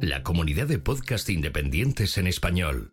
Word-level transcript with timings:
La 0.00 0.22
comunidad 0.22 0.68
de 0.68 0.78
podcast 0.78 1.28
independientes 1.28 2.18
en 2.18 2.28
español. 2.28 2.92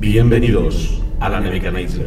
Bienvenidos 0.00 1.00
a 1.20 1.28
la 1.28 1.38
Nebuchadnezzar, 1.38 2.06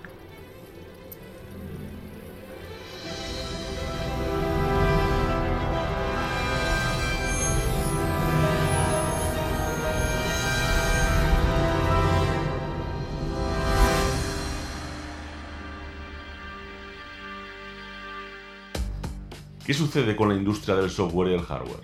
¿Qué 19.71 19.77
sucede 19.77 20.17
con 20.17 20.27
la 20.27 20.35
industria 20.35 20.75
del 20.75 20.89
software 20.89 21.29
y 21.29 21.33
el 21.33 21.43
hardware? 21.43 21.79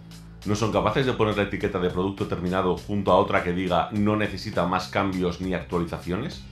¿No 0.45 0.57
son 0.57 0.73
capaces 0.73 1.05
de 1.05 1.13
poner 1.13 1.37
la 1.37 1.43
etiqueta 1.43 1.79
de 1.79 1.89
producto 1.89 2.27
terminado 2.27 2.75
junto 2.75 3.13
a 3.13 3.15
otra 3.15 3.45
que 3.45 3.53
diga 3.53 3.87
no 3.93 4.17
necesita 4.17 4.67
más 4.67 4.89
cambios 4.89 5.39
ni 5.39 5.53
actualizaciones? 5.53 6.43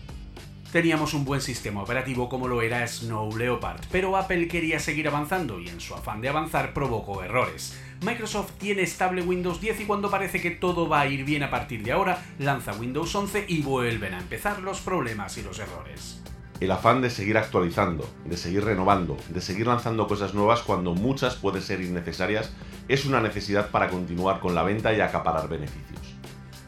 Teníamos 0.71 1.13
un 1.13 1.25
buen 1.25 1.41
sistema 1.41 1.83
operativo 1.83 2.29
como 2.29 2.47
lo 2.47 2.61
era 2.61 2.87
Snow 2.87 3.35
Leopard, 3.35 3.81
pero 3.91 4.15
Apple 4.15 4.47
quería 4.47 4.79
seguir 4.79 5.09
avanzando 5.09 5.59
y 5.59 5.67
en 5.67 5.81
su 5.81 5.93
afán 5.93 6.21
de 6.21 6.29
avanzar 6.29 6.73
provocó 6.73 7.21
errores. 7.21 7.77
Microsoft 8.05 8.53
tiene 8.57 8.83
estable 8.83 9.21
Windows 9.21 9.59
10 9.59 9.81
y 9.81 9.85
cuando 9.85 10.09
parece 10.09 10.39
que 10.39 10.51
todo 10.51 10.87
va 10.87 11.01
a 11.01 11.07
ir 11.07 11.25
bien 11.25 11.43
a 11.43 11.49
partir 11.49 11.83
de 11.83 11.91
ahora, 11.91 12.23
lanza 12.39 12.71
Windows 12.71 13.13
11 13.13 13.43
y 13.49 13.61
vuelven 13.61 14.13
a 14.13 14.19
empezar 14.19 14.61
los 14.61 14.79
problemas 14.79 15.37
y 15.37 15.41
los 15.41 15.59
errores. 15.59 16.21
El 16.61 16.71
afán 16.71 17.01
de 17.01 17.09
seguir 17.09 17.37
actualizando, 17.37 18.09
de 18.23 18.37
seguir 18.37 18.63
renovando, 18.63 19.17
de 19.27 19.41
seguir 19.41 19.67
lanzando 19.67 20.07
cosas 20.07 20.33
nuevas 20.33 20.61
cuando 20.61 20.95
muchas 20.95 21.35
pueden 21.35 21.61
ser 21.61 21.81
innecesarias, 21.81 22.53
es 22.87 23.05
una 23.05 23.19
necesidad 23.19 23.71
para 23.71 23.89
continuar 23.89 24.39
con 24.39 24.55
la 24.55 24.63
venta 24.63 24.93
y 24.93 25.01
acaparar 25.01 25.49
beneficios. 25.49 26.15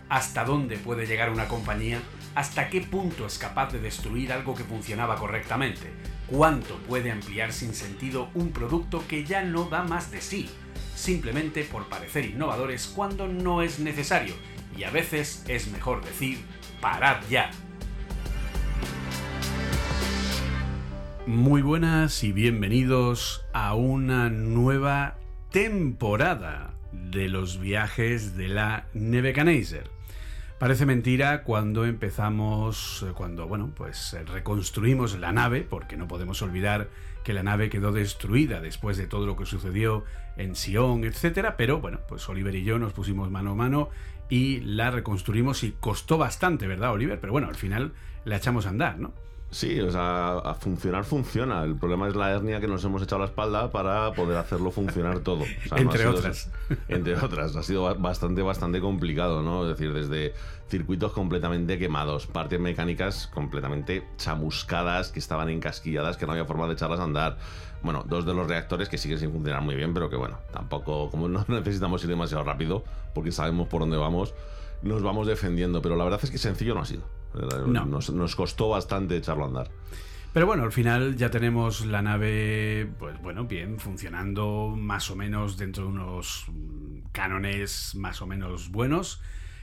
¿Hasta 0.09 0.43
dónde 0.43 0.77
puede 0.77 1.05
llegar 1.05 1.29
una 1.29 1.47
compañía? 1.47 2.01
¿Hasta 2.35 2.69
qué 2.69 2.81
punto 2.81 3.25
es 3.25 3.37
capaz 3.37 3.71
de 3.71 3.79
destruir 3.79 4.33
algo 4.33 4.55
que 4.55 4.65
funcionaba 4.65 5.15
correctamente? 5.15 5.91
¿Cuánto 6.27 6.75
puede 6.79 7.09
ampliar 7.09 7.53
sin 7.53 7.73
sentido 7.73 8.29
un 8.33 8.51
producto 8.51 9.03
que 9.07 9.23
ya 9.23 9.41
no 9.43 9.65
da 9.65 9.83
más 9.83 10.11
de 10.11 10.19
sí? 10.19 10.49
Simplemente 10.95 11.63
por 11.63 11.87
parecer 11.87 12.25
innovadores 12.25 12.87
cuando 12.87 13.27
no 13.27 13.61
es 13.61 13.79
necesario. 13.79 14.35
Y 14.77 14.83
a 14.83 14.91
veces 14.91 15.45
es 15.47 15.71
mejor 15.71 16.03
decir, 16.03 16.45
parad 16.81 17.17
ya. 17.29 17.51
Muy 21.27 21.61
buenas 21.61 22.23
y 22.23 22.31
bienvenidos 22.31 23.45
a 23.51 23.75
una 23.75 24.29
nueva 24.29 25.17
temporada 25.51 26.73
de 26.93 27.27
los 27.27 27.59
viajes 27.59 28.37
de 28.37 28.47
la 28.47 28.87
Nebuchadnezzar. 28.93 29.89
Parece 30.57 30.85
mentira 30.85 31.43
cuando 31.43 31.83
empezamos, 31.83 33.05
eh, 33.05 33.11
cuando, 33.13 33.45
bueno, 33.45 33.73
pues 33.75 34.13
eh, 34.13 34.23
reconstruimos 34.23 35.19
la 35.19 35.33
nave, 35.33 35.67
porque 35.69 35.97
no 35.97 36.07
podemos 36.07 36.41
olvidar 36.41 36.87
que 37.25 37.33
la 37.33 37.43
nave 37.43 37.69
quedó 37.69 37.91
destruida 37.91 38.61
después 38.61 38.95
de 38.95 39.07
todo 39.07 39.25
lo 39.25 39.35
que 39.35 39.45
sucedió 39.45 40.05
en 40.37 40.55
Sion, 40.55 41.03
etcétera, 41.03 41.57
pero 41.57 41.81
bueno, 41.81 41.99
pues 42.07 42.29
Oliver 42.29 42.55
y 42.55 42.63
yo 42.63 42.79
nos 42.79 42.93
pusimos 42.93 43.29
mano 43.29 43.51
a 43.51 43.55
mano 43.55 43.89
y 44.29 44.61
la 44.61 44.91
reconstruimos 44.91 45.65
y 45.65 45.73
costó 45.73 46.17
bastante, 46.17 46.67
¿verdad, 46.67 46.93
Oliver? 46.93 47.19
Pero 47.19 47.33
bueno, 47.33 47.49
al 47.49 47.55
final 47.55 47.91
la 48.23 48.37
echamos 48.37 48.65
a 48.65 48.69
andar, 48.69 48.97
¿no? 48.97 49.26
Sí, 49.49 49.79
o 49.79 49.89
sea, 49.89 50.39
a 50.39 50.53
funcionar 50.55 51.05
funciona. 51.05 51.63
El 51.63 51.77
problema 51.77 52.09
es 52.09 52.15
la 52.17 52.31
hernia 52.31 52.59
que 52.59 52.67
nos 52.67 52.83
hemos 52.83 53.01
echado 53.01 53.21
a 53.21 53.25
la 53.25 53.29
espalda 53.31 53.71
para 53.71 54.11
poder 54.11 54.35
hacerlo 54.37 54.71
funcionar 54.71 55.19
todo. 55.19 55.43
O 55.43 55.45
sea, 55.45 55.77
no 55.77 55.77
Entre 55.77 55.99
sido- 55.99 56.11
otras. 56.11 56.51
Entre 56.89 57.15
otras. 57.15 57.55
Ha 57.55 57.63
sido 57.63 57.83
ba- 57.83 57.93
bastante, 57.93 58.41
bastante 58.41 58.81
complicado, 58.81 59.41
¿no? 59.41 59.63
Es 59.63 59.69
decir, 59.77 59.93
desde 59.93 60.33
circuitos 60.67 61.13
completamente 61.13 61.79
quemados, 61.79 62.27
partes 62.27 62.59
mecánicas 62.59 63.27
completamente 63.27 64.05
chamuscadas, 64.17 65.11
que 65.13 65.19
estaban 65.19 65.47
encasquilladas, 65.49 66.17
que 66.17 66.25
no 66.25 66.33
había 66.33 66.43
forma 66.43 66.67
de 66.67 66.73
echarlas 66.73 66.99
a 66.99 67.03
andar. 67.03 67.37
Bueno, 67.81 68.03
dos 68.05 68.25
de 68.25 68.33
los 68.33 68.47
reactores 68.47 68.89
que 68.89 68.97
siguen 68.97 69.17
sin 69.19 69.31
funcionar 69.31 69.61
muy 69.61 69.75
bien, 69.75 69.93
pero 69.93 70.09
que 70.09 70.17
bueno, 70.17 70.39
tampoco, 70.51 71.09
como 71.09 71.29
no 71.29 71.45
necesitamos 71.47 72.03
ir 72.03 72.09
demasiado 72.09 72.43
rápido, 72.43 72.83
porque 73.15 73.31
sabemos 73.31 73.69
por 73.69 73.79
dónde 73.79 73.95
vamos, 73.95 74.33
nos 74.81 75.01
vamos 75.03 75.25
defendiendo. 75.25 75.81
Pero 75.81 75.95
la 75.95 76.03
verdad 76.03 76.19
es 76.21 76.31
que 76.31 76.37
sencillo 76.37 76.73
no 76.75 76.81
ha 76.81 76.85
sido. 76.85 77.03
No. 77.33 77.85
Nos, 77.85 78.09
nos 78.09 78.35
costó 78.35 78.69
bastante 78.69 79.17
echarlo 79.17 79.45
a 79.45 79.47
andar. 79.47 79.71
Pero 80.33 80.45
bueno, 80.45 80.63
al 80.63 80.71
final 80.71 81.15
ya 81.15 81.31
tenemos 81.31 81.85
la 81.85 82.01
nave, 82.01 82.87
pues 82.99 83.19
bueno, 83.21 83.45
bien, 83.45 83.79
funcionando 83.79 84.75
más 84.77 85.09
o 85.09 85.15
menos 85.15 85.57
dentro 85.57 85.83
de 85.83 85.89
unos 85.89 86.45
cánones 87.11 87.95
más 87.95 88.21
o 88.21 88.27
menos 88.27 88.69
buenos. 88.69 89.21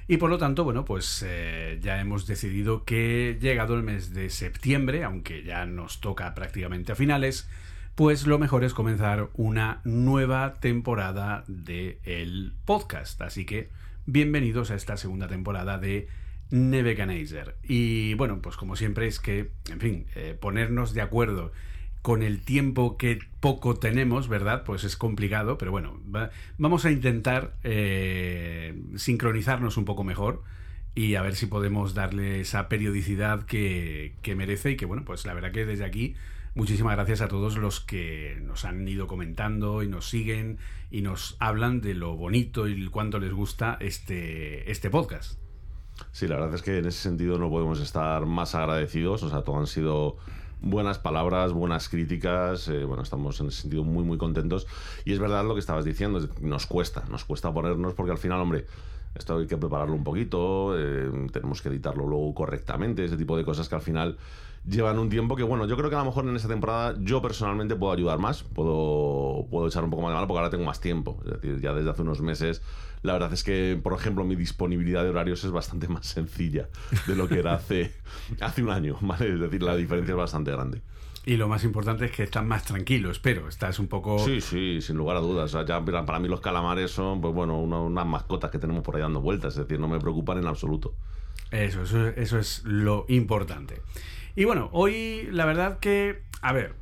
Y 0.09 0.17
por 0.19 0.31
lo 0.31 0.39
tanto, 0.39 0.65
bueno, 0.65 0.85
pues 0.85 1.25
eh, 1.27 1.79
ya 1.81 2.01
hemos 2.01 2.27
decidido 2.27 2.85
que 2.85 3.39
llegado 3.41 3.75
el 3.75 3.83
mes 3.83 4.13
de 4.13 4.29
septiembre, 4.29 5.05
aunque 5.05 5.45
ya 5.45 5.65
nos 5.65 6.01
toca 6.01 6.35
prácticamente 6.35 6.93
a 6.93 6.97
finales, 6.97 7.49
pues 7.95 8.27
lo 8.27 8.39
mejor 8.39 8.65
es 8.65 8.75
comenzar 8.75 9.31
una 9.35 9.81
nueva 9.85 10.55
temporada 10.55 11.45
de 11.47 12.01
el 12.03 12.53
podcast. 12.65 13.23
Así 13.23 13.47
que 13.47 13.71
bienvenidos 14.05 14.71
a 14.71 14.75
esta 14.75 14.97
segunda 14.97 15.29
temporada 15.29 15.79
de 15.79 16.09
Nebuchadnezzar. 16.51 17.57
Y 17.63 18.15
bueno, 18.15 18.41
pues 18.43 18.57
como 18.57 18.77
siempre 18.77 19.07
es 19.07 19.21
que, 19.21 19.51
en 19.71 19.81
fin, 19.81 20.07
eh, 20.15 20.37
ponernos 20.41 20.95
de 20.95 21.01
acuerdo 21.03 21.53
con 22.03 22.23
el 22.23 22.43
tiempo 22.43 22.99
que 22.99 23.19
poco 23.41 23.77
tenemos, 23.77 24.29
¿verdad? 24.29 24.65
Pues 24.65 24.85
es 24.85 24.97
complicado, 24.97 25.57
pero 25.57 25.71
bueno, 25.71 26.01
va- 26.15 26.31
vamos 26.59 26.85
a 26.85 26.91
intentar 26.91 27.55
eh, 27.65 28.75
sincronizarnos 28.97 29.77
un 29.79 29.85
poco 29.87 30.05
mejor 30.05 30.43
y 30.95 31.15
a 31.15 31.23
ver 31.23 31.35
si 31.35 31.47
podemos 31.47 31.95
darle 31.95 32.41
esa 32.41 32.69
periodicidad 32.69 33.45
que, 33.47 34.15
que 34.23 34.35
merece 34.37 34.73
y 34.73 34.77
que 34.77 34.85
bueno, 34.87 35.05
pues 35.05 35.25
la 35.27 35.35
verdad 35.35 35.51
que 35.53 35.65
desde 35.65 35.85
aquí 35.85 36.15
muchísimas 36.55 36.95
gracias 36.95 37.21
a 37.23 37.29
todos 37.29 37.57
los 37.57 37.81
que 37.81 38.39
nos 38.43 38.65
han 38.67 38.87
ido 38.87 39.07
comentando 39.07 39.83
y 39.83 39.89
nos 39.89 40.09
siguen 40.09 40.59
y 40.91 41.01
nos 41.01 41.37
hablan 41.41 41.81
de 41.81 41.95
lo 41.95 42.17
bonito 42.17 42.69
y 42.69 42.87
cuánto 42.89 43.19
les 43.19 43.33
gusta 43.33 43.77
este, 43.81 44.71
este 44.71 44.91
podcast. 44.91 45.44
Sí, 46.13 46.27
la 46.29 46.37
verdad 46.37 46.55
es 46.55 46.63
que 46.63 46.79
en 46.79 46.87
ese 46.87 47.01
sentido 47.01 47.39
no 47.39 47.51
podemos 47.51 47.81
estar 47.81 48.27
más 48.27 48.55
agradecidos. 48.55 49.23
O 49.23 49.31
sea, 49.31 49.43
todo 49.43 49.59
han 49.59 49.67
sido 49.67 50.17
buenas 50.61 50.99
palabras, 50.99 51.53
buenas 51.53 51.89
críticas. 51.89 52.69
eh, 52.69 52.85
bueno, 52.85 53.03
estamos 53.03 53.41
en 53.41 53.49
ese 53.49 53.63
sentido 53.63 53.85
muy, 53.85 54.05
muy 54.05 54.19
contentos. 54.19 54.67
Y 55.05 55.13
es 55.13 55.19
verdad 55.19 55.45
lo 55.45 55.55
que 55.55 55.61
estabas 55.61 55.85
diciendo, 55.85 56.27
nos 56.41 56.67
cuesta, 56.67 57.05
nos 57.11 57.25
cuesta 57.25 57.53
ponernos 57.53 57.95
porque 57.95 58.13
al 58.13 58.19
final, 58.19 58.41
hombre, 58.41 58.67
esto 59.15 59.39
hay 59.39 59.47
que 59.47 59.57
prepararlo 59.57 59.95
un 59.95 60.05
poquito, 60.05 60.75
eh, 60.77 61.29
tenemos 61.33 61.63
que 61.63 61.69
editarlo 61.69 62.07
luego 62.07 62.35
correctamente, 62.35 63.05
ese 63.05 63.17
tipo 63.17 63.37
de 63.37 63.45
cosas 63.45 63.69
que 63.69 63.75
al 63.77 63.83
final 63.83 64.17
llevan 64.67 64.99
un 64.99 65.11
tiempo 65.11 65.37
que, 65.37 65.43
bueno, 65.43 65.67
yo 65.67 65.77
creo 65.77 65.91
que 65.91 65.97
a 65.97 66.01
lo 66.01 66.07
mejor 66.07 66.27
en 66.27 66.37
esta 66.37 66.49
temporada 66.49 66.95
yo 67.01 67.21
personalmente 67.21 67.77
puedo 67.77 67.93
ayudar 67.93 68.19
más, 68.19 68.43
puedo, 68.43 69.47
puedo 69.51 69.67
echar 69.67 69.85
un 69.85 69.91
poco 69.91 70.03
más 70.03 70.11
de 70.11 70.15
mano 70.15 70.27
porque 70.27 70.39
ahora 70.39 70.51
tengo 70.51 70.65
más 70.65 70.81
tiempo. 70.81 71.21
Es 71.25 71.33
decir, 71.33 71.61
ya 71.61 71.73
desde 71.75 71.91
hace 71.91 72.03
unos 72.03 72.21
meses, 72.21 72.63
la 73.03 73.13
verdad 73.13 73.33
es 73.33 73.45
que, 73.45 73.79
por 73.83 73.93
ejemplo, 73.93 74.25
mi 74.25 74.37
disponibilidad 74.37 75.03
de 75.03 75.11
horarios 75.11 75.45
es 75.45 75.51
bastante 75.51 75.89
más 75.95 76.07
sencilla 76.07 76.69
de 77.07 77.15
lo 77.15 77.29
que 77.29 77.39
era 77.39 77.55
hace, 77.55 77.93
hace 78.41 78.63
un 78.63 78.71
año, 78.71 78.97
¿vale? 79.01 79.35
Es 79.35 79.41
decir, 79.41 79.63
la 79.63 79.77
diferencia 79.77 80.13
es 80.13 80.19
bastante 80.19 80.51
grande. 80.51 80.83
Y 81.27 81.37
lo 81.37 81.49
más 81.49 81.65
importante 81.65 82.05
es 82.05 82.11
que 82.11 82.23
estás 82.23 82.45
más 82.45 82.65
tranquilo, 82.65 83.11
espero. 83.11 83.49
Estás 83.49 83.79
un 83.79 83.87
poco. 83.87 84.19
Sí, 84.19 84.43
sí, 84.43 84.83
sin 84.83 84.97
lugar 84.97 85.17
a 85.17 85.21
dudas. 85.21 85.55
O 85.55 85.59
sea, 85.59 85.65
ya 85.65 85.83
para 86.05 86.19
mí 86.19 86.29
los 86.29 86.43
calamares 86.43 86.91
son, 86.91 87.23
pues 87.23 87.33
bueno, 87.33 87.59
unas 87.63 88.07
mascotas 88.07 88.51
que 88.51 88.59
tenemos 88.59 88.83
por 88.83 88.97
ahí 88.97 89.03
dando 89.03 89.23
vueltas. 89.23 89.55
Es 89.55 89.61
decir, 89.61 89.81
no 89.81 89.89
me 89.89 89.99
preocupan 89.99 90.37
en 90.37 90.47
absoluto. 90.47 90.95
Eso, 91.51 91.83
eso, 91.83 92.09
eso 92.09 92.39
es 92.39 92.63
lo 92.65 93.07
importante. 93.09 93.81
Y 94.37 94.45
bueno, 94.45 94.69
hoy 94.73 95.29
la 95.31 95.45
verdad 95.45 95.79
que, 95.79 96.23
a 96.43 96.53
ver, 96.53 96.75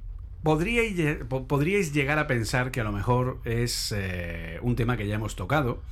podríais, 0.42 1.18
podríais 1.48 1.92
llegar 1.92 2.18
a 2.18 2.26
pensar 2.26 2.70
que 2.70 2.80
a 2.80 2.84
lo 2.84 2.92
mejor 2.92 3.40
es 3.44 3.92
eh, 3.94 4.58
un 4.62 4.74
tema 4.74 4.96
que 4.96 5.06
ya 5.06 5.16
hemos 5.16 5.36
tocado, 5.36 5.82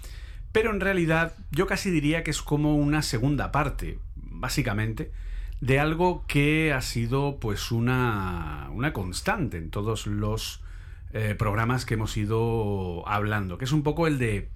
pero 0.53 0.71
en 0.71 0.81
realidad 0.81 1.35
yo 1.51 1.67
casi 1.67 1.91
diría 1.91 2.25
que 2.25 2.31
es 2.31 2.41
como 2.41 2.77
una 2.77 3.03
segunda 3.03 3.53
parte, 3.53 3.99
básicamente, 4.17 5.12
de 5.61 5.79
algo 5.79 6.25
que 6.27 6.73
ha 6.73 6.81
sido 6.81 7.39
pues 7.39 7.71
una, 7.71 8.71
una 8.73 8.95
constante 8.95 9.59
en 9.59 9.69
todos 9.71 10.07
los 10.07 10.62
eh, 11.12 11.35
programas 11.39 11.85
que 11.85 11.95
hemos 11.95 12.17
ido 12.17 13.07
hablando, 13.07 13.59
que 13.59 13.67
es 13.67 13.73
un 13.73 13.83
poco 13.83 14.07
el 14.07 14.19
de... 14.19 14.49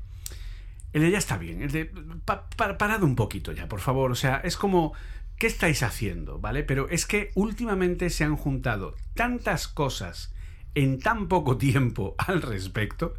El 0.95 1.03
de 1.03 1.11
ya 1.11 1.19
está 1.19 1.37
bien, 1.37 1.61
el 1.61 1.73
de... 1.73 1.91
parad 2.25 3.03
un 3.03 3.17
poquito 3.17 3.51
ya, 3.51 3.69
por 3.69 3.81
favor. 3.81 4.13
O 4.13 4.15
sea, 4.15 4.37
es 4.45 4.57
como 4.57 4.95
¿qué 5.45 5.49
estáis 5.49 5.83
haciendo? 5.83 6.39
¿Vale? 6.39 6.63
Pero 6.63 6.89
es 6.89 7.05
que 7.05 7.31
últimamente 7.35 8.09
se 8.09 8.25
han 8.25 8.35
juntado 8.35 8.97
tantas 9.13 9.69
cosas 9.69 10.35
en 10.75 10.99
tan 10.99 11.29
poco 11.29 11.59
tiempo 11.59 12.15
al 12.19 12.41
respecto 12.41 13.15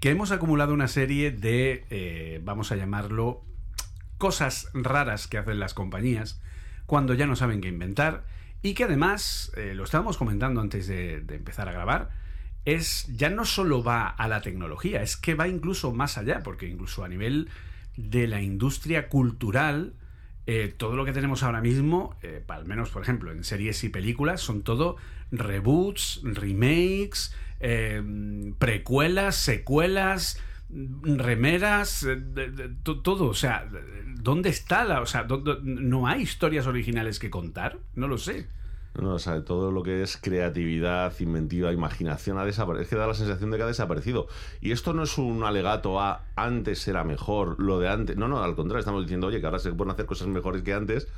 que 0.00 0.08
hemos 0.08 0.30
acumulado 0.30 0.72
una 0.72 0.88
serie 0.88 1.32
de, 1.32 1.84
eh, 1.90 2.40
vamos 2.42 2.72
a 2.72 2.76
llamarlo, 2.76 3.44
cosas 4.16 4.70
raras 4.72 5.28
que 5.28 5.36
hacen 5.36 5.60
las 5.60 5.74
compañías 5.74 6.40
cuando 6.86 7.12
ya 7.12 7.26
no 7.26 7.36
saben 7.36 7.60
qué 7.60 7.68
inventar 7.68 8.24
y 8.62 8.72
que 8.72 8.84
además, 8.84 9.52
eh, 9.58 9.74
lo 9.74 9.84
estábamos 9.84 10.16
comentando 10.16 10.62
antes 10.62 10.86
de, 10.86 11.20
de 11.20 11.34
empezar 11.34 11.68
a 11.68 11.72
grabar, 11.72 12.08
es 12.64 13.06
ya 13.14 13.28
no 13.28 13.44
solo 13.44 13.84
va 13.84 14.08
a 14.08 14.28
la 14.28 14.40
tecnología, 14.40 15.02
es 15.02 15.18
que 15.18 15.34
va 15.34 15.46
incluso 15.46 15.92
más 15.92 16.16
allá, 16.16 16.42
porque 16.42 16.68
incluso 16.68 17.04
a 17.04 17.08
nivel 17.08 17.50
de 17.98 18.28
la 18.28 18.40
industria 18.40 19.10
cultural, 19.10 19.92
eh, 20.46 20.72
todo 20.76 20.94
lo 20.94 21.04
que 21.04 21.12
tenemos 21.12 21.42
ahora 21.42 21.60
mismo, 21.60 22.16
eh, 22.22 22.44
al 22.48 22.66
menos 22.66 22.90
por 22.90 23.02
ejemplo 23.02 23.32
en 23.32 23.42
series 23.42 23.82
y 23.84 23.88
películas, 23.88 24.40
son 24.40 24.62
todo 24.62 24.96
reboots, 25.32 26.20
remakes, 26.22 27.34
eh, 27.60 28.00
precuelas, 28.58 29.34
secuelas, 29.36 30.40
remeras, 30.68 32.06
todo. 32.82 33.26
O 33.26 33.34
sea, 33.34 33.68
¿dónde 34.20 34.50
está 34.50 34.84
la.? 34.84 35.00
O 35.00 35.06
sea, 35.06 35.26
¿no 35.62 36.06
hay 36.06 36.22
historias 36.22 36.66
originales 36.66 37.18
que 37.18 37.30
contar? 37.30 37.78
No 37.94 38.06
lo 38.06 38.18
sé. 38.18 38.48
No, 39.00 39.14
o 39.14 39.18
sea, 39.18 39.44
todo 39.44 39.72
lo 39.72 39.82
que 39.82 40.02
es 40.02 40.16
creatividad, 40.16 41.12
inventiva, 41.20 41.72
imaginación 41.72 42.38
ha 42.38 42.44
desaparecido. 42.44 42.82
Es 42.82 42.88
que 42.88 42.96
da 42.96 43.06
la 43.06 43.14
sensación 43.14 43.50
de 43.50 43.58
que 43.58 43.62
ha 43.64 43.66
desaparecido. 43.66 44.26
Y 44.60 44.72
esto 44.72 44.94
no 44.94 45.02
es 45.02 45.18
un 45.18 45.42
alegato 45.44 46.00
a 46.00 46.22
antes 46.34 46.86
era 46.88 47.04
mejor, 47.04 47.60
lo 47.60 47.78
de 47.78 47.88
antes. 47.88 48.16
No, 48.16 48.26
no, 48.28 48.42
al 48.42 48.54
contrario, 48.54 48.80
estamos 48.80 49.02
diciendo, 49.02 49.26
oye, 49.26 49.40
que 49.40 49.46
ahora 49.46 49.58
se 49.58 49.72
pueden 49.72 49.92
hacer 49.92 50.06
cosas 50.06 50.28
mejores 50.28 50.62
que 50.62 50.72
antes. 50.72 51.08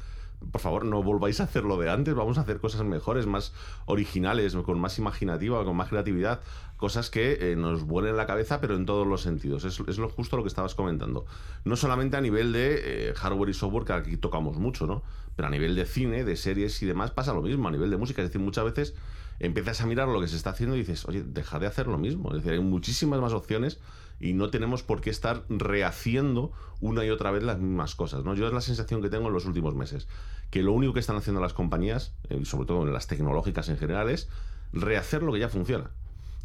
Por 0.52 0.60
favor, 0.60 0.84
no 0.84 1.02
volváis 1.02 1.40
a 1.40 1.44
hacer 1.44 1.64
lo 1.64 1.76
de 1.78 1.90
antes, 1.90 2.14
vamos 2.14 2.38
a 2.38 2.42
hacer 2.42 2.60
cosas 2.60 2.84
mejores, 2.84 3.26
más 3.26 3.52
originales, 3.86 4.54
con 4.54 4.80
más 4.80 4.96
imaginativa, 4.98 5.64
con 5.64 5.76
más 5.76 5.88
creatividad, 5.88 6.40
cosas 6.76 7.10
que 7.10 7.52
eh, 7.52 7.56
nos 7.56 7.82
vuelen 7.82 8.16
la 8.16 8.26
cabeza, 8.26 8.60
pero 8.60 8.76
en 8.76 8.86
todos 8.86 9.04
los 9.04 9.22
sentidos. 9.22 9.64
Es, 9.64 9.80
es, 9.88 9.98
lo 9.98 10.08
justo 10.08 10.36
lo 10.36 10.44
que 10.44 10.48
estabas 10.48 10.76
comentando. 10.76 11.26
No 11.64 11.74
solamente 11.74 12.16
a 12.16 12.20
nivel 12.20 12.52
de 12.52 13.08
eh, 13.10 13.14
hardware 13.14 13.50
y 13.50 13.54
software, 13.54 13.84
que 13.84 13.92
aquí 13.92 14.16
tocamos 14.16 14.58
mucho, 14.58 14.86
¿no? 14.86 15.02
Pero 15.38 15.46
a 15.46 15.50
nivel 15.52 15.76
de 15.76 15.86
cine, 15.86 16.24
de 16.24 16.34
series 16.34 16.82
y 16.82 16.86
demás 16.86 17.12
pasa 17.12 17.32
lo 17.32 17.42
mismo, 17.42 17.68
a 17.68 17.70
nivel 17.70 17.90
de 17.90 17.96
música. 17.96 18.22
Es 18.22 18.28
decir, 18.30 18.40
muchas 18.40 18.64
veces 18.64 18.94
empiezas 19.38 19.80
a 19.80 19.86
mirar 19.86 20.08
lo 20.08 20.20
que 20.20 20.26
se 20.26 20.34
está 20.34 20.50
haciendo 20.50 20.74
y 20.74 20.80
dices, 20.80 21.06
oye, 21.06 21.22
deja 21.22 21.60
de 21.60 21.68
hacer 21.68 21.86
lo 21.86 21.96
mismo. 21.96 22.30
Es 22.30 22.38
decir, 22.38 22.54
hay 22.54 22.58
muchísimas 22.58 23.20
más 23.20 23.32
opciones 23.32 23.78
y 24.18 24.32
no 24.32 24.50
tenemos 24.50 24.82
por 24.82 25.00
qué 25.00 25.10
estar 25.10 25.44
rehaciendo 25.48 26.50
una 26.80 27.04
y 27.04 27.10
otra 27.10 27.30
vez 27.30 27.44
las 27.44 27.60
mismas 27.60 27.94
cosas. 27.94 28.24
¿no? 28.24 28.34
Yo 28.34 28.48
es 28.48 28.52
la 28.52 28.60
sensación 28.60 29.00
que 29.00 29.10
tengo 29.10 29.28
en 29.28 29.32
los 29.32 29.46
últimos 29.46 29.76
meses, 29.76 30.08
que 30.50 30.64
lo 30.64 30.72
único 30.72 30.92
que 30.92 30.98
están 30.98 31.14
haciendo 31.14 31.40
las 31.40 31.54
compañías, 31.54 32.16
eh, 32.30 32.44
sobre 32.44 32.66
todo 32.66 32.82
en 32.82 32.92
las 32.92 33.06
tecnológicas 33.06 33.68
en 33.68 33.78
general, 33.78 34.10
es 34.10 34.28
rehacer 34.72 35.22
lo 35.22 35.32
que 35.32 35.38
ya 35.38 35.48
funciona. 35.48 35.92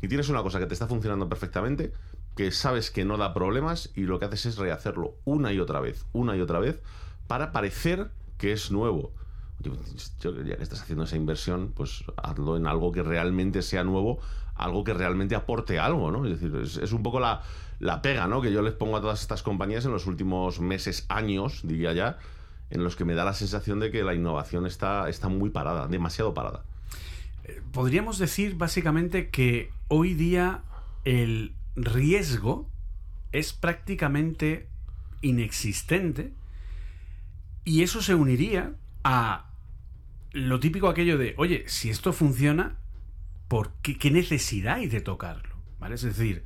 Y 0.04 0.07
tienes 0.07 0.30
una 0.30 0.44
cosa 0.44 0.60
que 0.60 0.68
te 0.68 0.75
está 0.75 0.86
funcionando 0.86 1.28
perfectamente, 1.28 1.94
que 2.36 2.51
sabes 2.51 2.92
que 2.92 3.06
no 3.06 3.18
da 3.18 3.34
problemas 3.34 3.89
y 3.96 4.01
lo 4.01 4.19
que 4.19 4.25
haces 4.25 4.46
es 4.46 4.57
rehacerlo 4.57 5.16
una 5.25 5.51
y 5.51 5.60
otra 5.60 5.80
vez, 5.80 6.06
una 6.13 6.38
y 6.38 6.42
otra 6.42 6.60
vez, 6.60 6.80
para 7.25 7.51
parecer 7.51 8.12
que 8.44 8.51
es 8.51 8.72
nuevo. 8.72 9.13
Ya 9.62 10.57
que 10.57 10.63
estás 10.63 10.81
haciendo 10.81 11.06
esa 11.06 11.16
inversión, 11.16 11.72
pues 11.74 12.04
hazlo 12.18 12.57
en 12.57 12.68
algo 12.68 12.92
que 12.92 13.01
realmente 13.01 13.62
sea 13.62 13.86
nuevo, 13.86 14.19
algo 14.54 14.84
que 14.84 14.94
realmente 14.94 15.34
aporte 15.34 15.80
algo, 15.80 16.12
¿no? 16.12 16.25
Es 16.25 16.42
decir, 16.42 16.54
es, 16.84 16.92
un 16.92 17.04
poco 17.04 17.22
la, 17.22 17.42
la, 17.80 18.01
pega, 18.01 18.28
¿no? 18.28 18.42
Que 18.42 18.51
yo 18.51 18.62
les 18.62 18.74
pongo 18.74 18.98
a 18.98 19.01
todas 19.01 19.22
estas 19.22 19.44
compañías 19.44 19.86
en 19.86 19.94
los 19.94 20.07
últimos 20.07 20.60
meses, 20.60 21.06
años, 21.07 21.62
diría 21.63 21.94
ya, 21.94 22.18
en 22.69 22.84
los 22.84 22.98
que 22.98 23.06
me 23.06 23.13
da 23.13 23.24
la 23.24 23.31
sensación 23.31 23.80
de 23.80 23.92
que 23.92 24.04
la 24.04 24.13
innovación 24.13 24.66
está, 24.66 25.07
está 25.07 25.30
muy 25.30 25.50
parada, 25.50 25.88
demasiado 25.88 26.34
parada. 26.34 26.66
Eh, 27.46 27.62
podríamos 27.72 28.18
decir 28.18 28.56
básicamente 28.56 29.30
que 29.30 29.72
hoy 29.88 30.16
día 30.16 30.66
el 31.06 31.56
riesgo 31.78 32.68
es 33.31 33.54
prácticamente 33.54 34.68
inexistente 35.22 36.34
y 37.65 37.83
eso 37.83 38.01
se 38.01 38.15
uniría 38.15 38.75
a 39.04 39.51
lo 40.31 40.60
típico 40.60 40.89
aquello 40.89 41.18
de, 41.18 41.36
oye, 41.38 41.63
si 41.68 41.89
esto 41.89 42.12
funciona, 42.12 42.77
¿por 43.48 43.74
qué, 43.81 44.12
necesidad 44.12 44.75
hay 44.75 44.88
de 44.88 45.01
tocarlo? 45.01 45.56
¿Vale? 45.80 45.95
Es 45.95 46.01
decir, 46.01 46.45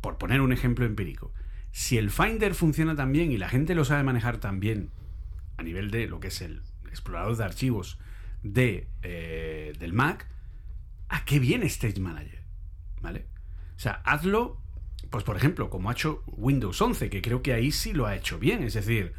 por 0.00 0.18
poner 0.18 0.40
un 0.40 0.52
ejemplo 0.52 0.86
empírico, 0.86 1.32
si 1.72 1.98
el 1.98 2.10
Finder 2.10 2.54
funciona 2.54 2.94
tan 2.94 3.12
bien 3.12 3.32
y 3.32 3.38
la 3.38 3.48
gente 3.48 3.74
lo 3.74 3.84
sabe 3.84 4.04
manejar 4.04 4.38
tan 4.38 4.60
bien 4.60 4.90
a 5.56 5.62
nivel 5.62 5.90
de 5.90 6.06
lo 6.06 6.20
que 6.20 6.28
es 6.28 6.40
el 6.40 6.62
explorador 6.88 7.36
de 7.36 7.44
archivos 7.44 7.98
de, 8.42 8.88
eh, 9.02 9.72
del 9.78 9.92
Mac, 9.92 10.28
¿a 11.08 11.24
qué 11.24 11.40
viene 11.40 11.66
Stage 11.66 12.00
Manager? 12.00 12.42
¿Vale? 13.00 13.26
O 13.76 13.78
sea, 13.80 14.00
hazlo, 14.04 14.62
pues 15.10 15.24
por 15.24 15.36
ejemplo, 15.36 15.70
como 15.70 15.90
ha 15.90 15.92
hecho 15.92 16.22
Windows 16.26 16.80
11, 16.80 17.10
que 17.10 17.20
creo 17.20 17.42
que 17.42 17.52
ahí 17.52 17.72
sí 17.72 17.92
lo 17.92 18.06
ha 18.06 18.14
hecho 18.14 18.38
bien. 18.38 18.62
Es 18.62 18.74
decir, 18.74 19.14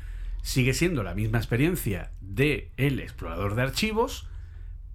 sigue 0.46 0.76
siendo 0.76 1.02
la 1.02 1.16
misma 1.16 1.40
experiencia 1.40 2.12
de 2.22 2.70
el 2.78 3.00
explorador 3.00 3.56
de 3.56 3.64
archivos, 3.64 4.28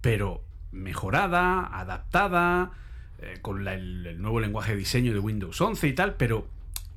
pero 0.01 0.45
mejorada, 0.71 1.67
adaptada, 1.77 2.71
eh, 3.19 3.39
con 3.43 3.67
el, 3.67 4.23
nuevo 4.23 4.39
lenguaje 4.39 4.73
de 4.73 4.79
diseño 4.79 5.13
de 5.13 5.19
Windows 5.19 5.61
11 5.61 5.89
y 5.89 5.93
tal, 5.93 6.15
pero 6.15 6.47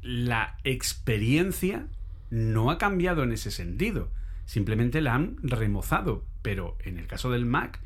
la 0.03 0.57
experiencia 0.63 1.87
no 2.29 2.69
ha 2.69 2.77
cambiado 2.77 3.23
en 3.23 3.31
ese 3.31 3.49
sentido. 3.49 4.11
Simplemente 4.45 5.01
la 5.01 5.15
han 5.15 5.37
remozado. 5.41 6.23
Pero 6.43 6.77
en 6.83 6.99
el 6.99 7.07
caso 7.07 7.31
del 7.31 7.47
Mac, 7.47 7.79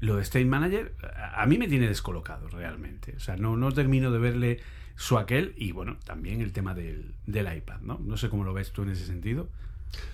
lo 0.00 0.16
de 0.16 0.22
State 0.22 0.46
Manager 0.46 0.94
a, 1.34 1.44
mí 1.44 1.58
me 1.58 1.68
tiene 1.68 1.86
descolocado 1.86 2.48
realmente. 2.48 3.14
O 3.16 3.20
sea, 3.20 3.36
no, 3.36 3.58
no 3.58 3.70
termino 3.72 4.10
de 4.10 4.18
verle 4.18 4.60
su 4.96 5.18
aquel 5.18 5.52
y 5.58 5.72
bueno, 5.72 5.98
también 6.06 6.40
el 6.40 6.52
tema 6.52 6.72
del, 6.72 7.14
del 7.26 7.54
iPad, 7.54 7.80
¿no? 7.82 7.98
No 8.02 8.16
sé 8.16 8.30
cómo 8.30 8.44
lo 8.44 8.54
ves 8.54 8.72
tú 8.72 8.84
en 8.84 8.90
ese 8.90 9.04
sentido. 9.04 9.50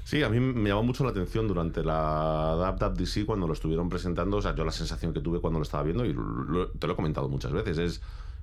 Sí, 0.04 0.22
a 0.22 0.28
mí 0.28 0.40
me 0.40 0.70
llamó 0.70 0.82
mucho 0.82 1.04
la 1.04 1.10
atención 1.10 1.46
durante 1.46 1.84
la 1.84 2.76
DC 2.94 3.26
cuando 3.26 3.46
lo 3.46 3.52
estuvieron 3.52 3.88
presentando. 3.88 4.38
O 4.38 4.42
sea, 4.42 4.54
yo 4.54 4.64
la 4.64 4.72
sensación 4.72 5.12
que 5.12 5.20
tuve 5.20 5.40
cuando 5.40 5.58
lo 5.58 5.62
estaba 5.62 5.82
viendo, 5.82 6.04
y 6.04 6.14
te 6.78 6.86
lo 6.86 6.92
he 6.92 6.96
comentado 6.96 7.28
muchas 7.28 7.52
veces, 7.52 7.78
es 7.78 8.00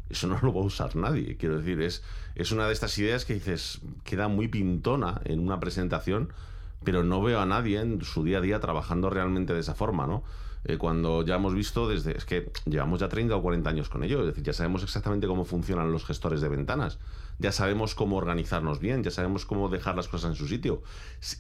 eso 0.10 0.28
no 0.28 0.38
lo 0.42 0.54
va 0.54 0.62
a 0.62 0.66
usar 0.66 0.96
nadie. 0.96 1.38
Quiero 1.38 1.58
decir, 1.58 1.82
es, 1.82 2.04
es 2.36 2.52
una 2.52 2.68
de 2.68 2.74
estas 2.74 2.98
ideas 2.98 3.26
que 3.26 3.34
dices, 3.34 3.82
queda 4.04 4.28
muy 4.28 4.48
pintona 4.48 5.22
en 5.26 5.40
una 5.40 5.60
presentación, 5.60 6.30
pero 6.84 7.04
no 7.04 7.22
veo 7.22 7.40
a 7.40 7.46
nadie 7.46 7.80
en 7.80 8.02
su 8.04 8.24
día 8.24 8.38
a 8.38 8.42
día 8.42 8.60
trabajando 8.60 9.10
realmente 9.10 9.54
de 9.54 9.60
esa 9.60 9.74
forma, 9.74 10.06
¿no? 10.06 10.24
Eh, 10.68 10.78
cuando 10.78 11.24
ya 11.24 11.36
hemos 11.36 11.54
visto 11.54 11.88
desde, 11.88 12.18
es 12.18 12.26
que 12.26 12.52
llevamos 12.66 13.00
ya 13.00 13.08
30 13.08 13.36
o 13.36 13.42
40 13.42 13.70
años 13.70 13.88
con 13.88 14.04
ello, 14.04 14.22
es 14.22 14.28
decir, 14.28 14.44
ya 14.44 14.54
sabemos 14.54 14.82
exactamente 14.82 15.28
cómo 15.28 15.46
funcionan 15.46 15.92
los 15.92 16.06
gestores 16.06 16.42
de 16.42 16.50
ventanas, 16.50 16.98
ya 17.38 17.52
sabemos 17.52 17.94
cómo 17.94 18.18
organizarnos 18.18 18.80
bien, 18.80 19.04
ya 19.04 19.12
sabemos 19.12 19.46
cómo 19.46 19.70
dejar 19.70 19.96
las 19.96 20.08
cosas 20.08 20.32
en 20.32 20.36
su 20.36 20.48
sitio. 20.48 20.82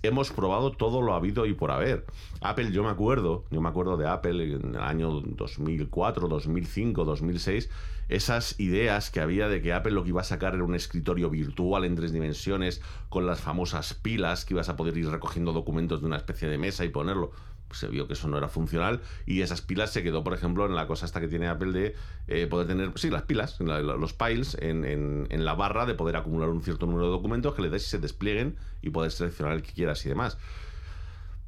Hemos 0.03 0.31
probado 0.31 0.71
todo 0.71 1.01
lo 1.01 1.15
habido 1.15 1.47
y 1.47 1.53
por 1.53 1.71
haber. 1.71 2.05
Apple, 2.41 2.71
yo 2.71 2.83
me 2.83 2.89
acuerdo, 2.89 3.45
yo 3.49 3.61
me 3.61 3.69
acuerdo 3.69 3.97
de 3.97 4.07
Apple 4.07 4.57
en 4.57 4.75
el 4.75 4.81
año 4.81 5.09
2004, 5.21 6.27
2005, 6.27 7.05
2006, 7.05 7.69
esas 8.07 8.59
ideas 8.59 9.09
que 9.09 9.21
había 9.21 9.47
de 9.47 9.63
que 9.63 9.73
Apple 9.73 9.93
lo 9.93 10.03
que 10.03 10.09
iba 10.09 10.21
a 10.21 10.25
sacar 10.25 10.53
era 10.53 10.63
un 10.63 10.75
escritorio 10.75 11.31
virtual 11.31 11.85
en 11.85 11.95
tres 11.95 12.11
dimensiones 12.11 12.81
con 13.09 13.25
las 13.25 13.39
famosas 13.39 13.95
pilas 13.95 14.45
que 14.45 14.53
ibas 14.53 14.69
a 14.69 14.75
poder 14.75 14.95
ir 14.97 15.09
recogiendo 15.09 15.53
documentos 15.53 16.01
de 16.01 16.07
una 16.07 16.17
especie 16.17 16.47
de 16.47 16.59
mesa 16.59 16.85
y 16.85 16.89
ponerlo 16.89 17.31
se 17.71 17.87
vio 17.87 18.07
que 18.07 18.13
eso 18.13 18.27
no 18.27 18.37
era 18.37 18.47
funcional 18.47 19.01
y 19.25 19.41
esas 19.41 19.61
pilas 19.61 19.91
se 19.91 20.03
quedó, 20.03 20.23
por 20.23 20.33
ejemplo, 20.33 20.65
en 20.65 20.75
la 20.75 20.87
cosa 20.87 21.05
esta 21.05 21.19
que 21.19 21.27
tiene 21.27 21.47
Apple 21.47 21.71
de 21.71 21.95
eh, 22.27 22.47
poder 22.47 22.67
tener, 22.67 22.91
sí, 22.95 23.09
las 23.09 23.23
pilas, 23.23 23.59
los 23.59 24.13
piles 24.13 24.57
en, 24.59 24.85
en, 24.85 25.45
la 25.45 25.53
barra 25.53 25.85
de 25.85 25.93
poder 25.93 26.15
acumular 26.15 26.49
un 26.49 26.63
cierto 26.63 26.85
número 26.85 27.05
de 27.05 27.11
documentos 27.11 27.53
que 27.53 27.61
le 27.61 27.69
des 27.69 27.85
y 27.85 27.89
se 27.89 27.99
desplieguen 27.99 28.55
y 28.81 28.89
poder 28.89 29.11
seleccionar 29.11 29.53
el 29.53 29.61
que 29.61 29.73
quieras 29.73 30.05
y 30.05 30.09
demás. 30.09 30.37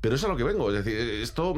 Pero 0.02 0.16
eso 0.16 0.28
es 0.28 0.30
a 0.30 0.32
lo 0.32 0.38
que 0.38 0.44
vengo, 0.44 0.72
es 0.72 0.86
decir, 0.86 1.00
esto 1.00 1.56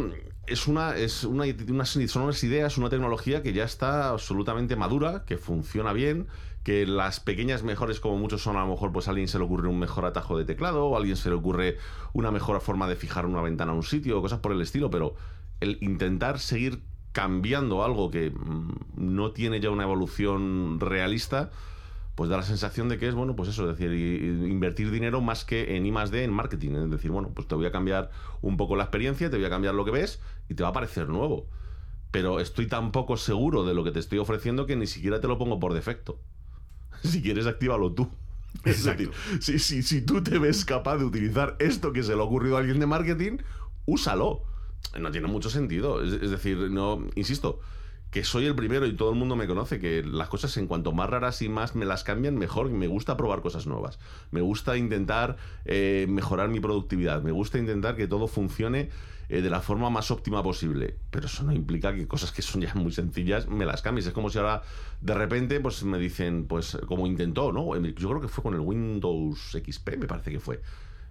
es 0.47 0.67
una, 0.67 0.95
es 0.95 1.23
una, 1.25 1.45
son 1.85 2.23
unas 2.23 2.43
ideas, 2.43 2.77
una 2.77 2.89
tecnología 2.89 3.43
que 3.43 3.51
ya 3.51 3.65
está 3.65 4.09
absolutamente 4.09 4.77
madura, 4.77 5.25
que 5.25 5.37
funciona 5.37 5.91
bien, 5.91 6.27
que 6.69 6.85
las 6.85 7.19
pequeñas 7.19 7.63
mejores 7.63 7.99
como 7.99 8.19
muchos 8.19 8.43
son 8.43 8.55
a 8.55 8.59
lo 8.59 8.67
mejor 8.67 8.91
pues 8.91 9.07
a 9.07 9.09
alguien 9.09 9.27
se 9.27 9.39
le 9.39 9.43
ocurre 9.43 9.67
un 9.67 9.79
mejor 9.79 10.05
atajo 10.05 10.37
de 10.37 10.45
teclado 10.45 10.85
o 10.85 10.93
a 10.93 10.99
alguien 10.99 11.15
se 11.15 11.29
le 11.29 11.33
ocurre 11.33 11.79
una 12.13 12.29
mejor 12.29 12.61
forma 12.61 12.87
de 12.87 12.95
fijar 12.95 13.25
una 13.25 13.41
ventana 13.41 13.71
a 13.71 13.73
un 13.73 13.81
sitio 13.81 14.19
o 14.19 14.21
cosas 14.21 14.37
por 14.37 14.51
el 14.51 14.61
estilo, 14.61 14.91
pero 14.91 15.15
el 15.61 15.79
intentar 15.81 16.37
seguir 16.37 16.83
cambiando 17.11 17.83
algo 17.83 18.11
que 18.11 18.29
mm, 18.29 18.73
no 18.97 19.31
tiene 19.31 19.59
ya 19.59 19.71
una 19.71 19.81
evolución 19.81 20.79
realista, 20.79 21.49
pues 22.13 22.29
da 22.29 22.37
la 22.37 22.43
sensación 22.43 22.87
de 22.87 22.99
que 22.99 23.07
es, 23.07 23.15
bueno, 23.15 23.35
pues 23.35 23.49
eso, 23.49 23.67
es 23.67 23.75
decir, 23.75 23.91
invertir 23.91 24.91
dinero 24.91 25.21
más 25.21 25.45
que 25.45 25.75
en 25.75 25.87
I 25.87 25.91
más 25.91 26.11
D, 26.11 26.23
en 26.23 26.31
marketing. 26.31 26.75
Es 26.75 26.91
decir, 26.91 27.09
bueno, 27.09 27.31
pues 27.33 27.47
te 27.47 27.55
voy 27.55 27.65
a 27.65 27.71
cambiar 27.71 28.11
un 28.43 28.57
poco 28.57 28.75
la 28.75 28.83
experiencia, 28.83 29.31
te 29.31 29.37
voy 29.37 29.45
a 29.47 29.49
cambiar 29.49 29.73
lo 29.73 29.85
que 29.85 29.91
ves 29.91 30.21
y 30.49 30.53
te 30.53 30.61
va 30.61 30.69
a 30.69 30.73
parecer 30.73 31.09
nuevo. 31.09 31.47
Pero 32.11 32.39
estoy 32.39 32.67
tan 32.67 32.91
poco 32.91 33.17
seguro 33.17 33.65
de 33.65 33.73
lo 33.73 33.83
que 33.83 33.89
te 33.91 33.97
estoy 33.97 34.19
ofreciendo 34.19 34.67
que 34.67 34.75
ni 34.75 34.85
siquiera 34.85 35.19
te 35.19 35.27
lo 35.27 35.39
pongo 35.39 35.59
por 35.59 35.73
defecto. 35.73 36.19
si 37.03 37.21
quieres, 37.21 37.45
actívalo 37.45 37.91
tú. 37.93 38.09
Es 38.65 38.83
decir, 38.83 39.11
si, 39.39 39.83
si, 39.83 40.01
tú 40.01 40.21
te 40.21 40.37
ves 40.37 40.65
capaz 40.65 40.97
de 40.97 41.05
utilizar 41.05 41.55
esto 41.59 41.93
que 41.93 42.03
se 42.03 42.15
le 42.15 42.21
ha 42.21 42.23
ocurrido 42.23 42.57
a 42.57 42.59
alguien 42.59 42.79
de 42.79 42.87
marketing, 42.87 43.37
úsalo. 43.85 44.43
No 44.99 45.11
tiene 45.11 45.27
mucho 45.27 45.49
sentido. 45.49 46.03
Es, 46.03 46.31
decir, 46.31 46.57
no, 46.71 47.05
insisto, 47.15 47.59
que 48.11 48.23
soy 48.23 48.45
el 48.45 48.55
primero 48.55 48.87
y 48.87 48.93
todo 48.93 49.11
el 49.11 49.15
mundo 49.15 49.35
me 49.35 49.47
conoce, 49.47 49.79
que 49.79 50.03
las 50.03 50.29
cosas 50.29 50.55
en 50.57 50.67
cuanto 50.67 50.91
más 50.91 51.09
raras 51.09 51.41
y 51.41 51.49
más 51.49 51.75
me 51.75 51.85
las 51.85 52.03
cambian, 52.03 52.37
mejor. 52.37 52.69
Me 52.69 52.87
gusta 52.87 53.15
probar 53.17 53.41
cosas 53.41 53.67
nuevas. 53.67 53.99
Me 54.31 54.41
gusta 54.41 54.77
intentar 54.77 55.37
eh, 55.65 56.07
mejorar 56.09 56.49
mi 56.49 56.59
productividad. 56.59 57.21
Me 57.21 57.31
gusta 57.31 57.59
intentar 57.59 57.95
que 57.95 58.07
todo 58.07 58.27
funcione 58.27 58.89
eh, 59.29 59.41
de 59.41 59.49
la 59.51 59.61
forma 59.61 59.91
más 59.91 60.09
óptima 60.09 60.41
posible. 60.41 60.97
Pero 61.11 61.27
eso 61.27 61.43
no 61.43 61.53
implica 61.53 61.93
que 61.93 62.07
cosas 62.07 62.31
que 62.31 62.41
son 62.41 62.61
ya 62.61 62.73
muy 62.73 62.91
sencillas 62.91 63.47
me 63.47 63.65
las 63.65 63.83
cambies. 63.83 64.07
Es 64.07 64.13
como 64.13 64.31
si 64.31 64.39
ahora 64.39 64.63
de 65.01 65.13
repente 65.13 65.59
pues 65.59 65.83
me 65.83 65.99
dicen, 65.99 66.45
pues 66.47 66.77
como 66.87 67.05
intentó, 67.05 67.51
¿no? 67.51 67.75
Yo 67.79 68.09
creo 68.09 68.21
que 68.21 68.27
fue 68.27 68.43
con 68.43 68.55
el 68.55 68.61
Windows 68.61 69.51
XP, 69.51 69.97
me 69.97 70.07
parece 70.07 70.31
que 70.31 70.39
fue. 70.39 70.61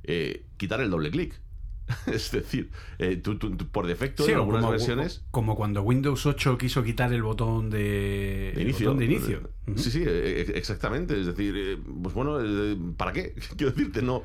Eh, 0.03 0.47
quitar 0.57 0.81
el 0.81 0.91
doble 0.91 1.11
clic. 1.11 1.41
es 2.07 2.31
decir, 2.31 2.71
eh, 2.99 3.17
tú, 3.17 3.39
por 3.71 3.87
defecto 3.87 4.27
en 4.29 4.35
algunas 4.35 4.69
versiones. 4.69 5.25
Como 5.31 5.57
cuando 5.57 5.83
Windows 5.83 6.27
8 6.27 6.59
quiso 6.59 6.83
quitar 6.83 7.13
el 7.13 7.23
botón 7.23 7.71
de, 7.71 8.53
inicio. 8.57 8.95
de 8.95 9.05
inicio. 9.05 9.51
Sí, 9.77 9.91
sí, 9.91 10.03
e, 10.03 10.41
e, 10.41 10.59
exactamente. 10.59 11.19
Es 11.19 11.27
decir, 11.27 11.55
eh, 11.57 11.79
pues 12.03 12.15
bueno, 12.15 12.39
eh, 12.41 12.77
¿para 12.97 13.13
qué? 13.13 13.35
Quiero 13.57 13.73
decirte, 13.73 14.03
no, 14.03 14.23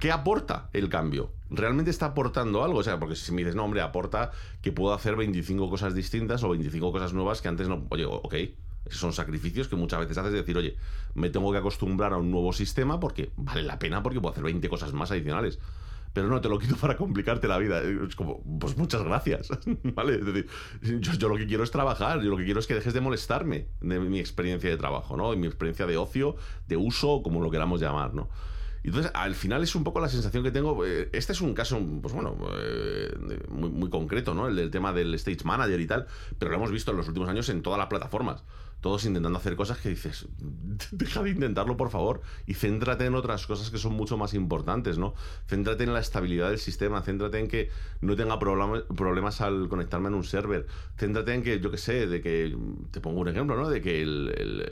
¿Qué 0.00 0.10
aporta 0.10 0.70
el 0.72 0.88
cambio? 0.88 1.32
¿Realmente 1.50 1.90
está 1.90 2.06
aportando 2.06 2.64
algo? 2.64 2.78
O 2.78 2.82
sea, 2.82 2.98
porque 2.98 3.16
si 3.16 3.32
me 3.32 3.38
dices, 3.42 3.54
no, 3.54 3.64
hombre, 3.64 3.80
aporta 3.80 4.32
que 4.60 4.72
puedo 4.72 4.92
hacer 4.94 5.16
25 5.16 5.70
cosas 5.70 5.94
distintas 5.94 6.42
o 6.42 6.50
25 6.50 6.92
cosas 6.92 7.12
nuevas 7.12 7.40
que 7.40 7.48
antes 7.48 7.68
no. 7.68 7.86
Oye, 7.90 8.04
ok, 8.04 8.34
son 8.90 9.12
sacrificios 9.12 9.68
que 9.68 9.76
muchas 9.76 10.00
veces 10.00 10.18
haces 10.18 10.32
decir, 10.32 10.56
oye, 10.56 10.76
me 11.14 11.30
tengo 11.30 11.52
que 11.52 11.58
acostumbrar 11.58 12.12
a 12.12 12.16
un 12.16 12.30
nuevo 12.30 12.52
sistema 12.52 12.98
porque 13.00 13.30
vale 13.36 13.62
la 13.62 13.78
pena 13.78 14.02
porque 14.02 14.20
puedo 14.20 14.32
hacer 14.32 14.44
20 14.44 14.68
cosas 14.68 14.92
más 14.92 15.10
adicionales 15.10 15.58
pero 16.12 16.28
no 16.28 16.40
te 16.40 16.48
lo 16.48 16.58
quito 16.58 16.76
para 16.76 16.96
complicarte 16.96 17.48
la 17.48 17.58
vida. 17.58 17.80
Es 17.80 18.16
como, 18.16 18.42
pues 18.58 18.76
muchas 18.76 19.02
gracias, 19.02 19.48
¿vale? 19.82 20.16
Es 20.16 20.26
decir, 20.26 20.48
yo, 21.00 21.28
lo 21.28 21.36
que 21.36 21.46
quiero 21.46 21.64
es 21.64 21.70
trabajar, 21.70 22.20
yo 22.20 22.30
lo 22.30 22.36
que 22.36 22.44
quiero 22.44 22.60
es 22.60 22.66
que 22.66 22.74
dejes 22.74 22.94
de 22.94 23.00
molestarme 23.00 23.68
de 23.80 24.00
mi 24.00 24.18
experiencia 24.18 24.70
de 24.70 24.76
trabajo, 24.76 25.16
¿no? 25.16 25.30
De 25.30 25.36
mi 25.36 25.46
experiencia 25.46 25.86
de 25.86 25.96
ocio, 25.96 26.36
de 26.66 26.76
uso, 26.76 27.22
como 27.22 27.40
lo 27.40 27.50
queramos 27.50 27.80
llamar, 27.80 28.14
¿no? 28.14 28.28
Entonces, 28.84 29.10
al 29.14 29.34
final 29.34 29.62
es 29.62 29.74
un 29.74 29.84
poco 29.84 30.00
la 30.00 30.08
sensación 30.08 30.42
que 30.42 30.50
tengo. 30.50 30.86
Eh, 30.86 31.10
este 31.12 31.32
es 31.32 31.40
un 31.40 31.52
caso, 31.52 31.80
pues 32.00 32.14
bueno, 32.14 32.36
eh, 32.58 33.12
muy, 33.48 33.70
muy 33.70 33.90
concreto, 33.90 34.34
¿no? 34.34 34.46
El 34.48 34.56
del 34.56 34.70
tema 34.70 34.92
del 34.92 35.14
Stage 35.14 35.44
Manager 35.44 35.80
y 35.80 35.86
tal, 35.86 36.06
pero 36.38 36.50
lo 36.50 36.56
hemos 36.56 36.70
visto 36.70 36.92
en 36.92 36.96
los 36.96 37.08
últimos 37.08 37.28
años 37.28 37.48
en 37.48 37.62
todas 37.62 37.78
las 37.78 37.88
plataformas 37.88 38.44
todos 38.80 39.04
intentando 39.04 39.38
hacer 39.38 39.56
cosas 39.56 39.78
que 39.78 39.88
dices, 39.88 40.26
deja 40.92 41.22
de 41.22 41.30
intentarlo 41.30 41.76
por 41.76 41.90
favor 41.90 42.22
y 42.46 42.54
céntrate 42.54 43.06
en 43.06 43.14
otras 43.14 43.46
cosas 43.46 43.70
que 43.70 43.78
son 43.78 43.94
mucho 43.94 44.16
más 44.16 44.34
importantes, 44.34 44.98
¿no? 44.98 45.14
Céntrate 45.48 45.84
en 45.84 45.92
la 45.92 46.00
estabilidad 46.00 46.50
del 46.50 46.58
sistema, 46.58 47.02
céntrate 47.02 47.38
en 47.40 47.48
que 47.48 47.70
no 48.00 48.14
tenga 48.14 48.38
problemas 48.38 49.40
al 49.40 49.68
conectarme 49.68 50.08
en 50.08 50.14
un 50.14 50.24
server, 50.24 50.66
céntrate 50.96 51.34
en 51.34 51.42
que, 51.42 51.60
yo 51.60 51.70
qué 51.70 51.78
sé, 51.78 52.06
de 52.06 52.20
que, 52.20 52.56
te 52.92 53.00
pongo 53.00 53.20
un 53.20 53.28
ejemplo, 53.28 53.56
¿no? 53.56 53.68
De 53.68 53.80
que 53.80 54.00
el, 54.00 54.66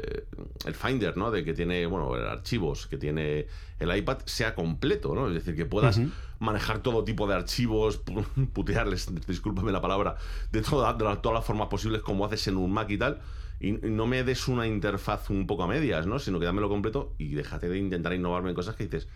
el, 0.64 0.75
Finder, 0.75 1.16
¿no? 1.16 1.30
De 1.30 1.44
que 1.44 1.54
tiene, 1.54 1.86
bueno, 1.86 2.12
archivos, 2.12 2.86
que 2.86 2.98
tiene 2.98 3.46
el 3.80 3.96
iPad 3.96 4.18
sea 4.25 4.54
completo, 4.54 5.14
¿no? 5.14 5.28
Es 5.28 5.34
decir, 5.34 5.56
que 5.56 5.66
puedas 5.66 6.00
manejar 6.38 6.78
todo 6.78 7.02
tipo 7.02 7.26
de 7.26 7.34
archivos, 7.34 8.00
putearles, 8.52 9.08
discúlpame 9.26 9.72
la 9.72 9.80
palabra, 9.80 10.16
de, 10.52 10.62
toda, 10.62 10.92
de 10.92 11.16
todas 11.16 11.34
las 11.34 11.44
formas 11.44 11.68
posibles 11.68 12.02
como 12.02 12.25
haces 12.25 12.46
en 12.46 12.56
un 12.56 12.72
Mac 12.72 12.88
y 12.90 12.98
tal 12.98 13.20
y 13.58 13.72
no 13.72 14.06
me 14.06 14.22
des 14.22 14.48
una 14.48 14.66
interfaz 14.66 15.30
un 15.30 15.46
poco 15.46 15.62
a 15.62 15.66
medias, 15.66 16.06
¿no? 16.06 16.18
Sino 16.18 16.38
que 16.38 16.46
dámelo 16.46 16.68
completo 16.68 17.14
y 17.18 17.34
déjate 17.34 17.68
de 17.68 17.78
intentar 17.78 18.12
innovarme 18.12 18.50
en 18.50 18.54
cosas 18.54 18.76
que 18.76 18.84
dices, 18.84 19.08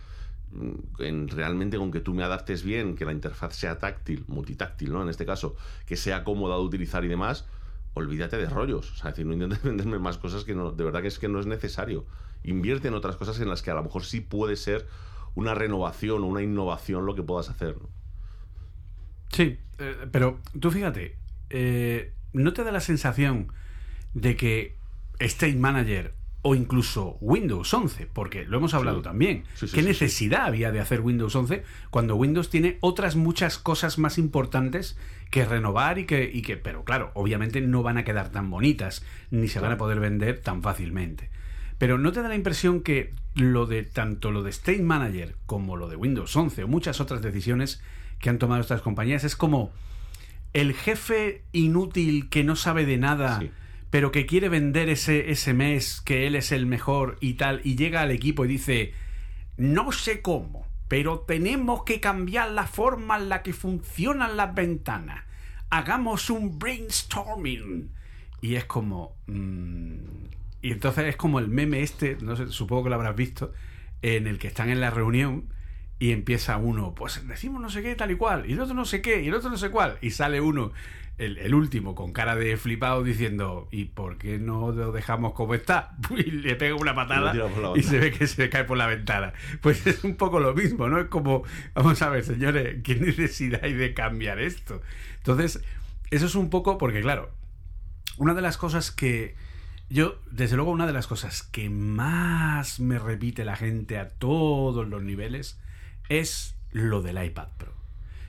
mm, 0.53 1.03
en, 1.03 1.29
realmente 1.29 1.77
con 1.77 1.91
que 1.91 2.01
tú 2.01 2.15
me 2.15 2.23
adaptes 2.23 2.63
bien, 2.63 2.97
que 2.97 3.05
la 3.05 3.13
interfaz 3.13 3.55
sea 3.55 3.79
táctil, 3.79 4.25
multitáctil, 4.29 4.93
¿no? 4.93 5.03
En 5.03 5.09
este 5.09 5.27
caso, 5.27 5.57
que 5.87 5.97
sea 5.97 6.25
cómoda 6.25 6.57
de 6.57 6.63
utilizar 6.63 7.05
y 7.05 7.09
demás, 7.09 7.47
olvídate 7.95 8.39
de 8.39 8.47
rollos. 8.47 8.99
Sea, 8.99 9.11
decir, 9.11 9.27
no 9.27 9.35
intentes 9.35 9.63
venderme 9.65 9.99
más 9.99 10.17
cosas 10.17 10.45
que 10.45 10.55
no, 10.55 10.73
de 10.73 10.85
verdad 10.85 11.03
que 11.03 11.09
es 11.09 11.19
que 11.19 11.29
no 11.29 11.41
es 11.41 11.47
necesario. 11.47 12.07
Invierte 12.43 12.89
en 12.89 12.95
otras 12.95 13.17
cosas 13.17 13.39
en 13.41 13.49
las 13.49 13.61
que 13.63 13.71
a 13.71 13.75
lo 13.75 13.83
mejor 13.83 14.05
sí 14.05 14.21
puede 14.21 14.57
ser 14.57 14.87
una 15.35 15.55
renovación 15.55 16.23
o 16.25 16.27
una 16.27 16.43
innovación 16.43 17.05
lo 17.05 17.15
que 17.15 17.23
puedas 17.23 17.51
hacer. 17.51 17.77
Sí, 19.29 19.59
eh, 19.79 20.09
pero 20.11 20.41
tú 20.59 20.71
fíjate, 20.71 21.17
eh, 21.51 22.15
¿no 22.33 22.53
te 22.53 22.65
da 22.65 22.73
la 22.73 22.81
sensación 22.81 23.53
de 24.15 24.37
que 24.37 24.77
State 25.19 25.57
Manager 25.57 26.15
o 26.43 26.55
incluso 26.55 27.19
Windows 27.21 27.73
11, 27.73 28.07
porque 28.07 28.45
lo 28.45 28.57
hemos 28.59 28.73
hablado 28.73 29.03
también. 29.03 29.45
¿Qué 29.75 29.83
necesidad 29.83 30.47
había 30.47 30.73
de 30.73 30.81
hacer 30.81 31.01
Windows 31.03 31.35
11 31.35 31.65
cuando 31.91 32.17
Windows 32.17 32.49
tiene 32.49 32.79
otras 32.81 33.15
muchas 33.15 33.59
cosas 33.59 33.99
más 33.99 34.17
importantes 34.17 34.97
que 35.31 35.45
renovar 35.45 35.99
y 35.99 36.07
que, 36.07 36.31
y 36.33 36.43
que 36.43 36.57
pero 36.57 36.85
claro, 36.85 37.11
obviamente 37.15 37.61
no 37.61 37.83
van 37.83 37.99
a 37.99 38.05
quedar 38.05 38.31
tan 38.31 38.51
bonitas 38.51 39.05
ni 39.31 39.49
se 39.49 39.61
van 39.61 39.73
a 39.73 39.77
poder 39.77 40.01
vender 40.01 40.41
tan 40.41 40.63
fácilmente. 40.63 41.31
Pero 41.77 41.99
¿no 41.99 42.13
te 42.13 42.23
da 42.23 42.29
la 42.29 42.35
impresión 42.35 42.83
que 42.83 43.13
lo 43.35 43.67
de 43.67 43.83
tanto 43.83 44.31
lo 44.31 44.43
de 44.43 44.51
State 44.51 44.83
Manager 44.83 45.37
como 45.47 45.77
lo 45.77 45.89
de 45.89 45.97
Windows 45.97 46.35
11 46.35 46.65
o 46.65 46.69
muchas 46.69 47.01
otras 47.01 47.23
decisiones 47.23 47.83
que 48.19 48.31
han 48.31 48.39
tomado 48.39 48.61
estas 48.61 48.83
compañías 48.83 49.25
es 49.25 49.37
como 49.37 49.73
el 50.53 50.75
jefe 50.75 51.45
inútil 51.53 52.29
que 52.29 52.45
no 52.45 52.57
sabe 52.57 52.87
de 52.87 52.99
nada 52.99 53.41
pero 53.91 54.13
que 54.13 54.27
quiere 54.27 54.49
vender 54.49 54.89
ese, 54.89 55.31
ese 55.31 55.53
mes, 55.53 56.01
que 56.01 56.27
él 56.27 56.37
es 56.37 56.53
el 56.53 56.67
mejor 56.67 57.19
y 57.21 57.35
tal, 57.35 57.61
y 57.65 57.77
llega 57.77 58.01
al 58.03 58.13
equipo 58.13 58.45
y 58.45 58.49
dice, 58.49 58.95
no 59.57 59.93
sé 59.93 60.23
cómo, 60.23 60.67
pero 60.89 61.21
tenemos 61.21 61.85
que 61.85 62.01
cambiar 62.01 62.51
la 62.51 62.67
forma 62.67 63.17
en 63.17 63.29
la 63.29 63.43
que 63.43 63.53
funcionan 63.53 64.37
las 64.37 64.55
ventanas. 64.55 65.25
Hagamos 65.71 66.31
un 66.31 66.59
brainstorming. 66.59 67.91
Y 68.41 68.55
es 68.55 68.65
como... 68.65 69.15
Mm, 69.27 69.99
y 70.63 70.73
entonces 70.73 71.07
es 71.07 71.17
como 71.17 71.39
el 71.39 71.49
meme 71.49 71.83
este, 71.83 72.17
no 72.21 72.37
sé, 72.37 72.49
supongo 72.49 72.85
que 72.85 72.91
lo 72.91 72.97
habrás 72.97 73.17
visto, 73.17 73.53
en 74.03 74.27
el 74.27 74.39
que 74.39 74.49
están 74.49 74.69
en 74.69 74.81
la 74.81 74.91
reunión 74.91 75.49
y 75.99 76.13
empieza 76.13 76.57
uno, 76.57 76.95
pues 76.95 77.27
decimos 77.29 77.61
no 77.61 77.71
sé 77.71 77.83
qué, 77.83 77.95
tal 77.95 78.11
y 78.11 78.17
cual, 78.17 78.49
y 78.49 78.55
el 78.55 78.61
otro 78.61 78.75
no 78.75 78.85
sé 78.85 79.03
qué, 79.03 79.23
y 79.23 79.29
el 79.29 79.35
otro 79.35 79.51
no 79.51 79.57
sé 79.57 79.71
cuál, 79.71 79.99
y 80.01 80.11
sale 80.11 80.41
uno 80.41 80.73
el, 81.21 81.55
último 81.55 81.95
con 81.95 82.13
cara 82.13 82.35
de 82.35 82.57
flipado 82.57 83.03
diciendo 83.03 83.69
¿y 83.71 83.87
por 83.87 84.17
qué 84.17 84.39
no 84.39 84.73
lo 84.73 84.93
dejamos 84.93 85.35
como 85.35 85.55
está? 85.55 85.97
Y 86.17 86.31
le 86.31 86.57
pega 86.57 86.75
una 86.75 86.95
patada 86.95 87.35
y, 87.77 87.83
se 87.83 87.99
ve 87.99 88.11
que 88.11 88.27
se 88.27 88.49
cae 88.49 88.65
por 88.65 88.79
la 88.79 88.87
ventana. 88.87 89.33
Pues 89.61 89.87
es 89.87 90.05
un 90.05 90.17
poco 90.17 90.41
lo 90.41 90.55
mismo, 90.55 90.89
¿no? 90.89 90.99
Es 90.99 91.09
como, 91.09 91.43
vamos 91.75 92.01
a 92.03 92.09
ver, 92.09 92.25
señores, 92.25 92.79
¿qué 92.83 92.97
necesidad 92.97 93.61
hay 93.65 93.75
de 93.75 93.95
cambiar 93.95 94.41
esto? 94.41 94.81
Entonces, 95.19 95.63
eso 96.11 96.27
es 96.27 96.35
un 96.35 96.51
poco 96.51 96.79
porque, 96.79 97.01
claro, 97.01 97.31
una 98.17 98.35
de 98.35 98.43
las 98.43 98.57
cosas 98.57 98.91
que 98.91 99.35
yo, 99.89 100.21
desde 100.31 100.57
luego, 100.57 100.71
una 100.71 100.87
de 100.87 100.93
las 100.93 101.07
cosas 101.07 101.43
que 101.43 101.69
más 101.69 102.81
me 102.81 102.99
repite 102.99 103.45
la 103.45 103.57
gente 103.57 103.99
a 103.99 104.11
todos 104.11 104.89
los 104.89 105.03
niveles 105.03 105.59
es 106.09 106.55
lo 106.71 107.03
del 107.03 107.23
iPad 107.23 107.49
Pro. 107.59 107.75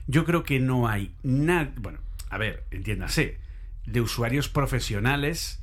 Yo 0.08 0.24
creo 0.24 0.42
que 0.42 0.58
no 0.58 0.88
hay 0.88 1.14
nada, 1.22 1.72
bueno, 1.76 2.00
a 2.32 2.38
ver, 2.38 2.64
entiéndase, 2.70 3.38
de 3.84 4.00
usuarios 4.00 4.48
profesionales 4.48 5.62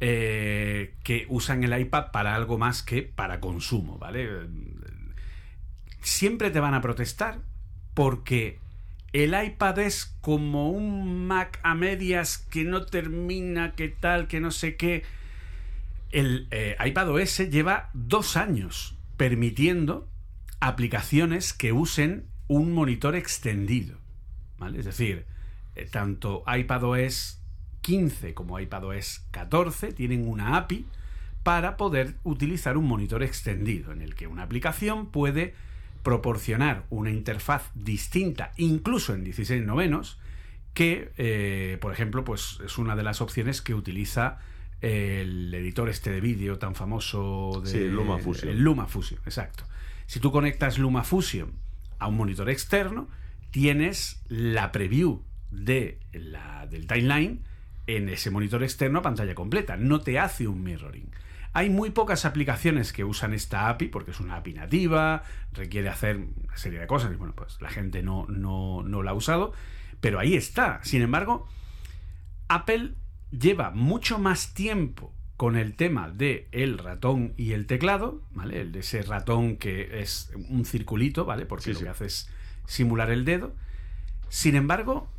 eh, 0.00 0.96
que 1.04 1.24
usan 1.28 1.62
el 1.62 1.78
iPad 1.78 2.10
para 2.10 2.34
algo 2.34 2.58
más 2.58 2.82
que 2.82 3.02
para 3.02 3.38
consumo, 3.38 3.96
¿vale? 3.96 4.28
Siempre 6.00 6.50
te 6.50 6.58
van 6.58 6.74
a 6.74 6.80
protestar 6.80 7.38
porque 7.94 8.58
el 9.12 9.40
iPad 9.40 9.78
es 9.78 10.16
como 10.20 10.70
un 10.70 11.28
Mac 11.28 11.60
a 11.62 11.76
medias 11.76 12.38
que 12.38 12.64
no 12.64 12.86
termina, 12.86 13.76
que 13.76 13.88
tal, 13.88 14.26
que 14.26 14.40
no 14.40 14.50
sé 14.50 14.74
qué. 14.74 15.04
El 16.10 16.48
eh, 16.50 16.76
iPad 16.84 17.10
OS 17.10 17.38
lleva 17.50 17.90
dos 17.94 18.36
años 18.36 18.96
permitiendo 19.16 20.08
aplicaciones 20.58 21.52
que 21.52 21.72
usen 21.72 22.26
un 22.48 22.72
monitor 22.72 23.14
extendido. 23.14 23.96
¿vale? 24.58 24.80
Es 24.80 24.86
decir, 24.86 25.29
tanto 25.90 26.42
iPadOS 26.46 27.40
15 27.82 28.34
como 28.34 28.58
iPadOS 28.60 29.24
14 29.30 29.92
tienen 29.92 30.28
una 30.28 30.56
API 30.56 30.84
para 31.42 31.76
poder 31.76 32.16
utilizar 32.24 32.76
un 32.76 32.86
monitor 32.86 33.22
extendido 33.22 33.92
en 33.92 34.02
el 34.02 34.14
que 34.14 34.26
una 34.26 34.42
aplicación 34.42 35.06
puede 35.06 35.54
proporcionar 36.02 36.84
una 36.90 37.10
interfaz 37.10 37.70
distinta, 37.74 38.52
incluso 38.56 39.14
en 39.14 39.24
16 39.24 39.64
novenos, 39.64 40.18
que, 40.74 41.12
eh, 41.18 41.78
por 41.80 41.92
ejemplo, 41.92 42.24
pues 42.24 42.58
es 42.64 42.78
una 42.78 42.96
de 42.96 43.02
las 43.02 43.20
opciones 43.20 43.60
que 43.60 43.74
utiliza 43.74 44.38
el 44.80 45.52
editor 45.52 45.88
este 45.88 46.10
de 46.10 46.20
vídeo 46.20 46.58
tan 46.58 46.74
famoso 46.74 47.60
de 47.64 47.70
Sí, 47.70 47.78
LumaFusion. 47.88 48.50
el 48.50 48.60
LumaFusion, 48.62 49.20
exacto. 49.26 49.64
Si 50.06 50.20
tú 50.20 50.32
conectas 50.32 50.78
LumaFusion 50.78 51.52
a 51.98 52.06
un 52.08 52.16
monitor 52.16 52.48
externo, 52.48 53.08
tienes 53.50 54.22
la 54.28 54.72
preview 54.72 55.22
de 55.50 55.98
la, 56.12 56.66
del 56.66 56.86
timeline 56.86 57.42
en 57.86 58.08
ese 58.08 58.30
monitor 58.30 58.62
externo 58.62 59.00
a 59.00 59.02
pantalla 59.02 59.34
completa. 59.34 59.76
No 59.76 60.00
te 60.00 60.18
hace 60.18 60.46
un 60.46 60.62
mirroring. 60.62 61.10
Hay 61.52 61.68
muy 61.68 61.90
pocas 61.90 62.24
aplicaciones 62.24 62.92
que 62.92 63.02
usan 63.02 63.34
esta 63.34 63.68
API 63.68 63.88
porque 63.88 64.12
es 64.12 64.20
una 64.20 64.36
API 64.36 64.54
nativa, 64.54 65.24
requiere 65.52 65.88
hacer 65.88 66.16
una 66.16 66.56
serie 66.56 66.78
de 66.78 66.86
cosas 66.86 67.12
y 67.12 67.16
bueno, 67.16 67.34
pues 67.34 67.60
la 67.60 67.70
gente 67.70 68.02
no, 68.04 68.26
no, 68.28 68.82
no 68.84 69.02
la 69.02 69.10
ha 69.10 69.14
usado, 69.14 69.52
pero 70.00 70.20
ahí 70.20 70.34
está. 70.34 70.78
Sin 70.84 71.02
embargo, 71.02 71.48
Apple 72.48 72.94
lleva 73.32 73.70
mucho 73.72 74.18
más 74.20 74.54
tiempo 74.54 75.12
con 75.36 75.56
el 75.56 75.74
tema 75.74 76.10
de 76.10 76.48
el 76.52 76.78
ratón 76.78 77.32
y 77.36 77.52
el 77.52 77.66
teclado, 77.66 78.22
¿vale? 78.30 78.60
El 78.60 78.72
de 78.72 78.80
ese 78.80 79.02
ratón 79.02 79.56
que 79.56 80.00
es 80.02 80.30
un 80.50 80.64
circulito, 80.64 81.24
¿vale? 81.24 81.46
Porque 81.46 81.64
Sí, 81.64 81.72
lo 81.72 81.78
sí. 81.78 81.84
que 81.84 81.90
hace 81.90 82.06
es 82.06 82.30
simular 82.66 83.10
el 83.10 83.24
dedo. 83.24 83.54
Sin 84.28 84.54
embargo, 84.54 85.10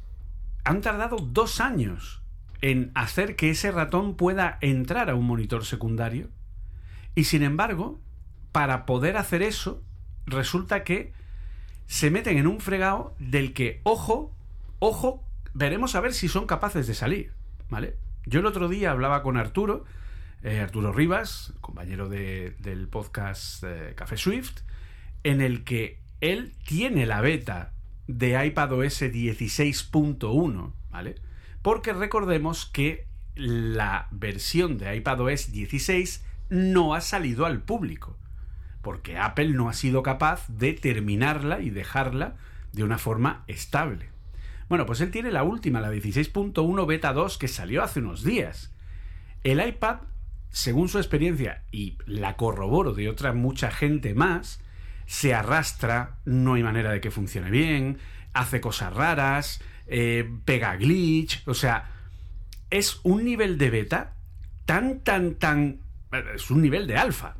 han 0.64 0.82
tardado 0.82 1.18
dos 1.18 1.60
años 1.62 2.22
en 2.62 2.92
hacer 2.94 3.36
que 3.36 3.50
ese 3.50 3.72
ratón 3.72 4.16
pueda 4.16 4.58
entrar 4.62 5.10
a 5.10 5.16
un 5.16 5.26
monitor 5.26 5.66
secundario. 5.66 6.30
Y 7.16 7.24
sin 7.26 7.44
embargo, 7.44 8.00
para 8.52 8.86
poder 8.86 9.18
hacer 9.18 9.42
eso, 9.42 9.84
resulta 10.26 10.84
que 10.84 11.14
se 11.88 12.12
meten 12.12 12.38
en 12.38 12.48
un 12.48 12.60
fregado 12.60 13.16
del 13.20 13.54
que, 13.54 13.82
ojo, 13.84 14.34
ojo, 14.80 15.24
veremos 15.54 15.96
a 15.96 16.00
ver 16.02 16.14
si 16.14 16.28
son 16.28 16.46
capaces 16.46 16.88
de 16.88 16.94
salir, 16.94 17.34
¿vale? 17.70 17.96
Yo 18.26 18.40
el 18.40 18.46
otro 18.46 18.70
día 18.70 18.92
hablaba 18.92 19.24
con 19.24 19.36
Arturo, 19.38 19.84
eh, 20.44 20.60
Arturo 20.60 20.94
Rivas, 20.94 21.54
compañero 21.60 22.08
de- 22.08 22.56
del 22.60 22.88
podcast 22.88 23.64
eh, 23.64 23.94
Café 23.96 24.16
Swift, 24.18 24.60
en 25.24 25.42
el 25.42 25.64
que 25.64 26.00
él 26.22 26.54
tiene 26.66 27.06
la 27.06 27.20
beta 27.22 27.74
de 28.08 28.46
iPadOS 28.46 29.02
16.1, 29.02 30.74
¿vale? 30.90 31.16
Porque 31.62 31.94
recordemos 31.94 32.66
que 32.66 33.08
la 33.36 34.08
versión 34.12 34.78
de 34.78 34.96
iPadOS 34.96 35.52
16 35.52 36.26
no 36.50 36.94
ha 36.94 37.02
salido 37.02 37.46
al 37.46 37.62
público 37.62 38.18
porque 38.82 39.18
Apple 39.18 39.50
no 39.50 39.70
ha 39.70 39.74
sido 39.74 40.04
capaz 40.04 40.48
de 40.48 40.74
terminarla 40.74 41.62
y 41.62 41.70
dejarla 41.70 42.36
de 42.74 42.84
una 42.84 42.98
forma 42.98 43.44
estable. 43.48 44.10
Bueno, 44.70 44.86
pues 44.86 45.02
él 45.02 45.12
tiene 45.12 45.32
la 45.32 45.44
última, 45.44 45.82
la 45.82 45.92
16.1 45.92 46.86
beta 46.88 47.14
2, 47.14 47.38
que 47.38 47.48
salió 47.48 47.84
hace 47.84 48.00
unos 48.00 48.24
días. 48.24 48.74
El 49.44 49.66
iPad, 49.66 49.98
según 50.50 50.88
su 50.88 50.98
experiencia, 50.98 51.64
y 51.72 51.98
la 52.06 52.38
corroboro 52.38 52.94
de 52.94 53.10
otra 53.10 53.34
mucha 53.34 53.70
gente 53.70 54.14
más, 54.14 54.62
se 55.12 55.34
arrastra, 55.34 56.20
no 56.24 56.54
hay 56.54 56.64
manera 56.64 56.90
de 56.90 57.02
que 57.02 57.12
funcione 57.12 57.52
bien, 57.52 57.98
hace 58.32 58.62
cosas 58.62 58.94
raras, 58.94 59.62
eh, 59.88 60.26
pega 60.46 60.78
glitch, 60.78 61.46
o 61.48 61.54
sea, 61.54 61.92
es 62.70 63.02
un 63.04 63.26
nivel 63.26 63.58
de 63.58 63.72
beta 63.72 64.14
tan, 64.66 65.02
tan, 65.02 65.36
tan... 65.36 65.82
Es 66.34 66.50
un 66.50 66.62
nivel 66.62 66.88
de 66.88 66.96
alfa, 66.96 67.36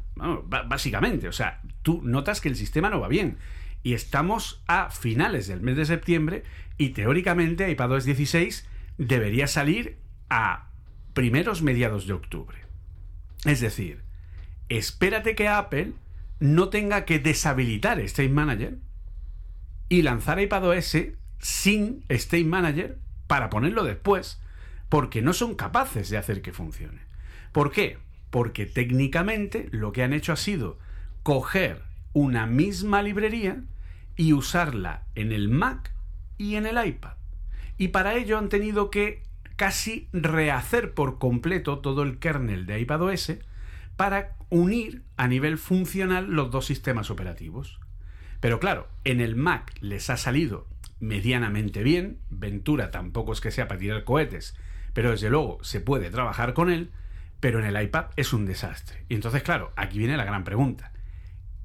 básicamente. 0.68 1.30
O 1.30 1.32
sea, 1.32 1.62
tú 1.82 2.02
notas 2.04 2.42
que 2.42 2.50
el 2.50 2.58
sistema 2.58 2.90
no 2.90 3.00
va 3.00 3.08
bien. 3.08 3.38
Y 3.84 3.94
estamos 3.94 4.62
a 4.68 4.90
finales 4.90 5.48
del 5.48 5.62
mes 5.62 5.78
de 5.78 5.86
septiembre 5.86 6.44
y 6.78 6.90
teóricamente 6.90 7.72
iPadOS 7.72 8.04
16 8.04 8.68
debería 8.98 9.48
salir 9.48 9.98
a 10.30 10.72
primeros 11.14 11.62
mediados 11.62 12.06
de 12.06 12.14
octubre. 12.14 12.58
Es 13.46 13.62
decir, 13.62 14.02
espérate 14.68 15.36
que 15.36 15.48
Apple 15.48 15.94
no 16.42 16.70
tenga 16.70 17.06
que 17.06 17.20
deshabilitar 17.20 18.00
State 18.00 18.30
Manager 18.30 18.80
y 19.90 20.02
lanzar 20.02 20.40
iPadOS 20.40 20.98
sin 21.38 22.04
State 22.10 22.46
Manager 22.46 22.98
para 23.28 23.52
ponerlo 23.52 23.84
después, 23.84 24.42
porque 24.90 25.22
no 25.22 25.34
son 25.34 25.54
capaces 25.54 26.10
de 26.10 26.18
hacer 26.18 26.42
que 26.42 26.52
funcione. 26.52 27.02
¿Por 27.52 27.72
qué? 27.72 28.00
Porque 28.32 28.66
técnicamente 28.66 29.70
lo 29.72 29.92
que 29.92 30.02
han 30.02 30.14
hecho 30.14 30.34
ha 30.34 30.36
sido 30.36 30.80
coger 31.22 31.84
una 32.12 32.48
misma 32.48 33.04
librería 33.04 33.62
y 34.16 34.34
usarla 34.34 35.04
en 35.14 35.32
el 35.32 35.48
Mac 35.48 35.94
y 36.40 36.56
en 36.56 36.66
el 36.66 36.84
iPad. 36.84 37.18
Y 37.78 37.90
para 37.90 38.16
ello 38.16 38.40
han 38.40 38.50
tenido 38.50 38.90
que 38.90 39.22
casi 39.58 40.10
rehacer 40.12 40.96
por 40.96 41.20
completo 41.20 41.80
todo 41.80 42.02
el 42.02 42.18
kernel 42.18 42.66
de 42.66 42.80
iPadOS 42.80 43.34
para 43.96 44.41
unir 44.52 45.06
a 45.18 45.28
nivel 45.28 45.58
funcional 45.58 46.30
los 46.30 46.52
dos 46.52 46.68
sistemas 46.68 47.10
operativos. 47.10 47.80
Pero 48.40 48.60
claro, 48.60 48.90
en 49.06 49.22
el 49.22 49.36
Mac 49.36 49.74
les 49.80 50.10
ha 50.12 50.18
salido 50.18 50.68
medianamente 51.00 51.82
bien, 51.82 52.20
Ventura 52.30 52.92
tampoco 52.92 53.34
es 53.34 53.42
que 53.42 53.50
sea 53.50 53.68
para 53.68 53.80
tirar 53.80 54.04
cohetes, 54.04 54.56
pero 54.94 55.12
desde 55.12 55.30
luego 55.32 55.64
se 55.64 55.80
puede 55.80 56.12
trabajar 56.12 56.54
con 56.54 56.70
él, 56.70 56.92
pero 57.40 57.60
en 57.60 57.66
el 57.66 57.82
iPad 57.82 58.08
es 58.18 58.34
un 58.34 58.46
desastre. 58.46 59.06
Y 59.10 59.16
entonces, 59.16 59.42
claro, 59.42 59.72
aquí 59.76 59.98
viene 59.98 60.18
la 60.18 60.26
gran 60.26 60.44
pregunta. 60.44 60.92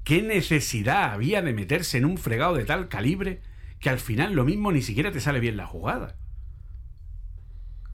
¿Qué 0.03 0.21
necesidad 0.21 1.11
había 1.11 1.41
de 1.41 1.53
meterse 1.53 1.97
en 1.97 2.05
un 2.05 2.17
fregado 2.17 2.55
de 2.55 2.63
tal 2.63 2.87
calibre 2.87 3.41
que 3.79 3.89
al 3.89 3.99
final 3.99 4.33
lo 4.33 4.45
mismo 4.45 4.71
ni 4.71 4.81
siquiera 4.81 5.11
te 5.11 5.19
sale 5.19 5.41
bien 5.41 5.57
la 5.57 5.67
jugada? 5.67 6.15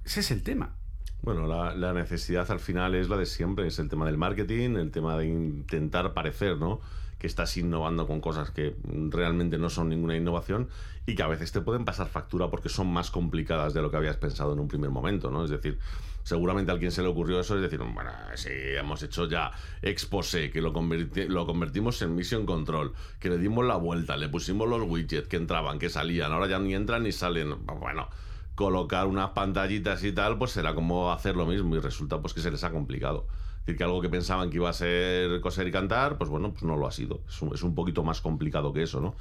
Ese 0.05 0.19
es 0.19 0.29
el 0.29 0.43
tema. 0.43 0.77
Bueno, 1.23 1.47
la, 1.47 1.73
la 1.73 1.93
necesidad 1.93 2.51
al 2.51 2.59
final 2.59 2.95
es 2.95 3.07
la 3.07 3.15
de 3.15 3.25
siempre, 3.25 3.65
es 3.65 3.79
el 3.79 3.87
tema 3.87 4.05
del 4.05 4.17
marketing, 4.17 4.75
el 4.75 4.91
tema 4.91 5.17
de 5.17 5.27
intentar 5.27 6.13
parecer, 6.13 6.57
¿no? 6.57 6.81
Que 7.17 7.27
estás 7.27 7.55
innovando 7.55 8.05
con 8.07 8.19
cosas 8.19 8.51
que 8.51 8.75
realmente 9.09 9.57
no 9.57 9.69
son 9.69 9.87
ninguna 9.87 10.17
innovación 10.17 10.67
y 11.05 11.15
que 11.15 11.23
a 11.23 11.27
veces 11.27 11.53
te 11.53 11.61
pueden 11.61 11.85
pasar 11.85 12.09
factura 12.09 12.49
porque 12.49 12.67
son 12.67 12.87
más 12.91 13.09
complicadas 13.09 13.73
de 13.73 13.81
lo 13.81 13.89
que 13.89 13.95
habías 13.95 14.17
pensado 14.17 14.51
en 14.51 14.59
un 14.59 14.67
primer 14.67 14.89
momento, 14.89 15.31
¿no? 15.31 15.45
Es 15.45 15.49
decir, 15.49 15.79
seguramente 16.23 16.71
a 16.71 16.73
alguien 16.73 16.91
se 16.91 17.01
le 17.01 17.07
ocurrió 17.07 17.39
eso, 17.39 17.55
es 17.55 17.61
decir, 17.61 17.79
bueno, 17.79 18.11
sí, 18.35 18.49
hemos 18.51 19.01
hecho 19.01 19.25
ya 19.29 19.51
Expose, 19.81 20.51
que 20.51 20.61
lo, 20.61 20.73
converti- 20.73 21.27
lo 21.27 21.45
convertimos 21.45 22.01
en 22.01 22.15
Mission 22.15 22.45
Control, 22.45 22.91
que 23.21 23.29
le 23.29 23.37
dimos 23.37 23.63
la 23.65 23.77
vuelta, 23.77 24.17
le 24.17 24.27
pusimos 24.27 24.67
los 24.67 24.81
widgets 24.81 25.29
que 25.29 25.37
entraban, 25.37 25.79
que 25.79 25.87
salían, 25.89 26.33
ahora 26.33 26.47
ya 26.47 26.59
ni 26.59 26.75
entran 26.75 27.03
ni 27.03 27.13
salen. 27.13 27.65
Bueno, 27.65 28.09
colocar 28.55 29.07
unas 29.07 29.31
pantallitas 29.31 30.03
y 30.03 30.11
tal, 30.11 30.37
pues 30.37 30.51
será 30.51 30.75
como 30.75 31.11
hacer 31.11 31.35
lo 31.35 31.45
mismo 31.45 31.75
y 31.75 31.79
resulta 31.79 32.21
pues 32.21 32.33
que 32.33 32.41
se 32.41 32.51
les 32.51 32.63
ha 32.63 32.71
complicado. 32.71 33.27
Es 33.63 33.67
decir, 33.67 33.77
que 33.77 33.83
algo 33.85 34.01
que 34.01 34.09
pensaban 34.09 34.49
que 34.49 34.57
iba 34.57 34.69
a 34.69 34.73
ser 34.73 35.39
coser 35.41 35.67
y 35.67 35.71
cantar, 35.71 36.17
pues 36.17 36.29
bueno, 36.29 36.51
pues 36.51 36.63
no 36.63 36.75
lo 36.75 36.85
ha 36.85 36.91
sido. 36.91 37.21
Es 37.27 37.63
un, 37.63 37.75
poquito 37.75 38.03
más 38.03 38.19
complicado 38.19 38.73
que 38.73 38.83
eso, 38.83 38.99
¿no? 38.99 39.15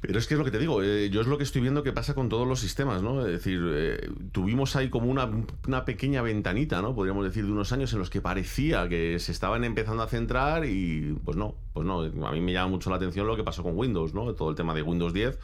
Pero 0.00 0.18
es 0.18 0.26
que 0.26 0.34
es 0.34 0.38
lo 0.38 0.44
que 0.44 0.50
te 0.50 0.58
digo, 0.58 0.82
eh, 0.82 1.10
yo 1.10 1.20
es 1.20 1.26
lo 1.26 1.36
que 1.36 1.44
estoy 1.44 1.60
viendo 1.60 1.82
que 1.82 1.92
pasa 1.92 2.14
con 2.14 2.28
todos 2.28 2.46
los 2.46 2.60
sistemas, 2.60 3.02
¿no? 3.02 3.26
Es 3.26 3.32
decir, 3.32 3.60
eh, 3.74 4.10
tuvimos 4.32 4.74
ahí 4.76 4.88
como 4.88 5.10
una, 5.10 5.30
una 5.66 5.84
pequeña 5.84 6.22
ventanita, 6.22 6.80
¿no? 6.80 6.94
Podríamos 6.94 7.24
decir, 7.24 7.44
de 7.44 7.52
unos 7.52 7.72
años 7.72 7.92
en 7.92 7.98
los 7.98 8.08
que 8.08 8.20
parecía 8.20 8.88
que 8.88 9.18
se 9.18 9.32
estaban 9.32 9.64
empezando 9.64 10.02
a 10.02 10.08
centrar 10.08 10.64
y 10.64 11.18
pues 11.24 11.36
no, 11.36 11.56
pues 11.72 11.86
no. 11.86 12.00
A 12.26 12.32
mí 12.32 12.40
me 12.40 12.52
llama 12.52 12.68
mucho 12.68 12.88
la 12.88 12.96
atención 12.96 13.26
lo 13.26 13.36
que 13.36 13.44
pasó 13.44 13.62
con 13.62 13.76
Windows, 13.76 14.14
¿no? 14.14 14.32
Todo 14.34 14.50
el 14.50 14.56
tema 14.56 14.74
de 14.74 14.82
Windows 14.82 15.12
10, 15.12 15.38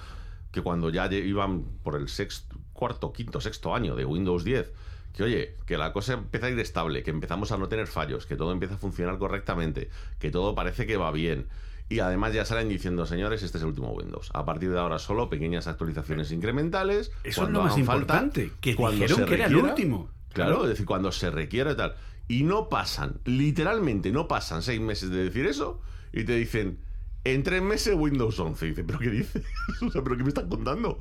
que 0.50 0.62
cuando 0.62 0.88
ya 0.90 1.12
iban 1.12 1.64
por 1.82 1.96
el 1.96 2.08
sexto, 2.08 2.56
cuarto, 2.82 3.12
quinto, 3.12 3.40
sexto 3.40 3.76
año 3.76 3.94
de 3.94 4.04
Windows 4.04 4.42
10, 4.42 4.72
que 5.14 5.22
oye, 5.22 5.54
que 5.66 5.78
la 5.78 5.92
cosa 5.92 6.14
empieza 6.14 6.46
a 6.46 6.50
ir 6.50 6.58
estable, 6.58 7.04
que 7.04 7.10
empezamos 7.12 7.52
a 7.52 7.56
no 7.56 7.68
tener 7.68 7.86
fallos, 7.86 8.26
que 8.26 8.34
todo 8.34 8.50
empieza 8.50 8.74
a 8.74 8.76
funcionar 8.76 9.18
correctamente, 9.18 9.88
que 10.18 10.32
todo 10.32 10.56
parece 10.56 10.84
que 10.84 10.96
va 10.96 11.12
bien. 11.12 11.46
Y 11.88 12.00
además 12.00 12.34
ya 12.34 12.44
salen 12.44 12.68
diciendo, 12.68 13.06
señores, 13.06 13.44
este 13.44 13.58
es 13.58 13.62
el 13.62 13.68
último 13.68 13.92
Windows. 13.92 14.32
A 14.34 14.44
partir 14.44 14.72
de 14.72 14.80
ahora 14.80 14.98
solo 14.98 15.30
pequeñas 15.30 15.68
actualizaciones 15.68 16.32
incrementales. 16.32 17.12
Eso 17.22 17.44
es 17.44 17.50
lo 17.50 17.62
más 17.62 17.78
importante, 17.78 18.50
que 18.60 18.74
dijeron 18.74 19.26
que 19.26 19.34
era 19.34 19.46
el 19.46 19.54
último. 19.54 20.10
Claro, 20.32 20.64
es 20.64 20.70
decir, 20.70 20.84
cuando 20.84 21.12
se 21.12 21.30
requiera 21.30 21.70
y 21.70 21.76
tal. 21.76 21.94
Y 22.26 22.42
no 22.42 22.68
pasan, 22.68 23.20
literalmente 23.26 24.10
no 24.10 24.26
pasan 24.26 24.62
seis 24.62 24.80
meses 24.80 25.10
de 25.10 25.22
decir 25.22 25.46
eso 25.46 25.80
y 26.12 26.24
te 26.24 26.34
dicen, 26.34 26.80
en 27.22 27.44
tres 27.44 27.62
meses 27.62 27.94
Windows 27.96 28.40
11. 28.40 28.66
Y 28.66 28.68
dice, 28.70 28.82
¿pero 28.82 28.98
qué 28.98 29.10
dices? 29.10 29.44
o 29.86 29.90
sea, 29.90 30.02
¿pero 30.02 30.16
qué 30.16 30.24
me 30.24 30.30
están 30.30 30.48
contando? 30.48 30.98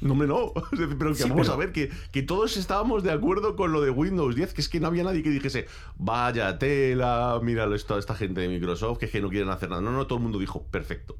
No, 0.00 0.14
me 0.14 0.26
no. 0.26 0.52
Pero 0.70 1.14
que 1.14 1.24
vamos 1.24 1.48
a 1.48 1.56
ver 1.56 1.72
que, 1.72 1.90
que, 2.10 2.22
todos 2.22 2.56
estábamos 2.56 3.02
de 3.02 3.12
acuerdo 3.12 3.56
con 3.56 3.72
lo 3.72 3.82
de 3.82 3.90
Windows 3.90 4.34
10, 4.34 4.54
que 4.54 4.60
es 4.60 4.68
que 4.68 4.80
no 4.80 4.86
había 4.86 5.04
nadie 5.04 5.22
que 5.22 5.30
dijese, 5.30 5.66
vaya 5.96 6.58
tela, 6.58 7.38
mira 7.42 7.72
esta, 7.74 7.98
esta 7.98 8.14
gente 8.14 8.40
de 8.40 8.48
Microsoft, 8.48 8.98
que 8.98 9.06
es 9.06 9.12
que 9.12 9.20
no 9.20 9.28
quieren 9.28 9.50
hacer 9.50 9.68
nada. 9.68 9.82
No, 9.82 9.92
no, 9.92 10.06
todo 10.06 10.18
el 10.18 10.22
mundo 10.22 10.38
dijo, 10.38 10.64
perfecto. 10.64 11.16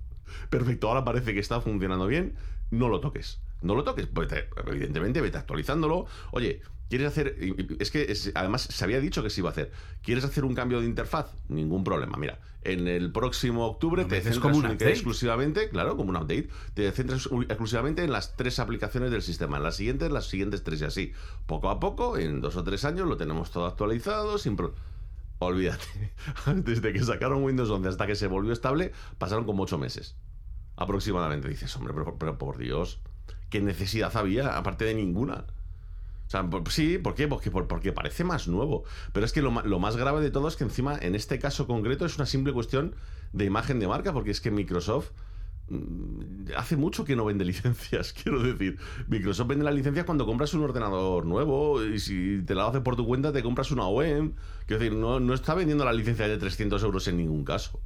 Perfecto, 0.49 0.89
ahora 0.89 1.05
parece 1.05 1.35
que 1.35 1.41
está 1.41 1.61
funcionando 1.61 2.07
bien, 2.07 2.35
no 2.71 2.89
lo 2.89 3.01
toques. 3.01 3.41
No 3.63 3.75
lo 3.75 3.85
toques, 3.85 4.07
pues 4.07 4.29
evidentemente 4.67 5.21
vete 5.21 5.37
actualizándolo. 5.37 6.07
Oye, 6.31 6.63
¿Quieres 6.91 7.07
hacer.? 7.07 7.37
Es 7.79 7.93
que 7.93 8.13
además 8.35 8.63
se 8.63 8.85
había 8.85 9.01
dicho 9.01 9.23
que 9.23 9.31
se 9.31 9.41
iba 9.41 9.49
a 9.49 9.53
hacer. 9.53 9.71
¿Quieres 10.03 10.25
hacer 10.25 10.45
un 10.45 10.57
cambio 10.57 10.81
de 10.81 10.87
interfaz? 10.87 11.33
Ningún 11.49 11.85
problema. 11.85 12.19
Mira, 12.19 12.41
en 12.63 12.89
el 12.89 13.13
próximo 13.13 13.65
octubre 13.65 14.05
te 14.07 14.21
centras 14.21 14.41
como 14.41 14.67
exclusivamente, 14.67 15.69
claro, 15.69 15.97
como 15.97 16.11
un 16.11 16.17
update, 16.17 16.49
te 16.75 16.91
centras 16.91 17.29
exclusivamente 17.49 18.03
en 18.03 18.11
las 18.11 18.37
tres 18.37 18.59
aplicaciones 18.59 19.13
del 19.13 19.23
sistema. 19.23 19.59
En 19.59 19.63
las 19.63 19.77
siguientes, 19.77 20.11
las 20.11 20.27
siguientes 20.27 20.65
tres 20.65 20.81
y 20.81 20.85
así. 20.85 21.13
Poco 21.47 21.71
a 21.71 21.79
poco, 21.79 22.19
en 22.19 22.41
dos 22.41 22.57
o 22.57 22.65
tres 22.65 22.85
años, 22.85 23.07
lo 23.07 23.17
tenemos 23.17 23.53
todo 23.53 23.67
actualizado, 23.67 24.37
sin 24.37 24.57
Olvídate. 25.39 26.13
Desde 26.57 26.93
que 26.93 27.05
sacaron 27.05 27.45
Windows 27.45 27.71
11 27.71 27.89
hasta 27.89 28.09
que 28.09 28.17
se 28.17 28.27
volvió 28.27 28.53
estable, 28.53 28.91
pasaron 29.17 29.45
como 29.45 29.63
ocho 29.63 29.79
meses. 29.79 30.17
Aproximadamente. 30.75 31.49
Dices, 31.49 31.75
hombre, 31.77 31.95
pero 32.19 32.37
por 32.37 32.59
Dios, 32.59 33.01
¿qué 33.49 33.61
necesidad 33.61 34.17
había? 34.17 34.57
Aparte 34.57 34.85
de 34.85 34.95
ninguna. 34.95 35.45
O 36.31 36.33
sea, 36.33 36.49
sí, 36.69 36.97
¿por 36.97 37.17
qué? 37.17 37.27
Porque, 37.27 37.93
parece 37.93 38.23
más 38.23 38.47
nuevo. 38.47 38.85
Pero 39.13 39.27
es 39.27 39.33
que 39.33 39.43
lo, 39.43 39.51
más 39.51 39.97
grave 39.97 40.21
de 40.21 40.31
todo 40.31 40.47
es 40.47 40.55
que 40.55 40.63
encima, 40.63 40.97
en 40.97 41.17
este 41.17 41.41
caso 41.41 41.67
concreto, 41.67 42.07
es 42.07 42.17
una 42.19 42.27
simple 42.27 42.53
cuestión 42.53 42.95
de 43.33 43.47
imagen 43.47 43.81
de 43.81 43.89
marca, 43.89 44.13
porque 44.13 44.31
es 44.31 44.41
que 44.41 44.53
Microsoft 44.53 45.11
mm, 45.71 46.53
hace 46.57 46.77
mucho 46.77 47.05
que 47.05 47.17
no 47.17 47.25
vende 47.25 47.45
licencias, 47.53 48.13
quiero 48.13 48.41
decir. 48.45 48.79
Microsoft 49.09 49.49
vende 49.49 49.65
la 49.65 49.73
licencia 49.73 50.07
cuando 50.07 50.25
compras 50.25 50.55
un 50.55 50.63
ordenador 50.63 51.27
nuevo 51.27 51.85
y 51.85 51.99
si 51.99 52.43
te 52.47 52.55
la 52.55 52.69
hace 52.69 52.81
por 52.81 52.95
tu 52.95 53.05
cuenta 53.05 53.33
te 53.33 53.43
compras 53.43 53.73
una 53.73 53.89
OEM. 53.89 54.35
Quiero 54.67 54.81
decir, 54.81 54.97
no, 54.97 55.19
no 55.19 55.35
está 55.35 55.55
vendiendo 55.55 55.85
la 55.85 55.93
licencia 55.93 56.29
de 56.29 56.39
300 56.39 56.81
euros 56.85 57.09
en 57.09 57.17
ningún 57.17 57.45
caso. 57.45 57.81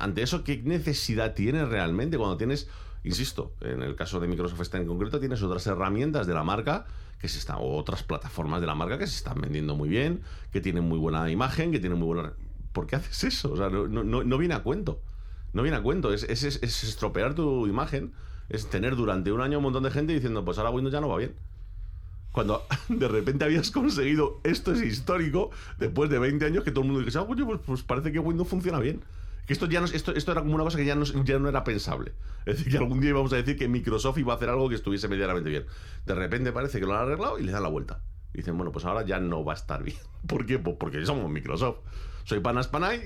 Ante 0.00 0.22
eso, 0.22 0.44
¿qué 0.44 0.62
necesidad 0.64 1.34
tienes 1.34 1.68
realmente 1.68 2.16
cuando 2.16 2.38
tienes, 2.38 2.70
insisto, 3.06 3.54
en 3.60 3.82
el 3.82 3.96
caso 3.96 4.20
de 4.20 4.28
Microsoft 4.28 4.60
está 4.60 4.78
en 4.78 4.86
concreto, 4.86 5.20
tienes 5.20 5.42
otras 5.42 5.66
herramientas 5.66 6.26
de 6.26 6.34
la 6.34 6.44
marca 6.44 6.86
que 7.18 7.28
se 7.28 7.38
están, 7.38 7.56
otras 7.60 8.02
plataformas 8.02 8.60
de 8.60 8.66
la 8.66 8.74
marca 8.74 8.98
que 8.98 9.06
se 9.06 9.16
están 9.16 9.40
vendiendo 9.40 9.74
muy 9.74 9.88
bien, 9.88 10.20
que 10.52 10.60
tienen 10.60 10.84
muy 10.84 10.98
buena 10.98 11.30
imagen, 11.30 11.72
que 11.72 11.78
tienen 11.78 11.98
muy 11.98 12.06
buena... 12.06 12.32
¿Por 12.72 12.86
qué 12.86 12.96
haces 12.96 13.24
eso? 13.24 13.52
O 13.52 13.56
sea, 13.56 13.70
no 13.70 14.38
viene 14.38 14.54
a 14.54 14.62
cuento. 14.62 15.00
No 15.56 15.62
viene 15.62 15.78
a 15.78 15.82
cuento. 15.82 16.12
Es, 16.12 16.24
es, 16.24 16.44
es, 16.44 16.84
estropear 16.84 17.34
tu 17.34 17.66
imagen. 17.66 18.12
Es 18.50 18.68
tener 18.68 18.94
durante 18.94 19.32
un 19.32 19.40
año 19.40 19.56
un 19.56 19.64
montón 19.64 19.84
de 19.84 19.90
gente 19.90 20.12
diciendo, 20.12 20.44
pues 20.44 20.58
ahora 20.58 20.68
Windows 20.68 20.92
ya 20.92 21.00
no 21.00 21.08
va 21.08 21.16
bien. 21.16 21.34
Cuando 22.30 22.62
de 22.90 23.08
repente 23.08 23.46
habías 23.46 23.70
conseguido, 23.70 24.38
esto 24.44 24.72
es 24.72 24.82
histórico, 24.82 25.50
después 25.78 26.10
de 26.10 26.18
20 26.18 26.44
años 26.44 26.62
que 26.62 26.70
todo 26.70 26.82
el 26.82 26.88
mundo 26.88 27.02
dice, 27.02 27.18
ah, 27.18 27.26
pues, 27.26 27.40
pues 27.64 27.82
parece 27.82 28.12
que 28.12 28.18
Windows 28.18 28.46
funciona 28.46 28.78
bien. 28.78 29.00
Que 29.46 29.52
esto 29.52 29.66
ya 29.66 29.80
no, 29.80 29.86
era 29.86 30.40
como 30.40 30.54
una 30.54 30.64
cosa 30.64 30.76
que 30.76 30.84
ya 30.84 30.94
no, 30.94 31.04
ya 31.04 31.38
no 31.38 31.48
era 31.48 31.64
pensable. 31.64 32.12
Es 32.44 32.58
decir, 32.58 32.72
que 32.72 32.78
algún 32.78 33.00
día 33.00 33.10
íbamos 33.10 33.32
a 33.32 33.36
decir 33.36 33.56
que 33.56 33.68
Microsoft 33.68 34.18
iba 34.18 34.32
a 34.32 34.36
hacer 34.36 34.48
algo 34.48 34.68
que 34.68 34.74
estuviese 34.74 35.08
medianamente 35.08 35.48
bien. 35.48 35.66
De 36.04 36.14
repente 36.14 36.52
parece 36.52 36.80
que 36.80 36.86
lo 36.86 36.94
han 36.94 37.02
arreglado 37.02 37.38
y 37.38 37.44
le 37.44 37.52
dan 37.52 37.62
la 37.62 37.68
vuelta. 37.68 38.02
Y 38.34 38.38
dicen, 38.38 38.56
bueno, 38.56 38.72
pues 38.72 38.84
ahora 38.84 39.04
ya 39.06 39.20
no 39.20 39.44
va 39.44 39.52
a 39.52 39.56
estar 39.56 39.82
bien. 39.82 39.98
¿Por 40.26 40.46
qué? 40.46 40.58
Pues 40.58 40.76
porque 40.78 41.04
somos 41.06 41.30
Microsoft. 41.30 41.78
Soy 42.24 42.40
panas 42.40 42.66
panay 42.66 43.00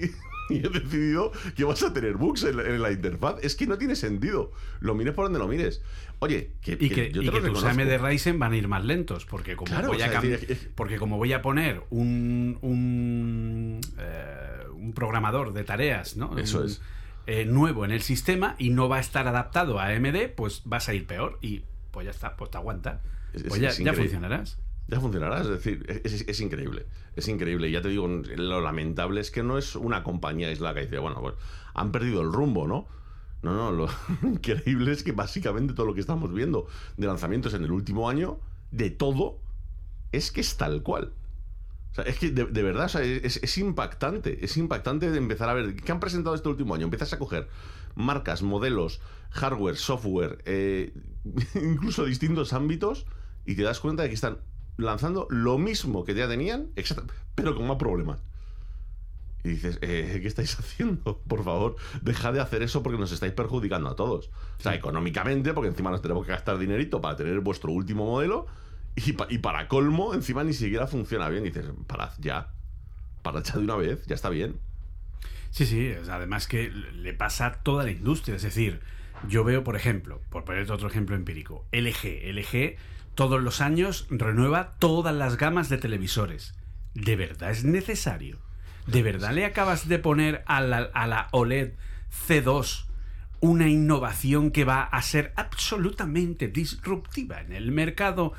y 0.55 0.67
he 0.67 0.69
decidido 0.69 1.33
que 1.55 1.65
vas 1.65 1.83
a 1.83 1.93
tener 1.93 2.17
bugs 2.17 2.45
en 2.45 2.83
la, 2.83 2.93
interfaz. 2.93 3.37
Es 3.43 3.55
que 3.55 3.67
no 3.67 3.79
tiene 3.79 3.97
sentido. 3.97 4.53
Lo 4.81 4.95
mires 4.95 5.15
por 5.15 5.27
donde 5.27 5.39
lo 5.39 5.49
mires. 5.49 5.83
Oye, 6.19 6.53
que, 6.61 6.73
y 6.73 6.91
que, 6.91 7.11
yo 7.13 7.33
te 7.33 7.49
tus 7.49 7.65
AMD 7.65 7.99
Ryzen 7.99 8.39
van 8.39 8.53
a 8.53 8.57
ir 8.57 8.69
más 8.69 8.85
lentos, 8.85 9.25
porque 9.25 9.57
como, 9.57 9.71
voy, 9.83 10.03
a 10.03 10.21
porque 10.75 10.99
como 10.99 11.17
voy 11.17 11.33
a 11.33 11.41
poner 11.41 11.83
un, 11.89 12.59
un, 12.61 13.81
eh, 13.99 14.65
un 14.75 14.93
programador 14.93 15.55
de 15.55 15.65
tareas, 15.65 16.17
¿no? 16.17 16.37
Eso 16.37 16.65
es. 16.65 16.83
Eh, 17.27 17.45
nuevo 17.45 17.85
en 17.85 17.91
el 17.91 18.03
sistema 18.03 18.57
y 18.59 18.71
no 18.71 18.89
va 18.89 18.97
a 18.97 19.01
estar 19.01 19.29
adaptado 19.29 19.79
a 19.79 19.87
AMD, 19.87 20.31
pues 20.35 20.63
vas 20.65 20.89
a 20.89 20.95
ir 20.95 21.07
peor 21.07 21.39
y 21.41 21.63
pues 21.91 22.05
ya 22.05 22.11
está, 22.11 22.37
pues 22.37 22.51
te 22.51 22.59
aguanta. 22.59 23.03
pues 23.33 23.61
ya, 23.61 23.71
ya 23.71 23.93
funcionarás 23.95 24.59
ya 24.91 25.01
funcionará. 25.01 25.41
Es 25.41 25.49
decir, 25.49 26.03
es, 26.05 26.41
increíble. 26.41 26.87
Es 27.15 27.29
increíble. 27.29 27.71
Ya 27.71 27.81
te 27.81 27.89
digo, 27.89 28.09
lo 28.09 28.61
lamentable 28.61 29.21
es 29.21 29.31
que 29.31 29.43
no 29.43 29.57
es 29.57 29.77
una 29.77 30.03
compañía 30.03 30.49
aislada 30.49 30.75
que 30.75 30.83
dice, 30.83 30.99
bueno, 30.99 31.21
pues 31.21 31.35
han 31.75 31.93
perdido 31.93 32.23
el 32.23 32.33
rumbo, 32.33 32.67
¿no? 32.67 32.89
No, 33.43 33.55
no, 33.55 33.73
lo 33.73 33.89
increíble 34.23 34.93
es 34.93 35.03
que 35.03 35.13
básicamente 35.13 35.73
todo 35.73 35.87
lo 35.87 35.95
que 35.95 36.01
estamos 36.01 36.33
viendo 36.35 36.67
de 36.97 37.07
lanzamientos 37.07 37.55
en 37.55 37.65
el 37.65 37.71
último 37.71 38.11
año, 38.11 38.39
de 38.71 38.91
todo, 38.91 39.39
es 40.13 40.31
que 40.31 40.41
es 40.41 40.57
tal 40.57 40.83
cual. 40.83 41.13
O 41.93 41.95
sea, 41.95 42.05
es 42.05 42.19
que 42.19 42.31
de, 42.31 42.63
verdad, 42.63 42.91
es, 43.01 43.59
impactante. 43.59 44.45
Es 44.45 44.57
impactante 44.57 45.07
empezar 45.07 45.49
a 45.49 45.55
ver 45.55 45.77
qué 45.77 45.93
han 45.93 46.01
presentado 46.01 46.35
este 46.35 46.49
último 46.49 46.75
año. 46.75 46.85
Empiezas 46.85 47.13
a 47.13 47.19
coger 47.19 47.49
marcas, 47.95 48.43
modelos, 48.43 49.01
hardware, 49.31 49.77
software, 49.77 50.43
eh, 50.45 50.93
incluso 51.55 52.05
distintos 52.05 52.53
ámbitos, 52.53 53.07
y 53.47 53.55
te 53.55 53.63
das 53.63 53.81
cuenta 53.81 54.03
de 54.03 54.09
que 54.09 54.15
están 54.15 54.39
lanzando 54.81 55.27
lo 55.31 55.59
mismo 55.59 56.05
que 56.05 56.15
ya 56.15 56.29
tenían, 56.29 56.71
pero 57.35 57.55
con 57.55 57.67
más 57.67 57.77
problemas. 57.77 58.21
Y 59.43 59.51
dices, 59.51 59.79
eh, 59.81 60.19
¿qué 60.21 60.29
estáis 60.29 60.59
haciendo? 60.59 61.19
Por 61.29 61.45
favor, 61.45 61.77
dejad 62.03 62.33
de 62.35 62.41
hacer 62.41 62.63
eso 62.63 62.83
porque 62.83 62.99
nos 62.99 63.13
estáis 63.13 63.33
perjudicando 63.33 63.89
a 63.89 63.97
todos. 63.97 64.31
O 64.59 64.63
sea, 64.63 64.75
económicamente, 64.75 65.55
porque 65.55 65.69
encima 65.69 65.91
nos 65.91 66.03
tenemos 66.03 66.27
que 66.27 66.33
gastar 66.33 66.59
dinerito 66.59 67.01
para 67.01 67.17
tener 67.17 67.41
vuestro 67.41 67.73
último 67.73 68.05
modelo. 68.05 68.47
Y, 68.97 69.15
y 69.33 69.39
para 69.39 69.69
colmo, 69.69 70.15
encima 70.15 70.45
ni 70.45 70.53
siquiera 70.53 70.87
funciona 70.87 71.29
bien. 71.29 71.45
Y 71.47 71.51
dices, 71.51 71.67
parad 71.87 72.13
ya. 72.19 72.53
Parad 73.23 73.43
ya 73.45 73.55
de 73.55 73.61
una 73.61 73.77
vez, 73.77 74.05
ya 74.07 74.15
está 74.15 74.29
bien. 74.29 74.59
Sí, 75.51 75.67
sí, 75.67 75.93
además 76.11 76.47
que 76.47 76.69
le 76.71 77.15
pasa 77.15 77.47
a 77.47 77.55
toda 77.63 77.85
la 77.85 77.91
industria. 77.91 78.37
Es 78.37 78.43
decir, 78.43 78.81
yo 79.27 79.43
veo, 79.43 79.65
por 79.65 79.77
ejemplo, 79.77 80.21
por 80.29 80.45
poner 80.45 80.71
otro 80.71 80.89
ejemplo 80.89 81.17
empírico, 81.17 81.67
LG. 81.73 82.31
LG 82.33 82.77
todos 83.15 83.43
los 83.43 83.61
años 83.61 84.07
renueva 84.11 84.73
todas 84.79 85.15
las 85.15 85.37
gamas 85.37 85.69
de 85.69 85.79
televisores. 85.79 86.55
¿De 86.95 87.17
verdad 87.17 87.51
es 87.51 87.65
necesario? 87.65 88.39
¿De 88.87 89.03
verdad 89.03 89.33
le 89.33 89.45
acabas 89.45 89.89
de 89.89 89.99
poner 89.99 90.43
a 90.47 90.61
la, 90.61 90.91
a 90.95 91.07
la 91.07 91.29
OLED 91.33 91.73
C2 92.29 92.87
una 93.41 93.69
innovación 93.69 94.51
que 94.51 94.65
va 94.65 94.83
a 94.83 95.03
ser 95.03 95.33
absolutamente 95.37 96.49
disruptiva 96.49 97.41
en 97.41 97.53
el 97.53 97.73
mercado 97.73 98.35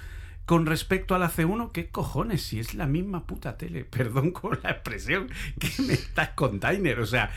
con 0.46 0.66
respecto 0.66 1.16
a 1.16 1.18
la 1.18 1.32
C1, 1.32 1.72
¿qué 1.72 1.90
cojones? 1.90 2.42
Si 2.42 2.60
es 2.60 2.74
la 2.74 2.86
misma 2.86 3.26
puta 3.26 3.58
tele. 3.58 3.86
Perdón 3.90 4.32
con 4.32 4.60
la 4.62 4.72
expresión 4.72 5.30
que 5.60 5.70
me 5.84 5.94
estás 5.94 6.30
container. 6.32 7.00
O 7.00 7.06
sea, 7.06 7.32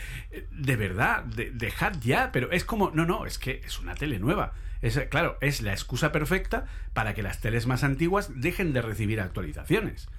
de 0.51 0.75
verdad, 0.75 1.23
dejad 1.23 1.93
ya. 2.01 2.31
Pero 2.33 2.51
es 2.51 2.65
como, 2.65 2.91
no, 2.91 3.05
no, 3.05 3.25
es 3.25 3.39
que 3.39 3.61
es 3.65 3.79
una 3.79 3.95
tele 3.95 4.19
nueva. 4.19 4.53
Es, 4.85 4.99
claro, 5.09 5.37
es 5.41 5.61
la 5.61 5.71
excusa 5.71 6.11
perfecta 6.11 6.65
para 6.93 7.13
que 7.13 7.23
las 7.23 7.41
teles 7.41 7.67
más 7.67 7.83
antiguas 7.83 8.31
dejen 8.35 8.73
de 8.73 8.81
recibir 8.81 9.19
actualizaciones. 9.19 10.09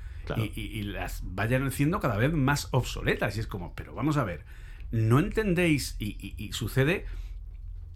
Y, 0.55 0.83
las 0.83 1.23
vayan 1.23 1.65
haciendo 1.65 2.01
cada 2.01 2.17
vez 2.17 2.33
más 2.33 2.69
obsoletas. 2.73 3.37
Y 3.37 3.41
es 3.41 3.47
como, 3.47 3.75
pero 3.75 3.95
vamos 3.95 4.17
a 4.17 4.25
ver, 4.25 4.45
no 4.91 5.21
entendéis, 5.21 5.95
y 6.01 6.51
sucede 6.53 7.07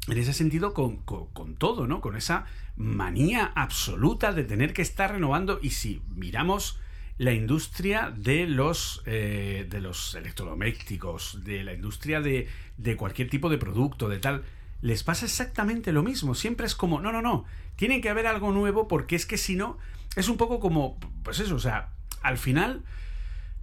en 0.08 0.18
ese 0.18 0.32
sentido 0.32 0.72
con, 0.74 1.56
todo, 1.56 1.86
¿no? 1.86 2.00
Con 2.00 2.16
esa 2.16 2.46
manía 2.76 3.52
absoluta 3.54 4.32
de 4.32 4.44
tener 4.44 4.72
que 4.72 4.82
estar 4.82 5.12
renovando. 5.12 5.58
Y 5.62 5.70
si 5.70 6.02
miramos 6.08 6.80
la 7.18 7.32
industria 7.32 8.12
de 8.16 8.46
los, 8.46 9.02
eh, 9.06 9.66
de 9.68 9.80
los 9.80 10.14
electrodomésticos, 10.14 11.44
de 11.44 11.64
la 11.64 11.74
industria 11.74 12.20
de, 12.20 12.48
de 12.78 12.96
cualquier 12.96 13.28
tipo 13.28 13.50
de 13.50 13.58
producto, 13.58 14.08
de 14.08 14.18
tal, 14.18 14.42
les 14.80 15.04
pasa 15.04 15.26
exactamente 15.26 15.92
lo 15.92 16.02
mismo. 16.02 16.34
Siempre 16.34 16.66
es 16.66 16.74
como, 16.74 17.00
no, 17.00 17.12
no, 17.12 17.22
no, 17.22 17.44
tiene 17.76 18.00
que 18.00 18.08
haber 18.08 18.26
algo 18.26 18.52
nuevo 18.52 18.88
porque 18.88 19.16
es 19.16 19.26
que 19.26 19.38
si 19.38 19.56
no, 19.56 19.78
es 20.16 20.28
un 20.28 20.36
poco 20.36 20.60
como, 20.60 20.98
pues 21.22 21.40
eso, 21.40 21.54
o 21.54 21.60
sea, 21.60 21.90
al 22.22 22.38
final 22.38 22.84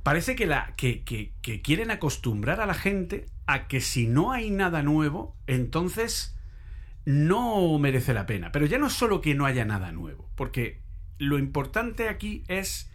parece 0.04 0.36
que, 0.36 0.46
la, 0.46 0.74
que, 0.78 1.04
que, 1.04 1.62
quieren 1.62 1.92
acostumbrar 1.92 2.62
a 2.62 2.66
la 2.66 2.74
gente 2.74 3.26
a 3.46 3.68
que 3.68 3.82
si 3.82 4.08
no 4.08 4.32
hay 4.32 4.50
nada 4.50 4.84
nuevo, 4.84 5.36
entonces 5.48 6.38
no 7.06 7.78
merece 7.80 8.14
la 8.14 8.26
pena. 8.26 8.52
Pero 8.52 8.66
ya 8.66 8.78
no 8.78 8.88
es 8.88 8.94
solo 8.94 9.22
que 9.22 9.36
no 9.36 9.46
haya 9.46 9.66
nada 9.66 9.92
nuevo, 9.92 10.30
porque 10.36 10.82
lo 11.18 11.40
importante 11.40 12.10
aquí 12.10 12.44
es 12.48 12.92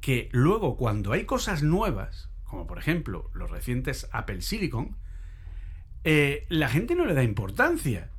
que 0.00 0.28
luego 0.32 0.76
cuando 0.76 1.12
hay 1.12 1.24
cosas 1.24 1.62
nuevas, 1.62 2.30
como 2.44 2.66
por 2.66 2.78
ejemplo 2.78 3.30
los 3.32 3.50
recientes 3.50 4.08
Apple 4.12 4.42
Silicon, 4.42 4.96
eh, 6.04 6.46
la 6.48 6.68
gente 6.68 6.94
no 6.94 7.04
le 7.04 7.14
da 7.14 7.22
importancia. 7.22 8.10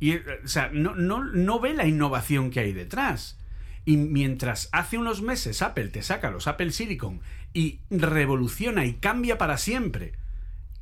Y, 0.00 0.12
eh, 0.12 0.22
o 0.44 0.48
sea, 0.48 0.70
no, 0.72 0.94
no, 0.94 1.24
no 1.24 1.60
ve 1.60 1.74
la 1.74 1.86
innovación 1.86 2.50
que 2.50 2.60
hay 2.60 2.72
detrás. 2.72 3.38
Y 3.84 3.96
mientras 3.96 4.68
hace 4.72 4.98
unos 4.98 5.22
meses 5.22 5.62
Apple 5.62 5.88
te 5.88 6.02
saca 6.02 6.30
los 6.30 6.48
Apple 6.48 6.72
Silicon 6.72 7.20
y 7.54 7.80
revoluciona 7.88 8.84
y 8.84 8.94
cambia 8.94 9.38
para 9.38 9.58
siempre 9.58 10.12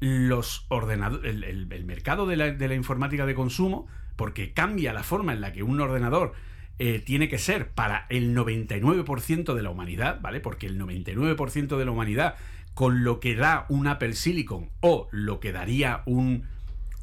los 0.00 0.66
ordenadores, 0.68 1.34
el, 1.44 1.84
mercado 1.84 2.26
de 2.26 2.36
la, 2.36 2.50
de 2.50 2.68
la 2.68 2.74
informática 2.74 3.26
de 3.26 3.34
consumo, 3.34 3.86
porque 4.16 4.52
cambia 4.52 4.92
la 4.92 5.02
forma 5.02 5.32
en 5.32 5.40
la 5.40 5.52
que 5.52 5.62
un 5.62 5.80
ordenador 5.80 6.32
eh, 6.78 6.98
tiene 6.98 7.28
que 7.28 7.38
ser 7.38 7.70
para 7.70 8.06
el 8.08 8.36
99% 8.36 9.54
de 9.54 9.62
la 9.62 9.70
humanidad, 9.70 10.20
¿vale? 10.20 10.40
Porque 10.40 10.66
el 10.66 10.80
99% 10.80 11.76
de 11.76 11.84
la 11.84 11.90
humanidad, 11.92 12.34
con 12.74 13.04
lo 13.04 13.20
que 13.20 13.36
da 13.36 13.66
un 13.68 13.86
Apple 13.86 14.14
Silicon 14.14 14.70
o 14.80 15.08
lo 15.12 15.40
que 15.40 15.52
daría 15.52 16.02
un 16.06 16.44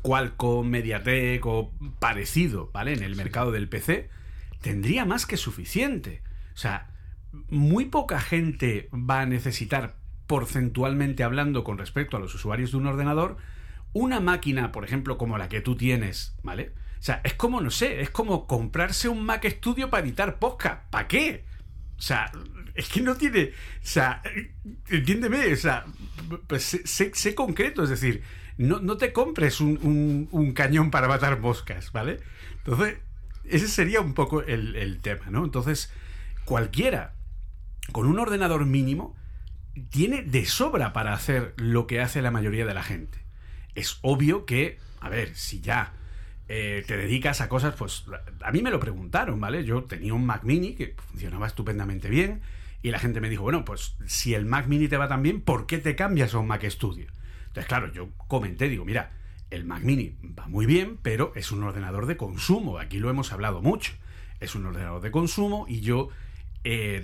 Qualcomm, 0.01 0.67
Mediatek 0.67 1.45
o 1.45 1.73
parecido, 1.99 2.69
¿vale? 2.73 2.93
En 2.93 3.03
el 3.03 3.15
mercado 3.15 3.51
del 3.51 3.69
PC, 3.69 4.09
tendría 4.61 5.05
más 5.05 5.25
que 5.25 5.37
suficiente. 5.37 6.23
O 6.53 6.57
sea, 6.57 6.91
muy 7.49 7.85
poca 7.85 8.19
gente 8.19 8.89
va 8.93 9.21
a 9.21 9.25
necesitar, 9.25 9.95
porcentualmente 10.27 11.23
hablando, 11.23 11.63
con 11.63 11.77
respecto 11.77 12.17
a 12.17 12.19
los 12.19 12.35
usuarios 12.35 12.71
de 12.71 12.77
un 12.77 12.87
ordenador, 12.87 13.37
una 13.93 14.19
máquina, 14.19 14.71
por 14.71 14.83
ejemplo, 14.83 15.17
como 15.17 15.37
la 15.37 15.49
que 15.49 15.61
tú 15.61 15.75
tienes, 15.75 16.35
¿vale? 16.43 16.73
O 16.99 17.03
sea, 17.03 17.21
es 17.23 17.33
como, 17.33 17.61
no 17.61 17.71
sé, 17.71 18.01
es 18.01 18.09
como 18.09 18.45
comprarse 18.47 19.09
un 19.09 19.23
Mac 19.23 19.45
Studio 19.47 19.89
para 19.89 20.05
editar 20.05 20.37
podcast. 20.39 20.89
¿Para 20.89 21.07
qué? 21.07 21.45
O 21.97 22.01
sea, 22.01 22.31
es 22.81 22.89
que 22.89 23.01
no 23.01 23.15
tiene. 23.15 23.51
O 23.83 23.87
sea, 23.87 24.21
entiéndeme, 24.89 25.51
o 25.53 25.55
sea, 25.55 25.85
pues 26.47 26.63
sé, 26.85 27.11
sé- 27.13 27.35
concreto, 27.35 27.83
es 27.83 27.89
decir, 27.89 28.23
no, 28.57 28.79
no 28.79 28.97
te 28.97 29.13
compres 29.13 29.61
un, 29.61 29.79
un- 29.81 30.27
un 30.31 30.53
cañón 30.53 30.91
para 30.91 31.07
matar 31.07 31.39
moscas, 31.39 31.91
¿vale? 31.91 32.19
Entonces, 32.57 32.97
ese 33.45 33.67
sería 33.67 34.01
un 34.01 34.13
poco 34.13 34.41
el, 34.43 34.75
el 34.75 34.99
tema, 35.01 35.25
¿no? 35.29 35.43
Entonces, 35.43 35.91
cualquiera 36.45 37.13
con 37.91 38.07
un 38.07 38.19
ordenador 38.19 38.65
mínimo 38.65 39.15
tiene 39.89 40.21
de 40.23 40.45
sobra 40.45 40.93
para 40.93 41.13
hacer 41.13 41.53
lo 41.57 41.87
que 41.87 42.01
hace 42.01 42.21
la 42.21 42.31
mayoría 42.31 42.65
de 42.65 42.73
la 42.73 42.83
gente. 42.83 43.19
Es 43.75 43.99
obvio 44.01 44.45
que, 44.45 44.77
a 44.99 45.09
ver, 45.09 45.35
si 45.35 45.61
ya 45.61 45.93
eh, 46.49 46.83
te 46.85 46.97
dedicas 46.97 47.39
a 47.41 47.47
cosas, 47.49 47.75
pues 47.75 48.05
a 48.41 48.51
mí 48.51 48.61
me 48.61 48.69
lo 48.71 48.79
preguntaron, 48.79 49.39
¿vale? 49.39 49.63
Yo 49.63 49.83
tenía 49.85 50.13
un 50.13 50.25
Mac 50.25 50.43
mini 50.43 50.75
que 50.75 50.95
funcionaba 51.09 51.47
estupendamente 51.47 52.09
bien 52.09 52.41
y 52.81 52.91
la 52.91 52.99
gente 52.99 53.21
me 53.21 53.29
dijo, 53.29 53.43
bueno, 53.43 53.65
pues 53.65 53.95
si 54.05 54.33
el 54.33 54.45
Mac 54.45 54.67
mini 54.67 54.87
te 54.87 54.97
va 54.97 55.07
tan 55.07 55.23
bien, 55.23 55.41
¿por 55.41 55.65
qué 55.65 55.77
te 55.77 55.95
cambias 55.95 56.33
a 56.33 56.39
un 56.39 56.47
Mac 56.47 56.63
Studio? 56.69 57.07
Entonces, 57.47 57.65
claro, 57.67 57.91
yo 57.91 58.09
comenté, 58.27 58.69
digo, 58.69 58.85
mira, 58.85 59.11
el 59.49 59.65
Mac 59.65 59.83
mini 59.83 60.15
va 60.37 60.47
muy 60.47 60.65
bien, 60.65 60.97
pero 61.01 61.33
es 61.35 61.51
un 61.51 61.63
ordenador 61.63 62.05
de 62.05 62.17
consumo, 62.17 62.79
aquí 62.79 62.99
lo 62.99 63.09
hemos 63.09 63.31
hablado 63.31 63.61
mucho, 63.61 63.93
es 64.39 64.55
un 64.55 64.65
ordenador 64.65 65.01
de 65.01 65.11
consumo 65.11 65.65
y 65.67 65.81
yo, 65.81 66.09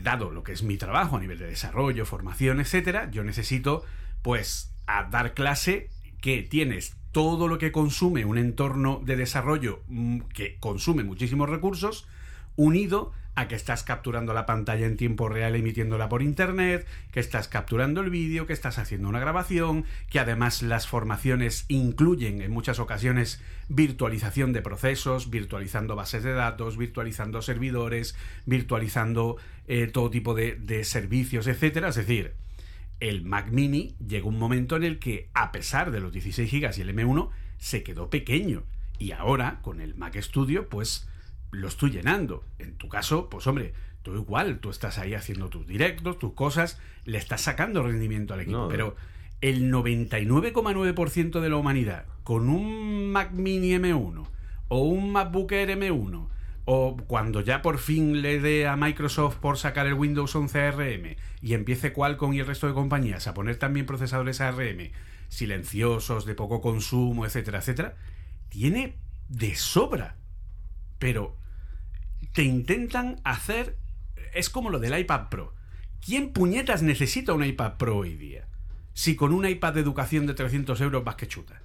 dado 0.03 0.31
lo 0.31 0.43
que 0.43 0.53
es 0.53 0.63
mi 0.63 0.77
trabajo 0.77 1.17
a 1.17 1.19
nivel 1.19 1.39
de 1.39 1.47
desarrollo, 1.47 2.05
formación, 2.05 2.59
etcétera, 2.59 3.09
yo 3.11 3.23
necesito, 3.23 3.83
pues, 4.21 4.73
a 4.85 5.03
dar 5.03 5.33
clase 5.33 5.89
que 6.21 6.43
tienes 6.43 6.95
todo 7.11 7.47
lo 7.47 7.57
que 7.57 7.71
consume 7.71 8.25
un 8.25 8.37
entorno 8.37 9.01
de 9.03 9.15
desarrollo 9.15 9.81
mm, 9.87 10.19
que 10.33 10.57
consume 10.59 11.03
muchísimos 11.03 11.49
recursos, 11.49 12.07
unido 12.55 13.11
a 13.37 13.47
que 13.47 13.53
estás 13.53 13.83
capturando 13.83 14.33
la 14.33 14.47
pantalla 14.47 14.87
en 14.87 14.97
tiempo 14.97 15.29
real 15.29 15.55
emitiéndola 15.55 16.09
por 16.09 16.23
internet, 16.23 16.87
que 17.11 17.19
estás 17.19 17.47
capturando 17.47 18.01
el 18.01 18.09
vídeo, 18.09 18.47
que 18.47 18.53
estás 18.53 18.79
haciendo 18.79 19.07
una 19.07 19.19
grabación, 19.19 19.85
que 20.09 20.19
además 20.19 20.63
las 20.63 20.87
formaciones 20.87 21.65
incluyen 21.67 22.41
en 22.41 22.49
muchas 22.49 22.79
ocasiones 22.79 23.39
virtualización 23.69 24.53
de 24.53 24.63
procesos, 24.63 25.29
virtualizando 25.29 25.95
bases 25.95 26.23
de 26.23 26.33
datos, 26.33 26.77
virtualizando 26.77 27.43
servidores, 27.43 28.15
virtualizando 28.47 29.37
eh, 29.67 29.85
todo 29.85 30.09
tipo 30.09 30.33
de, 30.33 30.83
servicios, 30.83 31.45
etcétera. 31.45 31.89
Es 31.89 31.95
decir, 31.95 32.33
el 32.99 33.23
Mac 33.23 33.51
Mini 33.51 33.95
llegó 33.99 34.29
un 34.29 34.39
momento 34.39 34.77
en 34.77 34.83
el 34.83 34.97
que, 34.97 35.29
a 35.35 35.51
pesar 35.51 35.91
de 35.91 35.99
los 35.99 36.11
16 36.11 36.51
GB 36.51 36.75
y 36.75 36.81
el 36.81 36.95
M1, 36.95 37.29
se 37.59 37.83
quedó 37.83 38.09
pequeño. 38.09 38.63
Y 38.97 39.11
ahora, 39.11 39.59
con 39.61 39.79
el 39.79 39.93
Mac 39.93 40.19
Studio, 40.19 40.69
pues 40.69 41.07
lo 41.51 41.67
estoy 41.67 41.91
llenando. 41.91 42.43
En 42.59 42.77
tu 42.77 42.89
caso, 42.89 43.29
pues 43.29 43.47
hombre, 43.47 43.73
tú 44.03 44.15
igual, 44.15 44.59
tú 44.59 44.69
estás 44.69 44.97
ahí 44.97 45.13
haciendo 45.13 45.49
tus 45.49 45.67
directos, 45.67 46.19
tus 46.19 46.33
cosas, 46.33 46.79
le 47.05 47.17
estás 47.17 47.41
sacando 47.41 47.83
rendimiento 47.83 48.33
al 48.33 48.41
equipo. 48.41 48.57
No, 48.57 48.67
pero 48.67 48.95
el 49.41 49.71
99,9% 49.71 51.39
de 51.39 51.49
la 51.49 51.55
humanidad, 51.55 52.05
con 52.23 52.49
un 52.49 53.11
Mac 53.11 53.31
Mini 53.31 53.71
M1 53.71 54.27
o 54.69 54.79
un 54.79 55.11
MacBook 55.11 55.51
Air 55.51 55.77
M1, 55.77 56.27
o 56.65 56.97
cuando 57.07 57.39
ya 57.39 57.61
por 57.61 57.77
fin 57.77 58.21
le 58.21 58.41
dé 58.41 58.67
a 58.67 58.75
Microsoft 58.75 59.37
por 59.37 59.57
sacar 59.57 59.87
el 59.87 59.93
Windows 59.93 60.35
11 60.35 60.61
ARM 60.61 61.15
y 61.41 61.53
empiece 61.53 61.93
Qualcomm 61.93 62.33
y 62.33 62.39
el 62.39 62.47
resto 62.47 62.67
de 62.67 62.73
compañías 62.73 63.27
a 63.27 63.33
poner 63.33 63.55
también 63.55 63.85
procesadores 63.85 64.41
ARM 64.41 64.91
silenciosos, 65.29 66.25
de 66.25 66.35
poco 66.35 66.59
consumo, 66.61 67.25
etcétera, 67.25 67.59
etcétera, 67.59 67.95
tiene 68.49 68.97
de 69.29 69.55
sobra. 69.55 70.17
Pero 70.99 71.35
te 72.33 72.43
intentan 72.43 73.21
hacer... 73.23 73.77
Es 74.33 74.49
como 74.49 74.69
lo 74.69 74.79
del 74.79 74.97
iPad 74.97 75.29
Pro. 75.29 75.53
¿Quién 76.05 76.31
puñetas 76.31 76.83
necesita 76.83 77.33
un 77.33 77.43
iPad 77.43 77.77
Pro 77.77 77.97
hoy 77.97 78.15
día? 78.15 78.47
Si 78.93 79.15
con 79.15 79.33
un 79.33 79.45
iPad 79.47 79.73
de 79.73 79.81
educación 79.81 80.25
de 80.25 80.33
300 80.33 80.79
euros 80.81 81.03
vas 81.03 81.15
que 81.15 81.27
chuta. 81.27 81.61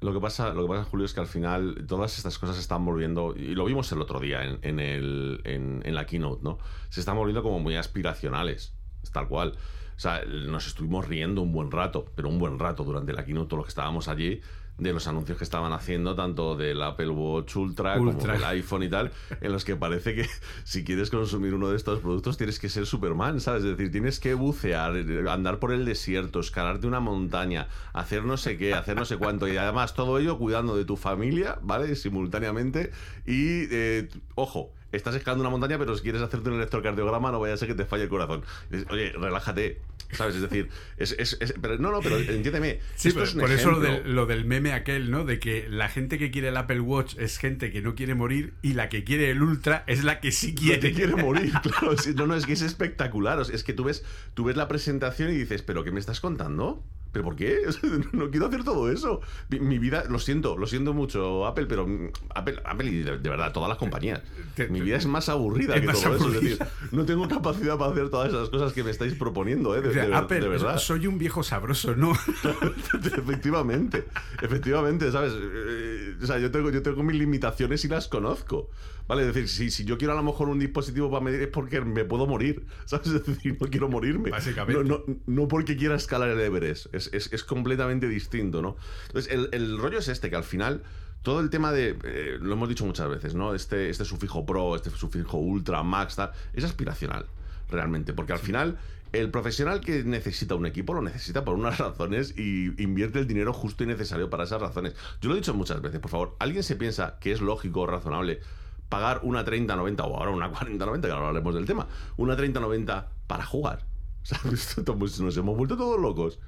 Lo 0.00 0.12
que, 0.12 0.20
pasa, 0.20 0.52
lo 0.52 0.62
que 0.62 0.68
pasa, 0.68 0.84
Julio, 0.84 1.06
es 1.06 1.14
que 1.14 1.20
al 1.20 1.26
final 1.26 1.86
todas 1.88 2.18
estas 2.18 2.38
cosas 2.38 2.56
se 2.56 2.62
están 2.62 2.84
volviendo, 2.84 3.34
y 3.34 3.54
lo 3.54 3.64
vimos 3.64 3.90
el 3.92 4.02
otro 4.02 4.20
día 4.20 4.42
en, 4.42 4.80
el, 4.80 5.40
en, 5.44 5.80
en 5.82 5.94
la 5.94 6.04
keynote, 6.04 6.42
¿no? 6.42 6.58
Se 6.90 7.00
están 7.00 7.16
volviendo 7.16 7.42
como 7.42 7.58
muy 7.58 7.76
aspiracionales, 7.76 8.74
es 9.02 9.10
tal 9.10 9.28
cual. 9.28 9.54
O 9.96 9.98
sea, 9.98 10.22
nos 10.26 10.66
estuvimos 10.66 11.08
riendo 11.08 11.40
un 11.40 11.52
buen 11.52 11.70
rato, 11.70 12.04
pero 12.14 12.28
un 12.28 12.38
buen 12.38 12.58
rato 12.58 12.84
durante 12.84 13.14
la 13.14 13.24
keynote, 13.24 13.48
todos 13.48 13.58
los 13.58 13.66
que 13.66 13.70
estábamos 13.70 14.08
allí, 14.08 14.42
de 14.78 14.92
los 14.92 15.06
anuncios 15.06 15.38
que 15.38 15.44
estaban 15.44 15.72
haciendo, 15.72 16.14
tanto 16.16 16.56
del 16.56 16.82
Apple 16.82 17.10
Watch 17.10 17.56
Ultra, 17.56 17.96
como 17.96 18.10
Ultra. 18.10 18.32
del 18.34 18.44
iPhone 18.44 18.82
y 18.82 18.88
tal, 18.88 19.12
en 19.40 19.52
los 19.52 19.64
que 19.64 19.76
parece 19.76 20.14
que 20.14 20.26
si 20.64 20.84
quieres 20.84 21.10
consumir 21.10 21.54
uno 21.54 21.70
de 21.70 21.76
estos 21.76 22.00
productos 22.00 22.36
tienes 22.36 22.58
que 22.58 22.68
ser 22.68 22.86
Superman, 22.86 23.40
¿sabes? 23.40 23.62
Es 23.62 23.76
decir, 23.76 23.92
tienes 23.92 24.18
que 24.18 24.34
bucear, 24.34 24.94
andar 25.28 25.58
por 25.60 25.72
el 25.72 25.84
desierto, 25.84 26.40
escalarte 26.40 26.86
una 26.86 27.00
montaña, 27.00 27.68
hacer 27.92 28.24
no 28.24 28.36
sé 28.36 28.56
qué, 28.58 28.74
hacer 28.74 28.96
no 28.96 29.04
sé 29.04 29.16
cuánto, 29.16 29.46
y 29.46 29.56
además 29.56 29.94
todo 29.94 30.18
ello 30.18 30.38
cuidando 30.38 30.76
de 30.76 30.84
tu 30.84 30.96
familia, 30.96 31.58
¿vale? 31.62 31.94
Simultáneamente. 31.94 32.90
Y, 33.26 33.66
eh, 33.70 34.08
ojo, 34.34 34.72
estás 34.96 35.14
escalando 35.14 35.42
una 35.42 35.50
montaña, 35.50 35.78
pero 35.78 35.96
si 35.96 36.02
quieres 36.02 36.22
hacerte 36.22 36.48
un 36.50 36.56
electrocardiograma, 36.56 37.30
no 37.32 37.40
vaya 37.40 37.54
a 37.54 37.56
ser 37.56 37.68
que 37.68 37.74
te 37.74 37.84
falle 37.84 38.04
el 38.04 38.08
corazón. 38.08 38.42
Dices, 38.70 38.86
Oye, 38.90 39.12
relájate. 39.12 39.80
¿Sabes? 40.12 40.36
Es 40.36 40.42
decir, 40.42 40.68
es, 40.96 41.12
es- 41.18 41.36
es- 41.40 41.54
pero 41.60 41.76
no, 41.78 41.90
no, 41.90 42.00
pero 42.00 42.18
entiéndeme. 42.18 42.78
Sí, 42.94 43.08
esto 43.08 43.20
pero 43.20 43.24
es 43.28 43.34
un 43.34 43.40
por 43.40 43.50
eso 43.50 43.70
lo 43.72 43.80
del, 43.80 44.14
lo 44.14 44.26
del 44.26 44.44
meme 44.44 44.72
aquel, 44.72 45.10
¿no? 45.10 45.24
De 45.24 45.40
que 45.40 45.66
la 45.68 45.88
gente 45.88 46.18
que 46.18 46.30
quiere 46.30 46.48
el 46.48 46.56
Apple 46.56 46.80
Watch 46.80 47.16
es 47.18 47.38
gente 47.38 47.72
que 47.72 47.80
no 47.82 47.96
quiere 47.96 48.14
morir 48.14 48.54
y 48.62 48.74
la 48.74 48.88
que 48.88 49.02
quiere 49.02 49.30
el 49.30 49.42
Ultra 49.42 49.82
es 49.88 50.04
la 50.04 50.20
que 50.20 50.30
sí 50.30 50.54
quiere, 50.54 50.78
quiere. 50.78 50.94
quiere 50.94 51.16
morir, 51.16 51.52
claro. 51.62 51.96
sí, 51.98 52.14
no, 52.14 52.26
no, 52.28 52.36
es 52.36 52.46
que 52.46 52.52
es 52.52 52.62
espectacular. 52.62 53.38
o 53.40 53.44
sea, 53.44 53.56
es 53.56 53.64
que 53.64 53.72
tú 53.72 53.82
ves, 53.84 54.04
tú 54.34 54.44
ves 54.44 54.56
la 54.56 54.68
presentación 54.68 55.30
y 55.30 55.34
dices, 55.34 55.62
¿pero 55.62 55.82
qué 55.82 55.90
me 55.90 55.98
estás 55.98 56.20
contando? 56.20 56.84
¿Pero 57.14 57.24
por 57.24 57.34
qué? 57.36 57.60
No 58.12 58.30
quiero 58.30 58.46
hacer 58.48 58.62
todo 58.64 58.90
eso. 58.92 59.20
Mi, 59.48 59.60
mi 59.60 59.78
vida, 59.78 60.04
lo 60.10 60.18
siento, 60.18 60.58
lo 60.58 60.66
siento 60.66 60.92
mucho, 60.92 61.46
Apple, 61.46 61.64
pero 61.66 61.86
Apple, 62.34 62.56
Apple 62.64 62.86
y 62.90 63.02
de, 63.02 63.18
de 63.18 63.30
verdad, 63.30 63.52
todas 63.52 63.68
las 63.70 63.78
compañías. 63.78 64.20
Te- 64.54 64.68
Mi 64.68 64.80
vida 64.82 64.96
es 64.98 65.06
más 65.06 65.28
aburrida 65.30 65.74
es 65.76 65.80
que 65.80 65.86
más 65.86 66.02
todo 66.02 66.16
eso. 66.16 66.24
Es 66.26 66.30
aburrida. 66.34 66.64
decir, 66.64 66.88
no 66.92 67.04
tengo 67.06 67.26
capacidad 67.28 67.78
para 67.78 67.92
hacer 67.92 68.10
todas 68.10 68.28
esas 68.28 68.50
cosas 68.50 68.72
que 68.74 68.84
me 68.84 68.90
estáis 68.90 69.14
proponiendo, 69.14 69.74
¿eh? 69.76 69.80
De, 69.80 69.88
O 69.88 69.92
sea, 69.92 70.06
de 70.08 70.14
Apple, 70.14 70.40
de 70.40 70.48
verdad. 70.48 70.76
soy 70.78 71.06
un 71.06 71.16
viejo 71.18 71.42
sabroso, 71.42 71.94
¿no? 71.96 72.12
efectivamente, 73.02 74.04
efectivamente, 74.42 75.10
¿sabes? 75.12 75.32
Eh, 75.36 76.16
o 76.22 76.26
sea, 76.26 76.38
yo 76.38 76.50
tengo, 76.50 76.70
yo 76.70 76.82
tengo 76.82 77.02
mis 77.02 77.16
limitaciones 77.16 77.84
y 77.84 77.88
las 77.88 78.08
conozco. 78.08 78.70
¿Vale? 79.06 79.22
Es 79.22 79.34
decir, 79.34 79.48
si, 79.48 79.70
si 79.70 79.84
yo 79.84 79.98
quiero 79.98 80.14
a 80.14 80.16
lo 80.16 80.22
mejor 80.22 80.48
un 80.48 80.58
dispositivo 80.58 81.10
para 81.10 81.22
medir 81.22 81.42
es 81.42 81.48
porque 81.48 81.80
me 81.80 82.04
puedo 82.04 82.26
morir. 82.26 82.66
¿Sabes? 82.86 83.08
Es 83.08 83.26
decir, 83.26 83.56
no 83.60 83.68
quiero 83.68 83.88
morirme. 83.88 84.30
Básicamente. 84.30 84.82
No, 84.84 85.02
no, 85.06 85.16
no 85.26 85.48
porque 85.48 85.76
quiera 85.76 85.94
escalar 85.94 86.30
el 86.30 86.40
Everest. 86.40 86.94
Es, 86.94 87.10
es, 87.12 87.32
es 87.32 87.44
completamente 87.44 88.08
distinto, 88.08 88.62
¿no? 88.62 88.76
Entonces, 89.08 89.32
el, 89.32 89.48
el 89.52 89.78
rollo 89.78 89.98
es 89.98 90.08
este, 90.08 90.30
que 90.30 90.36
al 90.36 90.44
final. 90.44 90.82
Todo 91.22 91.40
el 91.40 91.48
tema 91.48 91.72
de, 91.72 91.96
eh, 92.04 92.36
lo 92.38 92.52
hemos 92.52 92.68
dicho 92.68 92.84
muchas 92.84 93.08
veces, 93.08 93.34
¿no? 93.34 93.54
Este, 93.54 93.88
este 93.88 94.04
sufijo 94.04 94.44
pro, 94.44 94.76
este 94.76 94.90
sufijo 94.90 95.38
ultra, 95.38 95.82
max, 95.82 96.16
tal, 96.16 96.32
es 96.52 96.64
aspiracional. 96.64 97.24
realmente, 97.70 98.12
porque 98.12 98.34
al 98.34 98.40
final 98.40 98.78
el 99.14 99.30
profesional 99.30 99.80
que 99.80 100.04
necesita 100.04 100.54
un 100.54 100.66
equipo 100.66 100.92
lo 100.92 101.00
necesita 101.00 101.42
por 101.42 101.54
unas 101.54 101.78
razones 101.78 102.34
y 102.36 102.80
invierte 102.82 103.20
el 103.20 103.26
dinero 103.26 103.54
justo 103.54 103.84
y 103.84 103.86
necesario 103.86 104.28
para 104.28 104.44
esas 104.44 104.60
razones. 104.60 104.94
Yo 105.22 105.30
lo 105.30 105.34
he 105.34 105.38
dicho 105.38 105.54
muchas 105.54 105.80
veces, 105.80 105.98
por 106.00 106.10
favor, 106.10 106.36
¿alguien 106.40 106.62
se 106.62 106.76
piensa 106.76 107.18
que 107.20 107.32
es 107.32 107.40
lógico 107.40 107.80
o 107.80 107.86
razonable 107.86 108.40
pagar 108.88 109.20
una 109.22 109.44
30-90 109.44 110.00
o 110.00 110.16
ahora 110.16 110.30
una 110.30 110.52
40-90, 110.52 111.00
que 111.00 111.10
ahora 111.10 111.28
hablaremos 111.28 111.54
del 111.54 111.66
tema, 111.66 111.86
una 112.16 112.36
30-90 112.36 113.06
para 113.26 113.44
jugar? 113.44 113.86
¿Sabes? 114.22 114.76
Pues 114.98 115.20
nos 115.20 115.36
hemos 115.36 115.56
vuelto 115.56 115.76
todos 115.76 116.00
locos. 116.00 116.38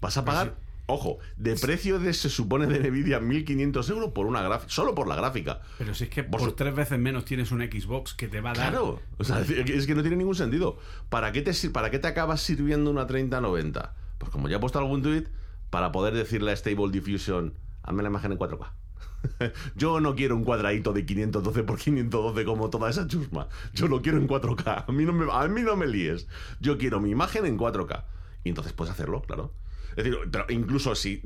Vas 0.00 0.16
a 0.16 0.24
pagar 0.24 0.56
Ojo, 0.90 1.18
de 1.36 1.54
precio 1.54 2.00
de 2.00 2.12
se 2.12 2.28
supone 2.28 2.66
de 2.66 2.90
Nvidia 2.90 3.20
1500 3.20 3.90
euros 3.90 4.10
por 4.10 4.26
una 4.26 4.42
gráfica, 4.42 4.72
solo 4.72 4.92
por 4.92 5.06
la 5.06 5.14
gráfica. 5.14 5.60
Pero 5.78 5.94
si 5.94 6.04
es 6.04 6.10
que 6.10 6.24
por, 6.24 6.52
tres 6.56 6.74
veces 6.74 6.98
menos 6.98 7.24
tienes 7.24 7.52
un 7.52 7.60
Xbox 7.60 8.12
que 8.14 8.26
te 8.26 8.40
va 8.40 8.50
a 8.50 8.54
dar. 8.54 8.70
Claro, 8.70 9.00
o 9.16 9.22
sea, 9.22 9.40
es 9.40 9.86
que 9.86 9.94
no 9.94 10.02
tiene 10.02 10.16
ningún 10.16 10.34
sentido. 10.34 10.78
¿Para 11.08 11.30
qué 11.30 11.42
te, 11.42 11.52
para 11.70 11.90
qué 11.90 12.00
te 12.00 12.08
acabas 12.08 12.40
sirviendo 12.40 12.90
una 12.90 13.06
3090? 13.06 13.94
Pues 14.18 14.32
como 14.32 14.48
ya 14.48 14.56
he 14.56 14.58
puesto 14.58 14.80
algún 14.80 15.02
tweet, 15.02 15.28
para 15.70 15.92
poder 15.92 16.12
decirle 16.14 16.50
a 16.50 16.56
Stable 16.56 16.90
Diffusion, 16.90 17.54
hazme 17.84 18.02
la 18.02 18.08
imagen 18.08 18.32
en 18.32 18.38
4K. 18.38 18.72
Yo 19.76 20.00
no 20.00 20.14
quiero 20.14 20.36
un 20.36 20.44
cuadradito 20.44 20.92
de 20.92 21.04
512 21.04 21.62
por 21.64 21.78
512 21.78 22.44
como 22.44 22.70
toda 22.70 22.90
esa 22.90 23.06
chusma. 23.06 23.48
Yo 23.74 23.88
lo 23.88 24.02
quiero 24.02 24.18
en 24.18 24.28
4K. 24.28 24.84
A 24.86 24.92
mí 24.92 25.04
no 25.04 25.12
me, 25.12 25.26
a 25.30 25.46
mí 25.48 25.62
no 25.62 25.76
me 25.76 25.86
líes. 25.86 26.26
Yo 26.60 26.78
quiero 26.78 27.00
mi 27.00 27.10
imagen 27.10 27.46
en 27.46 27.58
4K. 27.58 28.04
Y 28.44 28.48
entonces 28.48 28.72
puedes 28.72 28.92
hacerlo, 28.92 29.22
claro. 29.22 29.52
Es 29.90 30.04
decir, 30.04 30.18
pero 30.30 30.46
incluso 30.48 30.94
si 30.94 31.22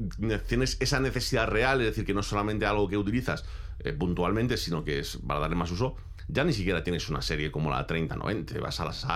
tienes 0.49 0.79
esa 0.81 1.01
necesidad 1.01 1.49
real, 1.49 1.81
es 1.81 1.89
decir, 1.89 2.05
que 2.05 2.15
no 2.15 2.21
es 2.21 2.27
solamente 2.27 2.67
algo 2.67 2.89
que 2.89 2.97
utilizas 2.97 3.45
eh, 3.81 3.93
puntualmente, 3.93 4.57
sino 4.57 4.85
que 4.85 5.01
es 5.01 5.19
para 5.27 5.41
darle 5.41 5.57
más 5.57 5.71
uso, 5.71 5.97
ya 6.29 6.45
ni 6.45 6.53
siquiera 6.53 6.83
tienes 6.83 7.09
una 7.09 7.23
serie 7.23 7.51
como 7.51 7.71
la 7.71 7.87
3090, 7.87 8.59
vas 8.61 8.81
a 8.81 8.87
las 8.87 9.07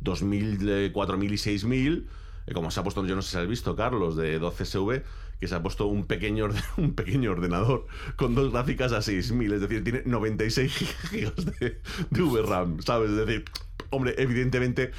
2000, 0.00 0.92
4000 0.92 1.32
y 1.32 1.38
6000, 1.38 2.08
eh, 2.46 2.52
como 2.54 2.70
se 2.70 2.80
ha 2.80 2.82
puesto, 2.82 3.04
yo 3.06 3.14
no 3.14 3.22
sé 3.22 3.32
si 3.32 3.36
has 3.36 3.46
visto, 3.46 3.76
Carlos, 3.76 4.16
de 4.16 4.40
12SV, 4.40 5.02
que 5.40 5.48
se 5.48 5.54
ha 5.54 5.62
puesto 5.62 5.86
un 5.86 6.06
pequeño, 6.06 6.48
un 6.76 6.94
pequeño 6.94 7.32
ordenador 7.32 7.86
con 8.16 8.34
dos 8.34 8.52
gráficas 8.52 8.92
a 8.92 9.02
6000, 9.02 9.52
es 9.52 9.60
decir, 9.60 9.84
tiene 9.84 10.02
96 10.04 10.96
GB 11.12 11.34
de, 11.58 11.80
de 12.10 12.22
VRAM, 12.22 12.80
¿sabes? 12.82 13.10
Es 13.10 13.16
decir, 13.16 13.44
hombre, 13.90 14.14
evidentemente 14.18 14.92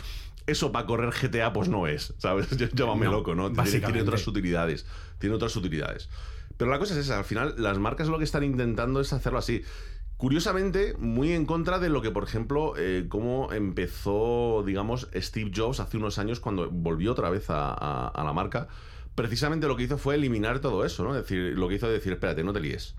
eso 0.48 0.72
para 0.72 0.86
correr 0.86 1.12
GTA 1.12 1.54
pues 1.54 1.70
no 1.70 1.88
es, 1.88 2.14
¿sabes? 2.18 2.50
Llámame 2.74 3.06
loco, 3.06 3.36
¿no? 3.36 3.52
Tiene, 3.52 4.02
otras 4.02 4.28
utilidades, 4.28 4.86
tiene 5.20 5.36
otras 5.36 5.56
utilidades. 5.56 6.10
Pero 6.58 6.72
la 6.72 6.80
cosa 6.80 6.94
es 6.94 7.02
esa, 7.02 7.18
al 7.18 7.26
final 7.26 7.56
las 7.58 7.78
marcas 7.80 8.08
lo 8.08 8.18
que 8.18 8.24
están 8.24 8.44
intentando 8.44 9.02
es 9.02 9.12
hacerlo 9.14 9.40
así. 9.40 9.64
Curiosamente, 10.18 10.96
muy 10.98 11.34
en 11.34 11.46
contra 11.46 11.78
de 11.78 11.90
lo 11.90 12.02
que, 12.02 12.10
por 12.10 12.24
ejemplo, 12.24 12.74
eh, 12.78 13.08
cómo 13.10 13.52
empezó, 13.52 14.64
digamos, 14.66 15.10
Steve 15.14 15.52
Jobs 15.54 15.82
hace 15.82 15.98
unos 15.98 16.20
años 16.20 16.40
cuando 16.40 16.70
volvió 16.72 17.12
otra 17.12 17.30
vez 17.30 17.48
a, 17.50 18.14
la 18.16 18.34
marca. 18.34 18.70
Precisamente 19.16 19.68
lo 19.68 19.76
que 19.76 19.84
hizo 19.84 19.98
fue 19.98 20.16
eliminar 20.16 20.60
todo 20.60 20.86
eso, 20.86 21.04
¿no? 21.04 21.16
Es 21.16 21.24
decir, 21.24 21.58
lo 21.58 21.68
que 21.68 21.76
hizo 21.76 21.88
es 21.88 21.94
decir, 21.94 22.14
espérate, 22.14 22.44
no 22.44 22.54
te 22.54 22.60
líes. 22.60 22.96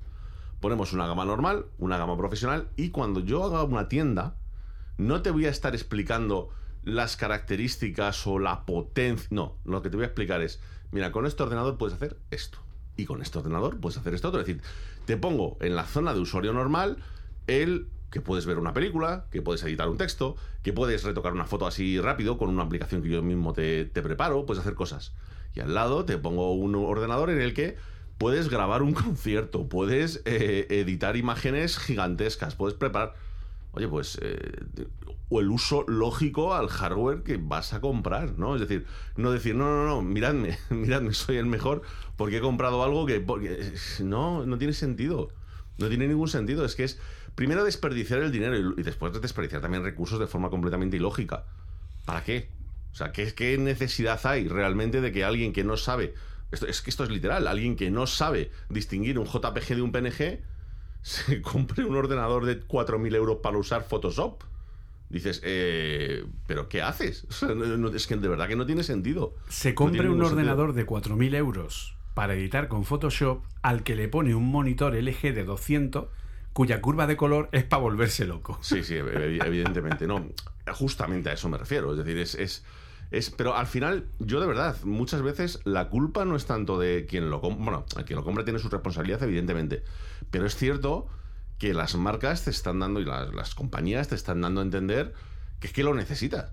Ponemos 0.60 0.92
una 0.92 1.06
gama 1.06 1.24
normal, 1.24 1.66
una 1.78 1.98
gama 1.98 2.16
profesional, 2.16 2.68
y 2.76 2.90
cuando 2.90 3.20
yo 3.20 3.44
haga 3.44 3.62
una 3.62 3.88
tienda, 3.88 4.36
no 4.96 5.22
te 5.22 5.30
voy 5.30 5.46
a 5.46 5.50
estar 5.50 5.74
explicando 5.74 6.48
las 6.82 7.16
características 7.16 8.26
o 8.26 8.38
la 8.38 8.64
potencia. 8.64 9.26
No, 9.30 9.58
lo 9.64 9.82
que 9.82 9.90
te 9.90 9.96
voy 9.96 10.04
a 10.04 10.06
explicar 10.06 10.40
es, 10.40 10.60
mira, 10.92 11.12
con 11.12 11.26
este 11.26 11.42
ordenador 11.42 11.76
puedes 11.76 11.94
hacer 11.94 12.16
esto. 12.30 12.58
Y 12.96 13.04
con 13.04 13.20
este 13.20 13.38
ordenador 13.38 13.78
puedes 13.78 13.98
hacer 13.98 14.14
esto 14.14 14.28
otro. 14.28 14.40
Es 14.40 14.46
decir, 14.46 14.62
te 15.04 15.18
pongo 15.18 15.58
en 15.60 15.76
la 15.76 15.84
zona 15.84 16.14
de 16.14 16.20
usuario 16.20 16.54
normal 16.54 16.96
el 17.46 17.88
que 18.10 18.20
puedes 18.20 18.46
ver 18.46 18.58
una 18.58 18.72
película, 18.72 19.26
que 19.30 19.42
puedes 19.42 19.62
editar 19.64 19.88
un 19.88 19.98
texto, 19.98 20.36
que 20.62 20.72
puedes 20.72 21.02
retocar 21.02 21.32
una 21.32 21.44
foto 21.44 21.66
así 21.66 22.00
rápido 22.00 22.38
con 22.38 22.48
una 22.48 22.62
aplicación 22.62 23.02
que 23.02 23.08
yo 23.08 23.22
mismo 23.22 23.52
te, 23.52 23.84
preparo, 23.86 24.46
puedes 24.46 24.60
hacer 24.60 24.74
cosas. 24.74 25.12
Y 25.56 25.60
al 25.60 25.74
lado 25.74 26.04
te 26.04 26.18
pongo 26.18 26.52
un 26.54 26.74
ordenador 26.76 27.30
en 27.30 27.40
el 27.40 27.54
que 27.54 27.76
puedes 28.18 28.48
grabar 28.48 28.82
un 28.82 28.94
concierto, 28.94 29.68
puedes 29.68 30.22
eh, 30.24 30.66
editar 30.70 31.16
imágenes 31.16 31.78
gigantescas, 31.78 32.54
puedes 32.54 32.76
preparar 32.76 33.14
oye, 33.76 33.88
pues, 33.88 34.18
eh, 34.22 34.88
o 35.28 35.40
el 35.40 35.50
uso 35.50 35.84
lógico 35.86 36.54
al 36.54 36.68
hardware 36.68 37.22
que 37.22 37.36
vas 37.36 37.74
a 37.74 37.80
comprar, 37.80 38.38
¿no? 38.38 38.54
Es 38.54 38.62
decir, 38.62 38.86
no 39.16 39.30
decir, 39.30 39.54
no, 39.54 39.66
no, 39.66 39.86
no, 39.86 40.02
miradme, 40.02 40.58
miradme, 40.70 41.12
soy 41.12 41.36
el 41.36 41.46
mejor 41.46 41.82
porque 42.16 42.38
he 42.38 42.40
comprado 42.40 42.82
algo 42.82 43.04
que... 43.04 43.20
Porque, 43.20 43.74
no, 44.00 44.46
no 44.46 44.56
tiene 44.56 44.72
sentido. 44.72 45.28
No 45.78 45.88
tiene 45.88 46.08
ningún 46.08 46.28
sentido. 46.28 46.64
Es 46.64 46.74
que 46.74 46.84
es, 46.84 46.98
primero, 47.34 47.64
desperdiciar 47.64 48.20
el 48.20 48.32
dinero 48.32 48.56
y, 48.78 48.82
después 48.82 49.12
desperdiciar 49.20 49.60
también 49.60 49.84
recursos 49.84 50.18
de 50.18 50.26
forma 50.26 50.48
completamente 50.48 50.96
ilógica. 50.96 51.44
¿Para 52.06 52.24
qué? 52.24 52.48
O 52.96 52.98
sea, 52.98 53.12
¿qué, 53.12 53.30
qué 53.34 53.58
necesidad 53.58 54.18
hay 54.24 54.48
realmente 54.48 55.02
de 55.02 55.12
que 55.12 55.22
alguien 55.22 55.52
que 55.52 55.64
no 55.64 55.76
sabe... 55.76 56.14
Esto, 56.50 56.66
es 56.66 56.80
que 56.80 56.88
esto 56.88 57.04
es 57.04 57.10
literal. 57.10 57.46
Alguien 57.46 57.76
que 57.76 57.90
no 57.90 58.06
sabe 58.06 58.50
distinguir 58.70 59.18
un 59.18 59.26
JPG 59.26 59.74
de 59.74 59.82
un 59.82 59.92
PNG 59.92 60.40
se 61.02 61.42
compre 61.42 61.84
un 61.84 61.94
ordenador 61.94 62.46
de 62.46 62.66
4.000 62.66 63.14
euros 63.14 63.40
para 63.42 63.58
usar 63.58 63.84
Photoshop. 63.86 64.42
Dices, 65.10 65.42
eh, 65.44 66.24
¿pero 66.46 66.70
qué 66.70 66.80
haces? 66.80 67.26
es 67.94 68.06
que 68.06 68.16
de 68.16 68.28
verdad 68.28 68.48
que 68.48 68.56
no 68.56 68.64
tiene 68.64 68.82
sentido. 68.82 69.34
Se 69.46 69.74
compre 69.74 70.08
un 70.08 70.22
ordenador 70.22 70.72
de 70.72 70.86
4.000 70.86 71.34
euros 71.34 71.98
para 72.14 72.32
editar 72.32 72.68
con 72.68 72.86
Photoshop 72.86 73.44
al 73.60 73.82
que 73.82 73.94
le 73.94 74.08
pone 74.08 74.34
un 74.34 74.50
monitor 74.50 74.94
LG 74.94 75.34
de 75.34 75.44
200 75.44 76.06
cuya 76.54 76.80
curva 76.80 77.06
de 77.06 77.18
color 77.18 77.50
es 77.52 77.64
para 77.64 77.82
volverse 77.82 78.24
loco. 78.24 78.58
Sí, 78.62 78.82
sí, 78.82 78.94
evidentemente. 78.94 80.06
No, 80.06 80.26
justamente 80.72 81.28
a 81.28 81.34
eso 81.34 81.50
me 81.50 81.58
refiero. 81.58 81.90
Es 81.92 81.98
decir, 81.98 82.16
es 82.16 82.34
es, 82.34 82.64
pero 83.36 83.56
al 83.56 83.66
final, 83.66 84.06
yo 84.18 84.40
de 84.40 84.46
verdad, 84.46 84.76
muchas 84.84 85.22
veces 85.22 85.60
la 85.64 85.88
culpa 85.88 86.24
no 86.24 86.36
es 86.36 86.46
tanto 86.46 86.78
de 86.78 87.06
quien 87.06 87.30
lo 87.30 87.40
compra. 87.40 87.64
Bueno, 87.64 87.84
quien 88.04 88.16
lo 88.16 88.24
compra 88.24 88.44
tiene 88.44 88.58
su 88.58 88.68
responsabilidad, 88.68 89.22
evidentemente. 89.22 89.84
Pero 90.30 90.46
es 90.46 90.56
cierto 90.56 91.06
que 91.58 91.72
las 91.72 91.94
marcas 91.96 92.44
te 92.44 92.50
están 92.50 92.80
dando 92.80 93.00
y 93.00 93.04
las, 93.04 93.54
compañías 93.54 94.08
te 94.08 94.14
están 94.14 94.40
dando 94.40 94.60
a 94.60 94.64
entender 94.64 95.14
que 95.60 95.68
es 95.68 95.72
que 95.72 95.84
lo 95.84 95.94
necesitas. 95.94 96.52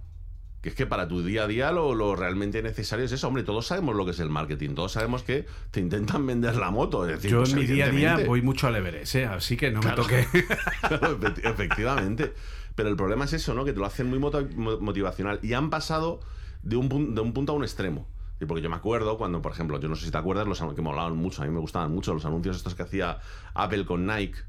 Que 0.61 0.69
es 0.69 0.75
que 0.75 0.85
para 0.85 1.09
tu 1.09 1.21
día 1.23 1.43
a 1.43 1.47
día 1.47 1.71
lo, 1.73 2.15
realmente 2.15 2.61
necesario 2.61 3.03
es 3.03 3.11
eso. 3.11 3.27
Hombre, 3.27 3.43
todos 3.43 3.67
sabemos 3.67 3.95
lo 3.95 4.05
que 4.05 4.11
es 4.11 4.19
el 4.19 4.29
marketing. 4.29 4.75
Todos 4.75 4.93
sabemos 4.93 5.23
que 5.23 5.45
te 5.71 5.81
intentan 5.81 6.25
vender 6.25 6.55
la 6.55 6.71
moto. 6.71 7.05
Es 7.05 7.15
decir, 7.15 7.31
Yo 7.31 7.39
pues, 7.39 7.51
en 7.51 7.59
mi 7.59 7.65
día 7.65 7.87
a 7.87 7.89
día 7.89 8.17
voy 8.25 8.41
mucho 8.41 8.67
al 8.67 8.75
Everest, 8.77 9.15
¿eh? 9.15 9.25
así 9.25 9.57
que 9.57 9.71
no 9.71 9.81
me 9.81 9.91
toque. 9.91 10.21
efectivamente. 11.43 12.33
Pero 12.75 12.89
el 12.89 12.95
problema 12.95 13.25
es 13.25 13.33
eso, 13.33 13.53
¿no? 13.53 13.65
Que 13.65 13.73
te 13.73 13.79
lo 13.79 13.85
hacen 13.85 14.07
muy 14.07 14.19
motivacional. 14.19 15.39
Y 15.43 15.51
han 15.51 15.69
pasado 15.69 16.21
de 16.63 16.75
un, 16.75 17.13
de 17.13 17.21
un 17.21 17.33
punto 17.33 17.53
a 17.53 17.55
un 17.55 17.63
extremo. 17.63 18.07
Porque 18.47 18.61
yo 18.61 18.69
me 18.69 18.75
acuerdo 18.75 19.17
cuando, 19.17 19.41
por 19.41 19.51
ejemplo, 19.51 19.79
yo 19.79 19.87
no 19.87 19.95
sé 19.95 20.05
si 20.05 20.11
te 20.11 20.17
acuerdas, 20.17 20.47
los 20.47 20.59
que 20.59 20.81
me 20.81 20.89
hablaban 20.89 21.15
mucho, 21.15 21.41
a 21.41 21.45
mí 21.45 21.51
me 21.51 21.59
gustaban 21.59 21.91
mucho 21.91 22.13
los 22.13 22.25
anuncios 22.25 22.57
estos 22.57 22.75
que 22.75 22.83
hacía 22.83 23.19
Apple 23.53 23.85
con 23.85 24.05
Nike, 24.05 24.39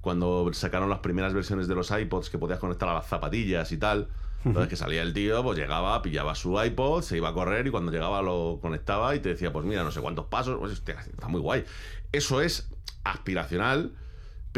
cuando 0.00 0.50
sacaron 0.52 0.90
las 0.90 0.98
primeras 0.98 1.32
versiones 1.32 1.66
de 1.68 1.74
los 1.74 1.90
iPods 1.90 2.30
que 2.30 2.38
podías 2.38 2.58
conectar 2.58 2.88
a 2.88 2.94
las 2.94 3.06
zapatillas 3.06 3.72
y 3.72 3.78
tal. 3.78 4.08
Entonces 4.44 4.68
que 4.68 4.76
salía 4.76 5.02
el 5.02 5.12
tío, 5.12 5.42
pues 5.42 5.58
llegaba, 5.58 6.00
pillaba 6.00 6.34
su 6.34 6.62
iPod, 6.62 7.02
se 7.02 7.16
iba 7.16 7.30
a 7.30 7.34
correr 7.34 7.66
y 7.66 7.70
cuando 7.70 7.90
llegaba 7.90 8.22
lo 8.22 8.58
conectaba 8.62 9.14
y 9.16 9.20
te 9.20 9.30
decía, 9.30 9.52
pues 9.52 9.64
mira, 9.64 9.82
no 9.82 9.90
sé 9.90 10.00
cuántos 10.00 10.26
pasos, 10.26 10.58
pues, 10.58 10.72
está 10.72 11.28
muy 11.28 11.40
guay. 11.40 11.64
Eso 12.12 12.40
es 12.40 12.70
aspiracional, 13.02 13.94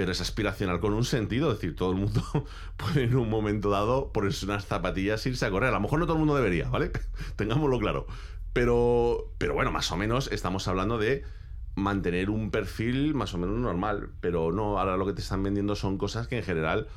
pero 0.01 0.13
es 0.13 0.21
aspiracional 0.23 0.81
con 0.81 0.95
un 0.95 1.05
sentido. 1.05 1.51
Es 1.51 1.59
decir, 1.59 1.77
todo 1.77 1.91
el 1.91 1.99
mundo 1.99 2.23
puede 2.79 3.05
en 3.05 3.17
un 3.17 3.29
momento 3.29 3.69
dado 3.69 4.15
ponerse 4.15 4.47
unas 4.47 4.65
zapatillas 4.65 5.27
e 5.27 5.29
irse 5.29 5.45
a 5.45 5.51
correr. 5.51 5.69
A 5.69 5.73
lo 5.73 5.81
mejor 5.81 5.99
no 5.99 6.07
todo 6.07 6.15
el 6.15 6.21
mundo 6.21 6.35
debería, 6.35 6.71
¿vale? 6.71 6.91
Tengámoslo 7.37 7.79
claro. 7.79 8.07
Pero, 8.55 9.31
pero 9.37 9.53
bueno, 9.53 9.71
más 9.71 9.93
o 9.93 9.99
menos 9.99 10.33
estamos 10.33 10.67
hablando 10.69 10.97
de 10.97 11.23
mantener 11.75 12.31
un 12.31 12.51
perfil 12.51 13.15
más 13.15 13.35
o 13.35 13.39
menos 13.39 13.59
normal. 13.59 14.09
Pero 14.23 14.53
no, 14.53 14.81
ahora 14.81 14.97
lo 14.97 15.05
que 15.05 15.13
te 15.13 15.21
están 15.21 15.43
vendiendo 15.43 15.77
son 15.77 15.99
cosas 15.99 16.29
que 16.29 16.39
en 16.39 16.45
general 16.45 16.89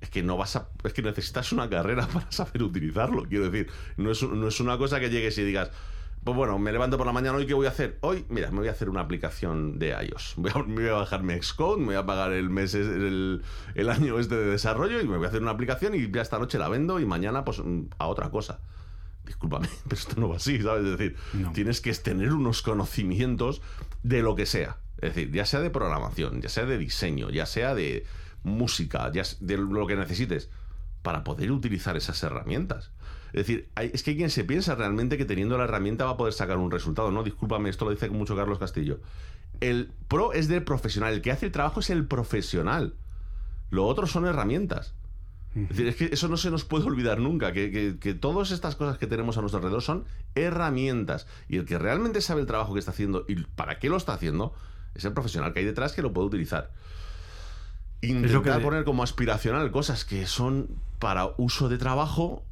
es 0.00 0.08
que 0.08 0.22
no 0.22 0.36
vas 0.36 0.54
a. 0.54 0.68
Es 0.84 0.92
que 0.92 1.02
necesitas 1.02 1.50
una 1.50 1.68
carrera 1.68 2.06
para 2.12 2.30
saber 2.30 2.62
utilizarlo. 2.62 3.24
Quiero 3.24 3.50
decir, 3.50 3.72
no 3.96 4.12
es, 4.12 4.22
no 4.22 4.46
es 4.46 4.60
una 4.60 4.78
cosa 4.78 5.00
que 5.00 5.10
llegues 5.10 5.36
y 5.36 5.42
digas 5.42 5.72
pues 6.24 6.36
bueno, 6.36 6.58
me 6.58 6.70
levanto 6.70 6.96
por 6.96 7.06
la 7.06 7.12
mañana, 7.12 7.36
¿hoy 7.36 7.46
qué 7.46 7.54
voy 7.54 7.66
a 7.66 7.70
hacer? 7.70 7.98
Hoy, 8.00 8.24
mira, 8.28 8.50
me 8.52 8.58
voy 8.58 8.68
a 8.68 8.70
hacer 8.70 8.88
una 8.88 9.00
aplicación 9.00 9.80
de 9.80 9.88
iOS. 9.90 10.34
Voy 10.36 10.52
a, 10.54 10.58
me 10.62 10.82
voy 10.82 10.88
a 10.88 10.92
bajar 10.92 11.24
mi 11.24 11.34
Xcode, 11.34 11.80
me 11.80 11.86
voy 11.86 11.94
a 11.96 12.06
pagar 12.06 12.32
el 12.32 12.48
mes, 12.48 12.74
el, 12.74 13.42
el, 13.74 13.88
año 13.90 14.20
este 14.20 14.36
de 14.36 14.46
desarrollo 14.46 15.00
y 15.00 15.08
me 15.08 15.16
voy 15.16 15.26
a 15.26 15.28
hacer 15.28 15.42
una 15.42 15.50
aplicación 15.50 15.96
y 15.96 16.10
ya 16.12 16.22
esta 16.22 16.38
noche 16.38 16.58
la 16.58 16.68
vendo 16.68 17.00
y 17.00 17.06
mañana 17.06 17.44
pues 17.44 17.60
a 17.98 18.06
otra 18.06 18.30
cosa. 18.30 18.60
Discúlpame, 19.26 19.68
pero 19.84 19.96
esto 19.96 20.20
no 20.20 20.28
va 20.28 20.36
así, 20.36 20.60
¿sabes? 20.60 20.84
Es 20.84 20.98
decir, 20.98 21.16
tienes 21.54 21.80
que 21.80 21.92
tener 21.94 22.32
unos 22.32 22.62
conocimientos 22.62 23.60
de 24.04 24.22
lo 24.22 24.36
que 24.36 24.46
sea. 24.46 24.76
Es 24.98 25.16
decir, 25.16 25.32
ya 25.32 25.44
sea 25.44 25.58
de 25.58 25.70
programación, 25.70 26.40
ya 26.40 26.48
sea 26.48 26.66
de 26.66 26.78
diseño, 26.78 27.30
ya 27.30 27.46
sea 27.46 27.74
de 27.74 28.06
música, 28.44 29.10
ya 29.12 29.24
de 29.40 29.56
lo 29.56 29.88
que 29.88 29.96
necesites 29.96 30.50
para 31.02 31.24
poder 31.24 31.50
utilizar 31.50 31.96
esas 31.96 32.22
herramientas. 32.22 32.92
Es 33.32 33.46
decir, 33.46 33.68
es 33.76 34.02
que 34.02 34.10
hay 34.12 34.16
quien 34.16 34.30
se 34.30 34.44
piensa 34.44 34.74
realmente 34.74 35.16
que 35.16 35.24
teniendo 35.24 35.56
la 35.56 35.64
herramienta 35.64 36.04
va 36.04 36.12
a 36.12 36.16
poder 36.16 36.34
sacar 36.34 36.58
un 36.58 36.70
resultado. 36.70 37.10
No, 37.10 37.22
discúlpame, 37.22 37.70
esto 37.70 37.84
lo 37.86 37.90
dice 37.90 38.10
mucho 38.10 38.36
Carlos 38.36 38.58
Castillo. 38.58 39.00
El 39.60 39.90
pro 40.08 40.32
es 40.32 40.48
del 40.48 40.62
profesional, 40.64 41.14
el 41.14 41.22
que 41.22 41.30
hace 41.32 41.46
el 41.46 41.52
trabajo 41.52 41.80
es 41.80 41.88
el 41.90 42.06
profesional. 42.06 42.94
Lo 43.70 43.86
otro 43.86 44.06
son 44.06 44.26
herramientas. 44.26 44.94
Es 45.54 45.68
decir, 45.68 45.86
es 45.88 45.96
que 45.96 46.04
eso 46.12 46.28
no 46.28 46.36
se 46.38 46.50
nos 46.50 46.64
puede 46.64 46.86
olvidar 46.86 47.18
nunca, 47.20 47.52
que, 47.52 47.70
que- 47.70 47.98
que 47.98 48.14
todas 48.14 48.50
estas 48.52 48.74
cosas 48.74 48.96
que 48.98 49.06
tenemos 49.06 49.36
a 49.36 49.40
nuestro 49.42 49.58
alrededor 49.58 49.82
son 49.82 50.04
herramientas. 50.34 51.26
Y 51.48 51.58
el 51.58 51.64
que 51.66 51.78
realmente 51.78 52.20
sabe 52.22 52.40
el 52.40 52.46
trabajo 52.46 52.72
que 52.72 52.78
está 52.80 52.90
haciendo 52.92 53.24
y 53.28 53.34
para 53.36 53.78
qué 53.78 53.88
lo 53.90 53.96
está 53.98 54.14
haciendo, 54.14 54.54
es 54.94 55.04
el 55.04 55.12
profesional 55.12 55.52
que 55.52 55.60
hay 55.60 55.66
detrás 55.66 55.92
que 55.92 56.00
lo 56.02 56.12
puede 56.12 56.26
utilizar. 56.28 56.70
Intentar 58.00 58.42
que- 58.58 58.64
poner 58.64 58.84
como 58.84 59.02
aspiracional 59.02 59.70
cosas 59.70 60.04
que 60.04 60.26
son 60.26 60.68
para 60.98 61.30
uso 61.36 61.68
de 61.68 61.78
trabajo, 61.78 62.44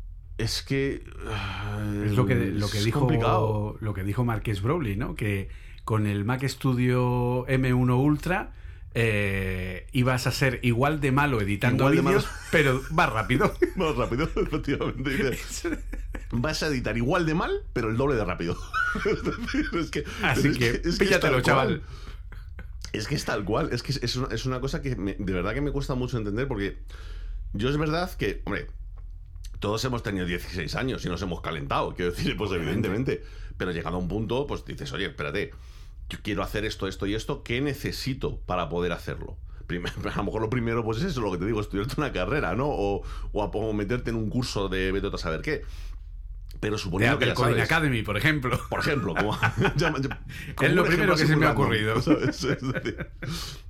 es 0.43 0.63
que... 0.63 0.95
eh, 0.95 2.05
Es 2.07 2.13
lo 2.13 2.27
que, 2.27 2.35
lo 2.35 2.69
que 2.69 2.81
dijo 2.81 3.01
complicado. 3.01 3.77
lo 3.81 3.95
que 3.95 4.03
dijo 4.05 4.25
Marques 4.25 4.63
Brownlee, 4.63 4.97
¿no? 4.97 5.15
Que 5.15 5.49
con 5.85 6.07
el 6.07 6.25
Mac 6.25 6.43
Studio 6.47 7.47
M1 7.47 7.97
Ultra 7.99 8.53
eh, 8.95 9.87
ibas 9.93 10.27
a 10.27 10.33
ser 10.33 10.59
igual 10.63 11.01
de 11.01 11.13
malo 11.13 11.41
editando 11.41 11.89
vídeos, 11.91 12.05
malo. 12.05 12.23
pero 12.51 12.83
más 12.91 13.11
rápido. 13.13 13.53
Más 13.77 13.97
rápido, 13.97 14.29
efectivamente. 14.37 15.39
Vas 16.33 16.63
a 16.63 16.69
editar 16.69 16.97
igual 16.97 17.27
de 17.27 17.35
mal, 17.35 17.51
pero 17.73 17.89
el 17.91 17.97
doble 17.97 18.15
de 18.17 18.25
rápido. 18.25 18.57
Es 19.81 19.91
que, 19.91 20.05
Así 20.23 20.49
es 20.49 20.59
que, 20.59 20.69
es 20.71 20.87
es 20.87 20.99
píllatelo, 20.99 21.35
tal 21.37 21.43
chaval. 21.43 21.83
Es 22.93 23.07
que 23.09 23.15
es 23.17 23.25
tal 23.25 23.45
cual. 23.45 23.71
Es 23.73 23.83
que 23.83 23.93
es- 23.93 24.03
es 24.03 24.17
una, 24.17 24.29
es 24.35 24.47
una 24.47 24.61
cosa 24.61 24.81
que 24.83 24.95
me- 24.97 25.17
de 25.19 25.33
verdad 25.33 25.55
que 25.55 25.61
me 25.61 25.71
cuesta 25.73 25.95
mucho 25.95 26.19
entender 26.19 26.47
porque 26.49 26.79
yo 27.53 27.69
es 27.69 27.77
verdad 27.79 28.11
que, 28.17 28.43
hombre, 28.45 28.67
todos 29.61 29.85
hemos 29.85 30.03
tenido 30.03 30.27
16 30.27 30.75
años 30.75 31.05
y 31.05 31.09
nos 31.09 31.23
hemos 31.23 31.41
calentado, 31.41 31.95
quiero 31.95 32.11
decir, 32.11 32.37
pues 32.37 32.51
evidentemente. 32.53 33.23
Pero 33.57 33.73
llegado 33.73 33.97
a 33.97 33.99
un 34.01 34.09
punto, 34.09 34.47
pues 34.47 34.65
dices, 34.65 34.93
oye, 34.93 35.07
espérate, 35.07 35.53
yo 36.09 36.19
quiero 36.23 36.43
hacer 36.43 36.65
esto, 36.65 36.89
esto 36.89 37.07
y 37.07 37.15
esto, 37.15 37.43
¿qué 37.43 37.61
necesito 37.61 38.41
para 38.41 38.69
poder 38.69 38.93
hacerlo? 38.93 39.37
A 39.71 40.17
lo 40.17 40.25
mejor 40.25 40.41
lo 40.43 40.51
primero, 40.51 40.83
pues 40.83 40.99
es 40.99 41.05
eso, 41.05 41.21
lo 41.21 41.31
que 41.31 41.39
te 41.39 41.47
digo, 41.47 41.61
estudiarte 41.61 41.95
una 41.99 42.11
carrera, 42.13 42.57
¿no? 42.57 42.67
O, 42.69 43.03
o, 43.33 43.43
a- 43.43 43.47
o 43.47 43.73
meterte 43.73 44.11
en 44.11 44.17
un 44.17 44.29
curso 44.29 44.69
de 44.69 44.91
vete 44.91 45.07
a 45.15 45.19
saber 45.19 45.43
qué. 45.43 45.63
Pero 46.59 46.75
De 46.75 46.83
suponiendo 46.83 47.19
que 47.19 47.27
Apple 47.27 47.35
ya 47.45 47.51
Coding 47.51 47.63
Academy, 47.63 48.03
por 48.03 48.17
ejemplo. 48.17 48.59
por 48.69 48.81
ejemplo, 48.81 49.15
como, 49.15 49.39
ya- 49.77 49.95
ya- 50.01 50.21
como 50.57 50.69
Es 50.69 50.75
lo 50.75 50.85
primero 50.85 51.15
que 51.15 51.25
se 51.27 51.37
me 51.37 51.47
ha 51.47 51.53
ocurrido. 51.53 52.01
¿sabes? 52.03 52.45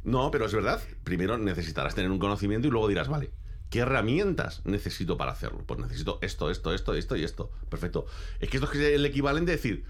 No, 0.05 0.30
pero 0.30 0.47
es 0.47 0.55
verdad. 0.55 0.80
Primero 1.05 1.36
necesitarás 1.36 1.95
tener 1.95 2.11
un 2.11 2.18
conocimiento 2.18 2.66
y 2.66 2.70
luego 2.70 2.88
dirás, 2.88 3.09
vale, 3.09 3.30
¿qué 3.70 3.80
herramientas 3.80 4.60
necesito 4.64 5.16
para 5.16 5.32
hacerlo? 5.32 5.62
Pues 5.64 5.80
necesito 5.80 6.18
esto, 6.22 6.50
esto, 6.50 6.74
esto, 6.74 6.94
esto 6.94 7.16
y 7.16 7.24
esto. 7.24 7.50
Perfecto. 7.68 8.06
Es 8.40 8.50
que 8.50 8.58
esto 8.58 8.70
es 8.70 8.78
el 8.78 9.06
equivalente 9.06 9.52
de 9.52 9.56
decir, 9.56 9.84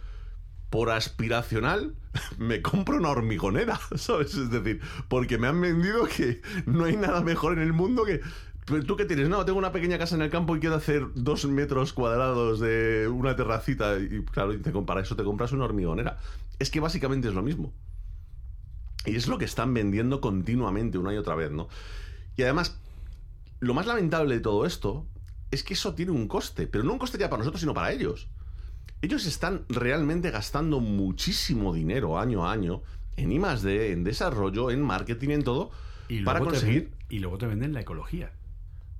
por 0.68 0.90
aspiracional 0.90 1.94
me 2.38 2.62
compro 2.62 2.96
una 2.96 3.08
hormigonera, 3.08 3.80
¿sabes? 3.96 4.34
Es 4.34 4.50
decir, 4.50 4.80
porque 5.08 5.38
me 5.38 5.48
han 5.48 5.60
vendido 5.60 6.06
que 6.06 6.42
no 6.66 6.84
hay 6.84 6.96
nada 6.96 7.22
mejor 7.22 7.54
en 7.54 7.60
el 7.60 7.72
mundo 7.72 8.04
que... 8.04 8.20
¿Tú 8.86 8.94
qué 8.94 9.04
tienes? 9.04 9.28
No, 9.28 9.44
tengo 9.44 9.58
una 9.58 9.72
pequeña 9.72 9.98
casa 9.98 10.14
en 10.14 10.22
el 10.22 10.30
campo 10.30 10.54
y 10.54 10.60
quiero 10.60 10.76
hacer 10.76 11.04
dos 11.14 11.44
metros 11.46 11.92
cuadrados 11.92 12.60
de 12.60 13.08
una 13.08 13.34
terracita. 13.34 13.98
Y 13.98 14.24
claro, 14.26 14.54
para 14.86 15.00
eso 15.00 15.16
te 15.16 15.24
compras 15.24 15.50
una 15.50 15.64
hormigonera. 15.64 16.18
Es 16.60 16.70
que 16.70 16.78
básicamente 16.78 17.26
es 17.26 17.34
lo 17.34 17.42
mismo. 17.42 17.72
Y 19.06 19.16
es 19.16 19.26
lo 19.26 19.38
que 19.38 19.44
están 19.44 19.74
vendiendo 19.74 20.20
continuamente 20.20 20.98
una 20.98 21.12
y 21.12 21.16
otra 21.16 21.34
vez, 21.34 21.50
¿no? 21.50 21.68
Y 22.36 22.42
además, 22.42 22.78
lo 23.60 23.74
más 23.74 23.86
lamentable 23.86 24.34
de 24.34 24.40
todo 24.40 24.66
esto 24.66 25.06
es 25.50 25.62
que 25.62 25.74
eso 25.74 25.94
tiene 25.94 26.12
un 26.12 26.28
coste, 26.28 26.66
pero 26.66 26.84
no 26.84 26.92
un 26.92 26.98
coste 26.98 27.18
ya 27.18 27.28
para 27.30 27.40
nosotros, 27.40 27.60
sino 27.60 27.74
para 27.74 27.92
ellos. 27.92 28.28
Ellos 29.02 29.26
están 29.26 29.64
realmente 29.68 30.30
gastando 30.30 30.80
muchísimo 30.80 31.72
dinero 31.72 32.18
año 32.18 32.46
a 32.46 32.52
año 32.52 32.82
en 33.16 33.32
I+D, 33.32 33.92
en 33.92 34.04
desarrollo, 34.04 34.70
en 34.70 34.82
marketing, 34.82 35.30
en 35.30 35.44
todo, 35.44 35.70
Y 36.08 36.22
para 36.22 36.40
te 36.40 36.44
conseguir... 36.46 36.90
y 37.08 37.18
luego 37.18 37.38
te 37.38 37.46
venden 37.46 37.72
la 37.72 37.80
ecología. 37.80 38.32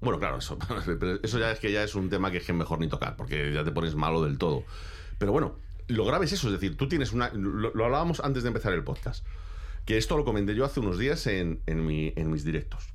Bueno, 0.01 0.19
claro, 0.19 0.39
eso, 0.39 0.59
pero 0.99 1.21
eso 1.23 1.39
ya 1.39 1.53
es 1.53 1.61
que 1.61 1.71
ya 1.73 1.83
es 1.85 1.95
un 1.95 2.09
tema 2.09 2.31
que 2.31 2.39
es 2.39 2.55
mejor 2.55 2.81
ni 2.81 2.89
tocar, 2.89 3.17
porque 3.17 3.53
ya 3.53 3.65
te 3.65 3.71
pones 3.73 3.95
malo 3.95 4.23
del 4.25 4.39
todo. 4.39 4.65
Pero 5.19 5.33
bueno, 5.33 5.57
lo 5.89 6.05
grave 6.05 6.25
es 6.25 6.33
eso, 6.33 6.49
es 6.49 6.55
decir, 6.55 6.77
tú 6.77 6.89
tienes 6.89 7.13
una... 7.13 7.29
Lo, 7.31 7.73
lo 7.75 7.85
hablábamos 7.85 8.21
antes 8.21 8.43
de 8.43 8.49
empezar 8.49 8.73
el 8.73 8.83
podcast, 8.83 9.25
que 9.85 9.99
esto 9.99 10.17
lo 10.17 10.25
comenté 10.25 10.55
yo 10.55 10.65
hace 10.65 10.81
unos 10.81 10.99
días 10.99 11.27
en, 11.27 11.63
en, 11.67 11.87
mi- 11.87 12.13
en 12.17 12.31
mis 12.31 12.45
directos. 12.45 12.89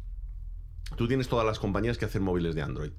Tú 0.97 1.07
tienes 1.07 1.27
todas 1.27 1.45
las 1.45 1.59
compañías 1.59 1.97
que 1.97 2.05
hacen 2.05 2.23
móviles 2.23 2.55
de 2.55 2.61
Android 2.61 2.91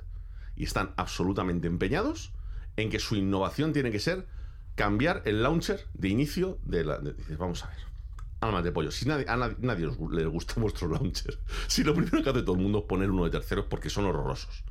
y 0.57 0.65
están 0.65 0.93
absolutamente 0.97 1.67
empeñados 1.67 2.33
en 2.77 2.91
que 2.91 2.99
su 2.99 3.17
innovación 3.17 3.73
tiene 3.73 3.91
que 3.91 4.01
ser 4.01 4.27
cambiar 4.75 5.23
el 5.25 5.43
launcher 5.43 5.87
de 5.95 6.09
inicio 6.09 6.59
de 6.65 6.85
la... 6.85 6.99
de- 6.99 7.15
vamos 7.37 7.65
a 7.65 7.69
ver. 7.69 7.79
Almas 8.41 8.65
de 8.65 8.73
pollo. 8.73 8.91
Si 8.91 9.07
nadie, 9.07 9.25
a 9.29 9.37
nadie, 9.37 9.57
nadie 9.61 9.87
os 9.87 9.97
gu- 9.99 10.11
le 10.13 10.27
gusta 10.27 10.55
vuestro 10.61 10.89
launcher. 10.89 11.39
Si 11.69 11.85
lo 11.85 11.95
primero 11.95 12.23
que 12.23 12.31
hace 12.31 12.43
todo 12.43 12.57
el 12.57 12.63
mundo 12.63 12.81
es 12.81 12.85
poner 12.85 13.11
uno 13.11 13.25
de 13.25 13.31
terceros 13.31 13.65
porque 13.71 13.89
son 13.89 14.05
horrorosos. 14.05 14.65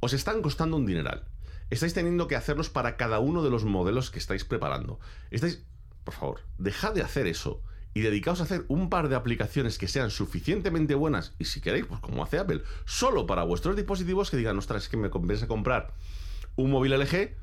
Os 0.00 0.14
están 0.14 0.40
costando 0.40 0.76
un 0.78 0.86
dineral. 0.86 1.26
Estáis 1.68 1.92
teniendo 1.92 2.26
que 2.26 2.36
hacerlos 2.36 2.70
para 2.70 2.96
cada 2.96 3.18
uno 3.20 3.42
de 3.42 3.50
los 3.50 3.64
modelos 3.64 4.10
que 4.10 4.18
estáis 4.18 4.44
preparando. 4.44 4.98
Estáis, 5.30 5.62
por 6.04 6.14
favor, 6.14 6.40
dejad 6.58 6.94
de 6.94 7.02
hacer 7.02 7.26
eso 7.26 7.62
y 7.94 8.00
dedicaos 8.00 8.40
a 8.40 8.44
hacer 8.44 8.64
un 8.68 8.88
par 8.88 9.08
de 9.08 9.16
aplicaciones 9.16 9.78
que 9.78 9.88
sean 9.88 10.10
suficientemente 10.10 10.94
buenas 10.94 11.34
y 11.38 11.46
si 11.46 11.60
queréis, 11.60 11.86
pues 11.86 12.00
como 12.00 12.22
hace 12.22 12.38
Apple, 12.38 12.62
solo 12.84 13.26
para 13.26 13.42
vuestros 13.42 13.76
dispositivos 13.76 14.30
que 14.30 14.36
digan, 14.36 14.58
ostras, 14.58 14.84
es 14.84 14.88
que 14.88 14.96
me 14.96 15.10
compensa 15.10 15.48
comprar 15.48 15.92
un 16.56 16.70
móvil 16.70 16.92
LG, 16.98 17.34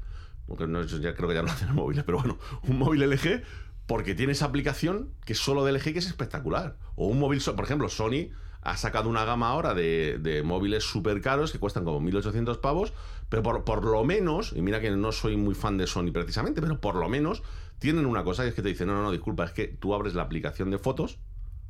aunque 0.48 0.68
no, 0.68 0.84
yo 0.84 1.00
ya 1.00 1.14
creo 1.16 1.28
que 1.30 1.36
ya 1.36 1.42
no 1.42 1.52
hacen 1.52 1.74
móviles, 1.74 2.04
pero 2.04 2.20
bueno, 2.20 2.38
un 2.64 2.78
móvil 2.78 3.10
LG 3.10 3.44
porque 3.88 4.16
tiene 4.16 4.34
esa 4.34 4.46
aplicación 4.46 5.14
que 5.26 5.34
es 5.34 5.40
solo 5.40 5.66
de 5.66 5.72
LG 5.72 5.94
que 5.94 6.00
es 6.00 6.08
espectacular. 6.08 6.78
O 6.96 7.08
un 7.08 7.20
móvil, 7.20 7.42
por 7.42 7.64
ejemplo, 7.64 7.88
Sony 7.88 8.30
ha 8.70 8.76
sacado 8.78 9.10
una 9.10 9.24
gama 9.24 9.48
ahora 9.50 9.74
de, 9.74 10.18
de 10.20 10.44
móviles 10.44 10.84
súper 10.84 11.22
caros 11.22 11.52
que 11.54 11.60
cuestan 11.60 11.86
como 11.86 12.02
1800 12.02 12.58
pavos, 12.58 12.94
pero 13.30 13.42
por, 13.42 13.64
por 13.64 13.84
lo 13.86 14.04
menos, 14.04 14.54
y 14.56 14.62
mira 14.62 14.82
que 14.82 14.92
no 14.92 15.12
soy 15.12 15.38
muy 15.38 15.56
fan 15.56 15.78
de 15.78 15.88
Sony 15.88 16.12
precisamente, 16.12 16.62
pero 16.62 16.80
por 16.82 16.96
lo 16.96 17.08
menos 17.08 17.44
tienen 17.80 18.06
una 18.06 18.24
cosa 18.24 18.44
y 18.46 18.50
es 18.50 18.54
que 18.56 18.62
te 18.62 18.70
dicen, 18.70 18.88
no, 18.88 18.94
no, 18.96 19.04
no, 19.04 19.12
disculpa, 19.12 19.46
es 19.46 19.52
que 19.52 19.68
tú 19.68 19.94
abres 19.94 20.16
la 20.16 20.24
aplicación 20.24 20.70
de 20.70 20.80
fotos, 20.80 21.18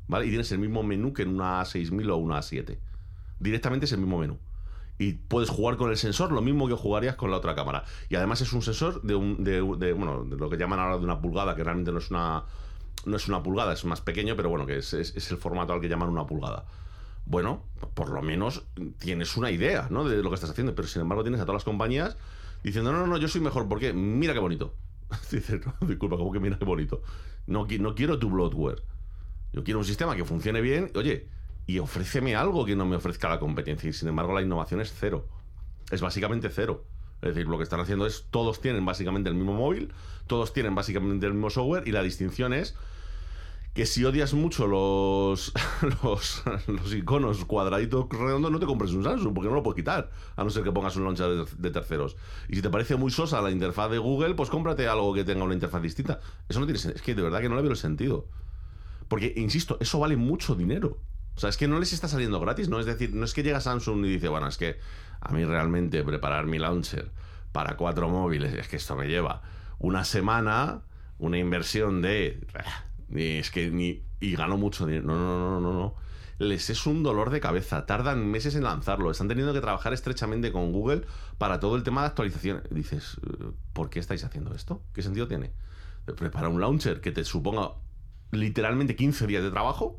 ¿vale? 0.08 0.26
Y 0.26 0.30
tienes 0.30 0.50
el 0.52 0.58
mismo 0.58 0.82
menú 0.82 1.12
que 1.12 1.22
en 1.22 1.28
una 1.34 1.60
A6000 1.62 2.10
o 2.10 2.16
una 2.16 2.38
A7. 2.38 2.78
Directamente 3.38 3.86
es 3.86 3.92
el 3.92 3.98
mismo 3.98 4.18
menú. 4.18 4.38
Y 4.98 5.12
puedes 5.12 5.50
jugar 5.50 5.76
con 5.76 5.90
el 5.90 5.96
sensor 5.96 6.32
lo 6.32 6.42
mismo 6.42 6.66
que 6.66 6.74
jugarías 6.74 7.14
con 7.14 7.30
la 7.30 7.36
otra 7.36 7.54
cámara. 7.54 7.84
Y 8.08 8.16
además 8.16 8.40
es 8.40 8.52
un 8.52 8.62
sensor 8.62 9.00
de, 9.02 9.14
un, 9.14 9.44
de, 9.44 9.60
de, 9.78 9.92
bueno, 9.92 10.24
de 10.24 10.36
lo 10.36 10.50
que 10.50 10.56
llaman 10.56 10.80
ahora 10.80 10.98
de 10.98 11.04
una 11.04 11.20
pulgada, 11.20 11.54
que 11.54 11.62
realmente 11.62 11.92
no 11.92 11.98
es 11.98 12.10
una, 12.10 12.42
no 13.06 13.16
es 13.16 13.28
una 13.28 13.40
pulgada, 13.40 13.72
es 13.72 13.84
más 13.84 14.00
pequeño, 14.00 14.34
pero 14.34 14.48
bueno, 14.48 14.66
que 14.66 14.78
es, 14.78 14.92
es- 14.94 15.14
es 15.14 15.30
el 15.30 15.36
formato 15.38 15.72
al 15.72 15.80
que 15.80 15.88
llaman 15.88 16.08
una 16.08 16.26
pulgada. 16.26 16.64
Bueno, 17.28 17.66
por 17.92 18.08
lo 18.08 18.22
menos 18.22 18.64
tienes 18.98 19.36
una 19.36 19.50
idea, 19.50 19.88
¿no? 19.90 20.08
De 20.08 20.22
lo 20.22 20.30
que 20.30 20.34
estás 20.34 20.48
haciendo, 20.48 20.74
pero 20.74 20.88
sin 20.88 21.02
embargo 21.02 21.22
tienes 21.22 21.42
a 21.42 21.44
todas 21.44 21.56
las 21.56 21.64
compañías 21.64 22.16
diciendo, 22.64 22.90
no, 22.90 23.00
no, 23.00 23.06
no, 23.06 23.18
yo 23.18 23.28
soy 23.28 23.42
mejor, 23.42 23.68
porque 23.68 23.92
mira 23.92 24.32
qué 24.32 24.38
bonito. 24.38 24.74
Dices, 25.30 25.60
no, 25.64 25.86
disculpa, 25.86 26.16
¿cómo 26.16 26.32
que 26.32 26.40
mira 26.40 26.58
qué 26.58 26.64
bonito? 26.64 27.02
No, 27.46 27.66
no 27.80 27.94
quiero 27.94 28.18
tu 28.18 28.30
bloatware. 28.30 28.82
Yo 29.52 29.62
quiero 29.62 29.78
un 29.78 29.84
sistema 29.84 30.16
que 30.16 30.24
funcione 30.24 30.62
bien, 30.62 30.90
oye, 30.94 31.28
y 31.66 31.78
ofréceme 31.80 32.34
algo 32.34 32.64
que 32.64 32.74
no 32.74 32.86
me 32.86 32.96
ofrezca 32.96 33.28
la 33.28 33.38
competencia. 33.38 33.90
Y 33.90 33.92
sin 33.92 34.08
embargo, 34.08 34.32
la 34.32 34.40
innovación 34.40 34.80
es 34.80 34.94
cero. 34.98 35.28
Es 35.90 36.00
básicamente 36.00 36.48
cero. 36.48 36.86
Es 37.20 37.34
decir, 37.34 37.46
lo 37.46 37.58
que 37.58 37.64
están 37.64 37.80
haciendo 37.80 38.06
es, 38.06 38.24
todos 38.30 38.62
tienen 38.62 38.86
básicamente 38.86 39.28
el 39.28 39.34
mismo 39.34 39.52
móvil, 39.52 39.92
todos 40.26 40.54
tienen 40.54 40.74
básicamente 40.74 41.26
el 41.26 41.34
mismo 41.34 41.50
software, 41.50 41.86
y 41.86 41.92
la 41.92 42.02
distinción 42.02 42.54
es 42.54 42.74
que 43.78 43.86
si 43.86 44.04
odias 44.04 44.34
mucho 44.34 44.66
los, 44.66 45.52
los, 46.02 46.92
iconos 46.92 47.44
cuadraditos 47.44 48.08
redondos, 48.10 48.50
no 48.50 48.58
te 48.58 48.66
compres 48.66 48.90
un 48.90 49.04
Samsung, 49.04 49.32
porque 49.32 49.48
no 49.48 49.54
lo 49.54 49.62
puedes 49.62 49.76
quitar, 49.76 50.10
a 50.34 50.42
no 50.42 50.50
ser 50.50 50.64
que 50.64 50.72
pongas 50.72 50.96
un 50.96 51.04
launcher 51.04 51.44
de, 51.44 51.70
terceros. 51.70 52.16
Y 52.48 52.56
si 52.56 52.62
te 52.62 52.70
parece 52.70 52.96
muy 52.96 53.12
sosa 53.12 53.40
la 53.40 53.52
interfaz 53.52 53.88
de 53.92 53.98
Google, 53.98 54.34
pues 54.34 54.50
cómprate 54.50 54.88
algo 54.88 55.14
que 55.14 55.22
tenga 55.22 55.44
una 55.44 55.54
interfaz 55.54 55.80
distinta. 55.80 56.18
Eso 56.48 56.58
no 56.58 56.66
tiene 56.66 56.80
sen- 56.80 56.96
Es 56.96 57.02
que 57.02 57.14
de 57.14 57.22
verdad 57.22 57.40
que 57.40 57.48
no 57.48 57.54
le 57.54 57.62
veo 57.62 57.70
el 57.70 57.76
sentido. 57.76 58.26
Porque, 59.06 59.32
insisto, 59.36 59.78
eso 59.78 60.00
vale 60.00 60.16
mucho 60.16 60.56
dinero. 60.56 60.98
O 61.36 61.38
sea, 61.38 61.48
es 61.48 61.56
que 61.56 61.68
no 61.68 61.78
les 61.78 61.92
está 61.92 62.08
saliendo 62.08 62.40
gratis, 62.40 62.68
¿no? 62.68 62.80
Es 62.80 62.86
decir, 62.86 63.14
no 63.14 63.24
es 63.24 63.32
que 63.32 63.44
llega 63.44 63.60
Samsung 63.60 64.04
y 64.06 64.08
dice, 64.08 64.26
bueno, 64.26 64.48
es 64.48 64.58
que 64.58 64.80
a 65.20 65.32
mí 65.32 65.44
realmente 65.44 66.02
preparar 66.02 66.46
mi 66.46 66.58
launcher 66.58 67.12
para 67.52 67.76
cuatro 67.76 68.08
móviles, 68.08 68.54
es 68.54 68.66
que 68.66 68.74
esto 68.74 68.96
me 68.96 69.06
lleva 69.06 69.42
una 69.78 70.02
semana, 70.04 70.82
una 71.20 71.38
inversión 71.38 72.02
de... 72.02 72.44
Es 73.14 73.50
que 73.50 73.70
ni... 73.70 74.02
Y 74.20 74.34
gano 74.34 74.56
mucho 74.56 74.86
dinero. 74.86 75.06
No, 75.06 75.16
no, 75.16 75.38
no, 75.38 75.60
no, 75.60 75.72
no. 75.72 75.94
Les 76.38 76.70
es 76.70 76.86
un 76.86 77.02
dolor 77.02 77.30
de 77.30 77.40
cabeza. 77.40 77.86
Tardan 77.86 78.26
meses 78.30 78.54
en 78.54 78.64
lanzarlo. 78.64 79.10
Están 79.10 79.28
teniendo 79.28 79.52
que 79.52 79.60
trabajar 79.60 79.92
estrechamente 79.92 80.52
con 80.52 80.72
Google 80.72 81.02
para 81.38 81.58
todo 81.60 81.76
el 81.76 81.82
tema 81.82 82.02
de 82.02 82.08
actualización. 82.08 82.62
Dices, 82.70 83.16
eh, 83.26 83.50
¿por 83.72 83.90
qué 83.90 83.98
estáis 84.00 84.24
haciendo 84.24 84.54
esto? 84.54 84.82
¿Qué 84.92 85.02
sentido 85.02 85.26
tiene? 85.28 85.52
Prepara 86.16 86.48
un 86.48 86.60
launcher 86.60 87.00
que 87.00 87.12
te 87.12 87.24
suponga 87.24 87.72
literalmente 88.30 88.94
15 88.96 89.26
días 89.26 89.42
de 89.42 89.50
trabajo 89.50 89.98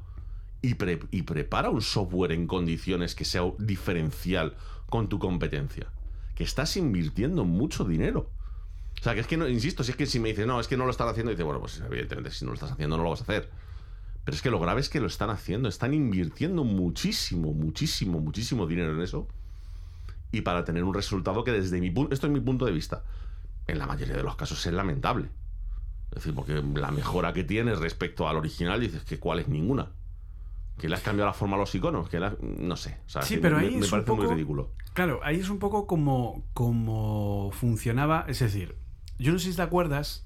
y, 0.61 0.75
pre- 0.75 0.99
y 1.11 1.23
prepara 1.23 1.69
un 1.69 1.81
software 1.81 2.31
en 2.31 2.47
condiciones 2.47 3.15
que 3.15 3.25
sea 3.25 3.43
diferencial 3.57 4.55
con 4.87 5.07
tu 5.09 5.19
competencia. 5.19 5.87
Que 6.35 6.43
estás 6.43 6.77
invirtiendo 6.77 7.43
mucho 7.45 7.83
dinero. 7.83 8.31
O 8.99 9.03
sea, 9.03 9.13
que 9.13 9.21
es 9.21 9.27
que 9.27 9.37
no, 9.37 9.47
insisto, 9.47 9.83
si 9.83 9.91
es 9.91 9.97
que 9.97 10.05
si 10.05 10.19
me 10.19 10.29
dices, 10.29 10.45
no, 10.45 10.59
es 10.59 10.67
que 10.67 10.75
no 10.75 10.85
lo 10.85 10.91
están 10.91 11.07
haciendo, 11.07 11.31
dice, 11.31 11.43
bueno, 11.43 11.59
pues 11.61 11.79
evidentemente 11.85 12.31
si 12.31 12.43
no 12.43 12.51
lo 12.51 12.55
estás 12.55 12.71
haciendo 12.73 12.97
no 12.97 13.03
lo 13.03 13.09
vas 13.11 13.21
a 13.21 13.23
hacer. 13.23 13.49
Pero 14.25 14.35
es 14.35 14.41
que 14.41 14.49
lo 14.51 14.59
grave 14.59 14.81
es 14.81 14.89
que 14.89 14.99
lo 14.99 15.07
están 15.07 15.29
haciendo, 15.29 15.69
están 15.69 15.93
invirtiendo 15.93 16.63
muchísimo, 16.65 17.53
muchísimo, 17.53 18.19
muchísimo 18.19 18.67
dinero 18.67 18.91
en 18.93 19.01
eso. 19.01 19.27
y 20.31 20.41
para 20.41 20.63
tener 20.63 20.83
un 20.83 20.93
resultado 20.93 21.43
que 21.43 21.51
desde 21.51 21.79
mi 21.81 21.89
punto, 21.89 22.13
esto 22.13 22.27
es 22.27 22.33
mi 22.33 22.39
punto 22.39 22.65
de 22.65 22.71
vista, 22.71 23.03
en 23.65 23.79
la 23.79 23.87
mayoría 23.87 24.15
de 24.15 24.21
los 24.23 24.35
casos 24.35 24.63
es 24.65 24.73
lamentable. 24.73 25.29
Es 26.11 26.15
decir, 26.17 26.35
porque 26.35 26.61
la 26.75 26.91
mejora 26.91 27.33
que 27.33 27.43
tienes 27.43 27.79
respecto 27.79 28.27
al 28.27 28.35
original 28.37 28.79
dices 28.79 29.03
que 29.03 29.17
cuál 29.17 29.39
es 29.39 29.47
ninguna. 29.47 29.87
Que 30.77 30.87
le 30.89 30.95
has 30.95 31.01
cambiado 31.01 31.27
la 31.29 31.33
forma 31.33 31.55
a 31.55 31.59
los 31.59 31.73
iconos, 31.73 32.09
que 32.09 32.19
la- 32.19 32.35
no 32.41 32.75
sé. 32.75 32.97
O 33.07 33.09
sea, 33.09 33.21
Sí, 33.23 33.37
pero 33.37 33.57
me, 33.57 33.63
ahí 33.63 33.71
me 33.75 33.79
es 33.79 33.85
un 33.85 33.89
parece 33.91 34.11
muy 34.11 34.21
poco- 34.21 34.33
ridículo. 34.33 34.69
Claro, 34.93 35.19
ahí 35.23 35.39
es 35.39 35.49
un 35.49 35.57
poco 35.59 35.87
como, 35.87 36.43
como 36.53 37.49
funcionaba. 37.53 38.25
Es 38.27 38.39
decir, 38.39 38.75
yo 39.19 39.33
no 39.33 39.39
sé 39.39 39.51
si 39.51 39.55
te 39.55 39.61
acuerdas 39.61 40.25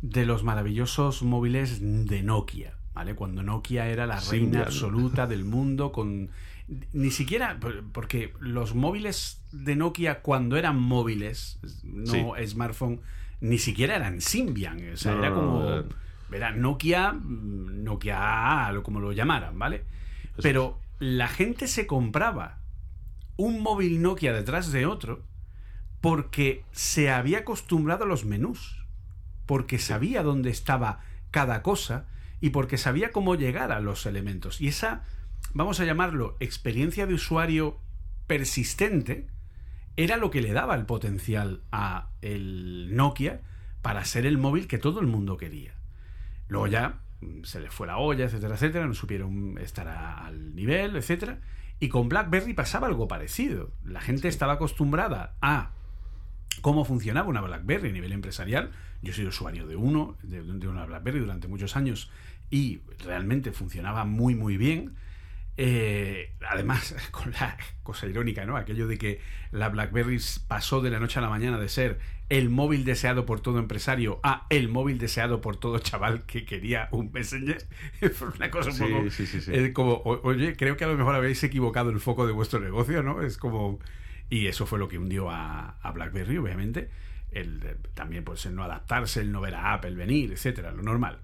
de 0.00 0.24
los 0.26 0.42
maravillosos 0.44 1.22
móviles 1.22 1.80
de 1.80 2.22
Nokia, 2.22 2.76
¿vale? 2.94 3.14
Cuando 3.14 3.42
Nokia 3.42 3.88
era 3.88 4.06
la 4.06 4.20
reina 4.20 4.62
absoluta 4.62 5.26
del 5.26 5.44
mundo, 5.44 5.92
con. 5.92 6.30
Ni 6.92 7.10
siquiera. 7.10 7.58
Porque 7.92 8.32
los 8.40 8.74
móviles 8.74 9.42
de 9.52 9.76
Nokia, 9.76 10.22
cuando 10.22 10.56
eran 10.56 10.78
móviles, 10.78 11.58
no 11.82 12.34
smartphone, 12.46 13.00
ni 13.40 13.58
siquiera 13.58 13.96
eran 13.96 14.20
Symbian. 14.20 14.92
O 14.92 14.96
sea, 14.96 15.12
No, 15.12 15.18
era 15.18 15.34
como. 15.34 15.60
no, 15.60 15.84
Era 16.32 16.52
Nokia, 16.52 17.12
mm, 17.12 17.84
Nokia 17.84 18.72
como 18.82 19.00
lo 19.00 19.12
llamaran, 19.12 19.58
¿vale? 19.58 19.84
Pero 20.40 20.78
la 20.98 21.28
gente 21.28 21.66
se 21.66 21.86
compraba 21.86 22.60
un 23.36 23.60
móvil 23.60 24.00
Nokia 24.00 24.32
detrás 24.32 24.72
de 24.72 24.86
otro 24.86 25.24
porque 26.02 26.64
se 26.72 27.10
había 27.10 27.38
acostumbrado 27.38 28.04
a 28.04 28.06
los 28.08 28.26
menús, 28.26 28.84
porque 29.46 29.78
sabía 29.78 30.22
dónde 30.22 30.50
estaba 30.50 31.00
cada 31.30 31.62
cosa 31.62 32.06
y 32.40 32.50
porque 32.50 32.76
sabía 32.76 33.10
cómo 33.12 33.36
llegar 33.36 33.72
a 33.72 33.80
los 33.80 34.04
elementos. 34.04 34.60
Y 34.60 34.68
esa, 34.68 35.04
vamos 35.54 35.80
a 35.80 35.84
llamarlo, 35.86 36.36
experiencia 36.40 37.06
de 37.06 37.14
usuario 37.14 37.78
persistente, 38.26 39.28
era 39.96 40.16
lo 40.16 40.30
que 40.30 40.42
le 40.42 40.52
daba 40.52 40.74
el 40.74 40.86
potencial 40.86 41.62
a 41.70 42.08
el 42.20 42.96
Nokia 42.96 43.40
para 43.82 44.04
ser 44.04 44.26
el 44.26 44.38
móvil 44.38 44.66
que 44.66 44.78
todo 44.78 45.00
el 45.00 45.06
mundo 45.06 45.36
quería. 45.36 45.74
Luego 46.48 46.66
ya 46.66 46.98
se 47.44 47.60
les 47.60 47.72
fue 47.72 47.86
la 47.86 47.98
olla, 47.98 48.24
etcétera, 48.24 48.54
etcétera, 48.54 48.86
no 48.86 48.94
supieron 48.94 49.56
estar 49.58 49.86
a- 49.86 50.26
al 50.26 50.54
nivel, 50.56 50.96
etcétera. 50.96 51.38
Y 51.78 51.88
con 51.88 52.08
BlackBerry 52.08 52.54
pasaba 52.54 52.88
algo 52.88 53.06
parecido. 53.06 53.70
La 53.84 54.00
gente 54.00 54.28
estaba 54.28 54.54
acostumbrada 54.54 55.36
a 55.40 55.70
cómo 56.60 56.84
funcionaba 56.84 57.28
una 57.28 57.40
BlackBerry 57.40 57.88
a 57.88 57.92
nivel 57.92 58.12
empresarial. 58.12 58.70
Yo 59.02 59.12
soy 59.12 59.26
usuario 59.26 59.66
de 59.66 59.76
uno, 59.76 60.16
de, 60.22 60.42
de 60.42 60.68
una 60.68 60.84
BlackBerry 60.86 61.18
durante 61.20 61.48
muchos 61.48 61.76
años 61.76 62.10
y 62.50 62.80
realmente 63.04 63.52
funcionaba 63.52 64.04
muy, 64.04 64.34
muy 64.34 64.56
bien. 64.56 64.94
Eh, 65.56 66.32
además, 66.48 66.94
con 67.10 67.32
la 67.32 67.56
cosa 67.82 68.06
irónica, 68.06 68.44
¿no? 68.46 68.56
Aquello 68.56 68.86
de 68.86 68.98
que 68.98 69.20
la 69.50 69.68
BlackBerry 69.68 70.18
pasó 70.48 70.80
de 70.80 70.90
la 70.90 70.98
noche 71.00 71.18
a 71.18 71.22
la 71.22 71.28
mañana 71.28 71.58
de 71.58 71.68
ser 71.68 71.98
el 72.28 72.48
móvil 72.48 72.84
deseado 72.86 73.26
por 73.26 73.40
todo 73.40 73.58
empresario 73.58 74.18
a 74.22 74.46
el 74.48 74.68
móvil 74.70 74.96
deseado 74.98 75.42
por 75.42 75.56
todo 75.56 75.78
chaval 75.80 76.24
que 76.24 76.46
quería 76.46 76.88
un 76.92 77.12
Messenger. 77.12 77.66
Fue 78.14 78.28
una 78.28 78.50
cosa 78.50 78.70
un 78.70 78.76
Sí, 78.76 78.84
poco. 78.88 79.10
sí, 79.10 79.26
sí, 79.26 79.40
sí. 79.42 79.50
eh, 79.52 79.72
como, 79.74 80.00
oye, 80.04 80.56
creo 80.56 80.76
que 80.78 80.84
a 80.84 80.88
lo 80.88 80.96
mejor 80.96 81.14
habéis 81.14 81.42
equivocado 81.44 81.90
el 81.90 82.00
foco 82.00 82.26
de 82.26 82.32
vuestro 82.32 82.60
negocio, 82.60 83.02
¿no? 83.02 83.22
Es 83.22 83.36
como. 83.36 83.78
Y 84.32 84.46
eso 84.46 84.64
fue 84.64 84.78
lo 84.78 84.88
que 84.88 84.96
hundió 84.96 85.28
a, 85.28 85.76
a 85.82 85.92
BlackBerry, 85.92 86.38
obviamente. 86.38 86.88
El, 87.32 87.76
también, 87.92 88.24
pues, 88.24 88.46
el 88.46 88.54
no 88.54 88.64
adaptarse, 88.64 89.20
el 89.20 89.30
no 89.30 89.42
ver 89.42 89.54
a 89.54 89.74
Apple 89.74 89.94
venir, 89.94 90.32
etcétera, 90.32 90.72
lo 90.72 90.82
normal. 90.82 91.18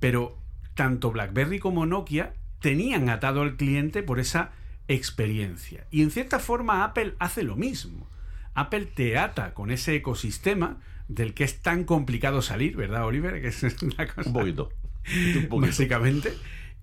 Pero 0.00 0.38
tanto 0.72 1.12
BlackBerry 1.12 1.58
como 1.58 1.84
Nokia 1.84 2.32
tenían 2.62 3.10
atado 3.10 3.42
al 3.42 3.56
cliente 3.56 4.02
por 4.02 4.20
esa 4.20 4.52
experiencia. 4.88 5.86
Y 5.90 6.00
en 6.00 6.10
cierta 6.10 6.38
forma 6.38 6.82
Apple 6.82 7.12
hace 7.18 7.42
lo 7.42 7.56
mismo. 7.56 8.08
Apple 8.54 8.86
te 8.86 9.18
ata 9.18 9.52
con 9.52 9.70
ese 9.70 9.94
ecosistema 9.94 10.80
del 11.08 11.34
que 11.34 11.44
es 11.44 11.60
tan 11.60 11.84
complicado 11.84 12.40
salir, 12.40 12.74
¿verdad, 12.74 13.04
Oliver? 13.04 13.42
Que 13.42 13.48
es 13.48 13.62
una 13.82 14.06
cosa 14.06 14.30
Un 14.30 14.32
poquito. 14.32 14.70
Un 15.36 15.48
poquito. 15.48 15.58
básicamente. 15.58 16.32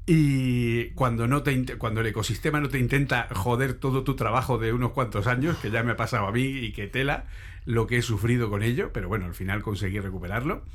Y 0.06 0.90
cuando 0.92 1.28
no 1.28 1.44
te 1.44 1.78
cuando 1.78 2.02
el 2.02 2.08
ecosistema 2.08 2.60
no 2.60 2.68
te 2.70 2.78
intenta 2.80 3.30
joder 3.32 3.76
todo 3.76 4.04
tu 4.04 4.16
trabajo 4.16 4.58
de 4.58 4.74
unos 4.74 4.92
cuantos 4.92 5.28
años, 5.28 5.58
que 5.58 5.72
ya 5.72 5.84
me 5.84 5.92
ha 5.94 5.96
pasado 5.96 6.28
a 6.28 6.32
mí 6.32 6.44
y 6.44 6.74
que 6.74 6.88
tela 6.88 7.28
lo 7.66 7.88
que 7.88 7.98
he 7.98 8.02
sufrido 8.02 8.50
con 8.50 8.64
ello, 8.64 8.92
pero 8.92 9.08
bueno, 9.08 9.26
al 9.26 9.34
final 9.34 9.62
conseguí 9.64 10.00
recuperarlo. 10.00 10.66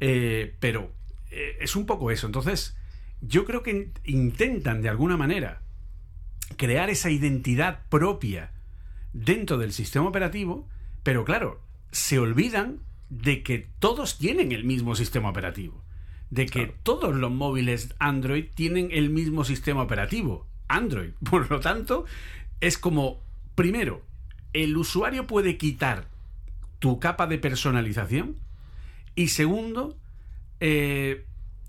Eh, 0.00 0.54
pero 0.60 0.92
eh, 1.30 1.56
es 1.60 1.76
un 1.76 1.86
poco 1.86 2.10
eso. 2.10 2.26
Entonces, 2.26 2.76
yo 3.22 3.44
creo 3.46 3.62
que 3.62 3.70
in- 3.70 3.92
intentan 4.04 4.82
de 4.82 4.90
alguna 4.90 5.16
manera 5.16 5.62
crear 6.56 6.90
esa 6.90 7.10
identidad 7.10 7.86
propia 7.88 8.52
dentro 9.14 9.56
del 9.56 9.72
sistema 9.72 10.06
operativo, 10.08 10.68
pero 11.02 11.24
claro, 11.24 11.62
se 11.90 12.18
olvidan 12.18 12.80
de 13.08 13.42
que 13.42 13.66
todos 13.78 14.18
tienen 14.18 14.52
el 14.52 14.64
mismo 14.64 14.94
sistema 14.94 15.30
operativo, 15.30 15.82
de 16.30 16.46
que 16.46 16.74
todos 16.82 17.14
los 17.14 17.30
móviles 17.30 17.94
Android 17.98 18.46
tienen 18.54 18.88
el 18.92 19.10
mismo 19.10 19.44
sistema 19.44 19.82
operativo, 19.82 20.46
Android. 20.68 21.10
Por 21.30 21.50
lo 21.50 21.60
tanto, 21.60 22.04
es 22.60 22.78
como, 22.78 23.20
primero, 23.54 24.02
el 24.52 24.76
usuario 24.76 25.26
puede 25.26 25.56
quitar 25.56 26.06
tu 26.78 27.00
capa 27.00 27.26
de 27.26 27.38
personalización 27.38 28.36
y 29.14 29.28
segundo, 29.28 29.96
eh, 30.60 31.24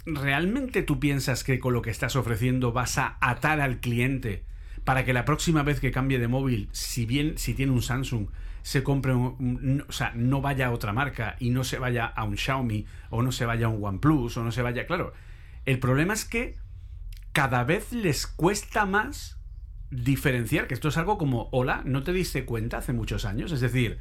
¿realmente 0.05 0.83
tú 0.83 0.99
piensas 0.99 1.43
que 1.43 1.59
con 1.59 1.73
lo 1.73 1.81
que 1.81 1.89
estás 1.89 2.15
ofreciendo 2.15 2.71
vas 2.71 2.97
a 2.97 3.17
atar 3.21 3.59
al 3.59 3.79
cliente 3.79 4.43
para 4.83 5.03
que 5.05 5.13
la 5.13 5.25
próxima 5.25 5.63
vez 5.63 5.79
que 5.79 5.91
cambie 5.91 6.19
de 6.19 6.27
móvil, 6.27 6.69
si 6.71 7.05
bien 7.05 7.37
si 7.37 7.53
tiene 7.53 7.71
un 7.71 7.81
Samsung, 7.81 8.27
se 8.61 8.83
compre 8.83 9.13
un, 9.13 9.83
o 9.87 9.91
sea, 9.91 10.11
no 10.15 10.41
vaya 10.41 10.67
a 10.67 10.71
otra 10.71 10.93
marca 10.93 11.35
y 11.39 11.49
no 11.49 11.63
se 11.63 11.79
vaya 11.79 12.05
a 12.05 12.23
un 12.23 12.37
Xiaomi 12.37 12.85
o 13.09 13.21
no 13.21 13.31
se 13.31 13.45
vaya 13.45 13.67
a 13.67 13.69
un 13.69 13.83
OnePlus 13.83 14.37
o 14.37 14.43
no 14.43 14.51
se 14.51 14.61
vaya, 14.61 14.85
claro. 14.85 15.13
El 15.65 15.79
problema 15.79 16.13
es 16.13 16.25
que 16.25 16.57
cada 17.31 17.63
vez 17.63 17.91
les 17.91 18.27
cuesta 18.27 18.85
más 18.85 19.39
diferenciar, 19.91 20.67
que 20.67 20.73
esto 20.73 20.89
es 20.89 20.97
algo 20.97 21.17
como, 21.17 21.49
hola, 21.51 21.81
¿no 21.85 22.03
te 22.03 22.13
diste 22.13 22.45
cuenta 22.45 22.77
hace 22.77 22.93
muchos 22.93 23.25
años? 23.25 23.51
Es 23.51 23.61
decir, 23.61 23.99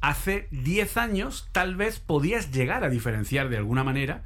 hace 0.00 0.48
10 0.50 0.96
años 0.96 1.48
tal 1.52 1.76
vez 1.76 2.00
podías 2.00 2.50
llegar 2.52 2.84
a 2.84 2.90
diferenciar 2.90 3.48
de 3.48 3.58
alguna 3.58 3.84
manera 3.84 4.24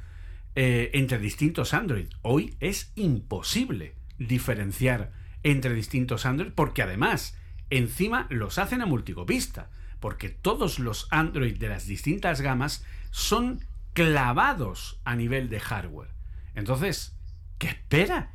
eh, 0.54 0.90
entre 0.94 1.18
distintos 1.18 1.74
Android. 1.74 2.08
Hoy 2.22 2.56
es 2.60 2.92
imposible 2.94 3.94
diferenciar 4.18 5.12
entre 5.42 5.74
distintos 5.74 6.26
Android 6.26 6.52
porque 6.54 6.82
además 6.82 7.36
encima 7.70 8.26
los 8.30 8.58
hacen 8.58 8.80
a 8.82 8.86
multicopista 8.86 9.70
porque 10.00 10.28
todos 10.28 10.78
los 10.78 11.08
Android 11.10 11.56
de 11.58 11.68
las 11.68 11.86
distintas 11.86 12.40
gamas 12.40 12.84
son 13.10 13.60
clavados 13.94 15.00
a 15.04 15.16
nivel 15.16 15.48
de 15.48 15.60
hardware. 15.60 16.10
Entonces, 16.54 17.16
¿qué 17.58 17.68
espera? 17.68 18.32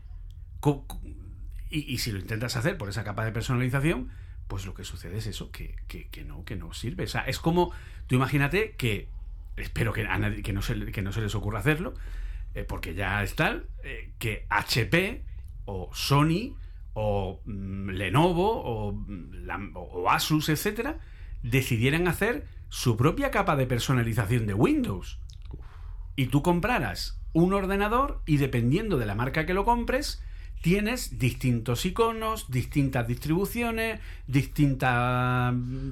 Y, 1.70 1.80
y 1.94 1.98
si 2.00 2.12
lo 2.12 2.20
intentas 2.20 2.56
hacer 2.56 2.78
por 2.78 2.90
esa 2.90 3.04
capa 3.04 3.24
de 3.26 3.32
personalización, 3.32 4.10
pues 4.48 4.66
lo 4.66 4.74
que 4.74 4.84
sucede 4.84 5.18
es 5.20 5.28
eso, 5.28 5.52
que, 5.52 5.76
que- 5.88 6.08
que 6.08 6.24
no, 6.26 6.44
que 6.44 6.56
no 6.56 6.74
sirve. 6.74 7.04
O 7.04 7.08
sea, 7.08 7.22
es 7.22 7.40
como, 7.40 7.72
tú 8.08 8.16
imagínate 8.16 8.72
que, 8.78 9.08
espero 9.58 9.94
que, 9.94 10.08
a 10.08 10.18
nadie- 10.18 10.42
que, 10.42 10.54
no, 10.54 10.62
se, 10.64 10.92
que 10.92 11.02
no 11.04 11.12
se 11.12 11.22
les 11.22 11.36
ocurra 11.36 11.60
hacerlo, 11.60 11.94
eh, 12.56 12.64
porque 12.64 12.96
ya 12.96 13.22
es 13.22 13.36
tal, 13.36 13.68
eh, 13.84 14.12
que 14.18 14.48
HP 14.50 15.24
o 15.66 15.92
Sony 15.94 16.56
o 17.02 17.42
mm, 17.46 17.90
Lenovo 17.92 18.62
o, 18.62 18.92
mm, 18.94 19.46
la- 19.46 19.70
o 19.76 20.10
Asus, 20.10 20.50
etcétera, 20.50 21.00
decidieran 21.44 22.08
hacer 22.08 22.46
su 22.68 22.98
propia 22.98 23.32
capa 23.32 23.56
de 23.56 23.66
personalización 23.66 24.46
de 24.48 24.54
Windows. 24.54 25.20
Y 26.16 26.26
tú 26.28 26.42
compraras 26.44 27.22
un 27.32 27.54
ordenador 27.54 28.22
y 28.26 28.38
dependiendo 28.38 28.98
de 28.98 29.06
la 29.06 29.16
marca 29.16 29.46
que 29.46 29.54
lo 29.54 29.64
compres, 29.64 30.22
tienes 30.62 31.18
distintos 31.20 31.86
iconos, 31.86 32.52
distintas 32.52 33.08
distribuciones, 33.08 34.02
distintos 34.28 34.90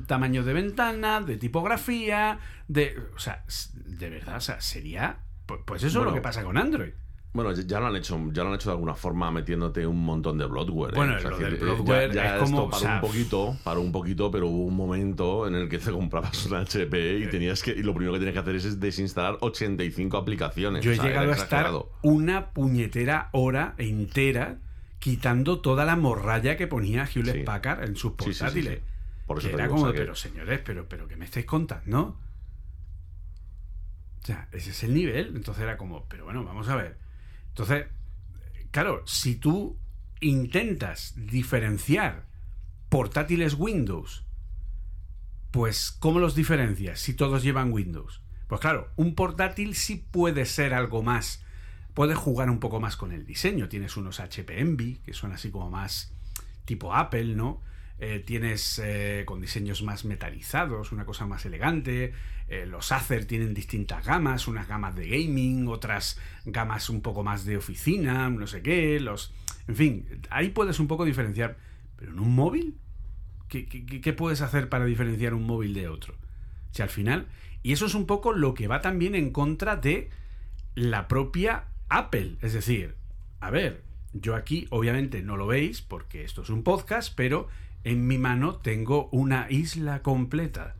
tamaños 0.08 0.46
de 0.46 0.54
ventana, 0.54 1.22
de 1.22 1.38
tipografía, 1.38 2.40
de... 2.68 2.98
O 3.16 3.20
sea, 3.20 3.46
de 3.86 4.10
verdad, 4.10 4.38
o 4.38 4.42
sea, 4.42 4.60
sería... 4.60 5.20
pu- 5.48 5.64
Pues 5.66 5.84
eso 5.84 6.00
es 6.00 6.06
lo 6.06 6.14
que 6.14 6.22
pasa 6.22 6.44
con 6.44 6.58
Android. 6.58 6.92
Bueno, 7.38 7.54
ya- 7.54 7.80
lo 7.80 7.88
han 7.88 7.96
hecho, 7.96 8.20
ya 8.34 8.44
lo 8.44 8.50
han 8.50 8.56
hecho 8.56 8.70
de 8.70 8.74
alguna 8.74 8.96
forma 8.96 9.32
metiéndote 9.32 9.88
un 9.88 10.04
montón 10.04 10.38
de 10.38 10.46
bloatware. 10.46 10.94
¿eh? 10.94 10.98
Bueno, 10.98 11.16
O 11.16 11.20
sea, 11.20 11.30
lo 11.30 11.38
del 11.38 11.54
eh, 11.54 11.58
bloatware 11.58 12.12
ya, 12.14 12.24
ya 12.24 12.36
es 12.38 12.44
como, 12.44 12.64
esto 12.64 12.70
paró 12.70 12.78
o 12.78 12.80
sea, 12.80 12.96
un 12.96 13.02
poquito, 13.02 13.58
paró 13.64 13.82
un 13.82 13.92
poquito, 13.92 14.30
pero 14.32 14.48
hubo 14.48 14.66
un 14.66 14.76
momento 14.76 15.48
en 15.48 15.56
el 15.56 15.70
que 15.70 15.78
te 15.80 15.92
comprabas 15.92 16.46
una 16.48 16.60
HP 16.62 16.98
Eh. 16.98 17.20
y 17.20 17.30
tenías 17.30 17.64
que 17.64 17.72
y 17.72 17.84
lo 17.84 17.94
primero 17.94 18.12
que 18.14 18.20
tenías 18.20 18.34
que 18.34 18.40
hacer 18.40 18.56
es, 18.56 18.66
es 18.66 18.80
desinstalar 18.80 19.38
85 19.42 20.18
aplicaciones. 20.18 20.84
Yo 20.84 20.92
he 20.92 20.96
O 20.96 20.98
sea, 20.98 21.06
llegado 21.06 21.32
a 21.32 21.36
estar 21.36 21.72
una 22.02 22.50
puñetera 22.52 23.30
hora 23.32 23.76
entera 23.78 24.58
quitando 25.00 25.60
toda 25.62 25.86
la 25.86 25.96
morralla 25.96 26.58
que 26.58 26.68
ponía 26.68 27.06
Hewlett 27.06 27.36
Sí. 27.38 27.44
Packard 27.44 27.84
en 27.84 27.96
sus 27.96 28.12
Sí, 28.14 28.18
sí, 28.18 28.24
sí, 28.26 28.34
sí. 28.34 28.40
portátiles. 28.40 28.80
Por 29.28 29.38
eso 29.40 29.48
que 29.50 29.54
era 29.54 29.68
como, 29.68 29.92
que- 29.92 29.98
pero 30.00 30.16
señores, 30.16 30.60
pero, 30.66 30.88
pero 30.90 31.08
¿qué 31.08 31.16
me 31.18 31.26
estáis 31.26 31.46
contando? 31.46 32.18
O 34.24 34.26
sea, 34.26 34.48
ese 34.52 34.72
es 34.72 34.84
el 34.84 34.94
nivel. 34.94 35.34
Entonces 35.36 35.64
era 35.64 35.78
como, 35.78 36.06
pero 36.10 36.26
bueno, 36.26 36.44
vamos 36.44 36.68
a 36.70 36.76
ver. 36.76 36.98
Entonces, 37.58 37.88
claro, 38.70 39.02
si 39.08 39.36
tú 39.36 39.80
intentas 40.22 41.16
diferenciar 41.16 42.28
portátiles 42.88 43.56
Windows 43.56 44.26
Pues, 45.50 45.92
¿cómo 45.92 46.20
los 46.20 46.36
diferencias 46.36 47.00
si 47.00 47.16
todos 47.16 47.42
llevan 47.42 47.74
Windows? 47.74 48.22
Pues 48.48 48.62
claro, 48.62 48.92
un 48.96 49.16
portátil 49.16 49.74
sí 49.74 49.96
puede 49.96 50.46
ser 50.46 50.76
algo 50.76 51.02
más. 51.02 51.44
Puede 51.96 52.14
jugar 52.14 52.52
un 52.52 52.60
poco 52.60 52.80
más 52.80 52.96
con 52.96 53.12
el 53.12 53.26
diseño. 53.26 53.70
Tienes 53.70 53.98
unos 53.98 54.20
HP 54.20 54.60
Envy, 54.60 54.98
que 54.98 55.14
son 55.14 55.32
así 55.32 55.50
como 55.50 55.72
más 55.72 56.14
tipo 56.66 56.94
Apple, 56.94 57.34
¿no? 57.34 57.64
Eh, 58.00 58.24
tienes 58.24 58.80
eh, 58.84 59.24
con 59.26 59.42
diseños 59.42 59.82
más 59.82 60.06
metalizados, 60.06 60.92
una 60.92 61.06
cosa 61.06 61.26
más 61.26 61.46
elegante. 61.46 62.14
Eh, 62.48 62.66
los 62.68 62.92
Acer 62.92 63.26
tienen 63.26 63.56
distintas 63.56 64.06
gamas, 64.06 64.48
unas 64.48 64.68
gamas 64.68 64.96
de 64.96 65.08
gaming, 65.08 65.68
otras 65.68 66.20
gamas 66.46 66.90
un 66.90 67.02
poco 67.02 67.24
más 67.24 67.44
de 67.44 67.58
oficina, 67.58 68.30
no 68.30 68.46
sé 68.46 68.62
qué. 68.62 69.00
Los, 69.00 69.34
en 69.68 69.76
fin, 69.76 70.22
ahí 70.30 70.50
puedes 70.50 70.80
un 70.80 70.88
poco 70.88 71.06
diferenciar. 71.06 71.58
Pero 71.96 72.12
en 72.12 72.20
un 72.20 72.36
móvil, 72.36 72.78
¿qué, 73.50 73.68
qué 73.68 74.14
puedes 74.14 74.42
hacer 74.42 74.70
para 74.70 74.86
diferenciar 74.86 75.34
un 75.34 75.48
móvil 75.48 75.74
de 75.74 75.88
otro? 75.88 76.14
Si 76.72 76.84
al 76.84 76.90
final, 76.90 77.28
y 77.64 77.72
eso 77.72 77.88
es 77.88 77.96
un 77.96 78.06
poco 78.06 78.32
lo 78.32 78.54
que 78.54 78.68
va 78.68 78.82
también 78.82 79.16
en 79.16 79.32
contra 79.32 79.76
de 79.76 80.12
la 80.76 81.08
propia 81.08 81.66
Apple. 81.90 82.38
Es 82.44 82.54
decir, 82.54 82.96
a 83.40 83.50
ver, 83.50 83.84
yo 84.14 84.36
aquí 84.36 84.68
obviamente 84.70 85.24
no 85.24 85.38
lo 85.38 85.48
veis 85.48 85.82
porque 85.82 86.24
esto 86.24 86.44
es 86.44 86.50
un 86.50 86.64
podcast, 86.64 87.14
pero 87.16 87.48
en 87.84 88.08
mi 88.08 88.18
mano 88.18 88.58
tengo 88.58 89.10
una 89.12 89.48
isla 89.50 90.02
completa. 90.02 90.76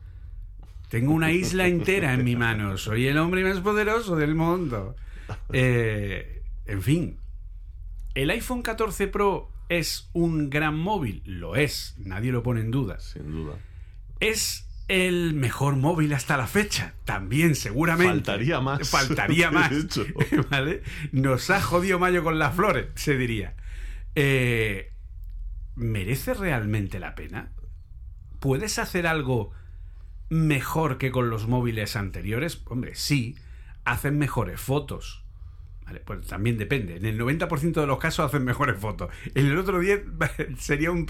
Tengo 0.88 1.12
una 1.12 1.32
isla 1.32 1.66
entera 1.66 2.14
en 2.14 2.24
mi 2.24 2.34
mano. 2.34 2.78
Soy 2.78 3.06
el 3.06 3.18
hombre 3.18 3.44
más 3.44 3.60
poderoso 3.60 4.16
del 4.16 4.34
mundo. 4.34 4.96
Eh, 5.52 6.42
en 6.66 6.82
fin, 6.82 7.18
¿el 8.14 8.30
iPhone 8.30 8.62
14 8.62 9.08
Pro 9.08 9.50
es 9.68 10.08
un 10.14 10.48
gran 10.48 10.78
móvil? 10.78 11.22
Lo 11.26 11.56
es, 11.56 11.94
nadie 11.98 12.32
lo 12.32 12.42
pone 12.42 12.60
en 12.60 12.70
duda. 12.70 13.00
Sin 13.00 13.30
duda. 13.30 13.56
¿Es 14.20 14.68
el 14.88 15.34
mejor 15.34 15.76
móvil 15.76 16.14
hasta 16.14 16.36
la 16.36 16.46
fecha. 16.46 16.94
También, 17.04 17.54
seguramente. 17.54 18.24
Faltaría 18.24 18.60
más. 18.60 18.88
Faltaría 18.88 19.50
más. 19.52 19.70
¿Vale? 20.50 20.82
Nos 21.12 21.50
ha 21.50 21.60
jodido 21.60 21.98
Mayo 21.98 22.24
con 22.24 22.38
las 22.38 22.54
flores, 22.54 22.86
se 22.94 23.16
diría. 23.16 23.54
Eh, 24.14 24.92
¿Merece 25.78 26.34
realmente 26.34 26.98
la 26.98 27.14
pena? 27.14 27.52
¿Puedes 28.40 28.80
hacer 28.80 29.06
algo 29.06 29.52
mejor 30.28 30.98
que 30.98 31.12
con 31.12 31.30
los 31.30 31.46
móviles 31.46 31.94
anteriores? 31.94 32.62
Hombre, 32.66 32.96
sí. 32.96 33.36
Hacen 33.84 34.18
mejores 34.18 34.60
fotos. 34.60 35.24
Vale, 35.86 36.00
pues 36.00 36.26
también 36.26 36.58
depende. 36.58 36.96
En 36.96 37.06
el 37.06 37.16
90% 37.16 37.80
de 37.80 37.86
los 37.86 37.98
casos 37.98 38.26
hacen 38.26 38.44
mejores 38.44 38.76
fotos. 38.76 39.08
En 39.36 39.46
el 39.46 39.56
otro 39.56 39.78
10 39.78 40.02
sería, 40.58 40.90
un 40.90 41.06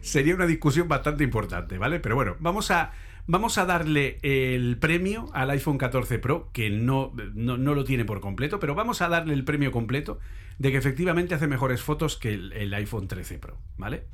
sería 0.00 0.36
una 0.36 0.46
discusión 0.46 0.86
bastante 0.86 1.24
importante, 1.24 1.76
¿vale? 1.76 1.98
Pero 1.98 2.14
bueno, 2.14 2.36
vamos 2.38 2.70
a, 2.70 2.92
Vamos 3.28 3.56
a 3.56 3.66
darle 3.66 4.18
el 4.22 4.78
premio 4.78 5.30
al 5.32 5.50
iPhone 5.50 5.78
14 5.78 6.18
Pro, 6.18 6.50
que 6.52 6.70
no, 6.70 7.12
no, 7.34 7.56
lo 7.56 7.84
tiene 7.84 8.04
por 8.04 8.20
completo, 8.20 8.58
pero 8.58 8.74
vamos 8.74 9.00
a 9.00 9.08
darle 9.08 9.32
el 9.34 9.44
premio 9.44 9.70
completo 9.70 10.18
de 10.62 10.70
que 10.70 10.78
efectivamente 10.78 11.34
hace 11.34 11.48
mejores 11.48 11.82
fotos 11.82 12.16
que 12.16 12.34
el, 12.34 12.72
iPhone 12.74 13.08
13 13.08 13.40
Pro, 13.40 13.58
¿vale? 13.78 14.04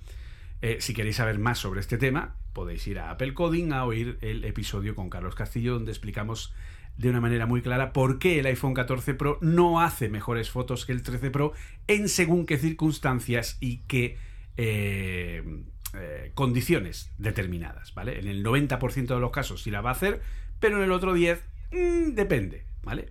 Eh, 0.63 0.79
si 0.81 0.95
queréis 0.95 1.17
saber 1.17 1.39
más 1.39 1.59
sobre 1.59 1.81
este 1.81 1.99
tema, 1.99 2.37
podéis 2.55 2.87
ir 2.87 3.01
a 3.01 3.11
Apple 3.11 3.35
Coding 3.35 3.73
a 3.73 3.85
oír 3.85 4.17
el 4.23 4.43
episodio 4.47 4.95
con 4.95 5.11
Carlos 5.11 5.35
Castillo, 5.35 5.75
donde 5.75 5.93
explicamos 5.93 6.55
de 6.97 7.11
una 7.11 7.21
manera 7.21 7.45
muy 7.45 7.61
clara 7.61 7.93
por 7.93 8.19
qué 8.19 8.41
el 8.41 8.47
iPhone 8.47 8.73
14 8.73 9.13
Pro 9.13 9.37
no 9.43 9.83
hace 9.83 10.09
mejores 10.09 10.49
fotos 10.49 10.87
que 10.87 10.93
el 10.93 11.03
13 11.03 11.31
Pro 11.31 11.53
en 11.87 12.09
según 12.09 12.47
qué 12.47 12.57
circunstancias 12.57 13.59
y 13.61 13.81
qué 13.81 14.17
eh, 14.57 15.45
eh, 15.93 16.33
condiciones 16.35 17.13
determinadas, 17.19 17.93
¿vale? 17.93 18.21
En 18.21 18.27
el 18.27 18.43
90% 18.43 19.07
de 19.07 19.21
los 19.21 19.33
casos 19.33 19.65
sí 19.65 19.71
la 19.71 19.83
va 19.83 19.91
a 19.91 19.93
hacer, 19.93 20.23
pero 20.61 20.79
en 20.79 20.85
el 20.85 20.93
otro 20.93 21.13
10 21.13 21.45
mm, 21.73 22.15
depende, 22.15 22.65
¿vale? 22.83 23.11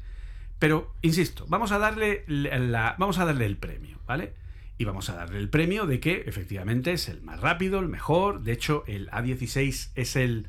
Pero, 0.59 0.93
insisto, 1.01 1.45
vamos 1.47 1.71
a 1.71 1.77
darle 1.77 2.23
la, 2.27 2.95
vamos 2.97 3.19
a 3.19 3.25
darle 3.25 3.45
el 3.45 3.57
premio, 3.57 3.99
¿vale? 4.07 4.33
Y 4.77 4.85
vamos 4.85 5.09
a 5.09 5.15
darle 5.15 5.39
el 5.39 5.49
premio 5.49 5.85
de 5.85 5.99
que 5.99 6.23
efectivamente 6.25 6.93
es 6.93 7.09
el 7.09 7.21
más 7.21 7.41
rápido, 7.41 7.79
el 7.79 7.87
mejor. 7.87 8.41
De 8.41 8.53
hecho, 8.53 8.83
el 8.87 9.09
A16 9.11 9.89
es 9.95 10.15
el 10.15 10.47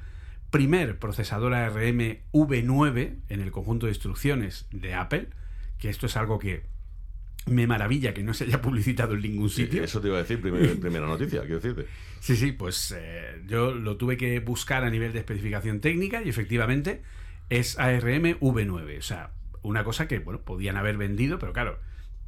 primer 0.51 0.99
procesador 0.99 1.55
ARM 1.55 2.19
V9 2.33 3.17
en 3.29 3.41
el 3.41 3.51
conjunto 3.51 3.87
de 3.87 3.93
instrucciones 3.93 4.67
de 4.71 4.95
Apple, 4.95 5.29
que 5.79 5.91
esto 5.91 6.07
es 6.07 6.17
algo 6.17 6.39
que 6.39 6.65
me 7.47 7.67
maravilla 7.67 8.15
que 8.15 8.23
no 8.23 8.35
se 8.35 8.45
haya 8.45 8.61
publicitado 8.61 9.15
en 9.15 9.23
ningún 9.23 9.51
sitio. 9.51 9.83
eso 9.83 10.01
te 10.01 10.09
iba 10.09 10.19
a 10.19 10.23
decir, 10.23 10.41
primera 10.41 11.07
noticia, 11.07 11.41
quiero 11.41 11.61
decirte. 11.61 11.87
Sí, 12.21 12.37
sí, 12.37 12.53
pues 12.53 12.95
eh, 12.97 13.43
yo 13.47 13.73
lo 13.73 13.97
tuve 13.97 14.17
que 14.17 14.41
buscar 14.41 14.85
a 14.85 14.91
nivel 14.91 15.13
de 15.13 15.21
especificación 15.21 15.81
técnica 15.81 16.23
y 16.23 16.29
efectivamente 16.29 17.03
es 17.49 17.79
ARM 17.79 18.39
V9. 18.41 18.99
O 18.99 19.03
sea, 19.03 19.31
una 19.63 19.85
cosa 19.85 20.09
que, 20.09 20.19
bueno, 20.19 20.41
podían 20.43 20.77
haber 20.77 20.97
vendido, 20.97 21.39
pero 21.39 21.53
claro, 21.53 21.79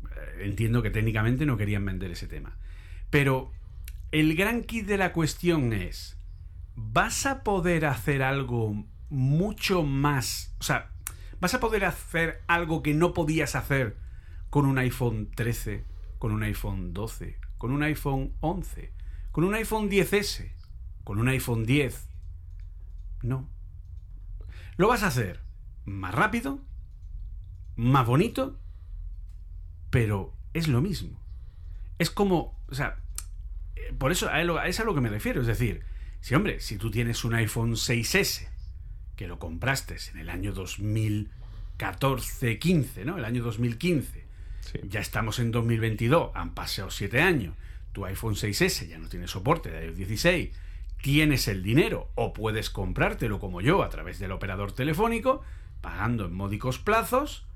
eh, 0.05 0.45
entiendo 0.45 0.83
que 0.83 0.91
técnicamente 0.91 1.47
no 1.47 1.57
querían 1.57 1.85
vender 1.85 2.11
ese 2.11 2.27
tema. 2.27 2.57
Pero 3.11 3.53
el 4.13 4.35
gran 4.37 4.63
kit 4.63 4.87
de 4.87 4.99
la 4.99 5.13
cuestión 5.13 5.73
es, 5.73 6.19
¿vas 6.75 7.27
a 7.27 7.43
poder 7.43 7.87
hacer 7.87 8.23
algo 8.23 8.85
mucho 9.09 9.83
más? 9.83 10.55
O 10.61 10.63
sea, 10.63 10.91
¿vas 11.41 11.55
a 11.55 11.61
poder 11.61 11.85
hacer 11.85 12.43
algo 12.47 12.83
que 12.83 12.95
no 12.95 13.15
podías 13.15 13.55
hacer 13.57 13.97
con 14.51 14.67
un 14.67 14.79
iPhone 14.79 15.31
13, 15.35 15.85
con 16.19 16.33
un 16.33 16.43
iPhone 16.43 16.93
12, 16.93 17.39
con 17.57 17.71
un 17.71 17.83
iPhone 17.83 18.35
11, 18.41 18.93
con 19.31 19.45
un 19.45 19.55
iPhone 19.55 19.89
10S, 19.89 20.53
con 21.05 21.19
un 21.19 21.29
iPhone 21.29 21.65
10. 21.65 22.09
No. 23.23 23.49
Lo 24.77 24.89
vas 24.89 25.03
a 25.03 25.09
hacer 25.09 25.41
más 25.85 26.15
rápido, 26.15 26.61
más 27.77 28.07
bonito, 28.07 28.59
pero 29.91 30.35
es 30.55 30.69
lo 30.69 30.81
mismo. 30.81 31.21
Es 31.99 32.11
como, 32.11 32.59
o 32.69 32.75
sea, 32.75 32.97
eh, 33.77 33.93
por 33.99 34.13
eso 34.13 34.31
es 34.35 34.81
a 34.81 34.85
lo 34.85 34.95
que 34.95 35.01
me 35.01 35.11
refiero. 35.11 35.41
Es 35.41 35.47
decir, 35.47 35.83
si 36.21 36.35
hombre, 36.35 36.61
si 36.61 36.77
tú 36.77 36.91
tienes 36.91 37.25
un 37.25 37.35
iPhone 37.35 37.73
6S, 37.73 38.49
que 39.17 39.29
lo 39.29 39.39
compraste 39.39 39.97
en 40.13 40.19
el 40.19 40.29
año 40.31 40.55
2014-15, 40.55 43.05
¿no? 43.05 43.19
El 43.19 43.25
año 43.25 43.43
2015, 43.43 44.25
ya 44.85 45.01
estamos 45.01 45.39
en 45.39 45.51
2022, 45.51 46.31
han 46.35 46.55
pasado 46.55 46.91
7 46.91 47.21
años. 47.21 47.55
Tu 47.93 48.07
iPhone 48.07 48.35
6S 48.35 48.89
ya 48.89 48.99
no 48.99 49.09
tiene 49.09 49.29
soporte 49.29 49.71
de 49.71 49.87
iOS 49.87 49.97
16. 49.97 50.51
Tienes 51.03 51.49
el 51.49 51.63
dinero 51.63 52.11
o 52.15 52.33
puedes 52.33 52.71
comprártelo 52.71 53.41
como 53.41 53.61
yo 53.61 53.83
a 53.83 53.89
través 53.89 54.19
del 54.19 54.33
operador 54.33 54.73
telefónico, 54.73 55.43
pagando 55.81 56.27
en 56.27 56.33
módicos 56.33 56.79
plazos, 56.79 57.47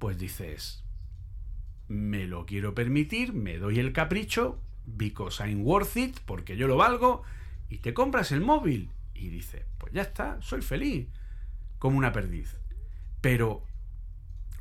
pues 0.00 0.18
dices, 0.18 0.82
me 1.86 2.26
lo 2.26 2.46
quiero 2.46 2.74
permitir, 2.74 3.34
me 3.34 3.58
doy 3.58 3.78
el 3.78 3.92
capricho, 3.92 4.58
because 4.86 5.42
I'm 5.44 5.62
worth 5.62 5.96
it, 5.98 6.18
porque 6.24 6.56
yo 6.56 6.66
lo 6.66 6.78
valgo, 6.78 7.22
y 7.68 7.78
te 7.78 7.92
compras 7.92 8.32
el 8.32 8.40
móvil. 8.40 8.90
Y 9.14 9.28
dices, 9.28 9.66
pues 9.76 9.92
ya 9.92 10.00
está, 10.00 10.40
soy 10.40 10.62
feliz, 10.62 11.06
como 11.78 11.98
una 11.98 12.12
perdiz. 12.12 12.56
Pero 13.20 13.62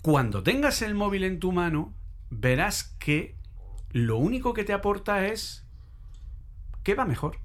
cuando 0.01 0.43
tengas 0.43 0.81
el 0.81 0.93
móvil 0.93 1.23
en 1.23 1.39
tu 1.39 1.53
mano, 1.53 1.93
verás 2.29 2.83
que 2.99 3.35
lo 3.91 4.17
único 4.17 4.53
que 4.53 4.65
te 4.65 4.73
aporta 4.73 5.25
es 5.25 5.65
que 6.83 6.95
va 6.95 7.05
mejor. 7.05 7.39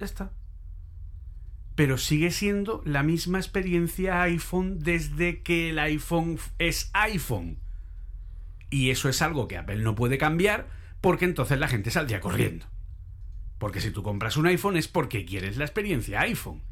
Ya 0.00 0.04
está. 0.04 0.32
Pero 1.78 1.96
sigue 1.96 2.32
siendo 2.32 2.82
la 2.84 3.04
misma 3.04 3.38
experiencia 3.38 4.22
iPhone 4.22 4.80
desde 4.80 5.44
que 5.44 5.70
el 5.70 5.78
iPhone 5.78 6.36
es 6.58 6.90
iPhone. 6.92 7.60
Y 8.68 8.90
eso 8.90 9.08
es 9.08 9.22
algo 9.22 9.46
que 9.46 9.58
Apple 9.58 9.76
no 9.84 9.94
puede 9.94 10.18
cambiar 10.18 10.66
porque 11.00 11.24
entonces 11.24 11.56
la 11.60 11.68
gente 11.68 11.92
saldría 11.92 12.18
corriendo. 12.18 12.66
Porque 13.58 13.80
si 13.80 13.92
tú 13.92 14.02
compras 14.02 14.36
un 14.36 14.48
iPhone 14.48 14.76
es 14.76 14.88
porque 14.88 15.24
quieres 15.24 15.56
la 15.56 15.66
experiencia 15.66 16.22
iPhone 16.22 16.64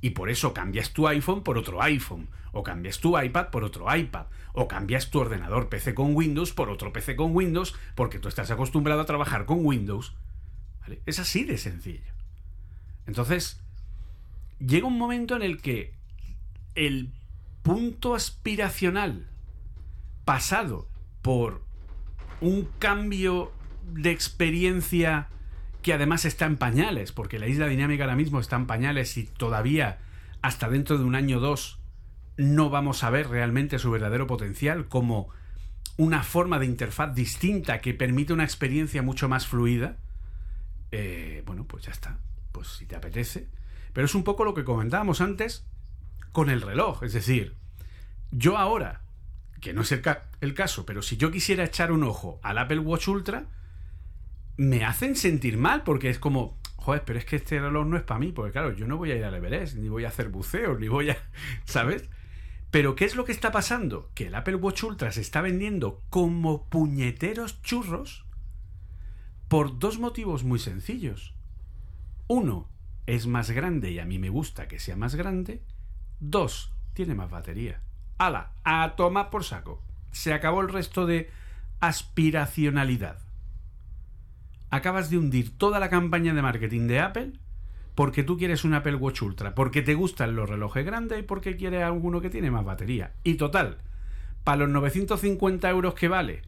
y 0.00 0.10
por 0.10 0.30
eso 0.30 0.54
cambias 0.54 0.94
tu 0.94 1.08
iPhone 1.08 1.42
por 1.42 1.58
otro 1.58 1.82
iPhone, 1.82 2.30
o 2.52 2.62
cambias 2.62 3.00
tu 3.00 3.20
iPad 3.20 3.50
por 3.50 3.64
otro 3.64 3.94
iPad, 3.94 4.28
o 4.54 4.66
cambias 4.66 5.10
tu 5.10 5.20
ordenador 5.20 5.68
PC 5.68 5.92
con 5.92 6.16
Windows 6.16 6.54
por 6.54 6.70
otro 6.70 6.90
PC 6.90 7.16
con 7.16 7.36
Windows, 7.36 7.74
porque 7.94 8.18
tú 8.18 8.28
estás 8.28 8.50
acostumbrado 8.50 9.02
a 9.02 9.04
trabajar 9.04 9.44
con 9.44 9.58
Windows. 9.66 10.14
Es 11.04 11.18
así 11.18 11.44
de 11.44 11.58
sencillo. 11.58 12.14
Entonces, 13.06 13.60
llega 14.58 14.86
un 14.86 14.98
momento 14.98 15.36
en 15.36 15.42
el 15.42 15.60
que 15.60 15.94
el 16.74 17.12
punto 17.62 18.14
aspiracional 18.14 19.28
pasado 20.24 20.88
por 21.22 21.62
un 22.40 22.68
cambio 22.78 23.52
de 23.92 24.10
experiencia 24.10 25.28
que 25.82 25.92
además 25.92 26.24
está 26.24 26.46
en 26.46 26.56
pañales, 26.56 27.12
porque 27.12 27.38
la 27.38 27.46
isla 27.46 27.66
dinámica 27.66 28.04
ahora 28.04 28.16
mismo 28.16 28.40
está 28.40 28.56
en 28.56 28.66
pañales 28.66 29.16
y 29.16 29.24
todavía 29.24 29.98
hasta 30.42 30.68
dentro 30.68 30.98
de 30.98 31.04
un 31.04 31.14
año 31.14 31.38
o 31.38 31.40
dos 31.40 31.78
no 32.36 32.70
vamos 32.70 33.04
a 33.04 33.10
ver 33.10 33.28
realmente 33.28 33.78
su 33.78 33.90
verdadero 33.90 34.26
potencial 34.26 34.88
como 34.88 35.28
una 35.96 36.22
forma 36.22 36.58
de 36.58 36.66
interfaz 36.66 37.14
distinta 37.14 37.80
que 37.80 37.94
permite 37.94 38.32
una 38.32 38.44
experiencia 38.44 39.02
mucho 39.02 39.28
más 39.28 39.46
fluida, 39.46 39.98
eh, 40.90 41.42
bueno, 41.46 41.66
pues 41.66 41.84
ya 41.84 41.92
está. 41.92 42.18
Pues 42.52 42.68
si 42.68 42.86
te 42.86 42.96
apetece. 42.96 43.48
Pero 43.94 44.04
es 44.04 44.14
un 44.14 44.24
poco 44.24 44.44
lo 44.44 44.52
que 44.52 44.64
comentábamos 44.64 45.22
antes 45.22 45.66
con 46.32 46.50
el 46.50 46.60
reloj. 46.60 47.02
Es 47.02 47.14
decir, 47.14 47.56
yo 48.30 48.58
ahora, 48.58 49.00
que 49.62 49.72
no 49.72 49.80
es 49.80 49.92
el, 49.92 50.02
ca- 50.02 50.28
el 50.42 50.52
caso, 50.52 50.84
pero 50.84 51.00
si 51.00 51.16
yo 51.16 51.30
quisiera 51.30 51.64
echar 51.64 51.90
un 51.92 52.02
ojo 52.04 52.38
al 52.42 52.58
Apple 52.58 52.80
Watch 52.80 53.08
Ultra, 53.08 53.46
me 54.56 54.84
hacen 54.84 55.16
sentir 55.16 55.56
mal 55.56 55.82
porque 55.84 56.10
es 56.10 56.18
como, 56.18 56.58
joder, 56.76 57.02
pero 57.04 57.18
es 57.18 57.24
que 57.24 57.36
este 57.36 57.60
reloj 57.60 57.86
no 57.86 57.96
es 57.96 58.02
para 58.02 58.20
mí, 58.20 58.32
porque 58.32 58.52
claro, 58.52 58.72
yo 58.74 58.86
no 58.86 58.96
voy 58.98 59.12
a 59.12 59.16
ir 59.16 59.24
al 59.24 59.34
Everest, 59.34 59.76
ni 59.76 59.88
voy 59.88 60.04
a 60.04 60.08
hacer 60.08 60.28
buceo, 60.28 60.78
ni 60.78 60.88
voy 60.88 61.10
a, 61.10 61.16
¿sabes? 61.64 62.08
Pero 62.70 62.96
¿qué 62.96 63.04
es 63.04 63.14
lo 63.14 63.24
que 63.24 63.32
está 63.32 63.52
pasando? 63.52 64.10
Que 64.14 64.26
el 64.26 64.34
Apple 64.34 64.56
Watch 64.56 64.82
Ultra 64.82 65.12
se 65.12 65.20
está 65.20 65.40
vendiendo 65.40 66.02
como 66.10 66.68
puñeteros 66.68 67.62
churros 67.62 68.24
por 69.46 69.78
dos 69.78 70.00
motivos 70.00 70.42
muy 70.42 70.58
sencillos. 70.58 71.34
Uno, 72.26 72.68
es 73.06 73.26
más 73.26 73.50
grande 73.50 73.90
y 73.90 73.98
a 73.98 74.04
mí 74.04 74.18
me 74.18 74.30
gusta 74.30 74.68
que 74.68 74.78
sea 74.78 74.96
más 74.96 75.14
grande. 75.14 75.62
Dos, 76.20 76.72
tiene 76.94 77.14
más 77.14 77.30
batería. 77.30 77.80
¡Hala! 78.18 78.52
A 78.64 78.94
tomar 78.96 79.30
por 79.30 79.44
saco. 79.44 79.82
Se 80.12 80.32
acabó 80.32 80.60
el 80.60 80.68
resto 80.68 81.06
de 81.06 81.30
aspiracionalidad. 81.80 83.18
Acabas 84.70 85.10
de 85.10 85.18
hundir 85.18 85.56
toda 85.56 85.78
la 85.78 85.90
campaña 85.90 86.34
de 86.34 86.42
marketing 86.42 86.86
de 86.86 87.00
Apple 87.00 87.32
porque 87.94 88.24
tú 88.24 88.36
quieres 88.36 88.64
un 88.64 88.74
Apple 88.74 88.96
Watch 88.96 89.22
Ultra, 89.22 89.54
porque 89.54 89.82
te 89.82 89.94
gustan 89.94 90.34
los 90.34 90.48
relojes 90.48 90.84
grandes 90.84 91.20
y 91.20 91.22
porque 91.22 91.56
quieres 91.56 91.82
alguno 91.82 92.20
que 92.20 92.30
tiene 92.30 92.50
más 92.50 92.64
batería. 92.64 93.12
Y 93.22 93.34
total, 93.34 93.78
para 94.42 94.58
los 94.58 94.68
950 94.70 95.70
euros 95.70 95.94
que 95.94 96.08
vale 96.08 96.42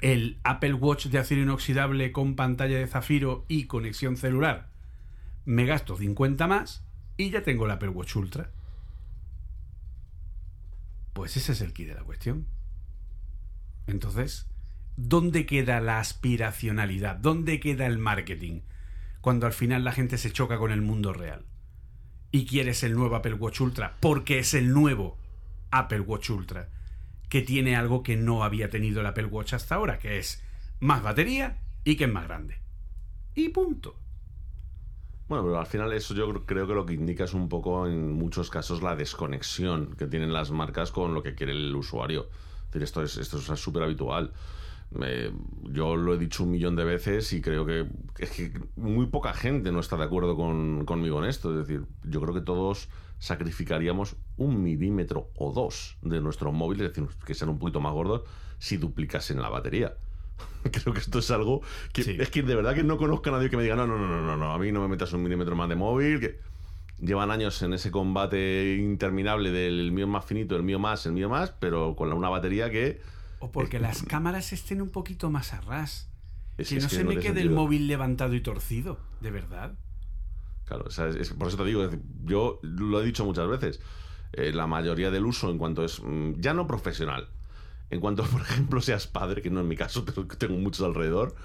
el 0.00 0.40
Apple 0.42 0.74
Watch 0.74 1.06
de 1.06 1.18
acero 1.18 1.42
inoxidable 1.42 2.12
con 2.12 2.34
pantalla 2.34 2.78
de 2.78 2.86
zafiro 2.86 3.44
y 3.46 3.66
conexión 3.66 4.16
celular, 4.16 4.71
me 5.44 5.66
gasto 5.66 5.96
50 5.96 6.46
más 6.46 6.84
y 7.16 7.30
ya 7.30 7.42
tengo 7.42 7.64
el 7.64 7.72
Apple 7.72 7.90
Watch 7.90 8.16
Ultra. 8.16 8.50
Pues 11.12 11.36
ese 11.36 11.52
es 11.52 11.60
el 11.60 11.72
key 11.72 11.84
de 11.84 11.94
la 11.94 12.04
cuestión. 12.04 12.46
Entonces, 13.86 14.48
¿dónde 14.96 15.46
queda 15.46 15.80
la 15.80 15.98
aspiracionalidad? 15.98 17.16
¿Dónde 17.16 17.60
queda 17.60 17.86
el 17.86 17.98
marketing? 17.98 18.60
Cuando 19.20 19.46
al 19.46 19.52
final 19.52 19.84
la 19.84 19.92
gente 19.92 20.18
se 20.18 20.32
choca 20.32 20.58
con 20.58 20.72
el 20.72 20.82
mundo 20.82 21.12
real. 21.12 21.44
Y 22.30 22.46
quieres 22.46 22.82
el 22.82 22.94
nuevo 22.94 23.14
Apple 23.16 23.34
Watch 23.34 23.60
Ultra 23.60 23.98
porque 24.00 24.38
es 24.38 24.54
el 24.54 24.72
nuevo 24.72 25.18
Apple 25.70 26.00
Watch 26.00 26.30
Ultra. 26.30 26.70
Que 27.28 27.42
tiene 27.42 27.76
algo 27.76 28.02
que 28.02 28.16
no 28.16 28.44
había 28.44 28.70
tenido 28.70 29.00
el 29.00 29.06
Apple 29.06 29.26
Watch 29.26 29.54
hasta 29.54 29.74
ahora, 29.74 29.98
que 29.98 30.18
es 30.18 30.42
más 30.80 31.02
batería 31.02 31.62
y 31.84 31.96
que 31.96 32.04
es 32.04 32.12
más 32.12 32.24
grande. 32.24 32.58
Y 33.34 33.50
punto. 33.50 34.01
Bueno, 35.28 35.44
pero 35.44 35.58
al 35.58 35.66
final 35.66 35.92
eso 35.92 36.14
yo 36.14 36.28
cr- 36.28 36.42
creo 36.46 36.66
que 36.66 36.74
lo 36.74 36.84
que 36.84 36.94
indica 36.94 37.24
es 37.24 37.32
un 37.34 37.48
poco 37.48 37.86
en 37.86 38.12
muchos 38.12 38.50
casos 38.50 38.82
la 38.82 38.96
desconexión 38.96 39.94
que 39.96 40.06
tienen 40.06 40.32
las 40.32 40.50
marcas 40.50 40.92
con 40.92 41.14
lo 41.14 41.22
que 41.22 41.34
quiere 41.34 41.52
el 41.52 41.74
usuario. 41.74 42.28
Es 42.66 42.66
decir, 42.72 42.82
esto 42.82 43.02
es 43.02 43.16
esto 43.16 43.38
es 43.38 43.60
súper 43.60 43.82
habitual. 43.84 44.32
Eh, 45.02 45.32
yo 45.64 45.96
lo 45.96 46.14
he 46.14 46.18
dicho 46.18 46.44
un 46.44 46.50
millón 46.50 46.76
de 46.76 46.84
veces 46.84 47.32
y 47.32 47.40
creo 47.40 47.64
que 47.64 47.86
es 48.18 48.30
que 48.30 48.52
muy 48.76 49.06
poca 49.06 49.32
gente 49.32 49.72
no 49.72 49.80
está 49.80 49.96
de 49.96 50.04
acuerdo 50.04 50.36
con, 50.36 50.84
conmigo 50.84 51.18
en 51.22 51.30
esto. 51.30 51.50
Es 51.52 51.66
decir, 51.66 51.86
yo 52.04 52.20
creo 52.20 52.34
que 52.34 52.42
todos 52.42 52.88
sacrificaríamos 53.18 54.16
un 54.36 54.62
milímetro 54.62 55.30
o 55.36 55.52
dos 55.52 55.96
de 56.02 56.20
nuestros 56.20 56.52
móviles, 56.52 56.88
es 56.90 56.94
decir, 56.96 57.08
que 57.24 57.34
sean 57.34 57.50
un 57.50 57.58
poquito 57.58 57.80
más 57.80 57.92
gordos, 57.94 58.22
si 58.58 58.76
duplicasen 58.76 59.40
la 59.40 59.48
batería. 59.48 59.96
Creo 60.70 60.92
que 60.94 61.00
esto 61.00 61.18
es 61.20 61.30
algo 61.30 61.62
que 61.92 62.02
Sí. 62.04 62.16
es 62.18 62.30
que 62.30 62.42
de 62.42 62.54
verdad 62.54 62.74
que 62.74 62.82
no 62.84 62.96
conozco 62.98 63.28
a 63.30 63.32
nadie 63.32 63.50
que 63.50 63.56
me 63.56 63.62
diga, 63.62 63.76
no, 63.76 63.86
no, 63.86 63.98
no, 63.98 64.06
no, 64.08 64.22
no, 64.22 64.36
no, 64.36 64.52
a 64.52 64.58
mí 64.58 64.72
no 64.72 64.80
me 64.80 64.88
metas 64.88 65.12
un 65.12 65.22
milímetro 65.22 65.56
más 65.56 65.68
de 65.68 65.76
móvil, 65.76 66.20
que 66.20 66.40
llevan 67.00 67.30
años 67.30 67.60
en 67.62 67.72
ese 67.74 67.90
combate 67.90 68.76
interminable 68.78 69.50
del 69.50 69.90
mío 69.92 70.06
más 70.06 70.24
finito, 70.24 70.56
el 70.56 70.62
mío 70.62 70.78
más, 70.78 71.04
el 71.06 71.12
mío 71.12 71.28
más, 71.28 71.50
pero 71.50 71.96
con 71.96 72.12
una 72.12 72.28
batería 72.28 72.70
que 72.70 73.00
O 73.40 73.50
porque 73.50 73.80
las 73.80 74.02
cámaras 74.02 74.52
estén 74.52 74.80
un 74.82 74.90
poquito 74.90 75.30
más 75.30 75.52
a 75.52 75.60
ras. 75.62 76.08
Es- 76.58 76.68
que 76.68 76.76
no 76.76 76.82
que 76.82 76.94
se 76.94 77.02
no 77.04 77.10
me 77.10 77.18
quede 77.18 77.40
el 77.40 77.50
móvil 77.50 77.88
levantado 77.88 78.34
y 78.34 78.40
torcido, 78.40 79.00
de 79.20 79.30
verdad. 79.30 79.72
Claro, 80.64 80.84
o 80.86 80.90
sea, 80.90 81.08
es- 81.08 81.30
por 81.30 81.48
eso 81.48 81.56
te 81.56 81.64
digo, 81.64 81.88
yo 82.24 82.60
lo 82.62 83.00
he 83.00 83.04
dicho 83.04 83.24
muchas 83.24 83.48
veces, 83.48 83.80
eh, 84.32 84.52
la 84.52 84.66
mayoría 84.66 85.10
del 85.10 85.26
uso 85.26 85.50
en 85.50 85.58
cuanto 85.58 85.84
es 85.84 86.00
mm, 86.02 86.34
ya 86.40 86.54
no 86.54 86.66
profesional, 86.66 87.28
en 87.92 88.00
cuanto, 88.00 88.24
por 88.32 88.40
ejemplo, 88.40 88.80
seas 88.80 89.06
padre, 89.06 89.40
que 89.42 89.50
no 89.50 89.60
es 89.60 89.66
mi 89.66 89.76
caso, 89.76 90.04
pero 90.06 90.26
tengo 90.26 90.54
muchos 90.56 90.84
alrededor, 90.84 91.36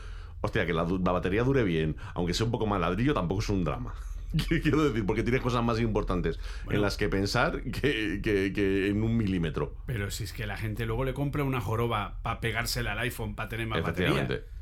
hostia, 0.41 0.65
que 0.65 0.73
la, 0.73 0.83
batería 0.83 1.43
dure 1.43 1.63
bien, 1.63 1.95
aunque 2.15 2.33
sea 2.33 2.45
un 2.47 2.51
poco 2.51 2.65
más 2.65 2.81
ladrillo, 2.81 3.13
tampoco 3.13 3.41
es 3.41 3.49
un 3.49 3.63
drama. 3.63 3.93
¿Qué 4.49 4.59
Quiero 4.61 4.83
decir, 4.83 5.05
porque 5.05 5.23
tienes 5.23 5.41
cosas 5.41 5.63
más 5.63 5.79
importantes 5.79 6.37
en 6.69 6.81
las 6.81 6.97
que 6.97 7.07
pensar 7.07 7.61
que, 7.63 8.19
que- 8.21 8.51
que 8.53 8.87
en 8.87 9.01
un 9.03 9.15
milímetro. 9.15 9.75
Pero 9.85 10.11
si 10.11 10.25
es 10.25 10.33
que 10.33 10.45
la 10.45 10.57
gente 10.57 10.85
luego 10.85 11.05
le 11.05 11.13
compra 11.13 11.43
una 11.45 11.61
joroba 11.61 12.19
para 12.23 12.41
pegársela 12.41 12.91
al 12.91 12.99
iPhone 12.99 13.35
para 13.35 13.47
tener 13.49 13.67
más 13.67 13.81
batería. 13.81 14.09
Efectivamente. 14.09 14.57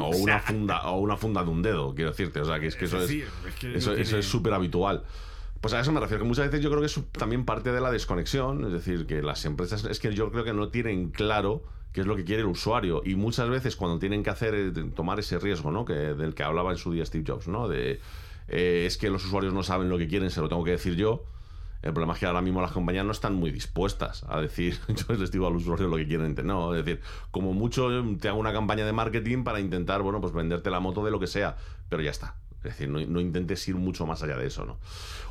O, 0.00 0.08
una 0.16 0.38
funda, 0.40 0.82
o 0.90 1.00
una 1.00 1.16
funda 1.18 1.42
de 1.44 1.50
un 1.50 1.60
dedo, 1.62 1.94
quiero 1.94 2.10
decirte. 2.10 2.40
O 2.40 2.44
sea, 2.46 2.60
que 2.60 2.66
es 2.66 2.76
que 2.76 2.84
Es 2.86 2.92
eso 2.92 3.02
es, 3.02 3.08
decir, 3.08 3.28
es 3.46 3.54
que 3.56 3.76
eso, 3.76 3.90
no 3.90 3.96
eso 3.96 4.04
tiene- 4.04 4.18
es 4.20 4.26
súper 4.26 4.52
habitual. 4.54 5.04
Pues 5.60 5.74
a 5.74 5.80
eso 5.80 5.92
me 5.92 6.00
refiero, 6.00 6.22
que 6.22 6.28
muchas 6.28 6.46
veces 6.46 6.62
yo 6.62 6.70
creo 6.70 6.80
que 6.80 6.86
es 6.86 6.98
también 7.12 7.44
parte 7.44 7.70
de 7.70 7.80
la 7.82 7.90
desconexión, 7.90 8.64
es 8.64 8.72
decir, 8.72 9.06
que 9.06 9.20
las 9.22 9.44
empresas, 9.44 9.84
es 9.84 10.00
que 10.00 10.14
yo 10.14 10.30
creo 10.30 10.42
que 10.42 10.54
no 10.54 10.70
tienen 10.70 11.10
claro 11.10 11.62
qué 11.92 12.00
es 12.00 12.06
lo 12.06 12.16
que 12.16 12.24
quiere 12.24 12.42
el 12.42 12.48
usuario 12.48 13.02
y 13.04 13.14
muchas 13.14 13.48
veces 13.50 13.76
cuando 13.76 13.98
tienen 13.98 14.22
que 14.22 14.30
hacer, 14.30 14.54
eh, 14.54 14.72
tomar 14.94 15.18
ese 15.18 15.38
riesgo, 15.38 15.70
¿no? 15.70 15.84
Que, 15.84 15.92
del 15.92 16.34
que 16.34 16.44
hablaba 16.44 16.70
en 16.70 16.78
su 16.78 16.92
día 16.92 17.04
Steve 17.04 17.24
Jobs, 17.26 17.46
¿no? 17.46 17.68
De, 17.68 18.00
eh, 18.48 18.84
es 18.86 18.96
que 18.96 19.10
los 19.10 19.24
usuarios 19.24 19.52
no 19.52 19.62
saben 19.62 19.90
lo 19.90 19.98
que 19.98 20.08
quieren, 20.08 20.30
se 20.30 20.40
lo 20.40 20.48
tengo 20.48 20.64
que 20.64 20.72
decir 20.72 20.96
yo. 20.96 21.24
El 21.82 21.92
problema 21.92 22.12
es 22.12 22.20
que 22.20 22.26
ahora 22.26 22.42
mismo 22.42 22.60
las 22.60 22.72
compañías 22.72 23.06
no 23.06 23.12
están 23.12 23.34
muy 23.34 23.50
dispuestas 23.50 24.24
a 24.28 24.40
decir, 24.40 24.78
yo 24.88 25.14
les 25.14 25.30
digo 25.30 25.46
a 25.46 25.50
los 25.50 25.62
usuarios 25.62 25.90
lo 25.90 25.96
que 25.96 26.06
quieren. 26.06 26.34
No, 26.44 26.74
es 26.74 26.84
decir, 26.84 27.02
como 27.30 27.52
mucho 27.52 27.88
te 28.18 28.28
hago 28.28 28.38
una 28.38 28.52
campaña 28.52 28.86
de 28.86 28.92
marketing 28.92 29.44
para 29.44 29.60
intentar, 29.60 30.02
bueno, 30.02 30.20
pues 30.20 30.32
venderte 30.32 30.70
la 30.70 30.80
moto 30.80 31.04
de 31.04 31.10
lo 31.10 31.20
que 31.20 31.26
sea, 31.26 31.56
pero 31.88 32.02
ya 32.02 32.10
está. 32.10 32.36
Es 32.62 32.72
decir, 32.72 32.88
no, 32.90 33.00
no 33.00 33.20
intentes 33.20 33.66
ir 33.68 33.76
mucho 33.76 34.06
más 34.06 34.22
allá 34.22 34.36
de 34.36 34.46
eso, 34.46 34.66
¿no? 34.66 34.78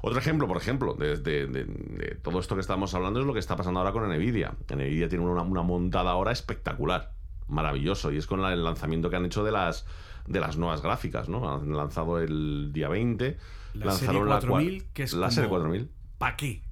Otro 0.01 0.17
ejemplo, 0.17 0.47
por 0.47 0.57
ejemplo, 0.57 0.95
de, 0.95 1.17
de- 1.17 1.45
de- 1.47 1.65
de 1.65 2.15
todo 2.23 2.39
esto 2.39 2.55
que 2.55 2.61
estamos 2.61 2.93
hablando 2.95 3.19
es 3.19 3.25
lo 3.27 3.34
que 3.34 3.39
está 3.39 3.55
pasando 3.55 3.80
ahora 3.80 3.91
con 3.91 4.07
Nvidia. 4.09 4.53
Nvidia 4.67 5.09
tiene 5.09 5.25
una, 5.25 5.43
una 5.43 5.61
montada 5.61 6.09
ahora 6.11 6.32
espectacular, 6.32 7.13
maravilloso, 7.47 8.11
y 8.11 8.17
es 8.17 8.25
con 8.25 8.41
la- 8.41 8.51
el 8.53 8.63
lanzamiento 8.63 9.09
que 9.11 9.15
han 9.17 9.25
hecho 9.25 9.43
de 9.43 9.51
las, 9.51 9.86
de 10.25 10.39
las 10.39 10.57
nuevas 10.57 10.82
gráficas, 10.82 11.30
¿no? 11.30 11.51
Han 11.53 11.75
lanzado 11.75 12.19
el 12.19 12.71
día 12.73 12.88
20, 12.89 13.38
La 13.73 13.91
serie 13.91 14.15
lanzaron 14.19 14.30
la 14.30 14.39
cua- 14.39 14.49
4000, 14.49 14.84
que 14.93 15.03
es 15.03 15.13
la 15.13 15.19
como- 15.27 15.32
serie 15.32 15.49
4000. 15.49 15.91
¿Para 16.17 16.36
qué? 16.36 16.63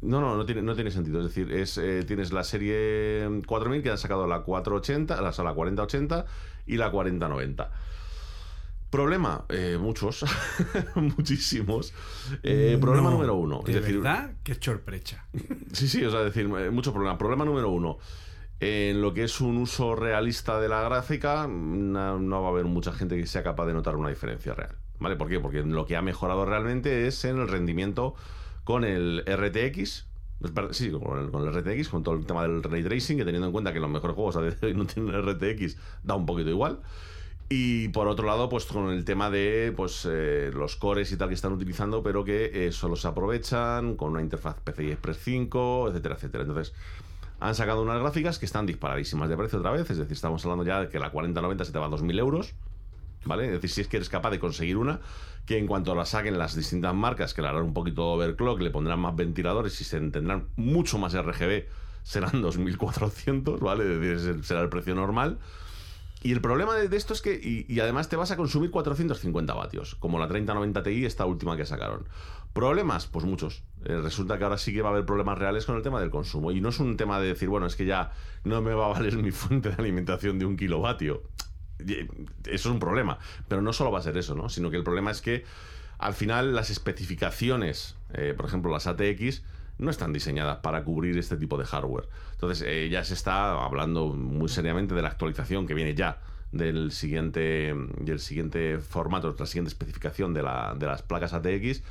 No, 0.00 0.20
no, 0.20 0.36
no 0.36 0.46
tiene, 0.46 0.62
no 0.62 0.76
tiene 0.76 0.92
sentido. 0.92 1.18
Es 1.18 1.26
decir, 1.26 1.50
es, 1.52 1.76
eh, 1.76 2.04
tienes 2.06 2.32
la 2.32 2.44
serie 2.44 3.28
4000 3.46 3.82
que 3.82 3.90
han 3.90 3.98
sacado 3.98 4.28
la 4.28 4.42
480, 4.42 5.20
la, 5.20 5.32
la 5.42 5.54
4080 5.54 6.24
y 6.66 6.76
la 6.76 6.88
4090. 6.92 7.72
Problema, 8.90 9.44
eh, 9.50 9.76
muchos, 9.78 10.24
muchísimos. 10.94 11.92
Eh, 12.42 12.78
problema 12.80 13.08
No, 13.08 13.16
número 13.16 13.34
uno. 13.34 13.62
¿De 13.64 13.72
es 13.72 13.80
decir, 13.82 14.00
verdad? 14.00 14.32
Chorprecha. 14.60 15.26
Sí, 15.72 15.88
sí, 15.88 16.02
o 16.04 16.10
sea, 16.10 16.20
es 16.20 16.34
decir, 16.34 16.50
eh, 16.58 16.70
mucho 16.70 16.92
problema. 16.92 17.18
Problema 17.18 17.44
número 17.44 17.70
uno. 17.70 17.98
En 18.60 19.02
lo 19.02 19.12
que 19.12 19.24
es 19.24 19.40
un 19.40 19.58
uso 19.58 19.94
realista 19.94 20.58
de 20.58 20.68
la 20.68 20.82
gráfica, 20.82 21.46
no, 21.46 22.18
no 22.18 22.42
va 22.42 22.48
a 22.48 22.50
haber 22.50 22.64
mucha 22.64 22.92
gente 22.92 23.16
que 23.16 23.26
sea 23.26 23.42
capaz 23.42 23.66
de 23.66 23.74
notar 23.74 23.94
una 23.94 24.08
diferencia 24.08 24.54
real. 24.54 24.76
¿Vale? 24.98 25.16
¿Por 25.16 25.28
qué? 25.28 25.38
Porque 25.38 25.62
lo 25.62 25.86
que 25.86 25.96
ha 25.96 26.02
mejorado 26.02 26.44
realmente 26.44 27.06
es 27.06 27.24
en 27.24 27.38
el 27.38 27.46
rendimiento 27.46 28.14
con 28.64 28.84
el 28.84 29.22
RTX. 29.26 30.06
Sí, 30.70 30.90
con 30.90 31.18
el, 31.18 31.30
con 31.30 31.46
el 31.46 31.52
RTX, 31.52 31.88
con 31.88 32.02
todo 32.02 32.14
el 32.14 32.24
tema 32.24 32.42
del 32.42 32.62
ray 32.62 32.82
tracing, 32.82 33.18
que 33.18 33.24
teniendo 33.24 33.46
en 33.46 33.52
cuenta 33.52 33.72
que 33.72 33.80
los 33.80 33.90
mejores 33.90 34.14
juegos 34.14 34.36
a 34.36 34.42
día 34.42 34.50
de 34.52 34.66
hoy 34.68 34.74
no 34.74 34.86
tienen 34.86 35.12
RTX, 35.20 35.76
da 36.02 36.14
un 36.14 36.26
poquito 36.26 36.48
igual. 36.48 36.80
Y 37.50 37.88
por 37.88 38.08
otro 38.08 38.26
lado, 38.26 38.50
pues 38.50 38.66
con 38.66 38.90
el 38.90 39.04
tema 39.04 39.30
de 39.30 39.72
pues 39.74 40.06
eh, 40.10 40.50
los 40.52 40.76
cores 40.76 41.10
y 41.12 41.16
tal 41.16 41.28
que 41.28 41.34
están 41.34 41.52
utilizando, 41.52 42.02
pero 42.02 42.22
que 42.22 42.66
eh, 42.66 42.72
solo 42.72 42.94
se 42.94 43.08
aprovechan 43.08 43.96
con 43.96 44.10
una 44.10 44.20
interfaz 44.20 44.56
PCI 44.60 44.90
Express 44.92 45.18
5, 45.22 45.88
etcétera, 45.88 46.16
etcétera. 46.16 46.44
Entonces, 46.44 46.74
han 47.40 47.54
sacado 47.54 47.82
unas 47.82 48.00
gráficas 48.00 48.38
que 48.38 48.44
están 48.44 48.66
disparadísimas 48.66 49.30
de 49.30 49.36
precio 49.36 49.60
otra 49.60 49.70
vez. 49.70 49.88
Es 49.90 49.96
decir, 49.96 50.12
estamos 50.12 50.44
hablando 50.44 50.64
ya 50.64 50.80
de 50.80 50.88
que 50.90 50.98
la 50.98 51.10
4090 51.10 51.64
se 51.64 51.72
te 51.72 51.78
va 51.78 51.86
a 51.86 51.90
2.000 51.90 52.18
euros. 52.18 52.54
¿Vale? 53.24 53.46
Es 53.46 53.52
decir, 53.52 53.70
si 53.70 53.80
es 53.80 53.88
que 53.88 53.96
eres 53.96 54.08
capaz 54.08 54.30
de 54.30 54.38
conseguir 54.38 54.76
una, 54.76 55.00
que 55.44 55.58
en 55.58 55.66
cuanto 55.66 55.94
la 55.94 56.04
saquen 56.04 56.38
las 56.38 56.54
distintas 56.54 56.94
marcas, 56.94 57.34
que 57.34 57.42
le 57.42 57.48
harán 57.48 57.62
un 57.62 57.72
poquito 57.72 58.12
overclock, 58.12 58.60
le 58.60 58.70
pondrán 58.70 59.00
más 59.00 59.16
ventiladores 59.16 59.80
y 59.80 59.84
se 59.84 59.98
tendrán 59.98 60.48
mucho 60.56 60.98
más 60.98 61.14
RGB, 61.14 61.64
serán 62.02 62.42
2.400, 62.42 63.58
¿vale? 63.58 63.84
Es 63.92 64.22
decir, 64.22 64.44
será 64.44 64.60
el 64.60 64.68
precio 64.68 64.94
normal. 64.94 65.38
Y 66.22 66.32
el 66.32 66.40
problema 66.40 66.74
de, 66.74 66.96
esto 66.96 67.12
es 67.12 67.22
que, 67.22 67.34
y, 67.68 67.78
además 67.80 68.08
te 68.08 68.16
vas 68.16 68.30
a 68.30 68.36
consumir 68.36 68.70
450 68.70 69.54
vatios, 69.54 69.94
como 69.96 70.18
la 70.18 70.26
3090 70.26 70.82
Ti, 70.82 71.04
esta 71.04 71.26
última 71.26 71.56
que 71.56 71.64
sacaron. 71.64 72.08
¿Problemas? 72.52 73.06
Pues 73.06 73.24
muchos. 73.24 73.62
Eh, 73.84 74.00
resulta 74.00 74.36
que 74.36 74.44
ahora 74.44 74.58
sí 74.58 74.72
que 74.72 74.82
va 74.82 74.88
a 74.88 74.92
haber 74.92 75.06
problemas 75.06 75.38
reales 75.38 75.64
con 75.64 75.76
el 75.76 75.82
tema 75.82 76.00
del 76.00 76.10
consumo. 76.10 76.50
Y 76.50 76.60
no 76.60 76.70
es 76.70 76.80
un 76.80 76.96
tema 76.96 77.20
de 77.20 77.28
decir, 77.28 77.48
bueno, 77.48 77.66
es 77.66 77.76
que 77.76 77.84
ya 77.84 78.10
no 78.42 78.60
me 78.62 78.74
va 78.74 78.86
a 78.86 78.88
valer 78.88 79.16
mi 79.16 79.30
fuente 79.30 79.68
de 79.68 79.76
alimentación 79.76 80.38
de 80.38 80.46
un 80.46 80.56
kilovatio. 80.56 81.22
Eh, 81.86 82.08
Eso 82.44 82.68
es 82.68 82.72
un 82.74 82.80
problema. 82.80 83.18
Pero 83.46 83.62
no 83.62 83.72
solo 83.72 83.92
va 83.92 84.00
a 84.00 84.02
ser 84.02 84.16
eso, 84.16 84.34
¿no? 84.34 84.48
Sino 84.48 84.70
que 84.70 84.76
el 84.76 84.82
problema 84.82 85.12
es 85.12 85.20
que 85.20 85.44
al 85.98 86.14
final 86.14 86.54
las 86.54 86.70
especificaciones, 86.70 87.96
eh, 88.12 88.34
por 88.36 88.46
ejemplo 88.46 88.72
las 88.72 88.86
ATX, 88.86 89.42
no 89.78 89.90
están 89.90 90.12
diseñadas 90.12 90.58
para 90.58 90.84
cubrir 90.84 91.16
este 91.18 91.36
tipo 91.36 91.56
de 91.56 91.64
hardware. 91.64 92.08
Entonces 92.32 92.66
eh, 92.66 92.88
ya 92.88 93.04
se 93.04 93.14
está 93.14 93.64
hablando 93.64 94.08
muy 94.08 94.48
seriamente 94.48 94.94
de 94.94 95.02
la 95.02 95.08
actualización 95.08 95.66
que 95.66 95.74
viene 95.74 95.94
ya 95.94 96.20
del 96.52 96.92
siguiente, 96.92 97.74
del 98.00 98.20
siguiente 98.20 98.78
formato, 98.78 99.34
la 99.38 99.46
siguiente 99.46 99.68
especificación 99.68 100.34
de, 100.34 100.42
la, 100.42 100.74
de 100.78 100.86
las 100.86 101.02
placas 101.02 101.32
ATX. 101.32 101.82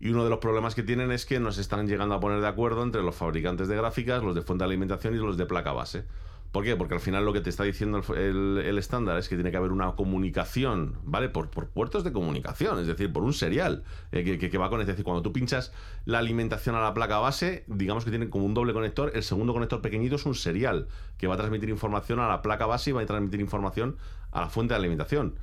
Y 0.00 0.08
uno 0.08 0.24
de 0.24 0.30
los 0.30 0.38
problemas 0.38 0.74
que 0.74 0.82
tienen 0.82 1.12
es 1.12 1.26
que 1.26 1.38
nos 1.40 1.58
están 1.58 1.86
llegando 1.86 2.14
a 2.14 2.20
poner 2.20 2.40
de 2.40 2.48
acuerdo 2.48 2.82
entre 2.82 3.02
los 3.02 3.14
fabricantes 3.14 3.68
de 3.68 3.76
gráficas, 3.76 4.22
los 4.22 4.34
de 4.34 4.42
fuente 4.42 4.64
de 4.64 4.70
alimentación 4.70 5.14
y 5.14 5.18
los 5.18 5.36
de 5.36 5.44
placa 5.44 5.72
base. 5.72 6.04
¿Por 6.52 6.64
qué? 6.64 6.74
Porque 6.74 6.94
al 6.94 7.00
final 7.00 7.24
lo 7.24 7.32
que 7.32 7.40
te 7.40 7.48
está 7.48 7.62
diciendo 7.62 8.02
el, 8.16 8.76
estándar 8.76 9.16
es 9.18 9.28
que 9.28 9.36
tiene 9.36 9.52
que 9.52 9.56
haber 9.56 9.70
una 9.70 9.92
comunicación, 9.92 10.96
¿vale? 11.04 11.28
Por, 11.28 11.48
puertos 11.48 12.02
de 12.02 12.12
comunicación, 12.12 12.80
es 12.80 12.88
decir, 12.88 13.12
por 13.12 13.22
un 13.22 13.32
serial 13.32 13.84
eh, 14.10 14.24
que, 14.24 14.50
que, 14.50 14.58
va 14.58 14.68
con. 14.68 14.80
Es 14.80 14.88
decir, 14.88 15.04
cuando 15.04 15.22
tú 15.22 15.32
pinchas 15.32 15.72
la 16.06 16.18
alimentación 16.18 16.74
a 16.74 16.80
la 16.80 16.92
placa 16.92 17.18
base, 17.18 17.64
digamos 17.68 18.04
que 18.04 18.10
tiene 18.10 18.28
como 18.30 18.46
un 18.46 18.54
doble 18.54 18.72
conector. 18.72 19.12
El 19.14 19.22
segundo 19.22 19.52
conector 19.52 19.80
pequeñito 19.80 20.16
es 20.16 20.26
un 20.26 20.34
serial 20.34 20.88
que 21.18 21.28
va 21.28 21.34
a 21.34 21.36
transmitir 21.36 21.68
información 21.68 22.18
a 22.18 22.26
la 22.26 22.42
placa 22.42 22.66
base 22.66 22.90
y 22.90 22.92
va 22.94 23.02
a 23.02 23.06
transmitir 23.06 23.40
información 23.40 23.96
a 24.32 24.40
la 24.40 24.48
fuente 24.48 24.74
de 24.74 24.80
alimentación. 24.80 25.36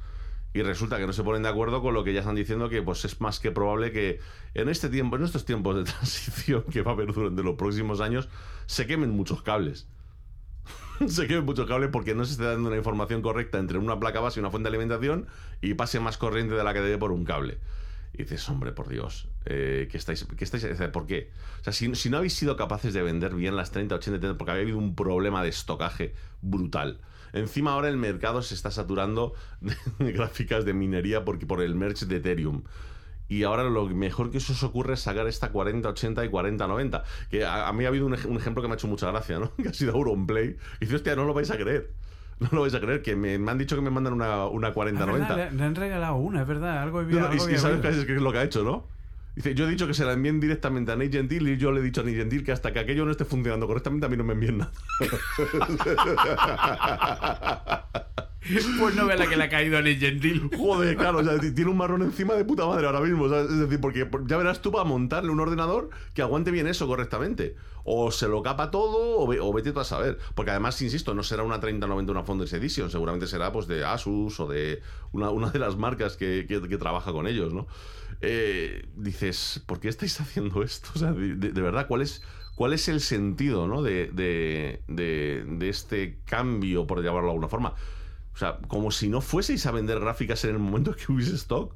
Y 0.53 0.61
resulta 0.61 0.97
que 0.97 1.07
no 1.07 1.13
se 1.13 1.23
ponen 1.23 1.43
de 1.43 1.49
acuerdo 1.49 1.81
con 1.81 1.93
lo 1.93 2.03
que 2.03 2.13
ya 2.13 2.19
están 2.19 2.35
diciendo 2.35 2.67
que 2.67 2.81
pues 2.81 3.05
es 3.05 3.21
más 3.21 3.39
que 3.39 3.51
probable 3.51 3.93
que 3.93 4.19
en 4.55 4.67
este 4.67 4.89
tiempo, 4.89 5.15
en 5.15 5.23
estos 5.23 5.45
tiempos 5.45 5.75
de 5.77 5.83
transición 5.89 6.63
que 6.63 6.81
va 6.81 6.91
a 6.91 6.93
haber 6.95 7.13
durante 7.13 7.43
los 7.43 7.55
próximos 7.55 8.01
años, 8.01 8.27
se 8.65 8.87
quemen 8.87 9.11
muchos 9.11 9.41
cables. 9.41 9.87
se 11.07 11.27
queme 11.27 11.41
mucho 11.41 11.65
cable 11.65 11.87
porque 11.87 12.15
no 12.15 12.25
se 12.25 12.33
está 12.33 12.51
dando 12.51 12.69
una 12.69 12.77
información 12.77 13.21
correcta 13.21 13.59
entre 13.59 13.77
una 13.77 13.99
placa 13.99 14.19
base 14.19 14.39
y 14.39 14.41
una 14.41 14.51
fuente 14.51 14.69
de 14.69 14.75
alimentación 14.75 15.27
y 15.61 15.73
pase 15.73 15.99
más 15.99 16.17
corriente 16.17 16.55
de 16.55 16.63
la 16.63 16.73
que 16.73 16.81
debe 16.81 16.97
por 16.97 17.11
un 17.11 17.23
cable. 17.23 17.57
Y 18.13 18.23
dices, 18.23 18.49
hombre, 18.49 18.71
por 18.71 18.87
Dios, 18.87 19.27
eh, 19.45 19.87
¿qué 19.91 19.97
estáis, 19.97 20.25
qué 20.25 20.43
estáis, 20.43 20.65
¿por 20.91 21.05
qué? 21.05 21.29
O 21.61 21.63
sea, 21.63 21.73
si, 21.73 21.93
si, 21.95 22.09
no 22.09 22.17
habéis 22.17 22.33
sido 22.33 22.57
capaces 22.57 22.93
de 22.93 23.03
vender 23.03 23.35
bien 23.35 23.55
las 23.55 23.71
30, 23.71 23.93
80, 23.95 24.19
30, 24.19 24.37
porque 24.37 24.51
había 24.51 24.63
habido 24.63 24.79
un 24.79 24.95
problema 24.95 25.43
de 25.43 25.49
estocaje 25.49 26.15
brutal. 26.41 26.99
Encima 27.33 27.73
ahora 27.73 27.89
el 27.89 27.97
mercado 27.97 28.41
se 28.41 28.55
está 28.55 28.71
saturando 28.71 29.33
de 29.99 30.11
gráficas 30.11 30.65
de 30.65 30.73
minería 30.73 31.25
porque 31.25 31.45
por 31.45 31.61
el 31.61 31.75
merch 31.75 32.05
de 32.05 32.15
Ethereum. 32.15 32.63
Y 33.29 33.43
ahora 33.43 33.63
lo 33.63 33.87
mejor 33.87 34.31
que 34.31 34.37
eso 34.37 34.53
os 34.53 34.63
ocurre 34.63 34.93
es 34.93 35.01
sacar 35.01 35.27
esta 35.27 35.51
40-80 35.51 36.25
y 36.25 36.29
40-90. 36.29 37.03
Que 37.29 37.45
a, 37.45 37.67
a, 37.67 37.73
mí 37.73 37.85
ha 37.85 37.89
habido 37.89 38.05
un, 38.05 38.13
un, 38.13 38.37
ejemplo 38.37 38.61
que 38.61 38.67
me 38.67 38.73
ha 38.73 38.77
hecho 38.77 38.87
mucha 38.87 39.11
gracia, 39.11 39.39
¿no? 39.39 39.51
Que 39.61 39.69
ha 39.69 39.73
sido 39.73 39.93
Auronplay. 39.93 40.55
Y 40.79 40.85
dice, 40.85 40.95
hostia, 40.95 41.15
no 41.15 41.25
lo 41.25 41.33
vais 41.33 41.51
a 41.51 41.57
creer. 41.57 41.91
No 42.39 42.49
lo 42.51 42.61
vais 42.61 42.75
a 42.75 42.79
creer, 42.79 43.01
que 43.01 43.15
me, 43.15 43.39
me 43.39 43.49
han 43.49 43.57
dicho 43.57 43.75
que 43.75 43.81
me 43.81 43.89
mandan 43.89 44.13
una, 44.13 44.45
una 44.45 44.71
40-90. 44.71 45.35
Le, 45.35 45.51
le, 45.53 45.63
han 45.63 45.73
regalado 45.73 46.17
una, 46.17 46.41
es 46.41 46.47
verdad. 46.47 46.83
Algo, 46.83 47.01
no, 47.01 47.25
algo 47.25 47.49
y, 47.49 47.53
y 47.55 47.57
sabes 47.57 47.81
qué 47.81 48.13
es 48.13 48.21
lo 48.21 48.31
que 48.31 48.37
ha 48.37 48.43
hecho, 48.43 48.63
¿no? 48.63 48.85
Dice, 49.37 49.53
yo 49.53 49.67
he 49.67 49.69
dicho 49.69 49.85
que 49.85 49.93
se 49.93 50.03
la 50.03 50.13
envíen 50.13 50.39
directamente 50.39 50.91
a 50.91 50.95
Nate 50.95 51.11
Gentil 51.11 51.47
y 51.47 51.57
yo 51.57 51.71
le 51.71 51.81
he 51.81 51.83
dicho 51.83 52.01
a 52.01 52.03
Nate 52.03 52.17
Gentil 52.17 52.43
que 52.43 52.51
hasta 52.51 52.73
que 52.73 52.79
aquello 52.79 53.05
no 53.05 53.11
esté 53.11 53.23
funcionando 53.23 53.67
correctamente 53.67 54.07
a 54.07 54.09
mí 54.09 54.17
no 54.17 54.23
me 54.23 54.33
envíen 54.33 54.57
nada. 54.57 54.71
Pues 58.79 58.95
no 58.95 59.05
vea 59.05 59.17
la 59.17 59.27
que 59.27 59.35
le 59.35 59.43
ha 59.43 59.49
caído 59.49 59.77
a 59.77 59.81
Nate 59.81 59.97
Gentil. 59.97 60.49
Joder, 60.57 60.95
claro, 60.95 61.19
o 61.19 61.23
sea, 61.23 61.37
tiene 61.37 61.69
un 61.69 61.77
marrón 61.77 62.01
encima 62.01 62.33
de 62.33 62.45
puta 62.45 62.65
madre 62.65 62.87
ahora 62.87 63.01
mismo. 63.01 63.27
Es 63.27 63.59
decir, 63.59 63.79
porque 63.79 64.07
ya 64.25 64.37
verás 64.37 64.61
tú 64.61 64.71
para 64.71 64.85
montarle 64.85 65.31
un 65.31 65.39
ordenador 65.39 65.89
que 66.13 66.21
aguante 66.21 66.49
bien 66.49 66.65
eso 66.65 66.87
correctamente. 66.87 67.55
O 67.89 68.11
se 68.11 68.27
lo 68.27 68.43
capa 68.43 68.69
todo 68.69 69.21
o, 69.21 69.27
ve, 69.27 69.39
o 69.39 69.53
vete 69.53 69.71
tú 69.71 69.79
a 69.79 69.85
saber. 69.85 70.19
Porque 70.35 70.51
además, 70.51 70.81
insisto, 70.81 71.13
no 71.13 71.23
será 71.23 71.43
una 71.43 71.61
3090 71.61 72.11
una 72.11 72.23
Founders 72.23 72.51
Edition, 72.51 72.91
seguramente 72.91 73.27
será 73.27 73.53
pues 73.53 73.65
de 73.67 73.85
Asus 73.85 74.39
o 74.41 74.47
de 74.47 74.81
una, 75.13 75.29
una 75.29 75.51
de 75.51 75.59
las 75.59 75.77
marcas 75.77 76.17
que, 76.17 76.45
que, 76.47 76.77
trabaja 76.77 77.13
con 77.13 77.27
ellos, 77.27 77.53
¿no? 77.53 77.65
Eh, 78.19 78.89
dices, 78.95 79.63
¿por 79.65 79.79
qué 79.79 79.87
estáis 79.87 80.19
haciendo 80.19 80.63
esto? 80.63 80.89
O 80.95 80.99
sea, 80.99 81.13
de, 81.13 81.61
verdad, 81.61 81.87
¿cuál 81.87 82.01
es, 82.01 82.21
¿cuál 82.55 82.73
es 82.73 82.89
el 82.89 82.99
sentido 82.99 83.67
¿no? 83.67 83.81
de, 83.81 84.11
de, 84.11 84.81
de, 84.89 85.45
de 85.47 85.69
este 85.69 86.19
cambio, 86.25 86.85
por 86.87 87.01
llamarlo 87.01 87.27
de 87.27 87.31
alguna 87.31 87.47
forma? 87.47 87.73
O 88.33 88.37
sea, 88.37 88.59
como 88.67 88.91
si 88.91 89.07
no 89.07 89.21
fueseis 89.21 89.65
a 89.65 89.71
vender 89.71 89.99
gráficas 89.99 90.43
en 90.43 90.51
el 90.51 90.59
momento 90.59 90.93
que 90.95 91.11
hubiese 91.11 91.35
stock. 91.35 91.73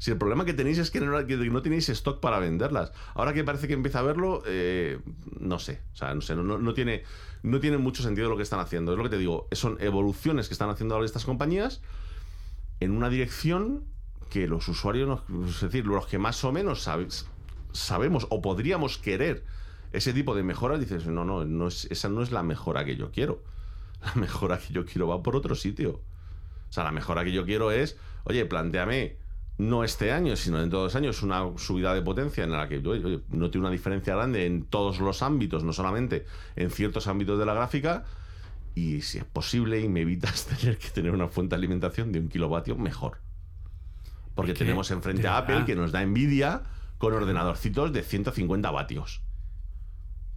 Si 0.00 0.10
el 0.10 0.16
problema 0.16 0.46
que 0.46 0.54
tenéis 0.54 0.78
es 0.78 0.90
que 0.90 0.98
no, 0.98 1.62
tenéis 1.62 1.90
stock 1.90 2.20
para 2.20 2.38
venderlas. 2.38 2.90
Ahora 3.12 3.34
que 3.34 3.44
parece 3.44 3.68
que 3.68 3.74
empieza 3.74 3.98
a 3.98 4.02
verlo, 4.02 4.42
eh, 4.46 4.98
no 5.38 5.58
sé. 5.58 5.82
O 5.92 5.96
sea, 5.96 6.14
no 6.14 6.22
sé, 6.22 6.34
no, 6.34 6.72
tiene, 6.72 7.02
no 7.42 7.60
tiene 7.60 7.76
mucho 7.76 8.02
sentido 8.02 8.30
lo 8.30 8.38
que 8.38 8.42
están 8.42 8.60
haciendo. 8.60 8.92
Es 8.92 8.96
lo 8.96 9.04
que 9.04 9.10
te 9.10 9.18
digo. 9.18 9.46
Son 9.52 9.76
evoluciones 9.78 10.48
que 10.48 10.54
están 10.54 10.70
haciendo 10.70 10.94
ahora 10.94 11.04
estas 11.04 11.26
compañías 11.26 11.82
en 12.80 12.92
una 12.92 13.10
dirección 13.10 13.84
que 14.30 14.48
los 14.48 14.66
usuarios, 14.68 15.20
es 15.46 15.60
decir, 15.60 15.84
los 15.84 16.06
que 16.06 16.18
más 16.18 16.42
o 16.44 16.50
menos 16.50 16.80
sabe, 16.80 17.08
sabemos 17.72 18.26
o 18.30 18.40
podríamos 18.40 18.96
querer 18.96 19.44
ese 19.92 20.14
tipo 20.14 20.34
de 20.34 20.42
mejoras, 20.42 20.80
dices, 20.80 21.08
no, 21.08 21.26
no, 21.26 21.44
no 21.44 21.68
es, 21.68 21.84
esa 21.90 22.08
no 22.08 22.22
es 22.22 22.32
la 22.32 22.42
mejora 22.42 22.86
que 22.86 22.96
yo 22.96 23.10
quiero. 23.10 23.42
La 24.02 24.14
mejora 24.14 24.58
que 24.58 24.72
yo 24.72 24.86
quiero 24.86 25.08
va 25.08 25.22
por 25.22 25.36
otro 25.36 25.54
sitio. 25.54 26.00
O 26.70 26.72
sea, 26.72 26.84
la 26.84 26.90
mejora 26.90 27.22
que 27.22 27.32
yo 27.32 27.44
quiero 27.44 27.70
es, 27.70 27.98
oye, 28.24 28.46
planteame 28.46 29.19
no 29.60 29.84
este 29.84 30.12
año, 30.12 30.36
sino 30.36 30.58
dentro 30.58 30.78
de 30.78 30.84
dos 30.84 30.96
años, 30.96 31.22
una 31.22 31.44
subida 31.56 31.94
de 31.94 32.02
potencia 32.02 32.44
en 32.44 32.52
la 32.52 32.68
que 32.68 32.78
oye, 32.78 33.20
no 33.28 33.50
tiene 33.50 33.66
una 33.66 33.70
diferencia 33.70 34.14
grande 34.16 34.46
en 34.46 34.64
todos 34.64 35.00
los 35.00 35.22
ámbitos, 35.22 35.64
no 35.64 35.72
solamente 35.72 36.26
en 36.56 36.70
ciertos 36.70 37.06
ámbitos 37.06 37.38
de 37.38 37.46
la 37.46 37.54
gráfica, 37.54 38.04
y 38.74 39.02
si 39.02 39.18
es 39.18 39.24
posible 39.24 39.80
y 39.80 39.88
me 39.88 40.00
evitas 40.00 40.46
tener 40.60 40.78
que 40.78 40.88
tener 40.88 41.12
una 41.12 41.28
fuente 41.28 41.54
de 41.54 41.58
alimentación 41.58 42.12
de 42.12 42.20
un 42.20 42.28
kilovatio, 42.28 42.76
mejor. 42.76 43.18
Porque 44.34 44.54
tenemos 44.54 44.90
enfrente 44.90 45.26
a 45.28 45.38
Apple 45.38 45.64
que 45.66 45.74
nos 45.74 45.92
da 45.92 46.02
envidia 46.02 46.62
con 46.98 47.12
ordenadorcitos 47.12 47.92
de 47.92 48.02
150 48.02 48.70
vatios. 48.70 49.22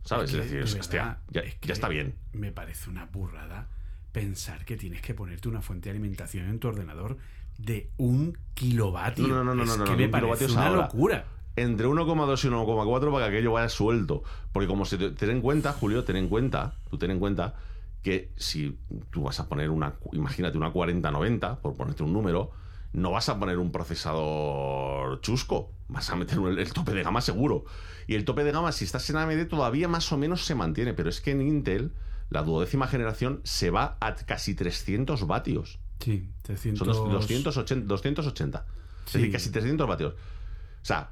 ¿Sabes? 0.03 0.31
Es, 0.31 0.35
que, 0.35 0.41
es 0.41 0.51
decir, 0.51 0.79
hostia, 0.79 1.19
ya, 1.29 1.41
es 1.41 1.55
que 1.55 1.67
ya, 1.67 1.73
está 1.73 1.87
bien. 1.87 2.15
Me 2.33 2.51
parece 2.51 2.89
una 2.89 3.05
burrada 3.05 3.69
pensar 4.11 4.65
que 4.65 4.75
tienes 4.75 5.01
que 5.01 5.13
ponerte 5.13 5.47
una 5.47 5.61
fuente 5.61 5.89
de 5.89 5.91
alimentación 5.91 6.47
en 6.47 6.59
tu 6.59 6.67
ordenador 6.67 7.17
de 7.63 7.91
un 7.97 8.37
kilovatio. 8.53 9.27
No, 9.27 9.43
no, 9.43 9.55
no, 9.55 9.55
no, 9.55 9.63
es 9.63 9.77
no, 9.77 9.85
que 9.85 9.91
no, 9.91 9.97
me 9.97 10.05
un 10.05 10.11
parece 10.11 10.45
una 10.45 10.67
ahora. 10.67 10.81
locura. 10.83 11.25
Entre 11.55 11.87
1,2 11.87 12.45
y 12.45 12.47
1,4 12.49 13.11
para 13.11 13.25
que 13.25 13.37
aquello 13.37 13.53
vaya 13.53 13.69
suelto. 13.69 14.23
Porque 14.51 14.67
como 14.67 14.85
se 14.85 14.97
te, 14.97 15.11
ten 15.11 15.29
en 15.29 15.41
cuenta, 15.41 15.73
Julio, 15.73 16.03
ten 16.03 16.15
en 16.15 16.27
cuenta, 16.27 16.75
tú 16.89 16.97
ten 16.97 17.11
en 17.11 17.19
cuenta 17.19 17.55
que 18.01 18.31
si 18.35 18.77
tú 19.11 19.23
vas 19.23 19.39
a 19.39 19.47
poner 19.47 19.69
una, 19.69 19.93
imagínate 20.11 20.57
una 20.57 20.71
4090, 20.71 21.61
por 21.61 21.75
ponerte 21.75 22.03
un 22.03 22.11
número, 22.11 22.51
no 22.91 23.11
vas 23.11 23.29
a 23.29 23.39
poner 23.39 23.59
un 23.59 23.71
procesador 23.71 25.21
chusco, 25.21 25.71
vas 25.87 26.09
a 26.09 26.15
meter 26.15 26.37
el, 26.39 26.59
el, 26.59 26.73
tope 26.73 26.93
de 26.93 27.03
gama 27.03 27.21
seguro. 27.21 27.65
Y 28.07 28.15
el 28.15 28.25
tope 28.25 28.43
de 28.43 28.51
gama, 28.51 28.71
si 28.71 28.83
estás 28.83 29.09
en 29.09 29.17
AMD, 29.17 29.47
todavía 29.47 29.87
más 29.87 30.11
o 30.11 30.17
menos 30.17 30.45
se 30.45 30.55
mantiene, 30.55 30.93
pero 30.93 31.09
es 31.09 31.21
que 31.21 31.31
en 31.31 31.41
Intel, 31.41 31.93
la 32.29 32.43
duodécima 32.43 32.87
generación 32.87 33.41
se 33.43 33.69
va 33.69 33.97
a 34.01 34.15
casi 34.15 34.55
300 34.55 35.25
vatios. 35.27 35.79
Sí, 36.03 36.29
300... 36.43 36.97
Son 36.97 37.11
280. 37.11 37.87
280. 37.87 38.65
Sí. 38.65 38.73
Es 39.05 39.13
decir, 39.13 39.31
casi 39.31 39.51
300 39.51 39.87
vatios. 39.87 40.13
O 40.13 40.85
sea, 40.85 41.11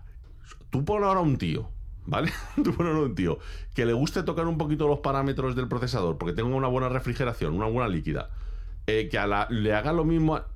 tú 0.69 0.83
pon 0.83 1.03
ahora 1.03 1.21
un 1.21 1.37
tío, 1.37 1.69
¿vale? 2.05 2.31
tú 2.63 2.73
pon 2.75 2.87
ahora 2.87 2.99
un 2.99 3.15
tío 3.15 3.39
que 3.73 3.85
le 3.85 3.93
guste 3.93 4.23
tocar 4.23 4.47
un 4.47 4.57
poquito 4.57 4.87
los 4.87 4.99
parámetros 4.99 5.55
del 5.55 5.67
procesador, 5.67 6.17
porque 6.17 6.33
tenga 6.33 6.53
una 6.55 6.67
buena 6.67 6.89
refrigeración, 6.89 7.53
una 7.53 7.67
buena 7.67 7.87
líquida, 7.87 8.29
eh, 8.87 9.07
que 9.09 9.17
a 9.17 9.27
la, 9.27 9.47
le 9.49 9.73
haga 9.73 9.93
lo 9.93 10.03
mismo... 10.03 10.35
A, 10.35 10.47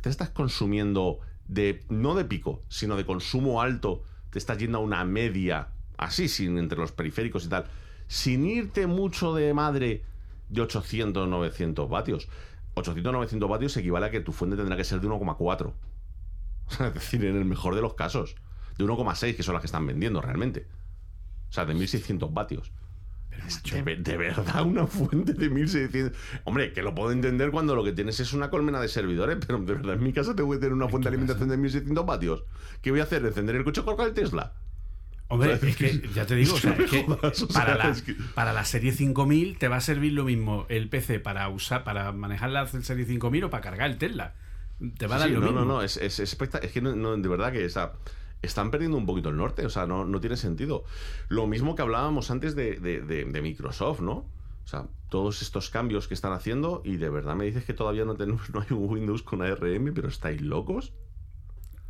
te 0.00 0.08
estás 0.08 0.30
consumiendo 0.30 1.18
de 1.48 1.84
no 1.88 2.14
de 2.14 2.24
pico, 2.24 2.62
sino 2.68 2.96
de 2.96 3.04
consumo 3.04 3.60
alto, 3.60 4.04
te 4.30 4.38
estás 4.38 4.58
yendo 4.58 4.78
a 4.78 4.80
una 4.80 5.04
media, 5.04 5.68
así, 5.96 6.28
sin 6.28 6.56
entre 6.56 6.78
los 6.78 6.92
periféricos 6.92 7.44
y 7.44 7.48
tal, 7.48 7.66
sin 8.06 8.46
irte 8.46 8.86
mucho 8.86 9.34
de 9.34 9.52
madre 9.52 10.04
de 10.48 10.60
800, 10.60 11.28
900 11.28 11.88
vatios. 11.88 12.28
800, 12.74 13.12
900 13.12 13.48
vatios 13.48 13.76
equivale 13.76 14.06
a 14.06 14.10
que 14.10 14.20
tu 14.20 14.32
fuente 14.32 14.56
tendrá 14.56 14.76
que 14.76 14.84
ser 14.84 15.00
de 15.00 15.08
1,4. 15.08 15.72
Es 16.70 16.94
decir, 16.94 17.24
en 17.24 17.36
el 17.36 17.44
mejor 17.44 17.74
de 17.74 17.82
los 17.82 17.94
casos, 17.94 18.36
de 18.78 18.84
1,6, 18.84 19.36
que 19.36 19.42
son 19.42 19.54
las 19.54 19.60
que 19.60 19.66
están 19.66 19.86
vendiendo 19.86 20.20
realmente. 20.20 20.66
O 21.50 21.52
sea, 21.52 21.66
de 21.66 21.74
1600 21.74 22.32
vatios. 22.32 22.72
Pero, 23.70 23.84
de, 23.84 23.96
de, 23.96 24.16
verdad, 24.16 24.62
una 24.64 24.86
fuente 24.86 25.32
de 25.34 25.50
1600. 25.50 26.16
Hombre, 26.44 26.72
que 26.72 26.82
lo 26.82 26.94
puedo 26.94 27.12
entender 27.12 27.50
cuando 27.50 27.74
lo 27.74 27.84
que 27.84 27.92
tienes 27.92 28.20
es 28.20 28.32
una 28.32 28.50
colmena 28.50 28.80
de 28.80 28.88
servidores, 28.88 29.38
pero 29.44 29.58
de 29.58 29.74
verdad, 29.74 29.94
en 29.94 30.02
mi 30.02 30.12
casa 30.12 30.34
tengo 30.34 30.50
que 30.52 30.58
tener 30.58 30.72
una 30.72 30.88
fuente 30.88 31.08
de 31.08 31.16
alimentación 31.16 31.48
de 31.48 31.56
1600 31.56 32.06
vatios. 32.06 32.44
¿Qué 32.80 32.90
voy 32.90 33.00
a 33.00 33.04
hacer? 33.04 33.24
¿Encender 33.24 33.56
el 33.56 33.64
coche 33.64 33.82
con 33.82 34.00
el 34.00 34.14
Tesla? 34.14 34.52
Hombre, 35.32 35.54
es 35.54 35.76
que 35.76 36.08
ya 36.14 36.26
te 36.26 36.34
digo, 36.34 36.54
o 36.54 36.58
sea, 36.58 36.72
es 36.78 36.90
que 36.90 37.06
para, 37.54 37.76
la, 37.76 37.96
para 38.34 38.52
la 38.52 38.66
serie 38.66 38.92
5000 38.92 39.56
te 39.56 39.66
va 39.66 39.76
a 39.76 39.80
servir 39.80 40.12
lo 40.12 40.24
mismo 40.24 40.66
el 40.68 40.90
PC 40.90 41.20
para 41.20 41.48
usar 41.48 41.84
para 41.84 42.12
manejar 42.12 42.50
la 42.50 42.66
serie 42.66 43.06
5000 43.06 43.44
o 43.44 43.50
para 43.50 43.62
cargar 43.62 43.90
el 43.90 43.96
Tesla. 43.96 44.34
Te 44.98 45.06
va 45.06 45.16
a 45.16 45.18
dar 45.20 45.28
sí, 45.28 45.34
lo 45.34 45.40
no, 45.40 45.46
mismo. 45.46 45.60
No, 45.60 45.66
no, 45.66 45.82
es, 45.82 45.96
es, 45.96 46.20
es, 46.20 46.36
es 46.38 46.72
que 46.72 46.82
no, 46.82 46.94
no, 46.94 47.16
de 47.16 47.28
verdad 47.30 47.50
que 47.50 47.64
esa 47.64 47.94
están 48.42 48.70
perdiendo 48.70 48.98
un 48.98 49.06
poquito 49.06 49.30
el 49.30 49.38
norte, 49.38 49.64
o 49.64 49.70
sea, 49.70 49.86
no, 49.86 50.04
no 50.04 50.20
tiene 50.20 50.36
sentido. 50.36 50.84
Lo 51.28 51.46
mismo 51.46 51.76
que 51.76 51.80
hablábamos 51.80 52.30
antes 52.30 52.54
de, 52.54 52.76
de, 52.76 53.00
de, 53.00 53.24
de, 53.24 53.40
Microsoft, 53.40 54.00
¿no? 54.00 54.12
O 54.64 54.66
sea, 54.66 54.88
todos 55.08 55.40
estos 55.40 55.70
cambios 55.70 56.08
que 56.08 56.14
están 56.14 56.34
haciendo 56.34 56.82
y 56.84 56.98
de 56.98 57.08
verdad 57.08 57.36
me 57.36 57.46
dices 57.46 57.64
que 57.64 57.72
todavía 57.72 58.04
no 58.04 58.16
tenemos 58.16 58.50
no 58.52 58.60
hay 58.60 58.66
un 58.70 58.86
Windows 58.86 59.22
con 59.22 59.40
ARM, 59.40 59.94
pero 59.94 60.08
estáis 60.08 60.42
locos. 60.42 60.92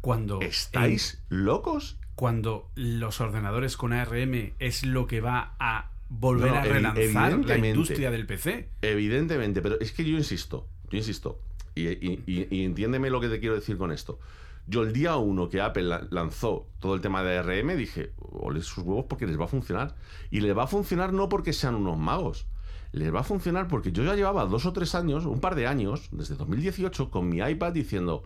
Cuando 0.00 0.40
¿Estáis 0.40 1.24
locos? 1.28 1.98
Cuando 2.22 2.70
los 2.76 3.20
ordenadores 3.20 3.76
con 3.76 3.92
ARM 3.92 4.52
es 4.60 4.84
lo 4.86 5.08
que 5.08 5.20
va 5.20 5.56
a 5.58 5.90
volver 6.08 6.52
No, 6.52 6.56
a 6.58 6.62
relanzar 6.62 7.36
la 7.44 7.58
industria 7.58 8.12
del 8.12 8.26
PC. 8.26 8.68
Evidentemente, 8.80 9.60
pero 9.60 9.80
es 9.80 9.90
que 9.90 10.04
yo 10.04 10.16
insisto, 10.16 10.68
yo 10.88 10.98
insisto, 10.98 11.40
y, 11.74 11.88
y- 11.88 12.22
y- 12.28 12.46
y 12.48 12.64
entiéndeme 12.64 13.10
lo 13.10 13.20
que 13.20 13.28
te 13.28 13.40
quiero 13.40 13.56
decir 13.56 13.76
con 13.76 13.90
esto. 13.90 14.20
Yo 14.68 14.84
el 14.84 14.92
día 14.92 15.16
uno 15.16 15.48
que 15.48 15.60
Apple 15.60 15.82
la- 15.82 16.06
lanzó 16.10 16.68
todo 16.78 16.94
el 16.94 17.00
tema 17.00 17.24
de 17.24 17.38
ARM 17.38 17.76
dije, 17.76 18.12
ole 18.20 18.62
sus 18.62 18.84
huevos 18.84 19.06
porque 19.08 19.26
les 19.26 19.36
va 19.40 19.46
a 19.46 19.48
funcionar. 19.48 19.96
Y 20.30 20.42
les 20.42 20.56
va 20.56 20.62
a 20.62 20.66
funcionar 20.68 21.12
no 21.12 21.28
porque 21.28 21.52
sean 21.52 21.74
unos 21.74 21.98
magos. 21.98 22.46
Les 22.92 23.12
va 23.12 23.18
a 23.18 23.24
funcionar 23.24 23.66
porque 23.66 23.90
yo 23.90 24.04
ya 24.04 24.14
llevaba 24.14 24.46
dos 24.46 24.64
o 24.64 24.72
tres 24.72 24.94
años, 24.94 25.24
un 25.26 25.40
par 25.40 25.56
de 25.56 25.66
años, 25.66 26.08
desde 26.12 26.36
2018, 26.36 27.10
con 27.10 27.28
mi 27.28 27.38
iPad 27.38 27.72
diciendo, 27.72 28.22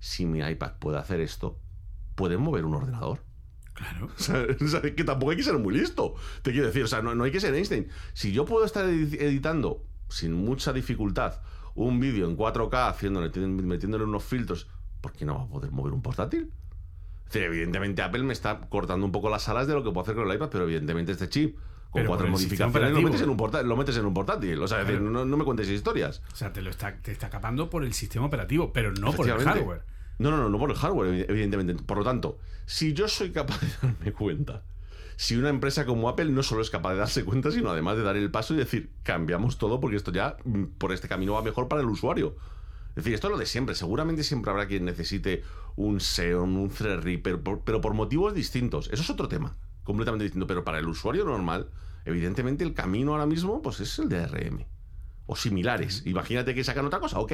si 0.00 0.26
mi 0.26 0.40
iPad 0.40 0.72
puede 0.80 0.98
hacer 0.98 1.20
esto, 1.20 1.60
puede 2.16 2.38
mover 2.38 2.64
un 2.64 2.74
ordenador. 2.74 3.20
Claro. 3.76 4.08
O 4.18 4.18
sea, 4.68 4.82
que 4.96 5.04
tampoco 5.04 5.30
hay 5.30 5.36
que 5.36 5.42
ser 5.44 5.58
muy 5.58 5.74
listo. 5.74 6.14
Te 6.42 6.50
quiero 6.52 6.66
decir, 6.66 6.82
o 6.82 6.86
sea, 6.88 7.02
no, 7.02 7.14
no 7.14 7.24
hay 7.24 7.30
que 7.30 7.40
ser 7.40 7.54
Einstein. 7.54 7.88
Si 8.14 8.32
yo 8.32 8.44
puedo 8.44 8.64
estar 8.64 8.84
edi- 8.86 9.20
editando 9.20 9.84
sin 10.08 10.32
mucha 10.32 10.72
dificultad 10.72 11.40
un 11.74 12.00
vídeo 12.00 12.26
en 12.28 12.36
4K, 12.36 12.88
haciéndole, 12.88 13.28
metiéndole 13.46 14.04
unos 14.04 14.24
filtros, 14.24 14.66
¿por 15.02 15.12
qué 15.12 15.24
no 15.26 15.36
va 15.36 15.42
a 15.44 15.48
poder 15.48 15.70
mover 15.72 15.92
un 15.92 16.00
portátil? 16.02 16.50
Es 17.26 17.32
decir, 17.32 17.42
evidentemente 17.42 18.00
Apple 18.02 18.22
me 18.22 18.32
está 18.32 18.60
cortando 18.68 19.04
un 19.04 19.12
poco 19.12 19.28
las 19.28 19.48
alas 19.48 19.66
de 19.66 19.74
lo 19.74 19.82
que 19.84 19.90
puedo 19.90 20.02
hacer 20.02 20.14
con 20.14 20.26
el 20.28 20.34
iPad, 20.36 20.48
pero 20.50 20.64
evidentemente 20.64 21.12
este 21.12 21.28
chip, 21.28 21.56
con 21.90 22.00
Pero 22.00 22.08
cuatro 22.08 22.28
modificaciones, 22.28 22.92
lo 22.92 23.02
metes, 23.02 23.20
en 23.20 23.28
un 23.30 23.36
porta- 23.36 23.62
lo 23.62 23.76
metes 23.76 23.96
en 23.96 24.06
un 24.06 24.14
portátil. 24.14 24.58
O 24.62 24.68
sea, 24.68 24.78
decir, 24.84 25.00
no, 25.02 25.24
no 25.24 25.36
me 25.36 25.44
cuentes 25.44 25.68
historias. 25.68 26.22
O 26.32 26.36
sea, 26.36 26.52
te 26.52 26.62
lo 26.62 26.70
está, 26.70 26.96
te 27.02 27.12
está 27.12 27.28
capando 27.30 27.68
por 27.68 27.84
el 27.84 27.92
sistema 27.92 28.26
operativo, 28.26 28.72
pero 28.72 28.92
no 28.92 29.12
por 29.12 29.26
el 29.28 29.32
hardware. 29.44 29.82
No, 30.18 30.30
no, 30.30 30.38
no, 30.38 30.48
no 30.48 30.58
por 30.58 30.70
el 30.70 30.76
hardware, 30.76 31.10
evi- 31.12 31.26
evidentemente. 31.28 31.74
Por 31.82 31.98
lo 31.98 32.04
tanto, 32.04 32.38
si 32.64 32.92
yo 32.92 33.08
soy 33.08 33.32
capaz 33.32 33.60
de 33.60 33.68
darme 33.82 34.12
cuenta, 34.12 34.64
si 35.16 35.36
una 35.36 35.48
empresa 35.48 35.86
como 35.86 36.08
Apple 36.08 36.26
no 36.26 36.42
solo 36.42 36.62
es 36.62 36.70
capaz 36.70 36.92
de 36.92 36.98
darse 36.98 37.24
cuenta, 37.24 37.50
sino 37.50 37.70
además 37.70 37.96
de 37.96 38.02
dar 38.02 38.16
el 38.16 38.30
paso 38.30 38.54
y 38.54 38.58
decir, 38.58 38.90
cambiamos 39.02 39.58
todo 39.58 39.80
porque 39.80 39.96
esto 39.96 40.12
ya 40.12 40.36
mm, 40.44 40.64
por 40.78 40.92
este 40.92 41.08
camino 41.08 41.34
va 41.34 41.42
mejor 41.42 41.68
para 41.68 41.80
el 41.82 41.88
usuario. 41.88 42.36
Es 42.90 42.96
decir, 42.96 43.14
esto 43.14 43.26
es 43.28 43.32
lo 43.32 43.38
de 43.38 43.46
siempre. 43.46 43.74
Seguramente 43.74 44.24
siempre 44.24 44.50
habrá 44.50 44.66
quien 44.66 44.84
necesite 44.86 45.42
un 45.76 46.00
Xeon, 46.00 46.56
un 46.56 46.70
Threadripper, 46.70 47.40
pero 47.64 47.80
por 47.80 47.92
motivos 47.94 48.34
distintos. 48.34 48.88
Eso 48.90 49.02
es 49.02 49.10
otro 49.10 49.28
tema, 49.28 49.56
completamente 49.84 50.24
distinto. 50.24 50.46
Pero 50.46 50.64
para 50.64 50.78
el 50.78 50.86
usuario 50.88 51.24
normal, 51.26 51.68
evidentemente 52.06 52.64
el 52.64 52.72
camino 52.74 53.12
ahora 53.12 53.26
mismo 53.26 53.60
pues 53.62 53.80
es 53.80 53.98
el 53.98 54.08
de 54.08 54.20
ARM. 54.20 54.64
O 55.26 55.36
similares. 55.36 56.02
Imagínate 56.06 56.54
que 56.54 56.64
sacan 56.64 56.86
otra 56.86 57.00
cosa, 57.00 57.18
ok. 57.18 57.32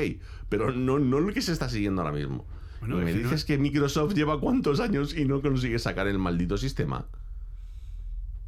Pero 0.48 0.72
no, 0.72 0.98
no 0.98 1.20
lo 1.20 1.32
que 1.32 1.42
se 1.42 1.52
está 1.52 1.68
siguiendo 1.68 2.02
ahora 2.02 2.14
mismo. 2.14 2.46
Bueno, 2.88 2.96
me 3.04 3.12
no- 3.12 3.18
dices 3.18 3.44
que 3.44 3.58
Microsoft 3.58 4.14
lleva 4.14 4.40
cuántos 4.40 4.80
años 4.80 5.16
y 5.16 5.24
no 5.24 5.40
consigue 5.40 5.78
sacar 5.78 6.08
el 6.08 6.18
maldito 6.18 6.56
sistema. 6.58 7.06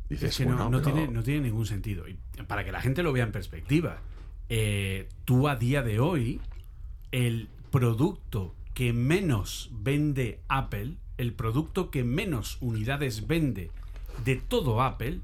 Dices, 0.09 0.31
Es 0.31 0.37
que 0.39 0.45
no, 0.47 0.57
bueno, 0.57 0.71
no 0.71 0.83
pero- 0.83 0.95
tiene, 0.97 1.13
no 1.13 1.23
tiene 1.23 1.41
ningún 1.43 1.67
sentido. 1.67 2.09
Y 2.09 2.19
para 2.47 2.65
que 2.65 2.73
la 2.73 2.81
gente 2.81 3.03
lo 3.03 3.13
vea 3.13 3.25
en 3.25 3.33
perspectiva, 3.33 3.99
eh, 4.49 5.09
tú 5.25 5.49
a 5.49 5.57
día 5.57 5.83
de 5.83 6.01
hoy, 6.01 6.41
el 7.13 7.49
producto 7.71 8.55
que 8.75 8.93
menos 8.93 9.71
vende 9.73 10.41
Apple, 10.49 10.97
el 11.17 11.33
producto 11.33 11.91
que 11.91 12.03
menos 12.05 12.59
unidades 12.61 13.27
vende 13.29 13.71
de 14.25 14.37
todo 14.37 14.83
Apple, 14.83 15.21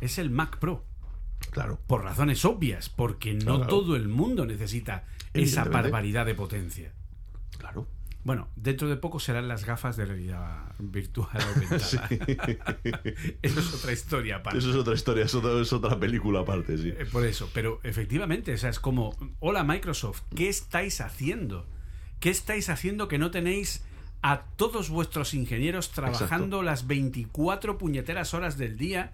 es 0.00 0.18
el 0.18 0.30
Mac 0.30 0.58
Pro. 0.58 0.84
Claro. 1.50 1.78
Por 1.86 2.02
razones 2.04 2.44
obvias, 2.46 2.88
porque 2.88 3.34
no 3.34 3.56
Claro. 3.56 3.66
todo 3.66 3.96
el 3.96 4.08
mundo 4.08 4.46
necesita 4.46 5.04
esa 5.34 5.64
barbaridad 5.64 6.24
de 6.26 6.34
potencia. 6.34 6.92
Claro. 7.58 7.86
Bueno, 8.26 8.48
dentro 8.56 8.88
de 8.88 8.96
poco 8.96 9.20
serán 9.20 9.46
las 9.46 9.64
gafas 9.64 9.96
de 9.96 10.04
realidad 10.04 10.74
virtual 10.80 11.28
aumentada. 11.40 12.08
Eso 13.42 13.60
es 13.60 13.74
otra 13.74 13.92
historia 13.92 14.36
aparte. 14.38 14.58
Eso 14.58 14.70
es 14.70 14.76
otra 14.76 14.94
historia, 14.94 15.24
es 15.24 15.34
otra, 15.36 15.60
es 15.60 15.72
otra 15.72 15.96
película 16.00 16.40
aparte, 16.40 16.76
sí. 16.76 16.88
Eh, 16.88 17.06
Por 17.12 17.24
eso, 17.24 17.48
pero 17.54 17.78
efectivamente, 17.84 18.52
o 18.52 18.58
sea, 18.58 18.70
es 18.70 18.80
como, 18.80 19.16
hola 19.38 19.62
Microsoft, 19.62 20.22
¿qué 20.34 20.48
estáis 20.48 21.00
haciendo? 21.00 21.68
¿Qué 22.18 22.30
estáis 22.30 22.68
haciendo 22.68 23.06
que 23.06 23.18
no 23.18 23.30
tenéis 23.30 23.84
a 24.22 24.42
todos 24.56 24.90
vuestros 24.90 25.32
ingenieros 25.32 25.92
trabajando 25.92 26.64
las 26.64 26.88
24 26.88 27.78
puñeteras 27.78 28.34
horas 28.34 28.58
del 28.58 28.76
día? 28.76 29.12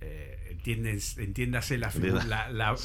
Eh, 0.00 0.50
entiendes, 0.52 1.18
entiéndase 1.18 1.78
la, 1.78 1.90
la- 2.28 2.48
la- 2.52 2.76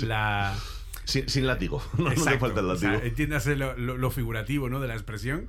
Sin, 1.10 1.28
sin 1.30 1.47
látigo. 1.47 1.82
No, 1.97 2.03
no 2.05 2.10
te 2.12 2.16
Exacto, 2.16 2.39
falta 2.39 2.60
el 2.62 2.66
o 2.70 2.76
sea, 2.78 2.91
látigo. 2.91 3.07
entiéndase 3.10 3.55
lo, 3.55 3.76
lo- 3.78 3.97
lo 3.97 4.12
figurativo 4.12 4.70
¿no? 4.70 4.80
de 4.80 4.88
la 4.88 4.93
expresión. 4.95 5.47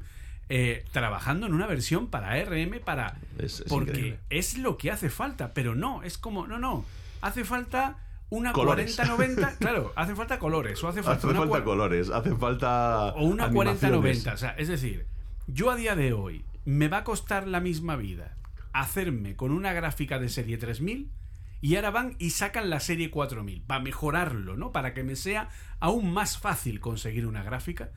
eh, 0.53 0.85
trabajando 0.91 1.47
en 1.47 1.55
una 1.55 1.67
versión 1.69 2.09
para 2.09 2.33
ARM 2.33 2.81
para 2.85 3.15
Es- 3.39 3.61
es 3.61 3.65
porque 3.69 3.91
increíble. 3.91 4.19
es 4.31 4.59
lo 4.59 4.77
que 4.79 4.91
hace 4.91 5.09
falta 5.09 5.55
pero 5.55 5.77
no 5.77 6.03
es 6.03 6.19
como 6.19 6.49
no 6.49 6.59
no 6.59 6.85
hace 7.21 7.45
falta 7.45 7.99
una 8.31 8.53
Colores. 8.53 8.99
40-90 8.99 9.59
claro 9.61 9.93
hace 9.95 10.17
falta 10.17 10.41
colores 10.41 10.83
o 10.83 10.89
hace 10.89 11.05
falta 11.05 11.19
Hace 11.19 11.27
una 11.29 11.39
falta 11.39 11.63
colores, 11.65 12.11
hace 12.11 12.35
falta. 12.35 13.13
o 13.15 13.23
una 13.27 13.45
animaciones. 13.45 14.25
40-90 14.25 14.35
o 14.35 14.37
sea 14.37 14.51
es 14.59 14.67
decir 14.67 15.07
yo 15.47 15.71
a 15.71 15.77
día 15.77 15.95
de 15.95 16.13
hoy 16.13 16.45
me 16.65 16.89
va 16.89 16.99
a 16.99 17.05
costar 17.05 17.47
la 17.47 17.61
misma 17.61 17.95
vida 17.95 18.35
hacerme 18.73 19.37
con 19.37 19.53
una 19.53 19.73
gráfica 19.73 20.19
de 20.19 20.29
serie 20.29 20.59
3000 20.59 21.11
y 21.61 21.77
ahora 21.77 21.91
van 21.91 22.17
y 22.19 22.31
sacan 22.31 22.71
la 22.71 22.81
serie 22.81 23.11
4000 23.11 23.63
para 23.63 23.81
mejorarlo, 23.81 24.57
¿no? 24.57 24.73
Para 24.73 24.95
que 24.95 25.05
me 25.05 25.17
sea 25.17 25.49
aún 25.79 26.13
más 26.13 26.39
fácil 26.39 26.81
conseguir 26.81 27.27
una 27.27 27.43
gráfica, 27.43 27.91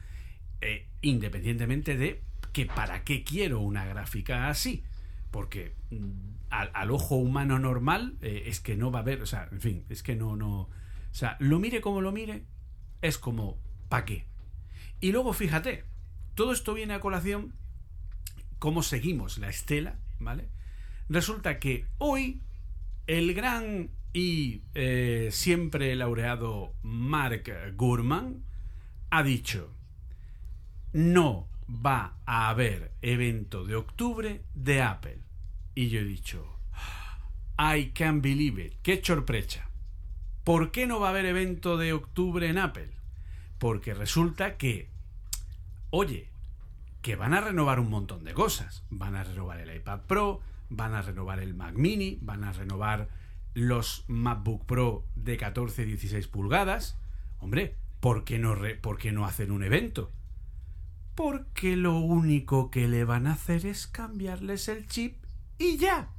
eh, 0.61 0.87
independientemente 1.01 1.97
de 1.97 2.23
que 2.51 2.65
para 2.65 3.03
qué 3.03 3.23
quiero 3.23 3.61
una 3.61 3.85
gráfica 3.85 4.49
así. 4.49 4.83
Porque 5.31 5.75
mm, 5.91 6.33
al, 6.49 6.91
ojo 6.91 7.15
humano 7.15 7.57
normal 7.57 8.17
eh, 8.21 8.43
es 8.47 8.59
que 8.59 8.75
no 8.75 8.91
va 8.91 8.99
a 8.99 9.01
haber, 9.01 9.21
o 9.21 9.25
sea, 9.25 9.47
en 9.51 9.61
fin, 9.61 9.85
es 9.89 10.03
que 10.03 10.15
no, 10.15 10.35
no. 10.35 10.61
O 10.61 10.69
sea, 11.15 11.37
lo 11.39 11.59
mire 11.59 11.81
como 11.81 12.01
lo 12.01 12.11
mire, 12.11 12.43
es 13.01 13.17
como, 13.17 13.57
¿para 13.87 14.05
qué? 14.05 14.25
Y 14.99 15.11
luego 15.11 15.33
fíjate, 15.33 15.85
todo 16.35 16.51
esto 16.51 16.73
viene 16.73 16.93
a 16.93 16.99
colación 16.99 17.55
cómo 18.59 18.83
seguimos 18.83 19.37
la 19.37 19.49
estela, 19.49 19.99
¿vale? 20.19 20.49
Resulta 21.09 21.59
que 21.59 21.85
hoy 21.97 22.41
el 23.07 23.33
gran 23.33 23.89
y 24.13 24.61
eh, 24.75 25.29
siempre 25.31 25.95
laureado 25.95 26.73
Mark 26.83 27.51
Gurman 27.75 28.43
ha 29.09 29.23
dicho 29.23 29.73
no 30.93 31.47
va 31.67 32.17
a 32.25 32.49
haber 32.49 32.91
evento 33.01 33.65
de 33.65 33.75
octubre 33.75 34.41
de 34.53 34.81
Apple. 34.81 35.19
Y 35.75 35.89
yo 35.89 35.99
he 35.99 36.03
dicho, 36.03 36.45
I 37.57 37.91
can't 37.93 38.21
believe 38.21 38.63
it, 38.63 38.73
qué 38.83 39.01
sorpresa. 39.03 39.67
¿Por 40.43 40.71
qué 40.71 40.85
no 40.85 40.99
va 40.99 41.07
a 41.07 41.09
haber 41.11 41.25
evento 41.25 41.77
de 41.77 41.93
octubre 41.93 42.47
en 42.47 42.57
Apple? 42.57 42.89
Porque 43.57 43.93
resulta 43.93 44.57
que, 44.57 44.89
oye, 45.89 46.29
que 47.01 47.15
van 47.15 47.33
a 47.33 47.41
renovar 47.41 47.79
un 47.79 47.89
montón 47.89 48.23
de 48.23 48.33
cosas. 48.33 48.83
Van 48.89 49.15
a 49.15 49.23
renovar 49.23 49.59
el 49.59 49.75
iPad 49.75 50.01
Pro, 50.01 50.41
van 50.75 50.93
a 50.93 51.01
renovar 51.01 51.39
el 51.39 51.53
Mac 51.53 51.75
Mini, 51.75 52.19
van 52.21 52.43
a 52.43 52.51
renovar 52.51 53.09
los 53.53 54.05
MacBook 54.07 54.65
Pro 54.65 55.05
de 55.15 55.37
14 55.37 55.83
y 55.83 55.85
16 55.85 56.27
pulgadas. 56.27 56.97
Hombre, 57.39 57.75
¿por 57.99 58.23
qué 58.23 58.39
no, 58.39 58.55
re- 58.55 58.75
por 58.75 58.97
qué 58.97 59.11
no 59.11 59.25
hacen 59.25 59.51
un 59.51 59.63
evento? 59.63 60.11
Porque 61.15 61.75
lo 61.77 61.97
único 61.99 62.71
que 62.71 62.87
le 62.87 63.05
van 63.05 63.27
a 63.27 63.33
hacer 63.33 63.65
es 63.65 63.85
cambiarles 63.87 64.67
el 64.67 64.87
chip 64.87 65.23
y 65.59 65.77
ya. 65.77 66.09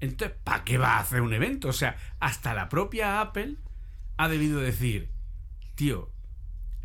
Entonces, 0.00 0.36
¿para 0.44 0.64
qué 0.64 0.78
va 0.78 0.96
a 0.96 1.00
hacer 1.00 1.20
un 1.22 1.32
evento? 1.32 1.68
O 1.68 1.72
sea, 1.72 1.96
hasta 2.20 2.54
la 2.54 2.68
propia 2.68 3.20
Apple 3.20 3.56
ha 4.16 4.28
debido 4.28 4.60
decir, 4.60 5.10
tío, 5.74 6.10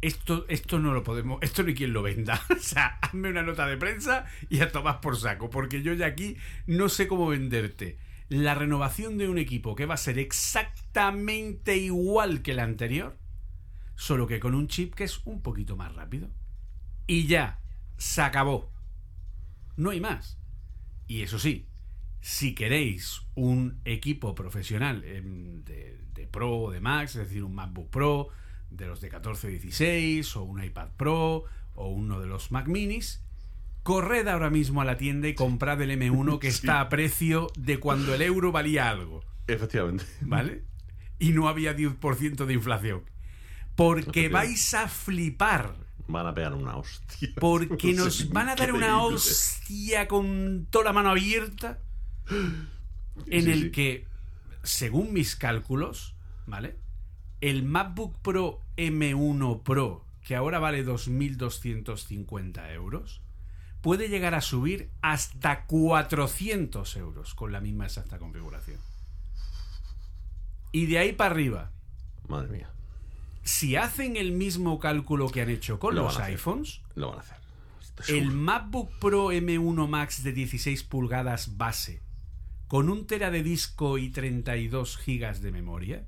esto, 0.02 0.46
esto 0.48 0.80
no 0.80 0.94
lo 0.94 1.04
podemos, 1.04 1.40
esto 1.42 1.64
no 1.64 1.70
hay 1.70 1.76
quien 1.76 1.94
lo 1.94 2.02
venda. 2.02 2.42
O 2.50 2.60
sea, 2.60 3.00
hazme 3.02 3.30
una 3.30 3.44
nota 3.44 3.66
de 3.68 3.78
prensa 3.78 4.26
y 4.50 4.62
a 4.62 4.72
tomar 4.72 5.02
por 5.02 5.18
saco, 5.18 5.50
porque 5.50 5.82
yo 5.82 5.94
ya 5.94 6.08
aquí 6.08 6.38
no 6.68 6.90
sé 6.90 7.08
cómo 7.08 7.28
venderte. 7.28 7.98
La 8.30 8.54
renovación 8.54 9.18
de 9.18 9.28
un 9.28 9.38
equipo 9.40 9.76
que 9.76 9.86
va 9.86 9.96
a 9.96 9.98
ser 9.98 10.20
exactamente 10.20 11.78
igual 11.78 12.42
que 12.42 12.52
el 12.52 12.60
anterior, 12.60 13.18
solo 13.96 14.28
que 14.28 14.40
con 14.40 14.54
un 14.54 14.68
chip 14.68 14.94
que 14.94 15.04
es 15.04 15.22
un 15.26 15.42
poquito 15.42 15.76
más 15.76 15.94
rápido. 15.96 16.30
Y 17.08 17.26
ya, 17.26 17.60
se 17.98 18.22
acabó. 18.22 18.72
No 19.78 19.90
hay 19.90 20.00
más. 20.00 20.38
Y 21.08 21.24
eso 21.24 21.40
sí, 21.40 21.68
si 22.22 22.54
queréis 22.54 23.22
un 23.34 23.82
equipo 23.84 24.36
profesional 24.36 25.04
em, 25.06 25.64
de, 25.64 26.00
de 26.14 26.28
Pro 26.28 26.56
o 26.56 26.72
de 26.72 26.82
Max, 26.82 27.16
es 27.16 27.28
decir, 27.28 27.44
un 27.44 27.56
MacBook 27.56 27.90
Pro 27.90 28.30
de 28.72 28.88
los 28.88 29.02
de 29.02 29.12
14-16 29.12 30.36
o 30.36 30.44
un 30.44 30.64
iPad 30.64 30.90
Pro 30.98 31.46
o 31.76 31.88
uno 31.90 32.20
de 32.20 32.28
los 32.28 32.52
Mac 32.52 32.68
Minis, 32.68 33.24
corred 33.84 34.28
ahora 34.28 34.50
mismo 34.50 34.82
a 34.82 34.86
la 34.86 34.98
tienda 34.98 35.28
y 35.28 35.34
comprad 35.36 35.82
el 35.82 35.92
M1 35.92 36.40
que 36.40 36.48
está 36.50 36.82
a 36.82 36.90
precio 36.90 37.48
de 37.58 37.80
cuando 37.80 38.14
el 38.14 38.22
euro 38.22 38.52
valía 38.52 38.90
algo, 38.90 39.24
Efectivamente. 39.48 40.06
¿vale? 40.22 40.64
Y 41.18 41.32
no 41.32 41.48
había 41.48 41.76
10% 41.76 42.46
de 42.46 42.54
inflación. 42.54 43.04
Porque 43.76 44.30
vais 44.30 44.74
a 44.74 44.88
flipar 44.88 45.74
Van 46.08 46.26
a 46.26 46.34
pegar 46.34 46.54
una 46.56 46.76
hostia. 46.76 47.30
Porque 47.40 47.94
nos 47.96 48.30
van 48.30 48.50
a 48.50 48.56
dar 48.56 48.74
una 48.74 49.02
hostia 49.04 50.08
con 50.08 50.68
toda 50.72 50.86
la 50.86 50.94
mano 50.94 51.10
abierta. 51.12 51.80
En 53.28 53.44
Sí, 53.44 53.52
el 53.52 53.62
sí. 53.64 53.72
que, 53.72 54.08
según 54.64 55.12
mis 55.12 55.36
cálculos, 55.36 56.16
¿vale? 56.48 56.78
El 57.42 57.64
MacBook 57.64 58.18
Pro 58.22 58.62
M1 58.76 59.64
Pro, 59.64 60.06
que 60.24 60.36
ahora 60.36 60.60
vale 60.60 60.86
2.250 60.86 62.74
euros, 62.74 63.22
puede 63.82 64.10
llegar 64.10 64.36
a 64.36 64.42
subir 64.42 64.90
hasta 65.02 65.66
400 65.66 66.96
euros 66.98 67.34
con 67.36 67.52
la 67.52 67.62
misma 67.62 67.86
exacta 67.86 68.20
configuración. 68.20 68.80
Y 70.72 70.86
de 70.88 71.00
ahí 71.00 71.14
para 71.14 71.32
arriba, 71.32 71.72
Madre 72.28 72.50
mía. 72.50 72.70
si 73.44 73.76
hacen 73.76 74.18
el 74.18 74.34
mismo 74.34 74.80
cálculo 74.80 75.30
que 75.30 75.42
han 75.42 75.50
hecho 75.50 75.80
con 75.80 75.96
Lo 75.96 76.04
los 76.04 76.20
iPhones, 76.20 76.82
Lo 76.96 77.10
van 77.10 77.20
a 77.20 77.22
hacer. 77.22 77.38
El. 78.08 78.32
MacBook 78.32 78.92
Pro 79.00 79.32
M1 79.32 79.88
Max 79.88 80.24
de 80.24 80.32
16 80.32 80.84
pulgadas 80.84 81.58
base, 81.58 82.02
con 82.68 82.90
un 82.90 83.08
tera 83.08 83.32
de 83.32 83.44
disco 83.44 83.98
y 83.98 84.10
32 84.10 84.98
gigas 84.98 85.42
de 85.42 85.52
memoria, 85.52 86.06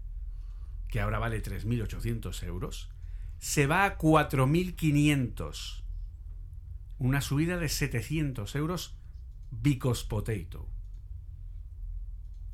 que 0.91 0.99
ahora 0.99 1.17
vale 1.17 1.41
3.800 1.41 2.43
euros, 2.43 2.91
se 3.39 3.65
va 3.65 3.85
a 3.85 3.97
4.500. 3.97 5.81
Una 6.99 7.21
subida 7.21 7.57
de 7.57 7.69
700 7.69 8.55
euros 8.55 8.95
Bicos 9.49 10.03
Potato. 10.03 10.69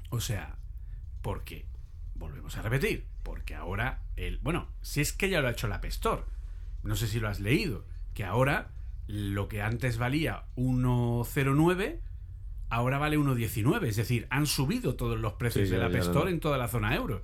O 0.09 0.21
sea, 0.21 0.57
porque, 1.21 1.65
volvemos 2.15 2.55
a 2.57 2.61
repetir, 2.61 3.07
porque 3.23 3.55
ahora 3.55 4.03
el... 4.15 4.37
Bueno, 4.37 4.69
si 4.81 5.01
es 5.01 5.11
que 5.11 5.29
ya 5.29 5.41
lo 5.41 5.49
ha 5.49 5.51
hecho 5.51 5.67
la 5.67 5.81
Pestor, 5.81 6.27
no 6.83 6.95
sé 6.95 7.07
si 7.07 7.19
lo 7.19 7.27
has 7.27 7.41
leído, 7.41 7.85
que 8.13 8.23
ahora 8.23 8.71
lo 9.07 9.47
que 9.47 9.61
antes 9.61 9.97
valía 9.97 10.45
1,09 10.55 11.99
ahora 12.69 12.99
vale 12.99 13.17
1,19. 13.17 13.87
Es 13.87 13.95
decir, 13.95 14.27
han 14.29 14.45
subido 14.45 14.95
todos 14.95 15.19
los 15.19 15.33
precios 15.33 15.67
Sí, 15.67 15.73
de 15.73 15.79
la 15.79 15.89
Pestor 15.89 16.29
en 16.29 16.39
toda 16.39 16.57
la 16.57 16.67
zona 16.67 16.95
euro. 16.95 17.23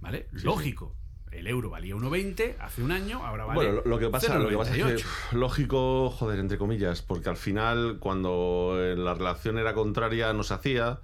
¿Vale? 0.00 0.28
Lógico. 0.32 0.94
El 1.30 1.46
euro 1.46 1.70
valía 1.70 1.94
1,20 1.94 2.56
hace 2.58 2.82
un 2.82 2.90
año, 2.90 3.24
ahora 3.24 3.44
vale. 3.44 3.54
Bueno, 3.54 3.72
lo, 3.72 3.84
lo 3.84 3.98
que 4.00 4.08
pasa, 4.08 4.36
lo 4.36 4.48
que 4.48 4.56
pasa 4.56 4.76
es 4.76 4.78
que 4.78 4.94
0,98. 4.96 4.96
pff, 4.96 5.32
lógico, 5.34 6.10
joder, 6.10 6.40
entre 6.40 6.58
comillas, 6.58 7.02
porque 7.02 7.28
al 7.28 7.36
final 7.36 7.98
cuando 8.00 8.74
eh, 8.80 8.96
la 8.96 9.14
relación 9.14 9.56
era 9.56 9.72
contraria 9.72 10.32
no 10.32 10.42
se 10.42 10.54
hacía, 10.54 10.98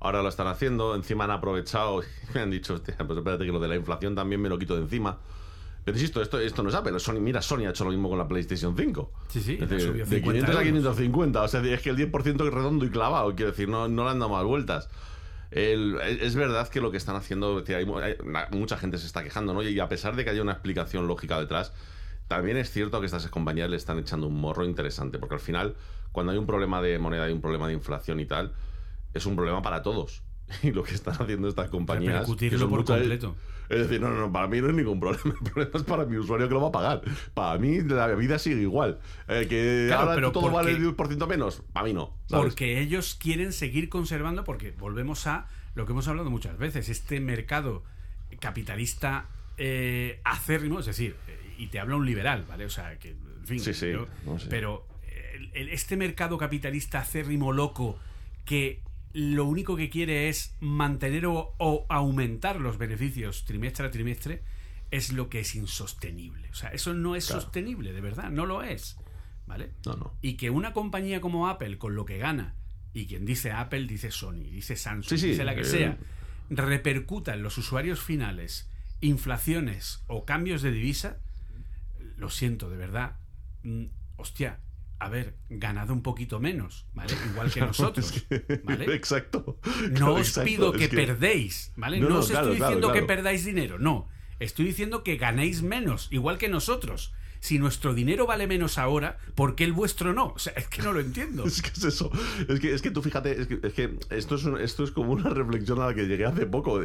ahora 0.00 0.22
lo 0.22 0.30
están 0.30 0.46
haciendo, 0.46 0.94
encima 0.94 1.24
han 1.24 1.30
aprovechado 1.30 2.02
y 2.02 2.06
me 2.34 2.40
han 2.40 2.50
dicho, 2.50 2.74
hostia, 2.74 2.96
pues 2.96 3.18
espérate 3.18 3.44
que 3.44 3.52
lo 3.52 3.60
de 3.60 3.68
la 3.68 3.76
inflación 3.76 4.14
también 4.14 4.40
me 4.40 4.48
lo 4.48 4.58
quito 4.58 4.76
de 4.76 4.82
encima. 4.82 5.18
Pero 5.84 5.98
insisto, 5.98 6.20
esto, 6.22 6.40
esto 6.40 6.62
no 6.62 6.70
es 6.70 6.74
Apple, 6.74 6.98
Sony, 6.98 7.20
mira, 7.20 7.42
Sony 7.42 7.66
ha 7.66 7.70
hecho 7.70 7.84
lo 7.84 7.90
mismo 7.90 8.08
con 8.08 8.18
la 8.18 8.26
PlayStation 8.26 8.74
5. 8.76 9.12
Sí, 9.28 9.40
sí, 9.40 9.58
Es 9.60 9.68
decir, 9.68 9.92
de 9.92 10.04
50 10.04 10.20
500 10.20 10.48
a 10.48 10.52
euros. 10.52 10.64
550, 10.64 11.42
o 11.42 11.48
sea, 11.48 11.60
es 11.62 11.80
que 11.82 11.90
el 11.90 11.96
10% 11.96 12.46
es 12.46 12.52
redondo 12.54 12.84
y 12.86 12.90
clavado, 12.90 13.34
quiero 13.36 13.52
decir, 13.52 13.68
no, 13.68 13.86
no 13.86 14.04
le 14.04 14.10
han 14.10 14.18
dado 14.18 14.32
más 14.32 14.44
vueltas. 14.44 14.88
El- 15.50 16.00
es 16.02 16.34
verdad 16.36 16.68
que 16.68 16.80
lo 16.80 16.90
que 16.90 16.96
están 16.96 17.16
haciendo, 17.16 17.62
hay, 17.68 17.74
hay- 17.74 18.16
mucha 18.50 18.76
gente 18.78 18.98
se 18.98 19.06
está 19.06 19.22
quejando, 19.24 19.54
¿no? 19.54 19.62
Y 19.62 19.78
a 19.80 19.88
pesar 19.88 20.16
de 20.16 20.24
que 20.24 20.30
haya 20.30 20.42
una 20.42 20.52
explicación 20.52 21.06
lógica 21.06 21.38
detrás, 21.40 21.72
también 22.28 22.56
es 22.56 22.70
cierto 22.72 23.00
que 23.00 23.06
estas 23.06 23.28
compañías 23.28 23.70
le 23.70 23.76
están 23.76 23.98
echando 23.98 24.26
un 24.28 24.40
morro 24.40 24.64
interesante, 24.64 25.18
porque 25.18 25.36
al 25.36 25.40
final, 25.40 25.76
cuando 26.12 26.32
hay 26.32 26.38
un 26.38 26.46
problema 26.46 26.82
de 26.82 26.98
moneda 26.98 27.28
y 27.30 27.32
un 27.32 27.40
problema 27.42 27.68
de 27.68 27.74
inflación 27.74 28.20
y 28.20 28.26
tal, 28.26 28.54
es 29.14 29.26
un 29.26 29.36
problema 29.36 29.62
para 29.62 29.82
todos. 29.82 30.25
Y 30.62 30.70
lo 30.72 30.82
que 30.84 30.94
están 30.94 31.14
haciendo 31.14 31.48
estas 31.48 31.68
compañías. 31.70 32.26
que 32.36 32.50
son 32.58 32.70
por 32.70 32.80
muchas- 32.80 32.98
completo. 32.98 33.36
Es 33.68 33.78
decir, 33.80 34.00
no, 34.00 34.08
no, 34.10 34.20
no, 34.20 34.32
para 34.32 34.46
mí 34.46 34.60
no 34.60 34.68
es 34.68 34.74
ningún 34.74 35.00
problema. 35.00 35.24
El 35.44 35.50
problema 35.50 35.70
es 35.74 35.82
para 35.82 36.04
mi 36.04 36.16
usuario 36.18 36.46
que 36.46 36.54
lo 36.54 36.60
va 36.60 36.68
a 36.68 36.72
pagar. 36.72 37.02
Para 37.34 37.58
mí 37.58 37.80
la 37.82 38.06
vida 38.14 38.38
sigue 38.38 38.62
igual. 38.62 39.00
Eh, 39.26 39.46
que 39.48 39.86
Claro, 39.88 40.02
ahora 40.02 40.14
pero 40.14 40.30
todo 40.32 40.42
porque- 40.44 40.56
vale 40.56 40.70
el 40.70 40.80
10% 40.96 41.26
menos. 41.26 41.62
Para 41.72 41.86
mí 41.86 41.92
no. 41.92 42.16
¿sabes? 42.28 42.44
Porque 42.46 42.80
ellos 42.80 43.16
quieren 43.20 43.52
seguir 43.52 43.88
conservando, 43.88 44.44
porque 44.44 44.70
volvemos 44.70 45.26
a 45.26 45.48
lo 45.74 45.84
que 45.84 45.90
hemos 45.92 46.06
hablado 46.06 46.30
muchas 46.30 46.56
veces, 46.58 46.88
este 46.88 47.18
mercado 47.18 47.82
capitalista 48.40 49.26
eh, 49.58 50.20
acérrimo, 50.24 50.80
es 50.80 50.86
decir, 50.86 51.16
eh, 51.26 51.54
y 51.58 51.66
te 51.68 51.80
habla 51.80 51.96
un 51.96 52.06
liberal, 52.06 52.44
¿vale? 52.48 52.66
O 52.66 52.70
sea, 52.70 52.98
que, 52.98 53.10
en 53.10 53.46
fin, 53.46 53.60
Sí, 53.60 53.72
sí, 53.74 53.90
yo- 53.92 54.06
no 54.26 54.38
sé. 54.38 54.46
pero 54.48 54.86
el- 55.34 55.50
el- 55.54 55.68
este 55.70 55.96
mercado 55.96 56.36
capitalista 56.38 57.00
acérrimo 57.00 57.52
loco 57.52 57.98
que 58.44 58.80
lo 59.18 59.46
único 59.46 59.76
que 59.76 59.88
quiere 59.88 60.28
es 60.28 60.54
mantener 60.60 61.24
o, 61.24 61.54
o 61.58 61.86
aumentar 61.88 62.60
los 62.60 62.76
beneficios 62.76 63.46
trimestre 63.46 63.86
a 63.86 63.90
trimestre 63.90 64.42
es 64.90 65.10
lo 65.10 65.30
que 65.30 65.40
es 65.40 65.54
insostenible. 65.54 66.50
O 66.50 66.54
sea, 66.54 66.68
eso 66.70 66.92
no 66.92 67.16
es 67.16 67.26
Claro. 67.26 67.40
sostenible, 67.40 67.94
de 67.94 68.00
verdad, 68.02 68.30
no 68.30 68.44
lo 68.44 68.62
es. 68.62 68.98
¿Vale? 69.46 69.72
No, 69.86 69.96
no. 69.96 70.14
Y 70.20 70.34
que 70.36 70.50
una 70.50 70.74
compañía 70.74 71.22
como 71.22 71.48
Apple, 71.48 71.78
con 71.78 71.94
lo 71.94 72.04
que 72.04 72.18
gana, 72.18 72.56
y 72.92 73.06
quien 73.06 73.24
dice 73.24 73.52
Apple 73.52 73.86
dice 73.86 74.10
Sony, 74.10 74.50
dice 74.50 74.76
Samsung, 74.76 75.08
Sí, 75.08 75.18
sí, 75.18 75.28
dice 75.28 75.44
la 75.44 75.54
que 75.54 75.62
eh, 75.62 75.64
sea, 75.64 75.98
repercuta 76.50 77.32
en 77.32 77.42
los 77.42 77.56
usuarios 77.56 78.00
finales 78.02 78.68
inflaciones 79.00 80.04
o 80.08 80.24
cambios 80.26 80.60
de 80.62 80.72
divisa, 80.72 81.18
lo 82.16 82.28
siento, 82.28 82.68
de 82.68 82.76
verdad. 82.76 83.16
Mm, 83.62 83.86
hostia, 84.96 85.06
haber 85.06 85.34
ganado 85.48 85.92
un 85.92 86.02
poquito 86.02 86.40
menos, 86.40 86.86
¿vale? 86.94 87.14
Igual 87.32 87.52
que 87.52 87.60
nosotros, 87.72 88.26
¿vale? 88.64 88.94
Exacto. 88.94 89.58
No 89.90 90.14
os 90.14 90.28
exacto, 90.28 90.46
pido 90.46 90.74
es 90.74 90.88
que, 90.88 90.96
perdéis, 90.96 91.72
¿vale? 91.76 92.00
No, 92.00 92.18
os 92.18 92.30
claro, 92.30 92.46
estoy 92.46 92.58
claro, 92.58 92.74
diciendo 92.74 92.92
que 92.92 93.02
perdáis 93.02 93.44
dinero, 93.44 93.78
no. 93.78 94.08
Estoy 94.38 94.66
diciendo 94.66 95.02
que 95.02 95.16
ganéis 95.16 95.62
menos, 95.62 96.08
igual 96.10 96.38
que 96.38 96.48
nosotros. 96.48 97.14
Si 97.46 97.60
nuestro 97.60 97.94
dinero 97.94 98.26
vale 98.26 98.48
menos 98.48 98.76
ahora, 98.76 99.18
¿por 99.36 99.54
qué 99.54 99.62
el 99.62 99.72
vuestro 99.72 100.12
no? 100.12 100.32
O 100.34 100.38
sea, 100.40 100.52
es 100.54 100.66
que 100.66 100.82
no 100.82 100.92
lo 100.92 100.98
entiendo. 100.98 101.44
Es 101.46 101.62
que 101.62 101.68
es 101.70 101.84
eso. 101.84 102.10
Es 102.48 102.58
que, 102.58 102.74
es 102.74 102.82
que 102.82 102.90
tú 102.90 103.02
fíjate, 103.02 103.40
es 103.40 103.46
que, 103.46 103.60
es 103.62 103.72
que 103.72 103.98
esto, 104.10 104.34
es 104.34 104.44
un- 104.44 104.60
esto 104.60 104.82
es 104.82 104.90
como 104.90 105.12
una 105.12 105.30
reflexión 105.30 105.80
a 105.80 105.86
la 105.86 105.94
que 105.94 106.06
llegué 106.08 106.24
hace 106.26 106.44
poco. 106.46 106.80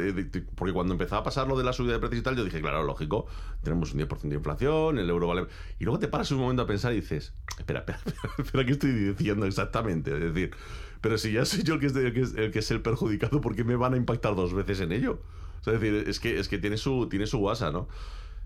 porque 0.54 0.72
cuando 0.72 0.92
empezaba 0.94 1.22
a 1.22 1.24
pasar 1.24 1.48
lo 1.48 1.58
de 1.58 1.64
la 1.64 1.72
subida 1.72 1.94
de 1.94 1.98
precios 1.98 2.20
y 2.20 2.22
tal, 2.22 2.36
yo 2.36 2.44
dije, 2.44 2.60
claro, 2.60 2.84
lógico, 2.84 3.26
tenemos 3.64 3.92
un 3.92 3.98
10% 3.98 4.20
de 4.28 4.36
inflación, 4.36 4.98
el 4.98 5.10
euro 5.10 5.26
vale. 5.26 5.46
Y 5.80 5.84
luego 5.84 5.98
te 5.98 6.06
paras 6.06 6.30
un 6.30 6.38
momento 6.38 6.62
a 6.62 6.66
pensar 6.68 6.92
y 6.92 7.00
dices, 7.00 7.32
espera, 7.58 7.80
espera, 7.80 7.98
espera, 8.06 8.32
espera, 8.38 8.64
¿qué 8.64 8.70
estoy 8.72 8.90
diciendo 8.92 9.46
exactamente? 9.46 10.14
Es 10.14 10.32
decir, 10.32 10.52
pero 11.00 11.18
si 11.18 11.32
ya 11.32 11.44
soy 11.44 11.64
yo 11.64 11.74
el 11.74 11.80
que 11.80 11.86
es, 11.86 11.96
el 11.96 12.12
que 12.12 12.20
es, 12.20 12.34
el 12.36 12.52
que 12.52 12.60
es 12.60 12.70
el 12.70 12.82
perjudicado, 12.82 13.40
¿por 13.40 13.56
qué 13.56 13.64
me 13.64 13.74
van 13.74 13.94
a 13.94 13.96
impactar 13.96 14.36
dos 14.36 14.54
veces 14.54 14.78
en 14.80 14.92
ello? 14.92 15.20
O 15.60 15.64
sea, 15.64 15.72
es 15.74 15.80
decir, 15.80 16.04
es 16.08 16.20
que, 16.20 16.38
es 16.38 16.48
que 16.48 16.58
tiene 16.58 16.76
su, 16.76 17.08
tiene 17.08 17.26
su 17.26 17.38
guasa, 17.38 17.72
¿no? 17.72 17.88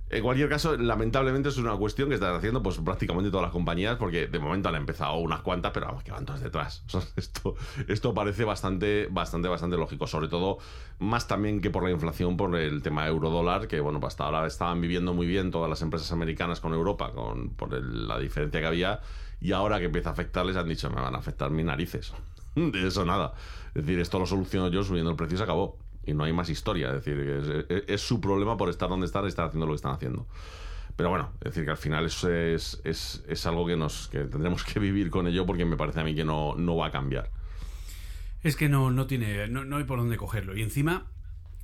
En 0.09 0.23
cualquier 0.23 0.49
caso, 0.49 0.77
lamentablemente 0.77 1.49
es 1.49 1.57
una 1.57 1.75
cuestión 1.77 2.09
que 2.09 2.15
están 2.15 2.35
haciendo 2.35 2.63
pues 2.63 2.79
prácticamente 2.79 3.29
todas 3.31 3.43
las 3.43 3.53
compañías, 3.53 3.97
porque 3.97 4.29
de 4.29 4.39
momento 4.39 4.69
han 4.69 4.77
empezado 4.77 5.17
unas 5.17 5.41
cuantas, 5.41 5.73
pero 5.73 5.87
vamos, 5.87 6.05
que 6.05 6.13
van 6.13 6.25
todas 6.25 6.41
detrás. 6.41 6.85
Esto, 7.89 8.15
parece 8.15 8.45
bastante, 8.45 9.09
bastante, 9.11 9.49
bastante 9.49 9.77
lógico, 9.77 10.07
sobre 10.07 10.29
todo 10.29 10.59
más 11.01 11.27
también 11.27 11.61
que 11.61 11.71
por 11.71 11.83
la 11.83 11.91
inflación, 11.91 12.37
por 12.37 12.55
el 12.55 12.83
tema 12.83 13.07
euro-dólar, 13.09 13.67
que 13.67 13.81
bueno, 13.81 13.99
pues 13.99 14.15
hasta 14.15 14.25
ahora 14.25 14.47
estaban 14.47 14.81
viviendo 14.81 15.13
muy 15.13 15.27
bien 15.27 15.51
todas 15.51 15.69
las 15.69 15.83
empresas 15.83 16.13
americanas 16.13 16.61
con 16.61 16.73
Europa, 16.73 17.11
con, 17.11 17.51
por 17.51 17.73
la 17.73 18.19
diferencia 18.21 18.61
que 18.61 18.67
había, 18.67 19.01
y 19.41 19.53
ahora 19.53 19.81
que 19.81 19.87
empieza 19.87 20.11
a 20.11 20.13
afectarles 20.13 20.57
han 20.57 20.69
dicho, 20.69 20.89
me 20.89 21.01
van 21.01 21.17
a 21.17 21.19
afectar 21.19 21.51
mis 21.51 21.65
narices. 21.65 22.13
De 22.55 22.87
eso 22.87 23.05
nada. 23.05 23.35
Es 23.75 23.85
decir, 23.85 24.01
esto 24.01 24.19
lo 24.19 24.27
soluciono 24.27 24.69
yo 24.69 24.83
subiendo 24.83 25.11
el 25.11 25.17
precio 25.17 25.35
y 25.35 25.39
se 25.39 25.45
acabó. 25.45 25.79
Y 26.07 26.15
no 26.15 26.25
hay 26.25 26.33
más 26.33 26.49
historia. 26.49 26.95
Es 26.95 27.05
decir, 27.05 27.85
es, 27.89 28.01
su 28.01 28.21
problema 28.21 28.57
por 28.57 28.71
estar 28.71 28.89
donde 28.89 29.07
están 29.07 29.25
y 29.25 29.29
estar 29.29 29.47
haciendo 29.47 29.67
lo 29.67 29.73
que 29.73 29.77
están 29.77 29.93
haciendo. 29.93 30.27
Pero 30.97 31.11
bueno, 31.11 31.33
es 31.41 31.51
decir, 31.51 31.65
que 31.65 31.71
al 31.73 31.77
final 31.77 32.07
eso 32.07 32.33
es, 32.33 32.81
es, 32.85 33.25
es 33.29 33.47
algo 33.47 33.67
que, 33.67 33.77
nos, 33.77 34.09
que 34.09 34.21
tendremos 34.21 34.65
que 34.65 34.81
vivir 34.81 35.11
con 35.11 35.27
ello 35.27 35.45
porque 35.45 35.65
me 35.65 35.77
parece 35.77 36.01
a 36.01 36.05
mí 36.05 36.15
que 36.15 36.25
no, 36.25 36.55
no 36.55 36.77
va 36.77 36.87
a 36.87 36.91
cambiar. 36.91 37.31
Es 38.43 38.57
que 38.57 38.69
no, 38.69 38.91
no 38.91 39.07
tiene, 39.07 39.49
no, 39.49 39.65
no 39.65 39.77
hay 39.77 39.85
por 39.85 39.99
dónde 39.99 40.17
cogerlo. 40.17 40.57
Y 40.57 40.63
encima, 40.63 41.07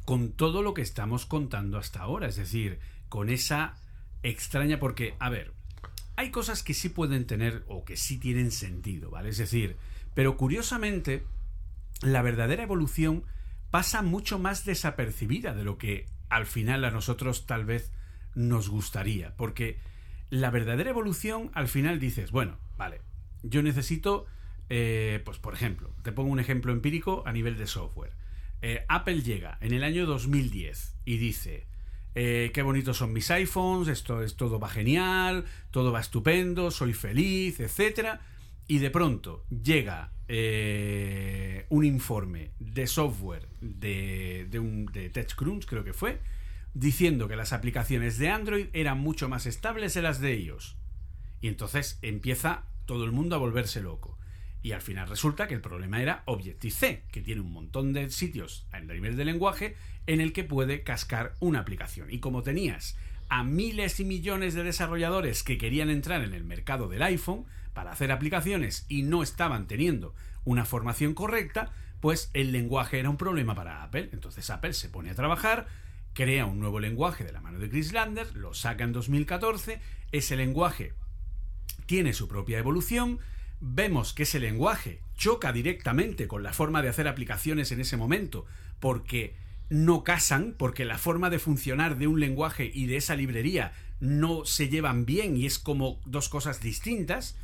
con 0.05 0.33
todo 0.33 0.63
lo 0.63 0.75
que 0.75 0.83
estamos 0.83 1.25
contando 1.25 1.79
hasta 1.79 2.01
ahora, 2.01 2.27
es 2.27 2.37
decir, 2.37 2.81
con 3.09 3.31
esa 3.31 3.77
extraña, 4.23 4.79
porque, 4.79 5.15
a 5.19 5.31
ver, 5.31 5.53
hay 6.17 6.31
cosas 6.31 6.63
que 6.63 6.75
sí 6.75 6.89
pueden 6.89 7.27
tener 7.27 7.65
o 7.69 7.85
que 7.85 7.97
sí 7.97 8.19
tienen 8.19 8.51
sentido, 8.51 9.11
¿vale? 9.11 9.31
Es 9.31 9.39
decir, 9.39 9.77
pero 10.15 10.37
curiosamente, 10.37 11.25
la 12.03 12.23
verdadera 12.23 12.63
evolución 12.65 13.25
pasa 13.73 14.03
mucho 14.03 14.39
más 14.39 14.67
desapercibida 14.67 15.55
de 15.55 15.65
lo 15.65 15.79
que 15.79 16.05
al 16.29 16.45
final 16.45 16.85
a 16.85 16.91
nosotros 16.91 17.47
tal 17.47 17.65
vez 17.65 17.91
nos 18.35 18.69
gustaría, 18.69 19.35
porque 19.37 19.79
la 20.29 20.51
verdadera 20.51 20.91
evolución 20.91 21.51
al 21.55 21.69
final 21.69 21.99
dices, 21.99 22.33
bueno, 22.33 22.59
vale, 22.77 23.01
yo 23.43 23.63
necesito, 23.63 24.27
eh, 24.69 25.23
pues 25.25 25.39
por 25.39 25.55
ejemplo, 25.55 25.91
te 26.03 26.13
pongo 26.13 26.31
un 26.31 26.39
ejemplo 26.39 26.71
empírico 26.71 27.23
a 27.25 27.33
nivel 27.33 27.57
de 27.57 27.67
software. 27.67 28.13
Eh, 28.61 28.85
Apple 28.91 29.23
llega 29.23 29.57
en 29.63 29.73
el 29.73 29.85
año 29.85 30.05
2010 30.05 30.97
y 31.07 31.17
dice, 31.17 31.67
eh, 32.15 32.51
qué 32.53 32.61
bonitos 32.61 32.99
son 32.99 33.15
mis 33.15 33.31
iPhones, 33.31 33.89
esto 33.89 34.23
es 34.23 34.37
todo 34.37 34.61
va 34.61 34.69
genial, 34.69 35.47
todo 35.71 35.93
va 35.93 36.01
estupendo, 36.01 36.71
soy 36.71 36.93
feliz, 36.93 37.59
etcétera. 37.59 38.21
Y 38.73 38.79
de 38.79 38.89
pronto 38.91 39.45
llega 39.51 40.13
eh, 40.29 41.67
un 41.69 41.85
informe 41.85 42.53
de 42.59 42.87
software 42.87 43.47
de, 43.61 44.47
de, 44.49 44.59
un, 44.59 44.87
de 44.87 45.11
TechCrunch, 45.11 45.67
creo 45.67 45.85
que 45.85 45.93
fue, 45.93 46.21
diciendo 46.73 47.29
que 47.29 47.37
las 47.37 47.53
aplicaciones 47.53 48.17
de 48.17 48.31
Android 48.31 48.69
eran 48.73 48.99
mucho 48.99 49.29
más 49.29 49.45
estables 49.45 49.93
que 49.93 50.01
las 50.01 50.21
de 50.21 50.41
iOS. 50.41 50.79
Y 51.43 51.49
entonces 51.49 51.99
empieza 52.01 52.65
todo 52.87 53.05
el 53.05 53.13
mundo 53.13 53.37
a 53.37 53.41
volverse 53.41 53.83
loco. 53.83 54.19
Y 54.63 54.73
al 54.73 54.81
final 54.81 55.07
resulta 55.07 55.49
que 55.49 55.55
el 55.55 55.61
problema 55.61 56.01
era 56.01 56.23
Objective-C, 56.25 57.03
que 57.13 57.21
tiene 57.21 57.43
un 57.43 57.53
montón 57.53 57.93
de 57.93 58.09
sitios 58.09 58.67
a 58.73 58.81
nivel 58.81 59.19
de 59.19 59.27
lenguaje 59.27 59.77
en 60.07 60.23
el 60.23 60.33
que 60.33 60.45
puede 60.45 60.83
cascar 60.83 61.35
una 61.41 61.59
aplicación. 61.59 62.11
Y 62.11 62.21
como 62.21 62.43
tenías 62.43 62.97
a 63.29 63.45
miles 63.45 64.01
y 64.01 64.07
millones 64.07 64.55
de 64.55 64.65
desarrolladores 64.65 65.43
que 65.43 65.59
querían 65.59 65.91
entrar 65.91 66.25
en 66.25 66.33
el 66.33 66.45
mercado 66.45 66.89
del 66.89 67.03
iPhone 67.03 67.45
para 67.75 67.93
hacer 67.93 68.13
aplicaciones 68.13 68.87
y 68.89 69.03
no 69.03 69.23
estaban 69.23 69.67
teniendo 69.67 70.15
una 70.45 70.65
formación 70.65 71.15
correcta, 71.15 71.73
pues 72.01 72.31
el 72.35 72.53
lenguaje 72.53 72.99
era 72.99 73.11
un 73.11 73.17
problema 73.17 73.55
para 73.55 73.83
Apple. 73.83 74.11
Entonces 74.13 74.51
Apple 74.51 74.73
se 74.73 74.89
pone 74.89 75.11
a 75.11 75.15
trabajar, 75.15 75.67
crea 76.15 76.47
un 76.47 76.61
nuevo 76.61 76.81
lenguaje 76.81 77.25
de 77.25 77.33
la 77.33 77.41
mano 77.41 77.59
de 77.59 77.71
Chris 77.71 77.93
Landers, 77.93 78.35
lo 78.35 78.55
saca 78.55 78.85
en 78.85 78.93
2014, 78.93 79.81
ese 80.11 80.37
lenguaje 80.37 80.95
tiene 81.87 82.13
su 82.13 82.29
propia 82.29 82.59
evolución, 82.59 83.21
vemos 83.61 84.13
que 84.13 84.25
ese 84.25 84.41
lenguaje 84.41 85.01
choca 85.15 85.53
directamente 85.53 86.27
con 86.27 86.43
la 86.43 86.53
forma 86.53 86.83
de 86.83 86.89
hacer 86.89 87.07
aplicaciones 87.07 87.71
en 87.73 87.81
ese 87.81 87.97
momento, 87.97 88.45
porque 88.81 89.37
no 89.71 90.05
casan, 90.05 90.55
porque 90.59 90.85
la 90.85 90.99
forma 90.99 91.31
de 91.31 91.39
funcionar 91.39 91.97
de 91.97 92.07
un 92.07 92.21
lenguaje 92.21 92.71
y 92.73 92.87
de 92.87 92.97
esa 92.97 93.15
librería 93.15 93.73
no 94.01 94.45
se 94.45 94.69
llevan 94.69 95.07
bien 95.07 95.37
y 95.37 95.47
es 95.47 95.59
como 95.59 96.01
dos 96.05 96.29
cosas 96.29 96.61
distintas, 96.61 97.37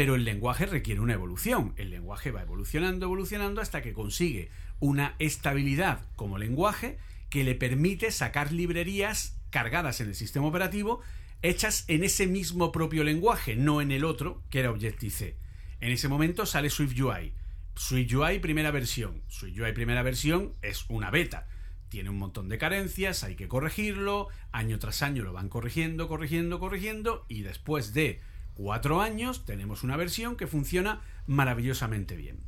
pero 0.00 0.14
el 0.14 0.24
lenguaje 0.24 0.64
requiere 0.64 1.02
una 1.02 1.12
evolución. 1.12 1.74
El 1.76 1.90
lenguaje 1.90 2.30
va 2.30 2.40
evolucionando, 2.40 3.04
evolucionando 3.04 3.60
hasta 3.60 3.82
que 3.82 3.92
consigue 3.92 4.48
una 4.78 5.14
estabilidad 5.18 6.06
como 6.16 6.38
lenguaje 6.38 6.96
que 7.28 7.44
le 7.44 7.54
permite 7.54 8.10
sacar 8.10 8.50
librerías 8.50 9.36
cargadas 9.50 10.00
en 10.00 10.08
el 10.08 10.14
sistema 10.14 10.46
operativo 10.46 11.02
hechas 11.42 11.84
en 11.86 12.02
ese 12.02 12.26
mismo 12.26 12.72
propio 12.72 13.04
lenguaje, 13.04 13.56
no 13.56 13.82
en 13.82 13.92
el 13.92 14.04
otro, 14.04 14.42
que 14.48 14.60
era 14.60 14.70
Objective-C. 14.70 15.36
En 15.82 15.92
ese 15.92 16.08
momento 16.08 16.46
sale 16.46 16.70
SwiftUI. 16.70 17.34
SwiftUI 17.76 18.38
primera 18.38 18.70
versión. 18.70 19.20
SwiftUI 19.28 19.74
primera 19.74 20.02
versión 20.02 20.54
es 20.62 20.86
una 20.88 21.10
beta. 21.10 21.46
Tiene 21.90 22.08
un 22.08 22.16
montón 22.16 22.48
de 22.48 22.56
carencias, 22.56 23.22
hay 23.22 23.36
que 23.36 23.48
corregirlo, 23.48 24.28
año 24.50 24.78
tras 24.78 25.02
año 25.02 25.24
lo 25.24 25.34
van 25.34 25.50
corrigiendo, 25.50 26.08
corrigiendo, 26.08 26.58
corrigiendo, 26.58 27.26
y 27.28 27.42
después 27.42 27.92
de 27.92 28.22
cuatro 28.62 29.00
años 29.00 29.46
tenemos 29.46 29.84
una 29.84 29.96
versión 29.96 30.36
que 30.36 30.46
funciona 30.46 31.00
maravillosamente 31.26 32.14
bien. 32.14 32.44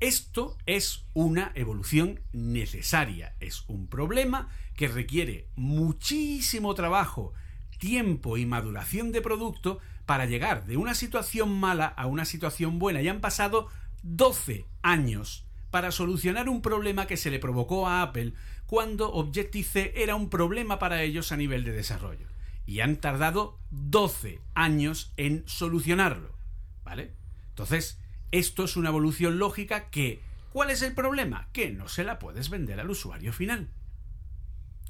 Esto 0.00 0.58
es 0.66 1.04
una 1.14 1.52
evolución 1.54 2.18
necesaria, 2.32 3.36
es 3.38 3.62
un 3.68 3.86
problema 3.86 4.48
que 4.74 4.88
requiere 4.88 5.46
muchísimo 5.54 6.74
trabajo, 6.74 7.32
tiempo 7.78 8.36
y 8.38 8.44
maduración 8.44 9.12
de 9.12 9.22
producto 9.22 9.78
para 10.04 10.26
llegar 10.26 10.66
de 10.66 10.76
una 10.76 10.96
situación 10.96 11.52
mala 11.60 11.86
a 11.86 12.06
una 12.06 12.24
situación 12.24 12.80
buena. 12.80 13.00
Y 13.00 13.06
han 13.06 13.20
pasado 13.20 13.68
12 14.02 14.66
años 14.82 15.46
para 15.70 15.92
solucionar 15.92 16.48
un 16.48 16.60
problema 16.60 17.06
que 17.06 17.16
se 17.16 17.30
le 17.30 17.38
provocó 17.38 17.86
a 17.86 18.02
Apple 18.02 18.32
cuando 18.66 19.12
Objective-C 19.12 19.92
era 19.94 20.16
un 20.16 20.28
problema 20.28 20.80
para 20.80 21.04
ellos 21.04 21.30
a 21.30 21.36
nivel 21.36 21.62
de 21.62 21.70
desarrollo. 21.70 22.31
Y 22.66 22.80
han 22.80 22.96
tardado 22.96 23.58
12 23.70 24.40
años 24.54 25.12
en 25.16 25.44
solucionarlo. 25.46 26.36
¿Vale? 26.84 27.12
Entonces, 27.50 27.98
esto 28.30 28.64
es 28.64 28.76
una 28.76 28.88
evolución 28.88 29.38
lógica 29.38 29.90
que... 29.90 30.20
¿Cuál 30.52 30.70
es 30.70 30.82
el 30.82 30.94
problema? 30.94 31.48
Que 31.52 31.70
no 31.70 31.88
se 31.88 32.04
la 32.04 32.18
puedes 32.18 32.50
vender 32.50 32.80
al 32.80 32.90
usuario 32.90 33.32
final. 33.32 33.70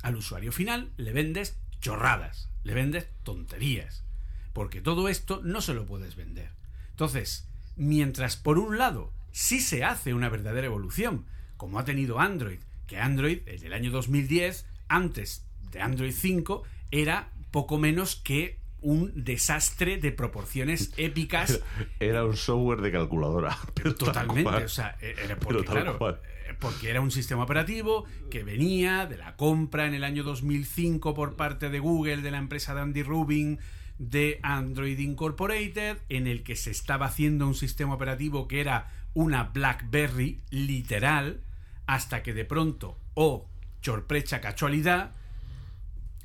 Al 0.02 0.16
usuario 0.16 0.50
final 0.52 0.92
le 0.96 1.12
vendes 1.12 1.56
chorradas, 1.80 2.48
le 2.64 2.74
vendes 2.74 3.08
tonterías, 3.22 4.04
porque 4.52 4.80
todo 4.80 5.08
esto 5.08 5.40
no 5.44 5.60
se 5.60 5.74
lo 5.74 5.86
puedes 5.86 6.16
vender. 6.16 6.50
Entonces, 6.90 7.48
mientras 7.76 8.36
por 8.36 8.58
un 8.58 8.78
lado 8.78 9.12
sí 9.30 9.60
se 9.60 9.84
hace 9.84 10.14
una 10.14 10.28
verdadera 10.28 10.66
evolución, 10.66 11.26
como 11.56 11.78
ha 11.78 11.84
tenido 11.84 12.20
Android, 12.20 12.60
que 12.86 12.98
Android 12.98 13.40
el 13.46 13.72
año 13.72 13.90
2010, 13.90 14.66
antes 14.88 15.46
de 15.70 15.80
Android 15.80 16.12
5, 16.12 16.64
era 16.90 17.30
poco 17.52 17.78
menos 17.78 18.16
que 18.16 18.58
un 18.80 19.12
desastre 19.14 19.96
de 19.98 20.12
proporciones 20.12 20.92
épicas. 20.96 21.62
Era 22.00 22.24
un 22.24 22.36
software 22.36 22.80
de 22.80 22.92
calculadora. 22.92 23.56
Totalmente. 23.98 24.64
O 24.64 24.68
sea, 24.68 24.96
e-, 25.00 25.14
era 25.24 25.38
porque, 25.38 25.64
claro, 25.64 25.98
eh, 26.10 26.54
porque 26.58 26.90
era 26.90 27.00
un 27.00 27.10
sistema 27.10 27.44
operativo 27.44 28.04
que 28.30 28.42
venía 28.42 29.06
de 29.06 29.16
la 29.16 29.36
compra 29.36 29.86
en 29.86 29.94
el 29.94 30.04
año 30.04 30.24
2005 30.24 31.14
por 31.14 31.36
parte 31.36 31.70
de 31.70 31.78
Google, 31.78 32.18
de 32.18 32.30
la 32.30 32.38
empresa 32.38 32.74
de 32.74 32.80
Andy 32.80 33.02
Rubin, 33.04 33.60
de 33.98 34.40
Android 34.42 34.98
Incorporated, 34.98 35.98
en 36.08 36.26
el 36.26 36.42
que 36.42 36.56
se 36.56 36.72
estaba 36.72 37.06
haciendo 37.06 37.46
un 37.46 37.54
sistema 37.54 37.94
operativo 37.94 38.48
que 38.48 38.60
era 38.60 38.90
una 39.14 39.44
BlackBerry 39.44 40.40
literal, 40.50 41.42
hasta 41.86 42.22
que 42.22 42.32
de 42.32 42.44
pronto, 42.44 42.98
oh, 43.14 43.48
sorpresa 43.80 44.40
casualidad, 44.40 45.12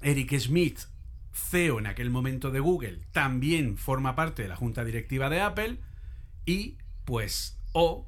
Eric 0.01 0.37
Smith 0.39 0.79
CEO 1.38 1.80
en 1.80 1.88
aquel 1.88 2.09
momento 2.09 2.51
de 2.51 2.59
Google, 2.59 2.99
también 3.11 3.77
forma 3.77 4.15
parte 4.15 4.43
de 4.43 4.49
la 4.49 4.55
junta 4.55 4.84
directiva 4.84 5.30
de 5.30 5.41
Apple 5.41 5.77
y 6.45 6.77
pues 7.05 7.57
O 7.73 8.07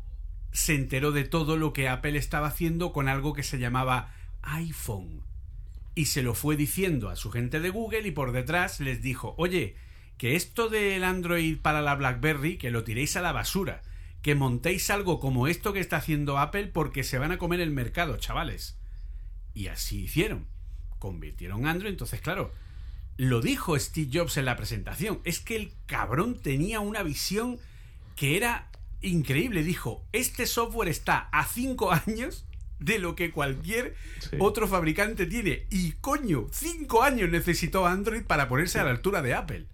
se 0.52 0.76
enteró 0.76 1.12
de 1.12 1.24
todo 1.24 1.58
lo 1.58 1.74
que 1.74 1.88
Apple 1.88 2.18
estaba 2.18 2.48
haciendo 2.48 2.92
con 2.92 3.08
algo 3.08 3.34
que 3.34 3.44
se 3.44 3.60
llamaba 3.60 4.14
iPhone 4.42 5.24
y 5.96 6.06
se 6.06 6.24
lo 6.24 6.34
fue 6.34 6.56
diciendo 6.56 7.10
a 7.10 7.16
su 7.16 7.30
gente 7.30 7.60
de 7.60 7.70
Google 7.70 8.08
y 8.08 8.12
por 8.12 8.32
detrás 8.32 8.80
les 8.80 9.02
dijo, 9.02 9.36
oye, 9.38 9.76
que 10.18 10.36
esto 10.36 10.70
del 10.70 11.04
Android 11.04 11.58
para 11.58 11.82
la 11.82 11.96
BlackBerry, 11.96 12.58
que 12.58 12.72
lo 12.72 12.84
tiréis 12.84 13.18
a 13.18 13.22
la 13.22 13.32
basura, 13.32 13.82
que 14.22 14.36
montéis 14.36 14.90
algo 14.90 15.20
como 15.20 15.48
esto 15.48 15.74
que 15.74 15.80
está 15.80 15.98
haciendo 15.98 16.38
Apple 16.38 16.68
porque 16.68 17.04
se 17.04 17.18
van 17.18 17.32
a 17.32 17.38
comer 17.38 17.60
el 17.60 17.72
mercado, 17.72 18.18
chavales. 18.18 18.78
Y 19.54 19.68
así 19.68 20.04
hicieron. 20.04 20.48
Convirtieron 21.00 21.66
Android, 21.66 21.92
entonces 21.92 22.22
claro, 22.22 22.54
lo 23.20 23.42
dijo 23.42 23.78
Steve 23.78 24.10
Jobs 24.14 24.38
en 24.38 24.46
la 24.46 24.56
presentación, 24.56 25.20
es 25.26 25.42
que 25.42 25.58
el 25.58 25.74
cabrón 25.88 26.40
tenía 26.40 26.80
una 26.80 27.04
visión 27.04 27.60
que 28.16 28.38
era 28.38 28.70
increíble. 29.02 29.62
Dijo, 29.62 30.06
este 30.14 30.46
software 30.46 30.88
está 30.88 31.28
a 31.34 31.44
5 31.44 31.92
años 32.08 32.46
de 32.80 32.98
lo 32.98 33.16
que 33.16 33.32
cualquier 33.32 33.94
otro 34.40 34.70
fabricante 34.70 35.26
tiene. 35.26 35.66
Y 35.70 35.92
coño, 36.00 36.48
5 36.50 37.04
años 37.04 37.30
necesitó 37.30 37.86
Android 37.86 38.24
para 38.24 38.48
ponerse 38.48 38.80
a 38.80 38.86
la 38.86 38.92
altura 38.92 39.22
de 39.22 39.34
Apple. 39.34 39.66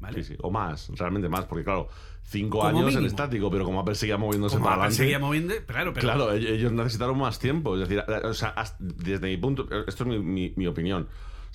¿Vale? 0.00 0.24
Sí, 0.24 0.32
sí, 0.32 0.38
o 0.42 0.50
más, 0.50 0.90
realmente 0.96 1.28
más, 1.28 1.44
porque 1.44 1.62
claro, 1.62 1.88
5 2.24 2.66
años 2.66 2.96
en 2.96 3.04
estático, 3.04 3.52
pero 3.52 3.64
como 3.64 3.78
Apple 3.78 3.94
seguía 3.94 4.18
moviéndose 4.18 4.58
para 4.58 4.72
adelante. 4.72 4.96
seguía 4.96 5.20
moviendo, 5.20 5.54
claro, 5.64 5.94
pero... 5.94 6.02
Claro, 6.04 6.32
ellos 6.32 6.72
necesitaron 6.72 7.18
más 7.18 7.38
tiempo. 7.38 7.76
Es 7.76 7.88
decir, 7.88 8.02
o 8.24 8.34
sea, 8.34 8.52
desde 8.80 9.28
mi 9.28 9.36
punto, 9.36 9.68
esto 9.86 10.12
es 10.12 10.20
mi, 10.20 10.52
mi 10.56 10.66
opinión 10.66 11.06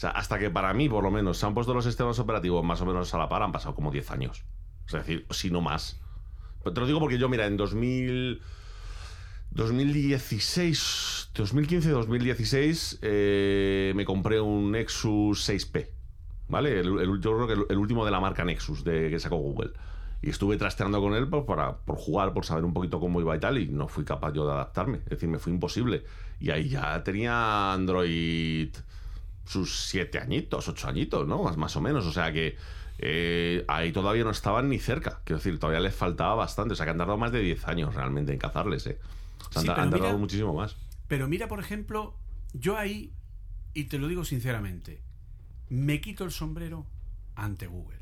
hasta 0.02 0.40
que 0.40 0.50
para 0.50 0.74
mí, 0.74 0.88
por 0.88 1.04
lo 1.04 1.12
menos, 1.12 1.38
se 1.38 1.46
han 1.46 1.54
puesto 1.54 1.74
los 1.74 1.86
sistemas 1.86 2.18
operativos 2.20 2.64
más 2.64 2.82
o 2.82 2.86
menos 2.86 3.14
a 3.14 3.18
la 3.18 3.28
par, 3.28 3.44
han 3.44 3.52
pasado 3.52 3.76
como 3.76 3.92
10 3.92 4.12
años. 4.12 4.44
Es 4.88 4.94
decir, 4.94 5.26
si 5.30 5.52
no 5.52 5.62
más. 5.62 6.00
Pero 6.64 6.74
te 6.74 6.82
lo 6.82 6.88
digo 6.88 7.00
porque 7.00 7.18
yo, 7.18 7.30
mira, 7.30 7.46
en 7.46 7.58
2000... 7.58 8.42
2016, 9.52 11.32
2015-2016 11.34 13.00
eh, 13.02 13.94
me 13.96 14.06
compré 14.06 14.40
un 14.40 14.72
Nexus 14.72 15.50
6P, 15.50 15.88
¿vale? 16.50 16.80
El, 16.80 17.20
yo 17.20 17.36
creo 17.36 17.48
que 17.48 17.74
el, 17.74 17.78
último 17.80 18.06
de 18.06 18.12
la 18.12 18.20
marca 18.20 18.46
Nexus 18.46 18.84
de, 18.84 19.10
que 19.10 19.20
sacó 19.20 19.38
Google. 19.38 19.72
Y 20.22 20.30
estuve 20.30 20.58
trasteando 20.58 21.02
con 21.02 21.16
él 21.16 21.28
pues, 21.28 21.46
para, 21.46 21.78
por 21.78 21.96
jugar, 21.96 22.34
por 22.34 22.46
saber 22.46 22.64
un 22.64 22.74
poquito 22.74 23.00
cómo 23.00 23.22
iba 23.22 23.36
y 23.36 23.40
tal, 23.40 23.58
y 23.58 23.70
no 23.70 23.88
fui 23.88 24.04
capaz 24.04 24.34
yo 24.34 24.46
de 24.46 24.52
adaptarme. 24.52 24.98
Es 24.98 25.12
decir, 25.12 25.30
me 25.30 25.40
fue 25.40 25.52
imposible. 25.52 26.04
Y 26.40 26.52
ahí 26.52 26.70
ya 26.70 27.04
tenía 27.04 27.74
Android 27.74 28.70
sus 29.50 29.88
siete 29.88 30.20
añitos, 30.20 30.68
ocho 30.68 30.88
añitos, 30.88 31.28
¿no? 31.28 31.42
Más, 31.42 31.58
más 31.58 31.76
o 31.76 31.82
menos. 31.82 32.06
O 32.06 32.12
sea 32.12 32.32
que 32.32 32.56
eh, 33.00 33.66
ahí 33.68 33.92
todavía 33.92 34.24
no 34.24 34.30
estaban 34.30 34.70
ni 34.70 34.78
cerca. 34.78 35.22
Quiero 35.24 35.40
decir, 35.40 35.58
todavía 35.58 35.80
les 35.80 35.96
faltaba 35.96 36.36
bastante. 36.36 36.74
O 36.74 36.76
sea 36.76 36.86
que 36.86 36.92
han 36.92 37.00
tardado 37.00 37.18
más 37.18 37.32
de 37.32 37.40
10 37.40 37.68
años 37.68 37.96
realmente 37.96 38.32
en 38.32 38.38
cazarles, 38.38 38.86
¿eh? 38.86 39.00
han, 39.56 39.66
tardado 39.66 40.20
muchísimo 40.20 40.54
más. 40.54 40.78
Pero 41.08 41.28
mira, 41.28 41.48
por 41.48 41.60
ejemplo, 41.60 42.14
yo 42.54 42.78
ahí, 42.78 43.12
y 43.74 43.86
te 43.86 43.98
lo 43.98 44.08
digo 44.08 44.24
sinceramente, 44.24 45.02
me 45.70 46.00
quito 46.00 46.26
el 46.26 46.32
sombrero 46.32 46.86
ante 47.36 47.66
Google. 47.66 47.98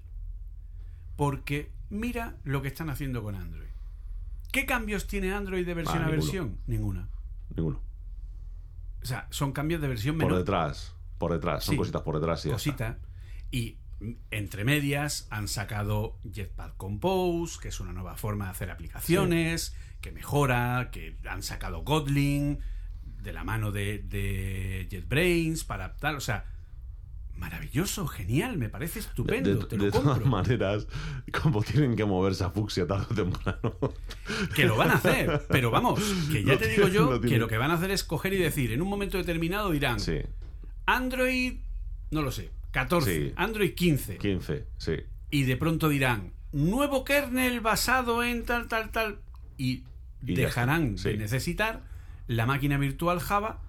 Porque 1.15 1.71
mira 1.89 2.35
lo 2.43 2.61
que 2.61 2.67
están 2.67 2.89
haciendo 2.89 3.23
con 3.23 3.35
Android. 3.35 3.69
¿Qué 4.51 4.65
cambios 4.65 5.07
tiene 5.07 5.31
Android 5.33 5.65
de 5.65 5.73
versión 5.73 6.03
a 6.03 6.09
versión? 6.09 6.57
Ninguna. 6.67 7.07
Ninguno. 7.55 7.79
O 9.01 9.05
sea, 9.05 9.27
son 9.29 9.53
cambios 9.53 9.79
de 9.79 9.87
versión 9.87 10.17
menor. 10.17 10.31
Por 10.31 10.39
detrás. 10.39 10.96
Por 11.17 11.33
detrás, 11.33 11.63
son 11.63 11.75
cositas 11.77 12.01
por 12.01 12.15
detrás. 12.19 12.45
Y 12.45 12.49
cosita. 12.49 12.99
Y 13.51 13.77
entre 14.31 14.63
medias 14.63 15.27
han 15.31 15.47
sacado 15.47 16.19
Jetpack 16.31 16.77
Compose, 16.77 17.59
que 17.61 17.69
es 17.69 17.79
una 17.79 17.93
nueva 17.93 18.15
forma 18.15 18.45
de 18.45 18.51
hacer 18.51 18.69
aplicaciones, 18.69 19.75
que 20.01 20.11
mejora, 20.11 20.89
que 20.91 21.17
han 21.27 21.41
sacado 21.41 21.81
Godling 21.83 22.59
de 23.03 23.33
la 23.33 23.43
mano 23.43 23.71
de, 23.71 23.99
de 23.99 24.87
JetBrains 24.91 25.63
para 25.63 25.95
tal. 25.97 26.15
O 26.17 26.21
sea, 26.21 26.45
Maravilloso, 27.35 28.07
genial, 28.07 28.57
me 28.57 28.67
parece 28.67 28.97
estupendo, 28.97 29.53
de, 29.53 29.65
te 29.67 29.77
lo 29.77 29.83
de 29.85 29.91
compro. 29.91 30.13
todas 30.15 30.25
maneras, 30.27 30.87
como 31.39 31.61
tienen 31.61 31.95
que 31.95 32.03
moverse 32.03 32.43
a 32.43 32.49
fucsia 32.49 32.87
tarde 32.87 33.05
o 33.11 33.13
temprano. 33.15 33.75
Que 34.55 34.65
lo 34.65 34.75
van 34.75 34.89
a 34.89 34.93
hacer, 34.95 35.45
pero 35.47 35.69
vamos, 35.69 35.99
que 36.31 36.43
ya 36.43 36.57
te 36.57 36.67
digo 36.67 36.85
tiene- 36.89 36.93
yo 36.95 37.11
lo 37.11 37.21
que 37.21 37.37
lo 37.37 37.47
que 37.47 37.57
van 37.59 37.69
a 37.69 37.75
hacer 37.75 37.91
es 37.91 38.03
coger 38.03 38.33
y 38.33 38.37
decir, 38.37 38.71
en 38.71 38.81
un 38.81 38.87
momento 38.89 39.19
determinado 39.19 39.69
dirán, 39.69 39.99
Sí, 39.99 40.17
Android, 40.87 41.59
no 42.11 42.21
lo 42.23 42.31
sé, 42.31 42.49
14, 42.71 43.13
Sí. 43.27 43.33
Android 43.35 43.75
15, 43.75 44.17
15, 44.17 44.65
sí. 44.77 44.95
y 45.29 45.43
de 45.43 45.57
pronto 45.57 45.89
dirán, 45.89 46.33
nuevo 46.53 47.03
kernel 47.03 47.59
basado 47.61 48.23
en 48.23 48.45
tal, 48.45 48.67
tal, 48.67 48.91
tal, 48.91 49.19
y, 49.57 49.83
dejarán 50.21 50.95
de 50.95 51.17
necesitar 51.17 51.83
la 52.27 52.45
máquina 52.45 52.77
virtual 52.77 53.19
Java 53.19 53.59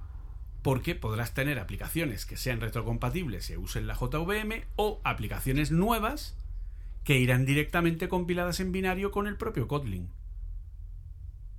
porque 0.63 0.95
podrás 0.95 1.35
tener 1.35 1.59
aplicaciones 1.59 2.25
que 2.25 2.37
sean 2.37 2.61
retrocompatibles 2.61 3.51
y 3.51 3.57
usen 3.57 3.87
la 3.87 3.95
JVM 3.95 4.65
o 4.77 5.01
aplicaciones 5.05 5.71
nuevas 5.71 6.37
que 7.05 7.19
irán 7.19 7.45
directamente 7.47 8.09
compiladas 8.09 8.61
en 8.61 8.73
binario 8.73 9.11
con 9.11 9.27
el 9.27 9.37
propio 9.37 9.67
Kotlin. 9.69 10.09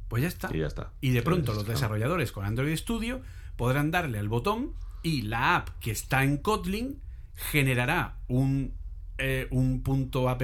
Pues 0.08 0.22
ya 0.24 0.28
está. 0.28 0.50
Y 0.54 0.60
ya 0.60 0.68
está. 0.68 0.92
Y 1.02 1.12
de 1.12 1.20
Sí, 1.20 1.26
pronto 1.26 1.52
sí, 1.52 1.58
los 1.60 1.68
desarrolladores 1.68 2.32
con 2.32 2.46
Android 2.46 2.76
Studio 2.76 3.22
podrán 3.58 3.92
darle 3.92 4.20
al 4.20 4.28
botón 4.30 4.74
y 5.04 5.24
la 5.24 5.56
app 5.58 5.70
que 5.80 5.92
está 5.92 6.24
en 6.24 6.38
Kotlin 6.38 7.02
generará 7.36 8.18
un, 8.28 8.74
eh, 9.18 9.48
un 9.52 9.82
punto 9.84 10.28
app. 10.30 10.42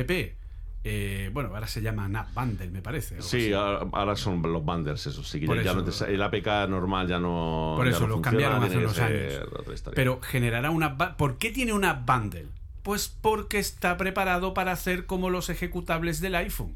eh, 0.87 1.29
bueno, 1.33 1.49
ahora 1.53 1.67
se 1.67 1.81
llama 1.81 2.05
App 2.19 2.33
Bundle, 2.35 2.69
me 2.69 2.81
parece. 2.81 3.21
Sí, 3.21 3.51
ahora 3.53 3.87
ahora 3.91 4.15
son 4.15 4.41
los 4.41 4.63
bundles, 4.63 5.05
eso 5.07 5.23
sí. 5.23 5.39
que 5.39 5.45
Por 5.47 5.57
ya 5.63 5.71
eso. 5.71 5.81
no 5.81 5.83
te- 5.91 6.13
el 6.13 6.21
APK 6.21 6.67
normal 6.69 7.07
ya 7.07 7.19
no. 7.19 7.73
Por 7.75 7.87
eso 7.87 8.01
no 8.01 8.07
lo 8.07 8.13
funciona, 8.15 8.21
cambiaron 8.31 8.63
hace 8.63 8.77
unos 8.77 8.99
años. 8.99 9.33
Pero 9.95 10.21
generará 10.21 10.69
una... 10.69 10.95
¿Por 11.17 11.37
qué 11.39 11.49
tiene 11.51 11.73
una 11.73 11.93
bundle? 11.93 12.47
Pues 12.83 13.07
porque 13.09 13.57
está 13.57 13.97
preparado 13.97 14.53
para 14.53 14.71
hacer 14.73 15.07
como 15.07 15.31
los 15.31 15.49
ejecutables 15.49 16.21
del 16.21 16.35
iPhone. 16.35 16.75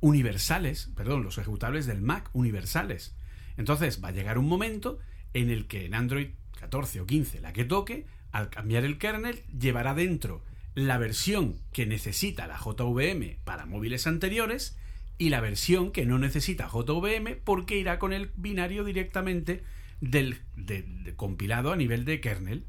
Universales, 0.00 0.90
perdón, 0.96 1.22
los 1.22 1.38
ejecutables 1.38 1.86
del 1.86 2.00
Mac 2.02 2.30
universales. 2.32 3.14
Entonces 3.56 4.02
va 4.02 4.08
a 4.08 4.12
llegar 4.12 4.38
un 4.38 4.48
momento 4.48 4.98
en 5.34 5.50
el 5.50 5.66
que 5.68 5.84
en 5.84 5.94
Android 5.94 6.30
14 6.60 7.00
o 7.00 7.06
15, 7.06 7.40
la 7.40 7.52
que 7.52 7.64
toque, 7.64 8.06
al 8.32 8.50
cambiar 8.50 8.84
el 8.84 8.98
kernel, 8.98 9.42
llevará 9.58 9.94
dentro 9.94 10.42
la 10.74 10.98
versión 10.98 11.56
que 11.72 11.86
necesita 11.86 12.46
la 12.46 12.58
JVM 12.58 13.38
para 13.44 13.66
móviles 13.66 14.06
anteriores 14.06 14.76
y 15.18 15.30
la 15.30 15.40
versión 15.40 15.90
que 15.90 16.06
no 16.06 16.18
necesita 16.18 16.68
JVM 16.72 17.36
porque 17.44 17.76
irá 17.76 17.98
con 17.98 18.12
el 18.12 18.30
binario 18.36 18.84
directamente 18.84 19.62
del 20.00 20.40
de- 20.56 20.82
de 20.82 21.14
compilado 21.16 21.72
a 21.72 21.76
nivel 21.76 22.04
de 22.04 22.20
kernel. 22.20 22.64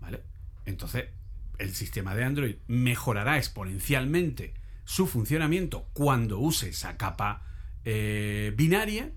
¿Vale? 0.00 0.20
Entonces, 0.66 1.06
el 1.58 1.74
sistema 1.74 2.14
de 2.14 2.24
Android 2.24 2.56
mejorará 2.68 3.38
exponencialmente 3.38 4.52
su 4.84 5.06
funcionamiento 5.06 5.88
cuando 5.92 6.38
use 6.38 6.68
esa 6.68 6.96
capa 6.96 7.42
eh, 7.84 8.52
binaria. 8.56 9.10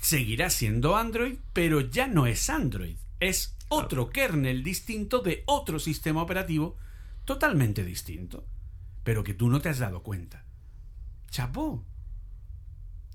Seguirá 0.00 0.50
siendo 0.50 0.96
Android, 0.96 1.36
pero 1.52 1.80
ya 1.80 2.06
no 2.06 2.26
es 2.26 2.48
Android. 2.48 2.96
Es 3.20 3.56
otro 3.68 4.10
kernel 4.10 4.62
distinto 4.62 5.20
de 5.20 5.42
otro 5.46 5.78
sistema 5.78 6.22
operativo 6.22 6.76
totalmente 7.24 7.84
distinto. 7.84 8.44
Pero 9.04 9.24
que 9.24 9.34
tú 9.34 9.48
no 9.48 9.60
te 9.60 9.68
has 9.68 9.78
dado 9.78 10.02
cuenta. 10.02 10.44
Chapó. 11.30 11.82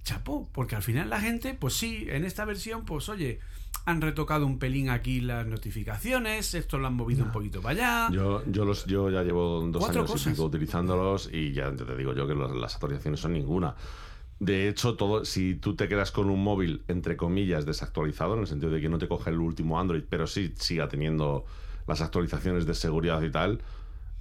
Chapó. 0.04 0.50
Porque 0.52 0.76
al 0.76 0.84
final 0.84 1.10
la 1.10 1.20
gente, 1.22 1.54
pues 1.54 1.76
sí, 1.76 2.06
en 2.10 2.26
esta 2.26 2.46
versión, 2.46 2.86
pues 2.86 3.08
oye, 3.10 3.40
han 3.86 4.02
retocado 4.02 4.46
un 4.46 4.58
pelín 4.60 4.90
aquí 4.90 5.22
las 5.22 5.46
notificaciones, 5.46 6.54
esto 6.56 6.78
lo 6.78 6.88
han 6.88 6.96
movido 6.96 7.24
un 7.24 7.32
poquito 7.32 7.62
para 7.62 8.08
allá. 8.08 8.16
Yo, 8.16 8.44
yo, 8.52 8.66
los, 8.66 8.86
yo 8.86 9.10
ya 9.10 9.24
llevo 9.24 9.62
dos 9.68 9.82
años 9.90 10.10
y 10.26 10.30
pico 10.32 10.46
utilizándolos 10.46 11.30
y 11.32 11.52
ya 11.54 11.74
te 11.76 11.96
digo 11.96 12.14
yo 12.14 12.28
que 12.28 12.34
los- 12.36 12.56
las 12.56 12.74
actualizaciones 12.76 13.20
son 13.20 13.34
ninguna. 13.34 13.76
De 14.42 14.68
hecho, 14.68 14.96
todo, 14.96 15.24
si 15.24 15.54
tú 15.54 15.76
te 15.76 15.88
quedas 15.88 16.10
con 16.10 16.32
un 16.32 16.44
móvil, 16.44 16.84
entre 16.88 17.16
comillas, 17.16 17.68
desactualizado, 17.68 18.34
en 18.34 18.40
el 18.40 18.48
sentido 18.48 18.72
de 18.72 18.82
que 18.82 18.90
no 18.90 18.98
te 18.98 19.08
coge 19.08 19.30
el 19.30 19.38
último 19.38 19.80
Android, 19.80 20.02
pero 20.10 20.26
sí 20.26 20.52
siga 20.58 20.90
teniendo 20.90 21.46
las 21.86 22.02
actualizaciones 22.02 22.66
de 22.66 22.74
seguridad 22.74 23.22
y 23.22 23.30
tal, 23.30 23.62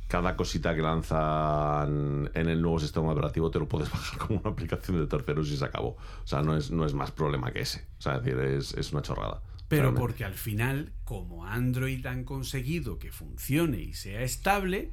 cada 0.09 0.37
cosita 0.37 0.75
que 0.75 0.83
lanzan 0.83 2.31
en 2.35 2.51
el 2.51 2.61
nuevo 2.61 2.79
sistema 2.79 3.13
operativo 3.13 3.51
te 3.51 3.61
lo 3.61 3.67
puedes 3.67 3.91
bajar 3.93 4.19
como 4.19 4.41
una 4.41 4.51
aplicación 4.51 4.99
de 4.99 5.07
terceros 5.07 5.49
y 5.49 5.57
se 5.57 5.65
acabó. 5.65 5.97
O 6.23 6.27
sea, 6.27 6.43
no 6.43 6.55
es, 6.55 6.71
no 6.71 6.85
es 6.85 6.93
más 6.93 7.13
problema 7.13 7.51
que 7.51 7.61
ese. 7.61 7.87
O 7.99 8.03
sea, 8.03 8.17
es 8.17 8.25
decir, 8.25 8.39
es, 8.41 8.75
es 8.75 8.93
una 8.93 9.01
chorrada. 9.01 9.41
Pero 9.69 9.85
realmente. 9.85 10.01
porque 10.03 10.25
al 10.27 10.35
final, 10.35 10.93
como 11.05 11.47
Android 11.47 12.05
han 12.05 12.25
conseguido 12.25 12.99
que 12.99 13.11
funcione 13.11 13.81
y 13.81 13.95
sea 13.95 14.21
estable, 14.21 14.93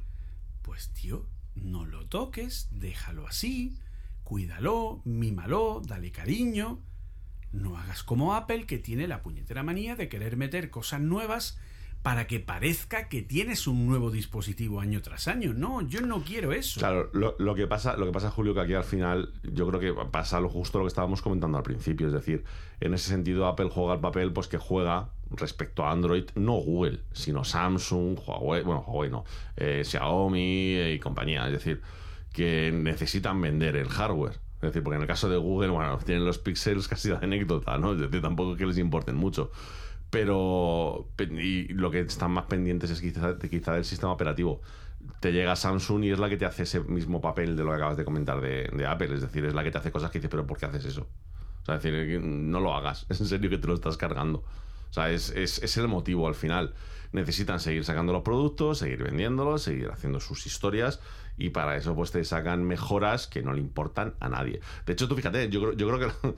pues 0.62 0.88
tío, 0.94 1.26
no 1.54 1.84
lo 1.84 2.06
toques, 2.06 2.68
déjalo 2.70 3.26
así, 3.26 3.76
cuídalo, 4.28 5.00
mímalo, 5.06 5.80
dale 5.86 6.12
cariño. 6.12 6.82
No 7.50 7.78
hagas 7.78 8.02
como 8.02 8.34
Apple 8.34 8.66
que 8.66 8.76
tiene 8.76 9.08
la 9.08 9.22
puñetera 9.22 9.62
manía 9.62 9.96
de 9.96 10.10
querer 10.10 10.36
meter 10.36 10.68
cosas 10.68 11.00
nuevas 11.00 11.58
para 12.02 12.26
que 12.26 12.38
parezca 12.38 13.08
que 13.08 13.22
tienes 13.22 13.66
un 13.66 13.86
nuevo 13.86 14.10
dispositivo 14.10 14.80
año 14.80 15.00
tras 15.00 15.28
año. 15.28 15.54
No, 15.54 15.80
yo 15.80 16.02
no 16.02 16.22
quiero 16.24 16.52
eso. 16.52 16.78
Claro, 16.78 17.08
lo, 17.14 17.54
que 17.54 17.66
pasa, 17.66 17.96
lo 17.96 18.04
que 18.04 18.12
pasa, 18.12 18.30
Julio, 18.30 18.52
que 18.52 18.60
aquí 18.60 18.74
al 18.74 18.84
final 18.84 19.32
yo 19.44 19.66
creo 19.66 19.80
que 19.80 19.94
pasa 20.10 20.40
lo 20.40 20.50
justo 20.50 20.76
lo 20.76 20.84
que 20.84 20.88
estábamos 20.88 21.22
comentando 21.22 21.56
al 21.56 21.64
principio. 21.64 22.06
Es 22.06 22.12
decir, 22.12 22.44
en 22.80 22.92
ese 22.92 23.08
sentido, 23.08 23.46
Apple 23.46 23.70
juega 23.72 23.94
el 23.94 24.00
papel 24.00 24.34
pues 24.34 24.46
que 24.46 24.58
juega 24.58 25.08
respecto 25.30 25.86
a 25.86 25.90
Android, 25.90 26.24
no 26.34 26.52
Google, 26.52 27.00
sino 27.12 27.44
Samsung, 27.44 28.18
Huawei, 28.18 28.62
bueno, 28.62 28.84
Huawei 28.86 29.10
no, 29.10 29.24
eh, 29.56 29.84
Xiaomi 29.86 30.80
y 30.92 30.98
compañía. 30.98 31.46
Es 31.46 31.52
decir, 31.52 31.80
que 32.32 32.70
necesitan 32.72 33.40
vender 33.40 33.76
el 33.76 33.88
hardware. 33.88 34.40
Es 34.56 34.62
decir, 34.62 34.82
porque 34.82 34.96
en 34.96 35.02
el 35.02 35.08
caso 35.08 35.28
de 35.28 35.36
Google, 35.36 35.68
bueno, 35.70 35.98
tienen 35.98 36.24
los 36.24 36.38
pixels 36.38 36.88
casi 36.88 37.10
de 37.10 37.16
anécdota, 37.16 37.78
¿no? 37.78 37.92
Es 37.92 38.00
decir, 38.00 38.20
tampoco 38.20 38.52
es 38.52 38.58
que 38.58 38.66
les 38.66 38.78
importen 38.78 39.16
mucho. 39.16 39.50
Pero 40.10 41.08
pe- 41.16 41.24
y 41.24 41.68
lo 41.68 41.90
que 41.90 42.00
están 42.00 42.30
más 42.32 42.44
pendientes 42.46 42.90
es 42.90 43.00
quizá, 43.00 43.38
quizá 43.38 43.74
del 43.74 43.84
sistema 43.84 44.12
operativo. 44.12 44.60
Te 45.20 45.32
llega 45.32 45.54
Samsung 45.54 46.04
y 46.04 46.10
es 46.10 46.18
la 46.18 46.28
que 46.28 46.36
te 46.36 46.44
hace 46.46 46.62
ese 46.64 46.80
mismo 46.80 47.20
papel 47.20 47.56
de 47.56 47.62
lo 47.64 47.70
que 47.70 47.76
acabas 47.76 47.96
de 47.96 48.04
comentar 48.04 48.40
de, 48.40 48.86
Apple. 48.86 49.14
Es 49.14 49.20
decir, 49.20 49.44
es 49.44 49.54
la 49.54 49.62
que 49.62 49.70
te 49.70 49.78
hace 49.78 49.92
cosas 49.92 50.10
que 50.10 50.18
dices, 50.18 50.30
pero 50.30 50.46
¿por 50.46 50.58
qué 50.58 50.66
haces 50.66 50.84
eso? 50.86 51.08
O 51.62 51.64
sea, 51.66 51.76
es 51.76 51.82
decir, 51.82 52.20
no 52.22 52.60
lo 52.60 52.74
hagas. 52.74 53.06
Es 53.08 53.20
en 53.20 53.26
serio 53.26 53.50
que 53.50 53.58
te 53.58 53.66
lo 53.68 53.74
estás 53.74 53.96
cargando. 53.96 54.38
O 54.90 54.92
sea, 54.92 55.10
es, 55.10 55.30
es 55.30 55.76
el 55.76 55.88
motivo 55.88 56.26
al 56.26 56.34
final. 56.34 56.74
Necesitan 57.12 57.60
seguir 57.60 57.84
sacando 57.84 58.12
los 58.12 58.22
productos, 58.22 58.78
seguir 58.78 59.02
vendiéndolos, 59.02 59.62
seguir 59.62 59.90
haciendo 59.90 60.20
sus 60.20 60.46
historias 60.46 61.00
y 61.38 61.50
para 61.50 61.76
eso 61.76 61.94
pues 61.94 62.10
te 62.10 62.22
sacan 62.24 62.64
mejoras 62.64 63.26
que 63.26 63.42
no 63.42 63.52
le 63.52 63.60
importan 63.60 64.14
a 64.20 64.28
nadie. 64.28 64.60
De 64.86 64.92
hecho, 64.92 65.08
tú 65.08 65.14
fíjate, 65.14 65.48
yo 65.48 65.72
yo 65.72 65.88
creo 65.88 65.98
que 65.98 66.06
lo, 66.06 66.34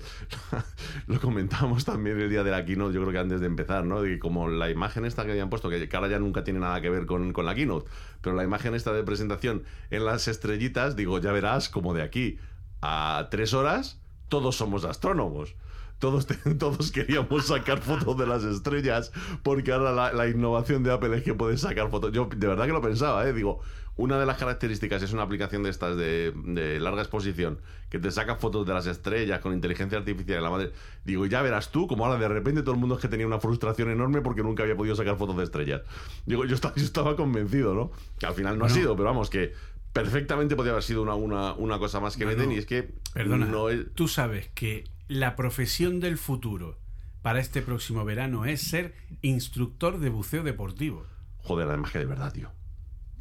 lo 1.14 1.20
comentábamos 1.20 1.84
también 1.84 2.20
el 2.20 2.30
día 2.30 2.44
de 2.44 2.50
la 2.50 2.64
keynote, 2.64 2.94
yo 2.94 3.00
creo 3.00 3.12
que 3.12 3.18
antes 3.18 3.40
de 3.40 3.46
empezar, 3.46 3.84
¿no? 3.84 4.02
De 4.02 4.18
como 4.18 4.48
la 4.48 4.70
imagen 4.70 5.04
esta 5.04 5.24
que 5.24 5.32
habían 5.32 5.50
puesto, 5.50 5.68
que 5.70 5.88
ahora 5.92 6.08
ya 6.08 6.18
nunca 6.18 6.44
tiene 6.44 6.60
nada 6.60 6.80
que 6.80 6.90
ver 6.90 7.06
con, 7.06 7.32
con 7.32 7.46
la 7.46 7.54
keynote, 7.54 7.90
pero 8.20 8.36
la 8.36 8.44
imagen 8.44 8.74
esta 8.74 8.92
de 8.92 9.02
presentación 9.02 9.64
en 9.90 10.04
las 10.04 10.28
estrellitas, 10.28 10.96
digo, 10.96 11.18
ya 11.18 11.32
verás 11.32 11.68
como 11.68 11.94
de 11.94 12.02
aquí 12.02 12.38
a 12.82 13.28
tres 13.30 13.54
horas 13.54 13.98
todos 14.28 14.56
somos 14.56 14.84
astrónomos. 14.84 15.54
Todos, 16.00 16.26
todos 16.58 16.90
queríamos 16.90 17.46
sacar 17.46 17.78
fotos 17.80 18.18
de 18.18 18.26
las 18.26 18.42
estrellas 18.42 19.12
porque 19.44 19.70
ahora 19.72 19.92
la, 19.92 20.12
la 20.12 20.26
innovación 20.28 20.82
de 20.82 20.90
Apple 20.92 21.16
es 21.16 21.22
que 21.22 21.34
puedes 21.34 21.60
sacar 21.60 21.88
fotos. 21.90 22.10
Yo 22.12 22.28
de 22.34 22.46
verdad 22.48 22.66
que 22.66 22.72
lo 22.72 22.80
pensaba, 22.82 23.24
¿eh? 23.28 23.32
Digo, 23.32 23.60
una 23.96 24.18
de 24.18 24.24
las 24.24 24.38
características 24.38 25.02
es 25.02 25.12
una 25.12 25.22
aplicación 25.22 25.62
de 25.62 25.68
estas 25.70 25.96
de, 25.96 26.32
de 26.34 26.80
larga 26.80 27.02
exposición 27.02 27.58
que 27.90 27.98
te 27.98 28.10
saca 28.10 28.36
fotos 28.36 28.66
de 28.66 28.72
las 28.72 28.86
estrellas 28.86 29.40
con 29.40 29.52
inteligencia 29.52 29.98
artificial 29.98 30.38
y 30.40 30.42
la 30.42 30.48
madre. 30.48 30.72
Digo, 31.04 31.26
ya 31.26 31.42
verás 31.42 31.70
tú 31.70 31.86
como 31.86 32.06
ahora 32.06 32.18
de 32.18 32.28
repente 32.28 32.62
todo 32.62 32.72
el 32.74 32.80
mundo 32.80 32.94
es 32.94 33.00
que 33.02 33.08
tenía 33.08 33.26
una 33.26 33.40
frustración 33.40 33.90
enorme 33.90 34.22
porque 34.22 34.42
nunca 34.42 34.62
había 34.62 34.76
podido 34.76 34.96
sacar 34.96 35.18
fotos 35.18 35.36
de 35.36 35.44
estrellas. 35.44 35.82
Digo, 36.24 36.46
yo 36.46 36.54
estaba, 36.54 36.74
yo 36.76 36.84
estaba 36.84 37.14
convencido, 37.14 37.74
¿no? 37.74 37.90
Que 38.18 38.24
al 38.26 38.34
final 38.34 38.56
no 38.58 38.64
ha 38.64 38.68
Bueno. 38.68 38.80
sido, 38.82 38.96
pero 38.96 39.04
vamos, 39.06 39.28
que 39.28 39.52
perfectamente 39.92 40.56
podía 40.56 40.70
haber 40.72 40.84
sido 40.84 41.02
una, 41.02 41.14
una, 41.14 41.52
una 41.54 41.78
cosa 41.78 42.00
más 42.00 42.16
que 42.16 42.24
No, 42.24 42.30
venden 42.30 42.48
no. 42.50 42.54
y 42.54 42.58
es 42.58 42.66
que 42.66 42.90
Perdona, 43.12 43.44
no 43.46 43.68
es- 43.68 43.92
tú 43.94 44.08
sabes 44.08 44.48
que 44.54 44.84
la 45.10 45.34
profesión 45.34 45.98
del 45.98 46.16
futuro 46.18 46.78
para 47.20 47.40
este 47.40 47.62
próximo 47.62 48.04
verano 48.04 48.44
es 48.44 48.60
ser 48.62 48.94
instructor 49.22 49.98
de 49.98 50.08
buceo 50.08 50.44
deportivo. 50.44 51.04
Joder, 51.38 51.66
además 51.68 51.90
que 51.90 51.98
de 51.98 52.06
verdad, 52.06 52.32
tío. 52.32 52.50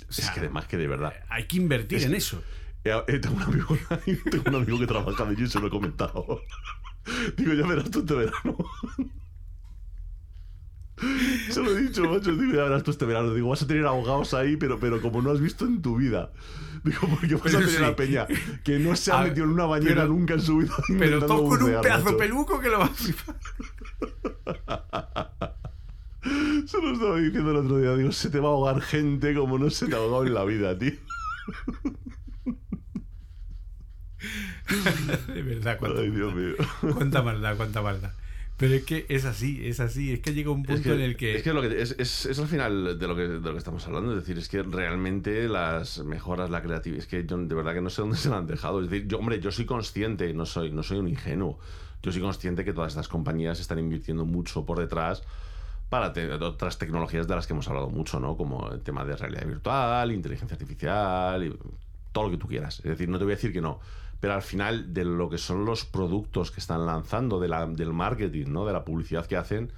es 0.07 0.17
sea, 0.17 0.33
que 0.33 0.39
además 0.41 0.67
que 0.67 0.77
de 0.77 0.87
verdad. 0.87 1.13
Hay 1.29 1.45
que 1.47 1.57
invertir 1.57 1.97
Es- 1.97 2.05
en 2.05 2.13
eso. 2.15 2.43
Tengo, 2.83 3.35
un 3.35 3.41
amigo, 3.41 3.77
tengo 4.31 4.43
un 4.49 4.55
amigo 4.55 4.79
que 4.79 4.87
trabaja 4.87 5.25
de 5.25 5.31
allí 5.31 5.43
y 5.43 5.47
se 5.47 5.59
lo 5.59 5.67
he 5.67 5.69
comentado. 5.71 6.41
Digo, 7.37 7.53
ya 7.53 7.65
verás 7.67 7.89
tú 7.89 7.99
este 7.99 8.13
verano. 8.13 8.57
Se 11.49 11.63
lo 11.63 11.71
he 11.77 11.81
dicho, 11.81 12.03
macho. 12.03 12.35
Digo, 12.35 12.53
ya 12.53 12.63
verás 12.63 12.83
tú 12.83 12.91
este 12.91 13.05
verano. 13.05 13.33
Digo, 13.33 13.49
vas 13.49 13.61
a 13.63 13.67
tener 13.67 13.85
ahogados 13.85 14.33
ahí, 14.33 14.57
pero, 14.57 14.79
pero 14.79 15.01
como 15.01 15.21
no 15.21 15.31
has 15.31 15.39
visto 15.39 15.65
en 15.65 15.81
tu 15.81 15.95
vida. 15.97 16.31
Digo, 16.83 17.07
porque 17.09 17.35
vas 17.35 17.47
a 17.53 17.59
tener 17.59 17.69
sí. 17.69 17.81
la 17.81 17.95
peña 17.95 18.27
que 18.63 18.79
no 18.79 18.95
se 18.95 19.11
ha 19.11 19.19
A- 19.19 19.23
metido 19.23 19.45
en 19.45 19.51
una 19.51 19.65
bañera 19.65 19.95
pero- 20.03 20.07
nunca 20.07 20.33
en 20.35 20.41
su 20.41 20.57
vida. 20.57 20.73
Pero 20.97 21.25
todo 21.25 21.43
con 21.47 21.63
un 21.63 21.81
pedazo 21.81 22.05
macho. 22.05 22.17
peluco 22.17 22.59
que 22.59 22.69
lo 22.69 22.79
vas 22.79 22.91
a 22.91 22.93
flipar. 22.95 23.35
Se 26.67 26.81
lo 26.81 26.91
estaba 26.93 27.17
diciendo 27.17 27.51
el 27.51 27.57
otro 27.57 27.77
día. 27.79 27.95
Digo, 27.95 28.11
se 28.11 28.29
te 28.29 28.39
va 28.39 28.49
a 28.49 28.51
ahogar 28.51 28.81
gente 28.81 29.33
como 29.33 29.57
no 29.57 29.69
se 29.69 29.87
te 29.87 29.95
ha 29.95 29.97
ahogado 29.97 30.25
en 30.25 30.33
la 30.33 30.43
vida, 30.45 30.77
tío. 30.77 30.91
De 35.33 35.41
verdad, 35.43 35.77
cuánta, 35.79 36.01
Ay, 36.01 36.11
Dios 36.11 36.33
mío. 36.35 36.55
cuánta 36.93 37.21
maldad, 37.21 37.55
cuánta 37.57 37.81
maldad. 37.81 38.11
Pero 38.59 38.73
es 38.75 38.83
que 38.83 39.05
es 39.09 39.23
así, 39.25 39.65
es 39.65 39.79
así. 39.79 40.11
Es 40.11 40.19
que 40.19 40.33
llega 40.33 40.51
un 40.51 40.63
punto 40.63 40.73
Es 40.73 40.81
que, 40.81 40.93
en 40.93 40.99
el 41.01 41.15
que. 41.15 41.35
es, 41.37 41.43
que 41.43 41.53
lo 41.53 41.61
que- 41.61 41.81
es, 41.81 41.95
es- 41.97 42.25
es 42.25 42.39
al 42.39 42.47
final 42.47 42.99
de 42.99 43.07
lo, 43.07 43.15
que, 43.15 43.21
de 43.21 43.39
lo 43.39 43.51
que 43.53 43.57
estamos 43.57 43.87
hablando. 43.87 44.11
Es 44.11 44.17
decir, 44.19 44.37
es 44.37 44.49
que 44.49 44.61
realmente 44.63 45.47
las 45.47 45.99
mejoras, 46.03 46.49
la 46.49 46.61
creatividad. 46.61 46.99
Es 47.01 47.07
que 47.07 47.25
yo 47.25 47.37
de 47.37 47.55
verdad 47.55 47.73
que 47.73 47.81
no 47.81 47.89
sé 47.89 48.01
dónde 48.03 48.17
se 48.17 48.29
la 48.29 48.37
han 48.37 48.47
dejado. 48.47 48.83
Es 48.83 48.89
decir, 48.89 49.07
yo, 49.07 49.17
hombre, 49.17 49.39
yo 49.39 49.51
soy 49.51 49.65
consciente, 49.65 50.33
no 50.33 50.45
soy, 50.45 50.71
no 50.71 50.83
soy 50.83 50.99
un 50.99 51.07
ingenuo. 51.07 51.57
Yo 52.03 52.11
soy 52.11 52.21
consciente 52.21 52.63
que 52.65 52.73
todas 52.73 52.91
estas 52.91 53.07
compañías 53.07 53.59
están 53.59 53.79
invirtiendo 53.79 54.25
mucho 54.25 54.65
por 54.65 54.77
detrás 54.79 55.23
para 55.89 56.11
te- 56.13 56.31
otras 56.31 56.77
tecnologías 56.77 57.27
de 57.27 57.35
las 57.35 57.47
que 57.47 57.53
hemos 57.53 57.67
hablado 57.69 57.89
mucho, 57.89 58.19
¿no? 58.19 58.35
Como 58.37 58.69
el 58.71 58.81
tema 58.81 59.05
de 59.05 59.15
realidad 59.15 59.45
virtual, 59.47 60.11
inteligencia 60.11 60.55
artificial, 60.55 61.43
y 61.45 61.57
todo 62.11 62.25
lo 62.25 62.31
que 62.31 62.37
tú 62.37 62.47
quieras. 62.47 62.79
Es 62.79 62.85
decir, 62.85 63.07
no 63.09 63.17
te 63.17 63.23
voy 63.23 63.33
a 63.33 63.35
decir 63.37 63.51
que 63.53 63.61
no. 63.61 63.79
Pero 64.19 64.33
al 64.33 64.41
final, 64.41 64.93
de 64.93 65.05
lo 65.05 65.29
que 65.29 65.37
son 65.37 65.63
los 65.65 65.85
productos 65.85 66.51
que 66.51 66.59
están 66.59 66.85
lanzando, 66.85 67.39
de 67.39 67.47
la- 67.47 67.65
del 67.65 67.93
marketing, 67.93 68.47
¿no? 68.49 68.65
De 68.65 68.73
la 68.73 68.83
publicidad 68.85 69.25
que 69.25 69.37
hacen, 69.37 69.71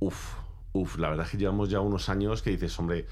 Uf, 0.00 0.34
uf, 0.72 0.98
la 0.98 1.08
verdad 1.08 1.24
es 1.24 1.32
que 1.32 1.38
llevamos 1.38 1.70
ya 1.70 1.80
unos 1.80 2.08
años 2.08 2.42
que 2.42 2.50
dices, 2.50 2.78
hombre, 2.78 3.06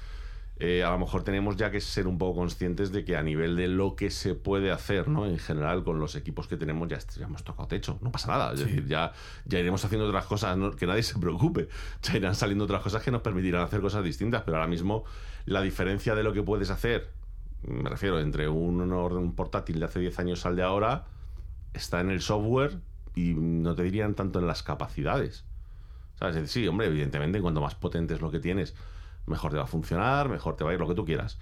eh, 0.59 0.83
a 0.83 0.91
lo 0.91 0.99
mejor 0.99 1.23
tenemos 1.23 1.55
ya 1.55 1.71
que 1.71 1.81
ser 1.81 2.05
un 2.07 2.17
poco 2.19 2.39
conscientes 2.39 2.91
de 2.91 3.03
que 3.03 3.17
a 3.17 3.23
nivel 3.23 3.55
de 3.55 3.67
lo 3.67 3.95
que 3.95 4.11
se 4.11 4.35
puede 4.35 4.69
hacer, 4.69 5.07
¿no? 5.07 5.25
En 5.25 5.39
general, 5.39 5.83
con 5.83 5.99
los 5.99 6.15
equipos 6.15 6.47
que 6.47 6.57
tenemos, 6.57 6.87
ya, 6.89 6.99
ya 7.17 7.25
hemos 7.25 7.43
tocado 7.43 7.67
techo, 7.67 7.97
no 8.01 8.11
pasa 8.11 8.27
nada. 8.27 8.53
Es 8.53 8.59
Sí. 8.59 8.65
decir, 8.65 8.85
ya, 8.87 9.11
ya 9.45 9.59
iremos 9.59 9.83
haciendo 9.83 10.05
otras 10.07 10.25
cosas, 10.25 10.55
¿no? 10.57 10.71
que 10.71 10.85
nadie 10.85 11.01
se 11.03 11.17
preocupe. 11.17 11.67
Ya 12.03 12.17
irán 12.17 12.35
saliendo 12.35 12.65
otras 12.65 12.83
cosas 12.83 13.01
que 13.01 13.09
nos 13.09 13.21
permitirán 13.21 13.63
hacer 13.63 13.81
cosas 13.81 14.03
distintas, 14.03 14.43
pero 14.43 14.57
ahora 14.57 14.69
mismo 14.69 15.03
la 15.45 15.61
diferencia 15.61 16.13
de 16.13 16.21
lo 16.23 16.33
que 16.33 16.43
puedes 16.43 16.69
hacer, 16.69 17.09
me 17.67 17.89
refiero, 17.89 18.19
entre 18.19 18.47
un, 18.47 18.81
un 18.81 19.35
portátil 19.35 19.79
de 19.79 19.85
hace 19.85 19.99
10 19.99 20.19
años 20.19 20.45
al 20.45 20.55
de 20.55 20.63
ahora, 20.63 21.05
está 21.73 22.01
en 22.01 22.09
el 22.09 22.21
software 22.21 22.77
y 23.15 23.33
no 23.33 23.75
te 23.75 23.83
dirían 23.83 24.15
tanto 24.15 24.39
en 24.39 24.47
las 24.47 24.63
capacidades. 24.63 25.45
¿Sabes? 26.15 26.51
Sí, 26.51 26.67
hombre, 26.67 26.87
evidentemente, 26.87 27.41
cuanto 27.41 27.61
más 27.61 27.75
potente 27.75 28.13
es 28.13 28.21
lo 28.21 28.31
que 28.31 28.39
tienes, 28.39 28.75
mejor 29.25 29.51
te 29.51 29.57
va 29.57 29.63
a 29.63 29.67
funcionar, 29.67 30.29
mejor 30.29 30.55
te 30.55 30.63
va 30.63 30.71
a 30.71 30.73
ir 30.73 30.79
lo 30.79 30.87
que 30.87 30.95
tú 30.95 31.05
quieras. 31.05 31.39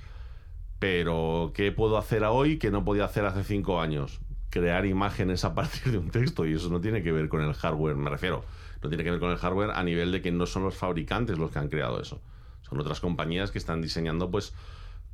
Pero, 0.80 1.52
¿qué 1.54 1.72
puedo 1.72 1.98
hacer 1.98 2.24
hoy 2.24 2.58
que 2.58 2.72
no 2.72 2.84
podía 2.84 3.06
hacer 3.06 3.26
hace 3.26 3.44
cinco 3.44 3.82
años? 3.82 4.20
Crear 4.50 4.86
imágenes 4.86 5.46
a 5.46 5.54
partir 5.54 5.92
de 5.92 5.98
un 5.98 6.10
texto, 6.10 6.46
y 6.46 6.54
eso 6.54 6.70
no 6.70 6.82
tiene 6.82 7.04
que 7.04 7.12
ver 7.12 7.30
con 7.30 7.42
el 7.42 7.54
hardware, 7.54 7.96
me 7.96 8.10
refiero. 8.10 8.44
No 8.82 8.90
tiene 8.90 9.04
que 9.04 9.12
ver 9.12 9.20
con 9.20 9.32
el 9.32 9.38
hardware 9.38 9.72
a 9.72 9.84
nivel 9.84 10.12
de 10.12 10.22
que 10.22 10.32
no 10.32 10.46
son 10.46 10.64
los 10.64 10.76
fabricantes 10.76 11.38
los 11.38 11.52
que 11.52 11.60
han 11.60 11.70
creado 11.70 12.02
eso. 12.02 12.20
Son 12.64 12.80
otras 12.80 13.00
compañías 13.00 13.52
que 13.52 13.60
están 13.60 13.82
diseñando, 13.82 14.32
pues, 14.32 14.54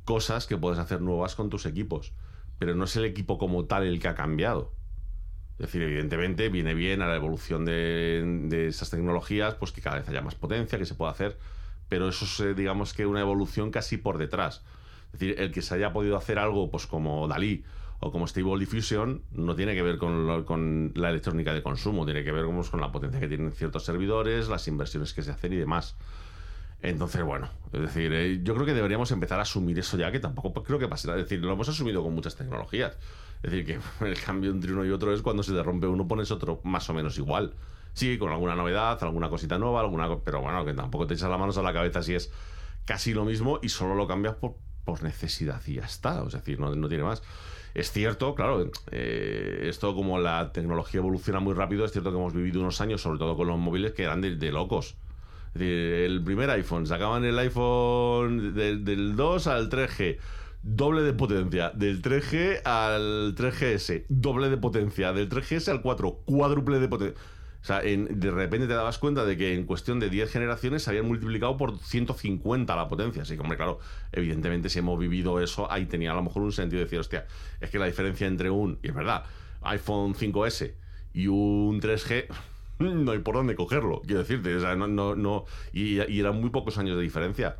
cosas 0.08 0.46
que 0.46 0.56
puedes 0.56 0.78
hacer 0.78 1.02
nuevas 1.02 1.34
con 1.34 1.50
tus 1.50 1.66
equipos. 1.66 2.14
Pero 2.58 2.74
no 2.74 2.84
es 2.84 2.96
el 2.96 3.04
equipo 3.04 3.36
como 3.36 3.66
tal 3.66 3.84
el 3.84 4.00
que 4.00 4.08
ha 4.08 4.14
cambiado. 4.14 4.72
Es 5.58 5.66
decir, 5.66 5.82
evidentemente 5.82 6.48
viene 6.48 6.72
bien 6.72 7.02
a 7.02 7.08
la 7.08 7.16
evolución 7.16 7.66
de, 7.66 8.68
esas 8.68 8.88
tecnologías, 8.88 9.54
pues 9.56 9.70
que 9.70 9.82
cada 9.82 9.98
vez 9.98 10.08
haya 10.08 10.22
más 10.22 10.34
potencia, 10.34 10.78
que 10.78 10.86
se 10.86 10.94
pueda 10.94 11.10
hacer, 11.10 11.36
pero 11.90 12.08
eso 12.08 12.24
es, 12.24 12.40
eh, 12.40 12.54
digamos 12.54 12.94
que 12.94 13.04
una 13.04 13.20
evolución 13.20 13.70
casi 13.70 13.98
por 13.98 14.16
detrás. 14.16 14.64
Es 15.12 15.20
decir, 15.20 15.34
el 15.38 15.52
que 15.52 15.60
se 15.60 15.74
haya 15.74 15.92
podido 15.92 16.16
hacer 16.16 16.38
algo, 16.38 16.70
pues 16.70 16.86
como 16.86 17.28
Dalí 17.28 17.64
o 18.00 18.10
como 18.10 18.26
Stable 18.26 18.58
Diffusion, 18.60 19.24
no 19.32 19.54
tiene 19.56 19.74
que 19.74 19.82
ver 19.82 19.98
con, 19.98 20.26
lo- 20.26 20.46
con 20.46 20.92
la 20.94 21.10
electrónica 21.10 21.52
de 21.52 21.62
consumo, 21.62 22.06
tiene 22.06 22.24
que 22.24 22.32
ver 22.32 22.46
como, 22.46 22.64
con 22.64 22.80
la 22.80 22.90
potencia 22.92 23.20
que 23.20 23.28
tienen 23.28 23.52
ciertos 23.52 23.84
servidores, 23.84 24.48
las 24.48 24.66
inversiones 24.68 25.12
que 25.12 25.22
se 25.22 25.32
hacen 25.32 25.52
y 25.52 25.56
demás. 25.56 25.98
Entonces, 26.80 27.24
bueno, 27.24 27.48
es 27.72 27.80
decir, 27.80 28.12
eh, 28.12 28.40
yo 28.42 28.54
creo 28.54 28.64
que 28.64 28.74
deberíamos 28.74 29.10
empezar 29.10 29.38
a 29.40 29.42
asumir 29.42 29.78
eso 29.78 29.96
ya, 29.96 30.12
que 30.12 30.20
tampoco 30.20 30.62
creo 30.62 30.78
que 30.78 30.86
pase 30.86 31.08
nada. 31.08 31.18
Es 31.18 31.28
decir, 31.28 31.44
lo 31.44 31.52
hemos 31.52 31.68
asumido 31.68 32.02
con 32.02 32.14
muchas 32.14 32.36
tecnologías. 32.36 32.96
Es 33.42 33.50
decir, 33.50 33.66
que 33.66 33.80
el 34.06 34.20
cambio 34.20 34.50
entre 34.50 34.72
uno 34.72 34.84
y 34.84 34.90
otro 34.90 35.12
es 35.12 35.22
cuando 35.22 35.42
se 35.42 35.52
te 35.52 35.62
rompe 35.62 35.86
uno, 35.86 36.06
pones 36.06 36.30
otro 36.30 36.60
más 36.64 36.88
o 36.90 36.94
menos 36.94 37.18
igual. 37.18 37.54
Sí, 37.94 38.16
con 38.16 38.30
alguna 38.30 38.54
novedad, 38.54 39.02
alguna 39.02 39.28
cosita 39.28 39.58
nueva, 39.58 39.80
alguna 39.80 40.08
pero 40.24 40.40
bueno, 40.40 40.64
que 40.64 40.72
tampoco 40.72 41.06
te 41.06 41.14
echas 41.14 41.28
las 41.28 41.38
manos 41.38 41.58
a 41.58 41.62
la 41.62 41.72
cabeza 41.72 42.02
si 42.02 42.14
es 42.14 42.30
casi 42.84 43.12
lo 43.12 43.24
mismo 43.24 43.58
y 43.60 43.70
solo 43.70 43.96
lo 43.96 44.06
cambias 44.06 44.36
por, 44.36 44.54
por 44.84 45.02
necesidad 45.02 45.60
y 45.66 45.74
ya 45.74 45.84
está. 45.84 46.22
Es 46.24 46.32
decir, 46.32 46.60
no, 46.60 46.72
no 46.76 46.88
tiene 46.88 47.02
más. 47.02 47.24
Es 47.74 47.90
cierto, 47.90 48.36
claro, 48.36 48.70
eh, 48.92 49.66
esto 49.68 49.94
como 49.96 50.18
la 50.18 50.52
tecnología 50.52 51.00
evoluciona 51.00 51.40
muy 51.40 51.54
rápido, 51.54 51.84
es 51.84 51.92
cierto 51.92 52.10
que 52.10 52.16
hemos 52.16 52.32
vivido 52.32 52.60
unos 52.60 52.80
años, 52.80 53.02
sobre 53.02 53.18
todo 53.18 53.36
con 53.36 53.48
los 53.48 53.58
móviles, 53.58 53.92
que 53.92 54.04
eran 54.04 54.20
de 54.20 54.52
locos. 54.52 54.96
El 55.54 56.22
primer 56.24 56.50
iPhone, 56.50 56.86
sacaban 56.86 57.24
el 57.24 57.38
iPhone 57.38 58.54
del, 58.54 58.84
del 58.84 59.16
2 59.16 59.46
al 59.46 59.68
3G, 59.68 60.18
doble 60.62 61.02
de 61.02 61.12
potencia, 61.12 61.70
del 61.70 62.02
3G 62.02 62.62
al 62.64 63.34
3GS, 63.34 64.04
doble 64.08 64.50
de 64.50 64.56
potencia, 64.56 65.12
del 65.12 65.28
3GS 65.28 65.68
al 65.68 65.82
4, 65.82 66.22
cuádruple 66.24 66.78
de 66.78 66.88
potencia. 66.88 67.20
O 67.60 67.64
sea, 67.64 67.80
de 67.80 68.30
repente 68.30 68.68
te 68.68 68.72
dabas 68.72 68.98
cuenta 68.98 69.24
de 69.24 69.36
que 69.36 69.54
en 69.54 69.64
cuestión 69.64 69.98
de 69.98 70.08
10 70.08 70.30
generaciones 70.30 70.84
se 70.84 70.90
habían 70.90 71.06
multiplicado 71.06 71.56
por 71.56 71.78
150 71.78 72.76
la 72.76 72.88
potencia. 72.88 73.22
Así 73.22 73.34
que, 73.34 73.40
hombre, 73.40 73.56
claro, 73.56 73.80
evidentemente 74.12 74.68
si 74.68 74.78
hemos 74.78 74.98
vivido 74.98 75.40
eso, 75.40 75.70
ahí 75.70 75.86
tenía 75.86 76.12
a 76.12 76.14
lo 76.14 76.22
mejor 76.22 76.42
un 76.42 76.52
sentido 76.52 76.78
de 76.78 76.84
decir, 76.84 77.00
hostia, 77.00 77.26
es 77.60 77.70
que 77.70 77.78
la 77.78 77.86
diferencia 77.86 78.26
entre 78.26 78.50
un, 78.50 78.78
y 78.82 78.88
es 78.88 78.94
verdad, 78.94 79.24
iPhone 79.62 80.14
5S 80.14 80.72
y 81.12 81.26
un 81.26 81.80
3G, 81.80 82.26
no 83.04 83.12
hay 83.12 83.18
por 83.18 83.34
dónde 83.34 83.54
cogerlo, 83.54 84.02
quiero 84.02 84.20
decirte. 84.20 84.54
O 84.56 84.60
sea, 84.60 84.76
no, 84.76 84.86
no, 84.86 85.44
y, 85.72 86.00
y 86.10 86.20
eran 86.20 86.40
muy 86.40 86.50
pocos 86.50 86.78
años 86.78 86.96
de 86.96 87.02
diferencia. 87.02 87.56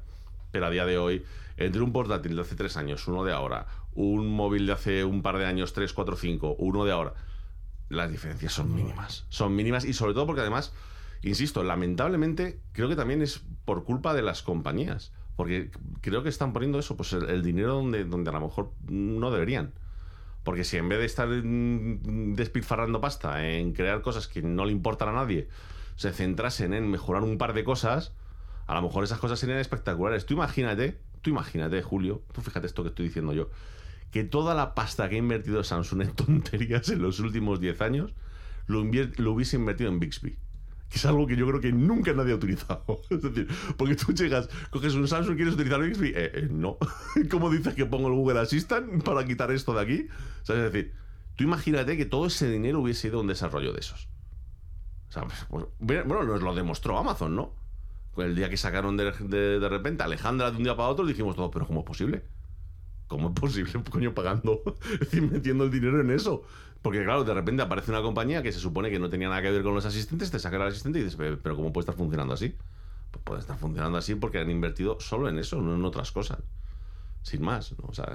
Pero 0.50 0.66
a 0.66 0.70
día 0.70 0.86
de 0.86 0.98
hoy, 0.98 1.24
entre 1.56 1.82
un 1.82 1.92
portátil 1.92 2.36
de 2.36 2.42
hace 2.42 2.54
3 2.54 2.76
años, 2.78 3.06
uno 3.08 3.24
de 3.24 3.32
ahora, 3.32 3.66
un 3.94 4.28
móvil 4.28 4.66
de 4.66 4.72
hace 4.72 5.04
un 5.04 5.22
par 5.22 5.38
de 5.38 5.46
años, 5.46 5.72
3, 5.72 5.92
4, 5.92 6.16
5, 6.16 6.56
uno 6.58 6.84
de 6.84 6.92
ahora, 6.92 7.14
las 7.88 8.10
diferencias 8.10 8.52
son 8.52 8.74
mínimas. 8.74 9.26
Son 9.28 9.54
mínimas 9.54 9.84
y 9.84 9.92
sobre 9.92 10.14
todo 10.14 10.26
porque 10.26 10.40
además, 10.40 10.72
insisto, 11.22 11.62
lamentablemente 11.62 12.60
creo 12.72 12.88
que 12.88 12.96
también 12.96 13.22
es 13.22 13.42
por 13.64 13.84
culpa 13.84 14.14
de 14.14 14.22
las 14.22 14.42
compañías. 14.42 15.12
Porque 15.36 15.70
creo 16.00 16.24
que 16.24 16.28
están 16.28 16.52
poniendo 16.52 16.80
eso, 16.80 16.96
pues 16.96 17.12
el, 17.12 17.28
el 17.28 17.42
dinero 17.42 17.74
donde, 17.74 18.04
donde 18.04 18.30
a 18.30 18.32
lo 18.32 18.40
mejor 18.40 18.72
no 18.88 19.30
deberían. 19.30 19.72
Porque 20.48 20.64
si 20.64 20.78
en 20.78 20.88
vez 20.88 20.98
de 20.98 21.04
estar 21.04 21.28
despilfarrando 21.28 23.02
pasta 23.02 23.46
en 23.46 23.74
crear 23.74 24.00
cosas 24.00 24.28
que 24.28 24.40
no 24.40 24.64
le 24.64 24.72
importan 24.72 25.10
a 25.10 25.12
nadie, 25.12 25.46
se 25.96 26.10
centrasen 26.10 26.72
en 26.72 26.90
mejorar 26.90 27.22
un 27.22 27.36
par 27.36 27.52
de 27.52 27.64
cosas, 27.64 28.14
a 28.66 28.74
lo 28.74 28.80
mejor 28.80 29.04
esas 29.04 29.18
cosas 29.18 29.38
serían 29.38 29.58
espectaculares. 29.58 30.24
Tú 30.24 30.32
imagínate, 30.32 30.96
tú 31.20 31.28
imagínate, 31.28 31.82
Julio, 31.82 32.22
tú 32.32 32.40
fíjate 32.40 32.66
esto 32.66 32.82
que 32.82 32.88
estoy 32.88 33.08
diciendo 33.08 33.34
yo, 33.34 33.50
que 34.10 34.24
toda 34.24 34.54
la 34.54 34.74
pasta 34.74 35.10
que 35.10 35.16
ha 35.16 35.18
invertido 35.18 35.62
Samsung 35.62 36.00
en 36.00 36.12
tonterías 36.16 36.88
en 36.88 37.02
los 37.02 37.20
últimos 37.20 37.60
10 37.60 37.82
años 37.82 38.14
lo, 38.68 38.82
lo 39.18 39.32
hubiese 39.32 39.56
invertido 39.56 39.90
en 39.90 40.00
Bixby. 40.00 40.38
Que 40.88 40.96
es 40.96 41.04
algo 41.06 41.26
que 41.26 41.36
yo 41.36 41.46
creo 41.46 41.60
que 41.60 41.72
nunca 41.72 42.12
nadie 42.12 42.32
ha 42.32 42.36
utilizado. 42.36 43.02
Es 43.10 43.22
decir, 43.22 43.48
porque 43.76 43.94
tú 43.94 44.12
llegas, 44.12 44.48
coges 44.70 44.94
un 44.94 45.06
Samsung, 45.06 45.36
¿quieres 45.36 45.54
utilizar 45.54 45.80
Bixby? 45.80 46.08
Eh, 46.08 46.30
eh, 46.34 46.48
no. 46.50 46.78
¿Cómo 47.30 47.50
dices 47.50 47.74
que 47.74 47.86
pongo 47.86 48.08
el 48.08 48.14
Google 48.14 48.40
Assistant 48.40 49.02
para 49.02 49.24
quitar 49.24 49.50
esto 49.50 49.74
de 49.74 49.80
aquí? 49.80 50.08
Es 50.42 50.48
decir, 50.48 50.94
tú 51.36 51.44
imagínate 51.44 51.96
que 51.96 52.06
todo 52.06 52.26
ese 52.26 52.50
dinero 52.50 52.80
hubiese 52.80 53.08
ido 53.08 53.18
a 53.18 53.20
un 53.20 53.26
desarrollo 53.26 53.72
de 53.72 53.80
esos. 53.80 54.08
O 55.08 55.12
sea, 55.12 55.24
pues, 55.24 55.66
bueno, 55.78 56.24
nos 56.24 56.42
lo 56.42 56.54
demostró 56.54 56.98
Amazon, 56.98 57.36
¿no? 57.36 57.54
El 58.16 58.34
día 58.34 58.50
que 58.50 58.56
sacaron 58.56 58.96
de, 58.96 59.12
de, 59.12 59.60
de 59.60 59.68
repente 59.68 60.02
Alejandra 60.02 60.50
de 60.50 60.56
un 60.56 60.64
día 60.64 60.76
para 60.76 60.88
otro, 60.88 61.06
dijimos 61.06 61.36
todos, 61.36 61.50
pero 61.52 61.66
¿cómo 61.66 61.80
es 61.80 61.86
posible? 61.86 62.24
¿Cómo 63.08 63.28
es 63.28 63.34
posible, 63.40 63.72
coño, 63.90 64.14
pagando? 64.14 64.62
Metiendo 65.12 65.64
el 65.64 65.70
dinero 65.70 66.00
en 66.00 66.10
eso. 66.10 66.42
Porque, 66.82 67.02
claro, 67.02 67.24
de 67.24 67.34
repente 67.34 67.62
aparece 67.62 67.90
una 67.90 68.02
compañía 68.02 68.42
que 68.42 68.52
se 68.52 68.60
supone 68.60 68.88
que 68.90 69.00
no 69.00 69.10
tenía 69.10 69.28
nada 69.28 69.42
que 69.42 69.50
ver 69.50 69.62
con 69.64 69.74
los 69.74 69.84
asistentes, 69.84 70.30
te 70.30 70.38
saca 70.38 70.56
el 70.56 70.62
asistente 70.62 71.00
y 71.00 71.02
dices, 71.02 71.16
"Pero, 71.42 71.56
¿cómo 71.56 71.72
puede 71.72 71.82
estar 71.82 71.96
funcionando 71.96 72.34
así? 72.34 72.54
Pues 73.10 73.24
puede 73.24 73.40
estar 73.40 73.58
funcionando 73.58 73.98
así 73.98 74.14
porque 74.14 74.38
han 74.38 74.50
invertido 74.50 75.00
solo 75.00 75.28
en 75.28 75.38
eso, 75.38 75.60
no 75.60 75.74
en 75.74 75.84
otras 75.84 76.12
cosas. 76.12 76.38
Sin 77.22 77.42
más. 77.42 77.74
O 77.82 77.92
sea, 77.92 78.06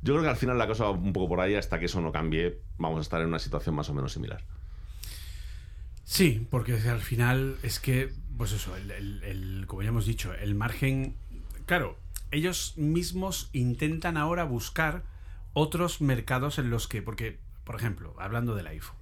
yo 0.00 0.14
creo 0.14 0.22
que 0.22 0.28
al 0.30 0.36
final 0.36 0.56
la 0.56 0.66
cosa 0.66 0.84
va 0.84 0.90
un 0.92 1.12
poco 1.12 1.28
por 1.28 1.40
ahí, 1.40 1.54
hasta 1.54 1.78
que 1.78 1.84
eso 1.84 2.00
no 2.00 2.12
cambie, 2.12 2.60
vamos 2.78 2.98
a 2.98 3.02
estar 3.02 3.20
en 3.20 3.28
una 3.28 3.38
situación 3.38 3.74
más 3.74 3.90
o 3.90 3.94
menos 3.94 4.12
similar. 4.12 4.42
Sí, 6.04 6.46
porque 6.50 6.72
al 6.88 7.00
final 7.00 7.56
es 7.62 7.78
que, 7.78 8.12
pues 8.36 8.52
eso, 8.52 8.74
el- 8.76 9.64
como 9.66 9.82
ya 9.82 9.88
hemos 9.88 10.06
dicho, 10.06 10.32
el 10.34 10.54
margen, 10.54 11.14
claro, 11.66 11.96
ellos 12.32 12.74
mismos 12.76 13.50
intentan 13.52 14.16
ahora 14.16 14.44
buscar 14.44 15.04
otros 15.52 16.00
mercados 16.00 16.58
en 16.58 16.70
los 16.70 16.88
que, 16.88 17.02
porque, 17.02 17.38
por 17.64 17.76
ejemplo, 17.76 18.16
hablando 18.18 18.54
del 18.54 18.66
iPhone, 18.66 18.96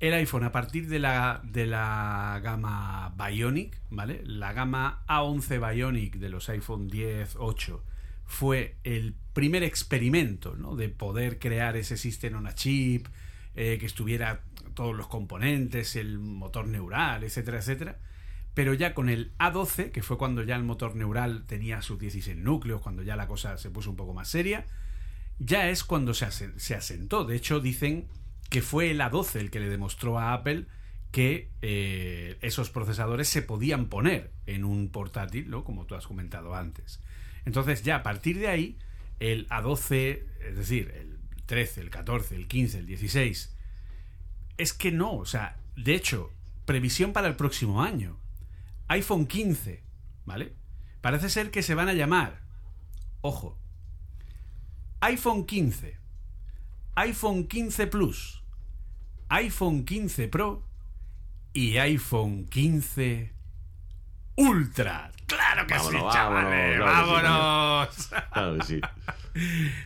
el 0.00 0.12
iPhone 0.14 0.44
a 0.44 0.52
partir 0.52 0.88
de 0.88 0.98
la, 0.98 1.40
de 1.44 1.66
la 1.66 2.40
gama 2.42 3.14
Bionic, 3.16 3.80
¿vale? 3.90 4.22
La 4.24 4.52
gama 4.52 5.04
A11 5.06 5.74
Bionic 5.74 6.16
de 6.16 6.28
los 6.28 6.48
iPhone 6.48 6.88
10, 6.88 7.36
8 7.38 7.84
fue 8.26 8.76
el 8.84 9.14
primer 9.32 9.62
experimento, 9.62 10.56
¿no? 10.56 10.76
De 10.76 10.88
poder 10.88 11.38
crear 11.38 11.76
ese 11.76 11.96
sistema 11.96 12.38
on 12.38 12.46
a 12.46 12.54
chip, 12.54 13.06
eh, 13.54 13.78
que 13.78 13.86
estuviera 13.86 14.42
todos 14.74 14.94
los 14.94 15.06
componentes, 15.06 15.94
el 15.94 16.18
motor 16.18 16.66
neural, 16.66 17.22
etcétera, 17.22 17.58
etcétera. 17.58 17.98
Pero 18.54 18.72
ya 18.74 18.94
con 18.94 19.08
el 19.08 19.32
A12, 19.38 19.90
que 19.90 20.02
fue 20.02 20.16
cuando 20.16 20.42
ya 20.42 20.56
el 20.56 20.62
motor 20.64 20.94
neural 20.96 21.44
tenía 21.46 21.82
sus 21.82 21.98
16 21.98 22.36
núcleos, 22.36 22.80
cuando 22.80 23.02
ya 23.02 23.16
la 23.16 23.26
cosa 23.26 23.58
se 23.58 23.70
puso 23.70 23.90
un 23.90 23.96
poco 23.96 24.14
más 24.14 24.28
seria, 24.28 24.64
ya 25.38 25.68
es 25.68 25.82
cuando 25.84 26.14
se, 26.14 26.26
asen- 26.26 26.56
se 26.58 26.74
asentó. 26.74 27.24
De 27.24 27.34
hecho, 27.36 27.58
dicen 27.60 28.06
que 28.50 28.62
fue 28.62 28.90
el 28.92 29.00
A12 29.00 29.40
el 29.40 29.50
que 29.50 29.58
le 29.60 29.68
demostró 29.68 30.18
a 30.18 30.32
Apple 30.32 30.66
que 31.10 31.50
eh, 31.62 32.38
esos 32.40 32.70
procesadores 32.70 33.28
se 33.28 33.42
podían 33.42 33.86
poner 33.86 34.32
en 34.46 34.64
un 34.64 34.88
portátil, 34.90 35.48
¿no? 35.50 35.64
como 35.64 35.86
tú 35.86 35.94
has 35.94 36.06
comentado 36.06 36.54
antes. 36.54 37.00
Entonces 37.44 37.82
ya 37.82 37.96
a 37.96 38.02
partir 38.02 38.38
de 38.38 38.48
ahí, 38.48 38.78
el 39.20 39.48
A12, 39.48 40.22
es 40.48 40.56
decir, 40.56 40.92
el 40.96 41.18
13, 41.46 41.82
el 41.82 41.90
14, 41.90 42.34
el 42.36 42.48
15, 42.48 42.78
el 42.78 42.86
16, 42.86 43.56
es 44.58 44.72
que 44.72 44.90
no, 44.92 45.14
o 45.16 45.26
sea, 45.26 45.56
de 45.76 45.94
hecho, 45.94 46.32
previsión 46.64 47.12
para 47.12 47.28
el 47.28 47.36
próximo 47.36 47.82
año. 47.82 48.18
iPhone 48.88 49.26
15, 49.26 49.82
¿vale? 50.24 50.54
Parece 51.00 51.28
ser 51.28 51.50
que 51.50 51.62
se 51.62 51.74
van 51.74 51.88
a 51.88 51.92
llamar, 51.94 52.40
ojo, 53.20 53.58
iPhone 55.00 55.44
15, 55.46 55.98
iPhone 56.96 57.46
15 57.46 57.86
Plus, 57.88 58.42
iPhone 59.28 59.84
15 59.84 60.28
Pro 60.28 60.66
y 61.52 61.76
iPhone 61.78 62.46
15 62.46 63.32
Ultra. 64.36 65.12
¡Claro 65.26 65.66
que 65.66 65.74
Vámonos, 65.74 65.92
sí, 65.92 65.96
vámonos, 65.96 66.14
chavales! 66.14 66.80
¡Vámonos! 66.80 68.10
Que 68.58 68.64
sí. 68.64 68.80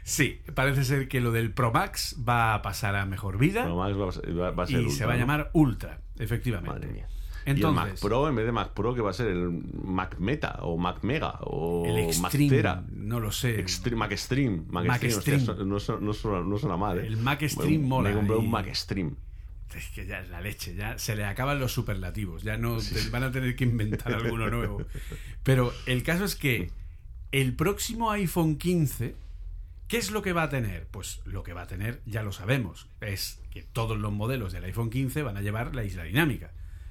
Sí, 0.05 0.43
parece 0.55 0.85
ser 0.85 1.09
que 1.09 1.21
lo 1.21 1.33
del 1.33 1.53
Pro 1.53 1.71
Max 1.73 2.17
va 2.27 2.55
a 2.55 2.63
pasar 2.63 2.95
a 2.97 3.07
mejor 3.07 3.39
vida 3.39 3.65
Pro 3.65 3.77
Max 3.77 3.97
va 3.99 4.09
a 4.09 4.13
ser, 4.13 4.39
va- 4.41 4.51
va 4.51 4.65
a 4.65 4.67
ser 4.67 4.77
y 4.81 4.85
ultra, 4.85 4.97
se 4.99 5.07
va 5.07 5.13
a 5.15 5.17
llamar 5.17 5.51
Ultra, 5.55 6.01
efectivamente. 6.19 6.71
Madre 6.79 6.93
mía. 6.93 7.09
Entonces, 7.51 7.85
y 7.85 7.87
el 7.87 7.93
Mac 7.93 8.01
Pro, 8.01 8.29
en 8.29 8.35
vez 8.37 8.47
de 8.47 8.53
Mac 8.53 8.73
Pro, 8.75 8.95
que 8.95 9.01
va 9.01 9.11
a 9.11 9.13
ser 9.15 9.29
el 9.29 9.49
Mac 9.85 10.19
Meta 10.19 10.59
o 10.63 10.77
Mac 10.77 11.03
Mega 11.03 11.39
o 11.43 11.85
el 11.87 12.19
Mac 12.21 12.33
Tera. 12.33 12.85
no 12.91 13.21
lo 13.21 13.33
sé. 13.33 13.59
Extreme, 13.61 13.97
Mac 13.97 14.13
Extreme. 14.13 14.63
Mac, 14.71 15.03
hostia, 15.05 15.35
eso 15.37 15.55
no, 15.65 15.65
su- 15.65 15.65
no 15.65 15.79
suena, 15.81 16.01
no 16.07 16.13
suena- 16.13 16.41
no 16.47 16.59
suena 16.59 16.77
mal, 16.77 16.99
¿eh? 16.99 17.07
El 17.07 17.17
Mac 17.17 17.43
Me- 17.59 17.79
mola 17.79 18.11
Me 18.11 18.17
compré 18.17 18.37
y- 18.37 18.39
un 18.39 18.51
Mac 18.51 18.67
Extreme. 18.67 19.13
Es 19.75 19.89
que 19.91 20.07
ya 20.07 20.21
es 20.21 20.31
la 20.31 20.41
leche, 20.41 20.75
ya 20.75 20.99
se 20.99 21.15
le 21.15 21.25
acaban 21.27 21.61
los 21.61 21.73
superlativos, 21.73 22.43
ya 22.43 22.57
no 22.57 22.79
te- 22.79 23.11
van 23.11 23.23
a 23.25 23.31
tener 23.31 23.55
que 23.55 23.65
inventar 23.65 24.15
alguno 24.15 24.49
nuevo. 24.51 24.79
Pero 25.43 25.73
el 25.87 26.03
caso 26.03 26.25
es 26.25 26.37
que 26.37 26.71
el 27.33 27.55
próximo 27.55 28.11
iPhone 28.11 28.57
15, 28.57 29.15
¿qué 29.87 29.99
es 29.99 30.11
lo 30.11 30.23
que 30.23 30.33
va 30.33 30.45
a 30.45 30.49
tener? 30.49 30.87
Pues 30.91 31.21
lo 31.27 31.43
que 31.43 31.53
va 31.53 31.63
a 31.63 31.67
tener, 31.67 32.01
ya 32.07 32.23
lo 32.23 32.33
sabemos, 32.33 32.89
es 33.03 33.41
que 33.51 33.63
todos 33.63 33.99
los 33.99 34.11
modelos 34.13 34.53
del 34.53 34.65
iPhone 34.65 34.89
15 34.89 35.23
van 35.23 35.37
a 35.37 35.43
llevar 35.43 35.75
la 35.75 35.85
isla 35.85 36.05
dinámica, 36.05 36.51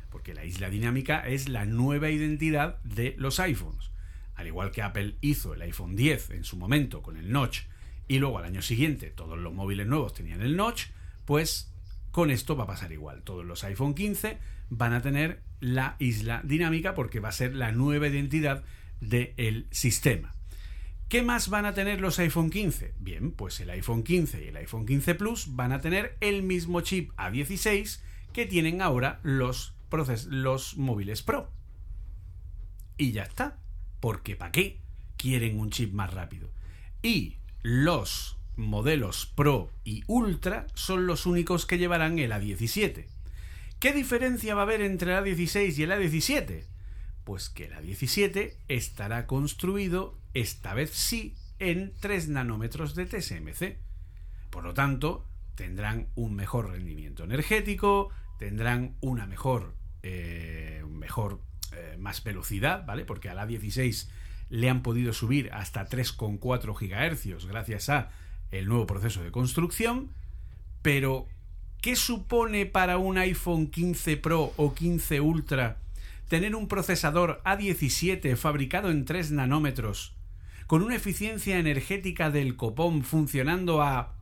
porque 0.10 0.34
la 0.34 0.46
isla 0.46 0.70
dinámica 0.70 1.28
es 1.28 1.50
la 1.50 1.66
nueva 1.66 2.10
identidad 2.10 2.82
de 2.84 3.16
los 3.18 3.40
iPhones. 3.40 3.92
Al 4.36 4.48
igual 4.48 4.72
que 4.72 4.82
Apple 4.82 5.16
hizo 5.22 5.54
el 5.54 5.62
iPhone 5.62 5.96
10 5.96 6.32
en 6.32 6.44
su 6.44 6.58
momento 6.58 7.02
con 7.02 7.18
el 7.18 7.32
notch 7.32 7.62
y 8.08 8.20
luego 8.20 8.38
al 8.38 8.46
año 8.46 8.62
siguiente 8.62 9.10
todos 9.10 9.38
los 9.38 9.54
móviles 9.54 9.88
nuevos 9.88 10.14
tenían 10.14 10.42
el 10.42 10.56
notch, 10.56 10.86
pues 11.26 11.74
con 12.12 12.32
esto 12.32 12.56
va 12.56 12.64
a 12.64 12.68
pasar 12.68 12.92
igual. 12.92 13.24
Todos 13.24 13.46
los 13.46 13.64
iPhone 13.64 13.94
15 13.94 14.38
van 14.70 14.94
a 14.94 15.02
tener 15.02 15.42
la 15.60 15.96
isla 16.00 16.42
dinámica 16.44 16.94
porque 16.96 17.20
va 17.20 17.30
a 17.30 17.34
ser 17.34 17.56
la 17.56 17.72
nueva 17.72 18.08
identidad 18.08 18.64
del 19.02 19.68
sistema. 19.72 20.34
¿Qué 21.10 21.24
más 21.24 21.50
van 21.50 21.66
a 21.66 21.74
tener 21.74 22.02
los 22.02 22.20
iPhone 22.20 22.50
15? 22.50 22.94
Bien, 23.00 23.32
pues 23.32 23.60
el 23.62 23.70
iPhone 23.70 24.04
15 24.04 24.44
y 24.44 24.48
el 24.50 24.58
iPhone 24.58 24.86
15 24.86 25.16
Plus 25.16 25.56
van 25.56 25.72
a 25.72 25.80
tener 25.80 26.18
el 26.20 26.44
mismo 26.44 26.82
chip 26.82 27.12
A16 27.18 28.02
que 28.34 28.46
tienen 28.46 28.82
ahora 28.82 29.22
los, 29.24 29.74
proces- 29.90 30.26
los 30.30 30.78
móviles 30.78 31.22
Pro. 31.22 31.52
Y 32.98 33.12
ya 33.12 33.24
está. 33.24 33.60
Porque 34.00 34.36
¿para 34.36 34.52
qué 34.52 34.80
quieren 35.18 35.60
un 35.60 35.70
chip 35.72 35.94
más 35.94 36.14
rápido? 36.14 36.50
Y 37.02 37.38
los 37.62 38.38
modelos 38.56 39.26
Pro 39.36 39.72
y 39.84 40.04
Ultra 40.08 40.68
son 40.74 41.08
los 41.08 41.26
únicos 41.26 41.66
que 41.66 41.78
llevarán 41.78 42.20
el 42.20 42.32
A17. 42.32 43.08
¿Qué 43.80 43.94
diferencia 43.94 44.56
va 44.56 44.62
a 44.62 44.64
haber 44.64 44.82
entre 44.82 45.16
el 45.16 45.24
A16 45.24 45.78
y 45.78 45.84
el 45.84 45.92
A17? 45.92 46.66
Pues 47.24 47.50
que 47.50 47.66
el 47.66 47.74
A17 47.74 48.56
estará 48.68 49.28
construido, 49.28 50.18
esta 50.34 50.74
vez 50.74 50.92
sí, 50.92 51.36
en 51.60 51.94
3 52.00 52.30
nanómetros 52.30 52.96
de 52.96 53.06
TSMC. 53.06 53.78
Por 54.50 54.64
lo 54.64 54.74
tanto, 54.74 55.28
tendrán 55.56 56.08
un 56.16 56.36
mejor 56.36 56.70
rendimiento 56.70 57.24
energético, 57.24 58.10
tendrán 58.40 58.96
una 59.02 59.28
mejor, 59.28 59.76
eh, 60.04 60.84
mejor, 60.90 61.42
eh, 61.74 61.96
más 61.98 62.24
velocidad, 62.24 62.86
¿vale? 62.86 63.06
Porque 63.06 63.30
al 63.30 63.38
A16 63.38 64.08
le 64.50 64.70
han 64.70 64.82
podido 64.82 65.14
subir 65.14 65.52
hasta 65.54 65.88
3,4 65.88 66.74
GHz 66.74 67.46
gracias 67.46 67.90
a 67.90 68.12
el 68.52 68.68
nuevo 68.68 68.88
proceso 68.88 69.24
de 69.24 69.32
construcción, 69.32 70.12
pero 70.82 71.28
¿qué 71.82 71.96
supone 71.96 72.66
para 72.66 72.98
un 72.98 73.18
iPhone 73.18 73.68
15 73.68 74.18
Pro 74.18 74.54
o 74.56 74.74
15 74.74 75.20
Ultra 75.22 75.80
tener 76.30 76.56
un 76.56 76.68
procesador 76.68 77.42
A17 77.44 78.36
fabricado 78.36 78.90
en 78.92 79.06
3 79.06 79.32
nanómetros 79.32 80.16
con 80.66 80.84
una 80.84 80.96
eficiencia 80.96 81.60
energética 81.60 82.30
del 82.30 82.58
copón 82.58 83.04
funcionando 83.04 83.82
a, 83.82 84.16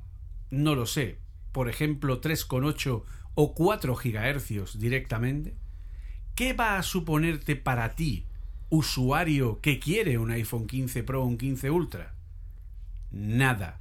no 0.51 0.75
lo 0.75 0.85
sé, 0.85 1.17
por 1.51 1.69
ejemplo 1.69 2.21
3,8 2.21 3.03
o 3.35 3.53
4 3.53 3.95
GHz 3.95 4.79
directamente? 4.79 5.55
¿Qué 6.35 6.51
va 6.51 6.77
a 6.77 6.83
suponerte 6.83 7.55
para 7.55 7.95
ti, 7.95 8.25
usuario 8.69 9.61
que 9.61 9.79
quiere 9.79 10.17
un 10.17 10.31
iPhone 10.31 10.67
15 10.67 11.03
Pro 11.03 11.23
o 11.23 11.25
un 11.25 11.37
15 11.37 11.71
Ultra? 11.71 12.13
Nada. 13.11 13.79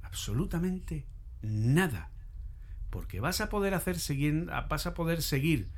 Absolutamente 0.00 1.04
nada. 1.42 2.10
Porque 2.88 3.20
vas 3.20 3.42
a 3.42 3.50
poder 3.50 3.74
hacer 3.74 3.98
seguir, 3.98 4.46
vas 4.68 4.86
a 4.86 4.94
poder 4.94 5.22
seguir, 5.22 5.68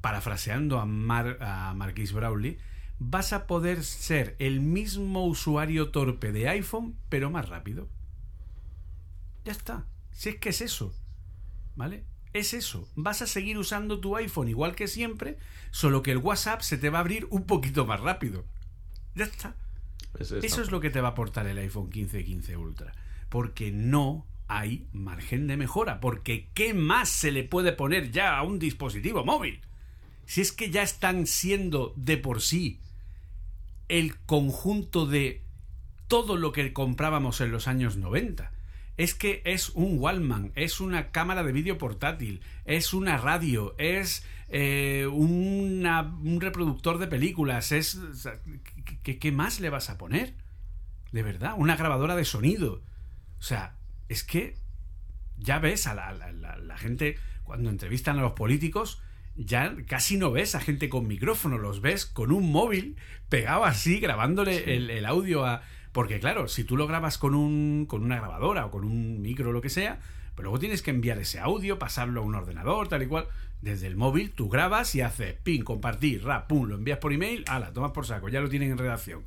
parafraseando 0.00 0.78
a, 0.78 0.82
a 0.82 1.74
Marquis 1.74 2.12
Brownlee, 2.12 2.58
vas 3.00 3.32
a 3.32 3.48
poder 3.48 3.82
ser 3.82 4.36
el 4.38 4.60
mismo 4.60 5.26
usuario 5.26 5.90
torpe 5.90 6.30
de 6.30 6.48
iPhone, 6.48 6.96
pero 7.08 7.28
más 7.30 7.48
rápido. 7.48 7.88
Ya 9.44 9.50
está. 9.50 9.84
Si 10.12 10.28
es 10.28 10.36
que 10.36 10.50
es 10.50 10.60
eso. 10.60 10.94
¿Vale? 11.74 12.04
Es 12.36 12.52
eso. 12.54 12.88
Vas 12.94 13.22
a 13.22 13.26
seguir 13.26 13.58
usando 13.58 14.00
tu 14.00 14.16
iPhone 14.16 14.48
igual 14.48 14.74
que 14.74 14.88
siempre, 14.88 15.38
solo 15.70 16.02
que 16.02 16.10
el 16.12 16.18
WhatsApp 16.18 16.60
se 16.60 16.76
te 16.78 16.90
va 16.90 16.98
a 16.98 17.00
abrir 17.00 17.26
un 17.30 17.44
poquito 17.46 17.86
más 17.86 18.00
rápido. 18.00 18.44
Ya 19.14 19.24
está. 19.24 19.56
Es- 20.18 20.30
está- 20.32 20.46
Eso 20.46 20.62
es 20.62 20.70
lo 20.70 20.80
que 20.80 20.90
te 20.90 21.00
va 21.00 21.08
a 21.08 21.10
aportar 21.12 21.46
el 21.46 21.58
iPhone 21.58 21.90
15 21.90 22.20
y 22.20 22.24
15 22.24 22.56
Ultra. 22.56 22.92
Porque 23.28 23.70
no 23.72 24.26
hay 24.48 24.86
margen 24.92 25.46
de 25.46 25.56
mejora. 25.56 25.98
Porque 26.00 26.48
¿qué 26.54 26.74
más 26.74 27.08
se 27.08 27.32
le 27.32 27.42
puede 27.44 27.72
poner 27.72 28.10
ya 28.12 28.36
a 28.36 28.42
un 28.42 28.58
dispositivo 28.58 29.24
móvil? 29.24 29.60
Si 30.26 30.40
es 30.40 30.52
que 30.52 30.70
ya 30.70 30.82
están 30.82 31.26
siendo 31.26 31.92
de 31.96 32.16
por 32.16 32.40
sí 32.42 32.80
el 33.88 34.18
conjunto 34.20 35.06
de 35.06 35.42
todo 36.08 36.36
lo 36.36 36.52
que 36.52 36.72
comprábamos 36.72 37.40
en 37.40 37.52
los 37.52 37.68
años 37.68 37.96
90. 37.96 38.52
Es 38.96 39.14
que 39.14 39.42
es 39.44 39.70
un 39.70 39.98
Wallman, 39.98 40.52
es 40.54 40.80
una 40.80 41.10
cámara 41.10 41.42
de 41.44 41.52
vídeo 41.52 41.76
portátil, 41.78 42.40
es 42.64 42.94
una 42.94 43.18
radio, 43.18 43.74
es 43.78 44.24
eh, 44.48 45.06
una- 45.12 46.02
un 46.02 46.40
reproductor 46.40 46.98
de 46.98 47.06
películas, 47.06 47.72
es... 47.72 47.96
o 47.96 48.14
sea, 48.14 48.40
¿qué- 48.84 48.98
¿qué, 49.02 49.18
qué 49.18 49.32
más 49.32 49.60
le 49.60 49.70
vas 49.70 49.90
a 49.90 49.98
poner? 49.98 50.34
De 51.12 51.22
verdad, 51.22 51.54
una 51.56 51.76
grabadora 51.76 52.16
de 52.16 52.24
sonido. 52.24 52.82
O 53.38 53.42
sea, 53.42 53.76
es 54.08 54.24
que 54.24 54.56
ya 55.36 55.58
ves 55.58 55.86
a 55.86 55.94
la, 55.94 56.12
la- 56.12 56.32
la- 56.32 56.56
la 56.56 56.78
gente 56.78 57.16
cuando 57.44 57.68
entrevistan 57.70 58.18
a 58.18 58.22
los 58.22 58.32
políticos, 58.32 59.02
ya 59.36 59.76
casi 59.86 60.16
no 60.16 60.30
ves 60.32 60.54
a 60.54 60.60
gente 60.60 60.88
con 60.88 61.06
micrófono, 61.06 61.58
los 61.58 61.80
ves 61.82 62.06
con 62.06 62.32
un 62.32 62.50
móvil 62.50 62.96
pegado 63.28 63.64
así, 63.66 64.00
grabándole 64.00 64.74
el, 64.76 64.88
el 64.90 65.04
audio 65.04 65.44
a... 65.44 65.62
Porque 65.96 66.20
claro, 66.20 66.46
si 66.46 66.62
tú 66.62 66.76
lo 66.76 66.86
grabas 66.86 67.16
con, 67.16 67.34
un, 67.34 67.86
con 67.88 68.02
una 68.04 68.16
grabadora 68.16 68.66
o 68.66 68.70
con 68.70 68.84
un 68.84 69.22
micro 69.22 69.48
o 69.48 69.52
lo 69.52 69.62
que 69.62 69.70
sea, 69.70 69.98
pero 70.34 70.50
luego 70.50 70.58
tienes 70.58 70.82
que 70.82 70.90
enviar 70.90 71.16
ese 71.16 71.40
audio, 71.40 71.78
pasarlo 71.78 72.20
a 72.20 72.24
un 72.24 72.34
ordenador, 72.34 72.86
tal 72.88 73.02
y 73.02 73.06
cual. 73.06 73.28
Desde 73.62 73.86
el 73.86 73.96
móvil 73.96 74.32
tú 74.32 74.50
grabas 74.50 74.94
y 74.94 75.00
haces 75.00 75.32
pin, 75.42 75.64
compartir, 75.64 76.22
rap, 76.22 76.48
pum, 76.48 76.68
lo 76.68 76.74
envías 76.74 76.98
por 76.98 77.14
email, 77.14 77.44
ala, 77.48 77.72
tomas 77.72 77.92
por 77.92 78.04
saco, 78.04 78.28
ya 78.28 78.42
lo 78.42 78.50
tienen 78.50 78.72
en 78.72 78.76
redacción. 78.76 79.24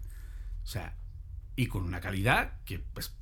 O 0.64 0.68
sea, 0.68 0.94
y 1.56 1.66
con 1.66 1.82
una 1.86 2.02
calidad 2.02 2.54
que, 2.66 2.78
pues, 2.78 3.18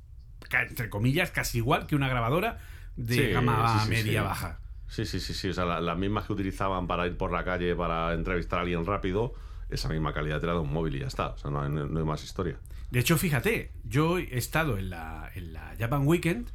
entre 0.52 0.90
comillas, 0.90 1.30
casi 1.30 1.56
igual 1.56 1.86
que 1.86 1.96
una 1.96 2.10
grabadora 2.10 2.58
de 2.96 3.14
Sí, 3.14 3.32
gama 3.32 3.78
sí, 3.80 3.84
sí, 3.86 3.88
media 3.88 4.20
sí. 4.20 4.26
baja. 4.26 4.58
Sí, 4.88 5.06
sí, 5.06 5.20
sí, 5.20 5.32
sí. 5.32 5.48
O 5.48 5.54
sea, 5.54 5.64
la- 5.64 5.80
las 5.80 5.96
mismas 5.96 6.26
que 6.26 6.34
utilizaban 6.34 6.86
para 6.86 7.06
ir 7.06 7.16
por 7.16 7.32
la 7.32 7.44
calle 7.44 7.74
para 7.74 8.12
entrevistar 8.12 8.58
a 8.58 8.62
alguien 8.62 8.84
rápido, 8.84 9.32
esa 9.70 9.88
misma 9.88 10.12
calidad 10.12 10.38
te 10.38 10.46
la 10.46 10.52
da 10.52 10.60
un 10.60 10.70
móvil 10.70 10.96
y 10.96 10.98
ya 11.00 11.06
está. 11.06 11.28
O 11.28 11.38
sea, 11.38 11.50
no 11.50 11.62
hay, 11.62 11.70
no 11.70 11.98
hay 11.98 12.04
más 12.04 12.22
historia. 12.22 12.58
De 12.90 13.00
hecho, 13.00 13.18
fíjate, 13.18 13.72
yo 13.84 14.18
he 14.18 14.38
estado 14.38 14.78
en 14.78 14.90
la, 14.90 15.30
en 15.34 15.52
la 15.52 15.74
Japan 15.78 16.06
Weekend 16.06 16.50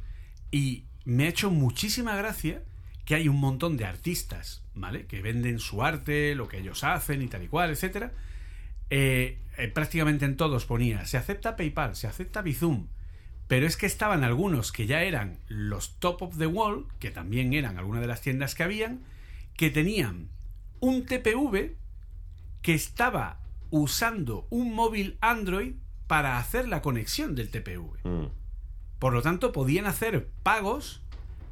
y 0.50 0.84
me 1.04 1.24
ha 1.24 1.28
hecho 1.28 1.50
muchísima 1.50 2.16
gracia 2.16 2.62
que 3.04 3.14
hay 3.14 3.28
un 3.28 3.38
montón 3.38 3.76
de 3.76 3.84
artistas 3.84 4.64
¿vale? 4.74 5.06
Que 5.06 5.22
venden 5.22 5.58
su 5.58 5.82
arte, 5.82 6.34
lo 6.34 6.48
que 6.48 6.58
ellos 6.58 6.84
hacen 6.84 7.22
y 7.22 7.28
tal 7.28 7.44
y 7.44 7.48
cual, 7.48 7.70
etcétera. 7.70 8.12
Eh, 8.90 9.38
eh, 9.56 9.68
prácticamente 9.68 10.24
en 10.24 10.36
todos 10.36 10.66
ponía, 10.66 11.06
se 11.06 11.16
acepta 11.16 11.56
PayPal, 11.56 11.96
se 11.96 12.06
acepta 12.06 12.42
Bizum, 12.42 12.88
pero 13.48 13.66
es 13.66 13.76
que 13.76 13.86
estaban 13.86 14.24
algunos 14.24 14.72
que 14.72 14.86
ya 14.86 15.02
eran 15.02 15.38
los 15.48 15.98
top 15.98 16.22
of 16.22 16.38
the 16.38 16.46
wall, 16.46 16.86
que 16.98 17.10
también 17.10 17.54
eran 17.54 17.78
algunas 17.78 18.02
de 18.02 18.08
las 18.08 18.20
tiendas 18.20 18.54
que 18.54 18.62
habían, 18.62 19.00
que 19.56 19.70
tenían 19.70 20.28
un 20.80 21.06
TPV 21.06 21.76
que 22.62 22.74
estaba 22.74 23.40
usando 23.70 24.46
un 24.50 24.74
móvil 24.74 25.16
Android 25.20 25.74
para 26.06 26.38
hacer 26.38 26.68
la 26.68 26.82
conexión 26.82 27.34
del 27.34 27.50
TPV. 27.50 27.98
Mm. 28.04 28.28
Por 28.98 29.12
lo 29.12 29.22
tanto, 29.22 29.52
podían 29.52 29.86
hacer 29.86 30.28
pagos 30.42 31.02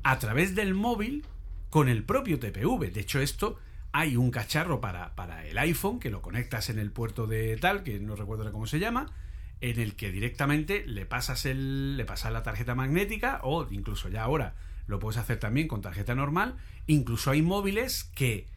a 0.03 0.19
través 0.19 0.55
del 0.55 0.74
móvil 0.74 1.24
con 1.70 1.89
el 1.89 2.05
propio 2.05 2.39
TPV. 2.39 2.93
De 2.93 3.01
hecho, 3.01 3.20
esto 3.20 3.59
hay 3.93 4.16
un 4.16 4.31
cacharro 4.31 4.81
para, 4.81 5.15
para 5.15 5.47
el 5.47 5.59
iPhone 5.59 6.01
que 6.01 6.11
lo 6.11 6.23
conectas 6.23 6.70
en 6.70 6.79
el 6.79 6.91
puerto 6.91 7.27
de 7.27 7.57
tal, 7.57 7.83
que 7.83 8.01
no 8.01 8.16
recuerdo 8.16 8.51
cómo 8.51 8.66
se 8.66 8.79
llama, 8.79 9.12
en 9.61 9.79
el 9.79 9.95
que 9.95 10.11
directamente 10.11 10.85
le 10.87 11.07
pasas 11.07 11.47
el 11.47 11.97
le 11.97 12.05
pasas 12.05 12.33
la 12.33 12.43
tarjeta 12.43 12.74
magnética 12.74 13.41
o 13.45 13.66
incluso 13.70 14.09
ya 14.09 14.24
ahora 14.24 14.57
lo 14.87 14.99
puedes 14.99 15.19
hacer 15.19 15.39
también 15.39 15.69
con 15.69 15.81
tarjeta 15.81 16.15
normal, 16.15 16.57
incluso 16.87 17.31
hay 17.31 17.43
móviles 17.43 18.11
que 18.15 18.49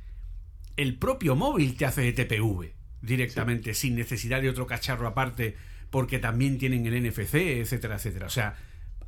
el 0.77 0.97
propio 0.97 1.35
móvil 1.35 1.77
te 1.77 1.85
hace 1.85 2.01
de 2.01 2.13
TPV 2.13 2.73
directamente 3.01 3.73
sin 3.73 3.95
necesidad 3.95 4.41
de 4.41 4.49
otro 4.49 4.65
cacharro 4.65 5.07
aparte 5.07 5.55
porque 5.89 6.19
también 6.19 6.57
tienen 6.57 6.85
el 6.85 7.09
NFC, 7.09 7.35
etcétera, 7.35 7.95
etcétera. 7.95 8.27
O 8.27 8.29
sea, 8.29 8.55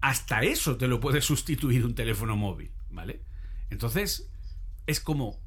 hasta 0.02 0.42
eso 0.42 0.78
te 0.78 0.88
lo 0.88 1.00
puede 1.00 1.22
sustituir 1.22 1.86
un 1.86 1.96
teléfono 1.96 2.36
móvil, 2.36 2.72
¿vale? 2.90 3.22
Entonces, 3.70 4.30
es 4.86 5.00
como 5.00 5.40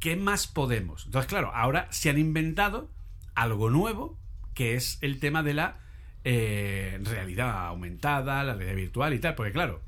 ¿qué 0.00 0.16
más 0.16 0.46
podemos? 0.46 1.06
Entonces, 1.06 1.28
claro, 1.28 1.52
ahora 1.54 1.88
se 1.90 2.10
han 2.10 2.18
inventado 2.18 2.90
algo 3.34 3.70
nuevo, 3.70 4.18
que 4.54 4.74
es 4.74 4.98
el 5.00 5.20
tema 5.20 5.42
de 5.42 5.54
la 5.54 5.80
eh, 6.24 6.98
realidad 7.02 7.66
aumentada, 7.66 8.42
la 8.44 8.54
realidad 8.54 8.76
virtual 8.76 9.14
y 9.14 9.18
tal, 9.18 9.34
porque 9.34 9.52
claro, 9.52 9.82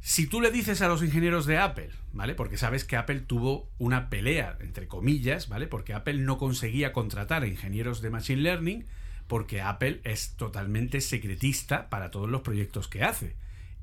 si 0.00 0.26
tú 0.26 0.40
le 0.40 0.50
dices 0.50 0.82
a 0.82 0.88
los 0.88 1.02
ingenieros 1.02 1.46
de 1.46 1.58
Apple, 1.58 1.90
¿vale? 2.12 2.34
Porque 2.34 2.56
sabes 2.56 2.84
que 2.84 2.96
Apple 2.96 3.20
tuvo 3.20 3.70
una 3.78 4.10
pelea, 4.10 4.56
entre 4.60 4.88
comillas, 4.88 5.48
¿vale? 5.48 5.66
Porque 5.66 5.94
Apple 5.94 6.14
no 6.14 6.38
conseguía 6.38 6.92
contratar 6.92 7.42
a 7.42 7.46
ingenieros 7.46 8.02
de 8.02 8.10
Machine 8.10 8.42
Learning 8.42 8.86
porque 9.32 9.62
Apple 9.62 10.02
es 10.04 10.36
totalmente 10.36 11.00
secretista 11.00 11.88
para 11.88 12.10
todos 12.10 12.28
los 12.28 12.42
proyectos 12.42 12.86
que 12.86 13.02
hace. 13.02 13.34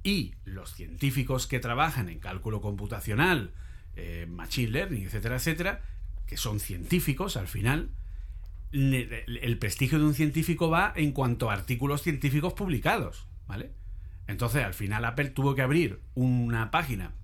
Y 0.03 0.35
los 0.45 0.75
científicos 0.75 1.47
que 1.47 1.59
trabajan 1.59 2.07
en 2.07 2.19
cálculo 2.19 2.61
computacional, 2.61 3.51
eh, 3.95 4.27
Machine 4.29 4.69
Learning, 4.69 5.05
etcétera, 5.05 5.37
etcétera, 5.37 5.81
que 6.27 6.37
son 6.37 6.59
científicos 6.59 7.35
al 7.35 7.47
final, 7.47 7.89
el 8.71 9.57
prestigio 9.57 9.97
de 9.97 10.05
un 10.05 10.13
científico 10.13 10.69
va 10.69 10.93
en 10.95 11.13
cuanto 11.13 11.49
a 11.49 11.53
artículos 11.53 12.03
científicos 12.03 12.53
publicados, 12.53 13.25
¿vale? 13.47 13.71
Entonces, 14.27 14.63
al 14.63 14.75
final 14.75 15.03
Apple 15.03 15.31
tuvo 15.31 15.55
que 15.55 15.63
abrir 15.63 15.99
una 16.13 16.69
página 16.69 17.15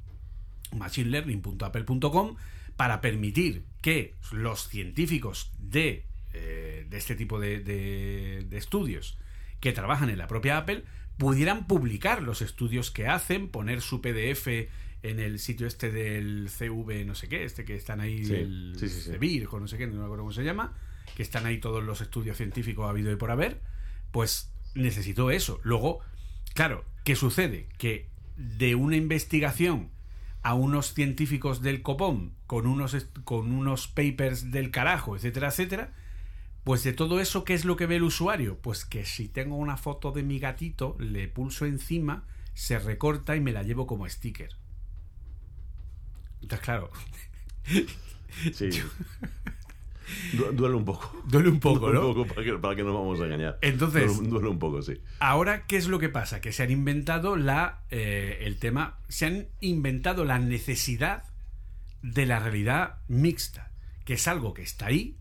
machinelearning.apple.com 0.71 2.37
para 2.75 3.01
permitir 3.01 3.67
que 3.83 4.15
los 4.31 4.67
científicos 4.67 5.51
de, 5.59 6.07
eh, 6.37 6.85
de 6.89 6.97
este 6.97 7.15
tipo 7.15 7.39
de, 7.39 7.59
de, 7.59 8.45
de 8.47 8.57
estudios 8.57 9.17
que 9.59 9.71
trabajan 9.71 10.09
en 10.09 10.17
la 10.17 10.27
propia 10.27 10.57
Apple 10.57 10.83
pudieran 11.17 11.65
publicar 11.65 12.21
los 12.21 12.41
estudios 12.41 12.91
que 12.91 13.07
hacen, 13.07 13.47
poner 13.47 13.81
su 13.81 14.01
PDF 14.01 14.47
en 15.01 15.19
el 15.19 15.39
sitio 15.39 15.67
este 15.67 15.91
del 15.91 16.49
CV, 16.49 17.05
no 17.05 17.15
sé 17.15 17.29
qué, 17.29 17.45
este 17.45 17.63
que 17.63 17.75
están 17.75 18.01
ahí, 18.01 18.25
Sí, 18.25 18.33
el 18.33 18.75
sí, 18.77 18.89
sí, 18.89 19.45
o 19.49 19.59
no 19.59 19.67
sé 19.67 19.77
qué, 19.77 19.87
no 19.87 19.99
me 19.99 20.03
acuerdo 20.03 20.23
cómo 20.23 20.33
se 20.33 20.43
llama, 20.43 20.77
que 21.15 21.23
están 21.23 21.45
ahí 21.45 21.59
todos 21.59 21.83
los 21.83 22.01
estudios 22.01 22.37
científicos 22.37 22.89
habido 22.89 23.11
y 23.11 23.15
por 23.15 23.31
haber, 23.31 23.61
pues 24.11 24.51
necesitó 24.73 25.31
eso. 25.31 25.59
Luego, 25.63 25.99
claro, 26.53 26.83
¿qué 27.03 27.15
sucede? 27.15 27.69
Que 27.77 28.09
de 28.35 28.75
una 28.75 28.97
investigación 28.97 29.89
a 30.41 30.53
unos 30.53 30.93
científicos 30.93 31.61
del 31.61 31.81
copón 31.81 32.33
con 32.45 32.67
unos, 32.67 33.07
con 33.23 33.51
unos 33.51 33.87
papers 33.87 34.51
del 34.51 34.71
carajo, 34.71 35.15
etcétera, 35.15 35.47
etcétera, 35.47 35.93
pues 36.65 36.83
de 36.83 36.91
todo 36.91 37.21
eso, 37.21 37.45
¿qué 37.45 37.53
es 37.53 37.63
lo 37.63 37.77
que 37.77 37.85
ve 37.85 37.95
el 37.95 38.03
usuario? 38.03 38.57
Pues 38.59 38.83
que 38.83 39.05
si 39.05 39.29
tengo 39.29 39.55
una 39.55 39.77
foto 39.77 40.11
de 40.11 40.23
mi 40.23 40.39
gatito, 40.39 40.97
le 40.99 41.29
pulso 41.29 41.65
encima, 41.65 42.25
se 42.53 42.77
recorta 42.79 43.35
y 43.37 43.39
me 43.39 43.53
la 43.53 43.63
llevo 43.63 43.87
como 43.87 44.07
sticker. 44.09 44.49
Entonces, 46.41 46.65
claro, 46.65 46.89
Sí. 48.53 48.69
Du- 50.33 50.51
duele 50.53 50.75
un 50.75 50.85
poco. 50.85 51.23
duele 51.25 51.49
un 51.49 51.59
poco, 51.59 51.79
Duele 51.87 51.99
¿no? 51.99 52.07
un 52.09 52.13
poco 52.13 52.27
para 52.27 52.43
que, 52.45 52.53
para 52.59 52.75
que 52.75 52.83
no 52.83 52.93
vamos 52.93 53.19
a 53.21 53.25
engañar. 53.25 53.57
Entonces- 53.61 54.15
Duele, 54.17 54.29
duele 54.29 54.49
un 54.49 54.59
poco, 54.59 54.81
sí. 54.81 55.01
Ahora, 55.19 55.65
¿qué 55.65 55.77
es 55.77 55.87
lo 55.87 55.97
que 55.99 56.09
pasa? 56.09 56.41
Que 56.41 56.51
se 56.51 56.61
han 56.63 56.69
inventado 56.71 57.35
la, 57.37 57.81
eh, 57.89 58.39
el 58.41 58.57
tema, 58.59 58.99
se 59.07 59.25
han 59.25 59.47
inventado 59.61 60.23
la 60.25 60.37
necesidad 60.37 61.23
de 62.03 62.25
la 62.27 62.39
realidad 62.39 62.97
mixta, 63.07 63.71
que 64.03 64.13
es 64.13 64.27
algo 64.27 64.53
que 64.53 64.61
está 64.61 64.87
ahí 64.87 65.17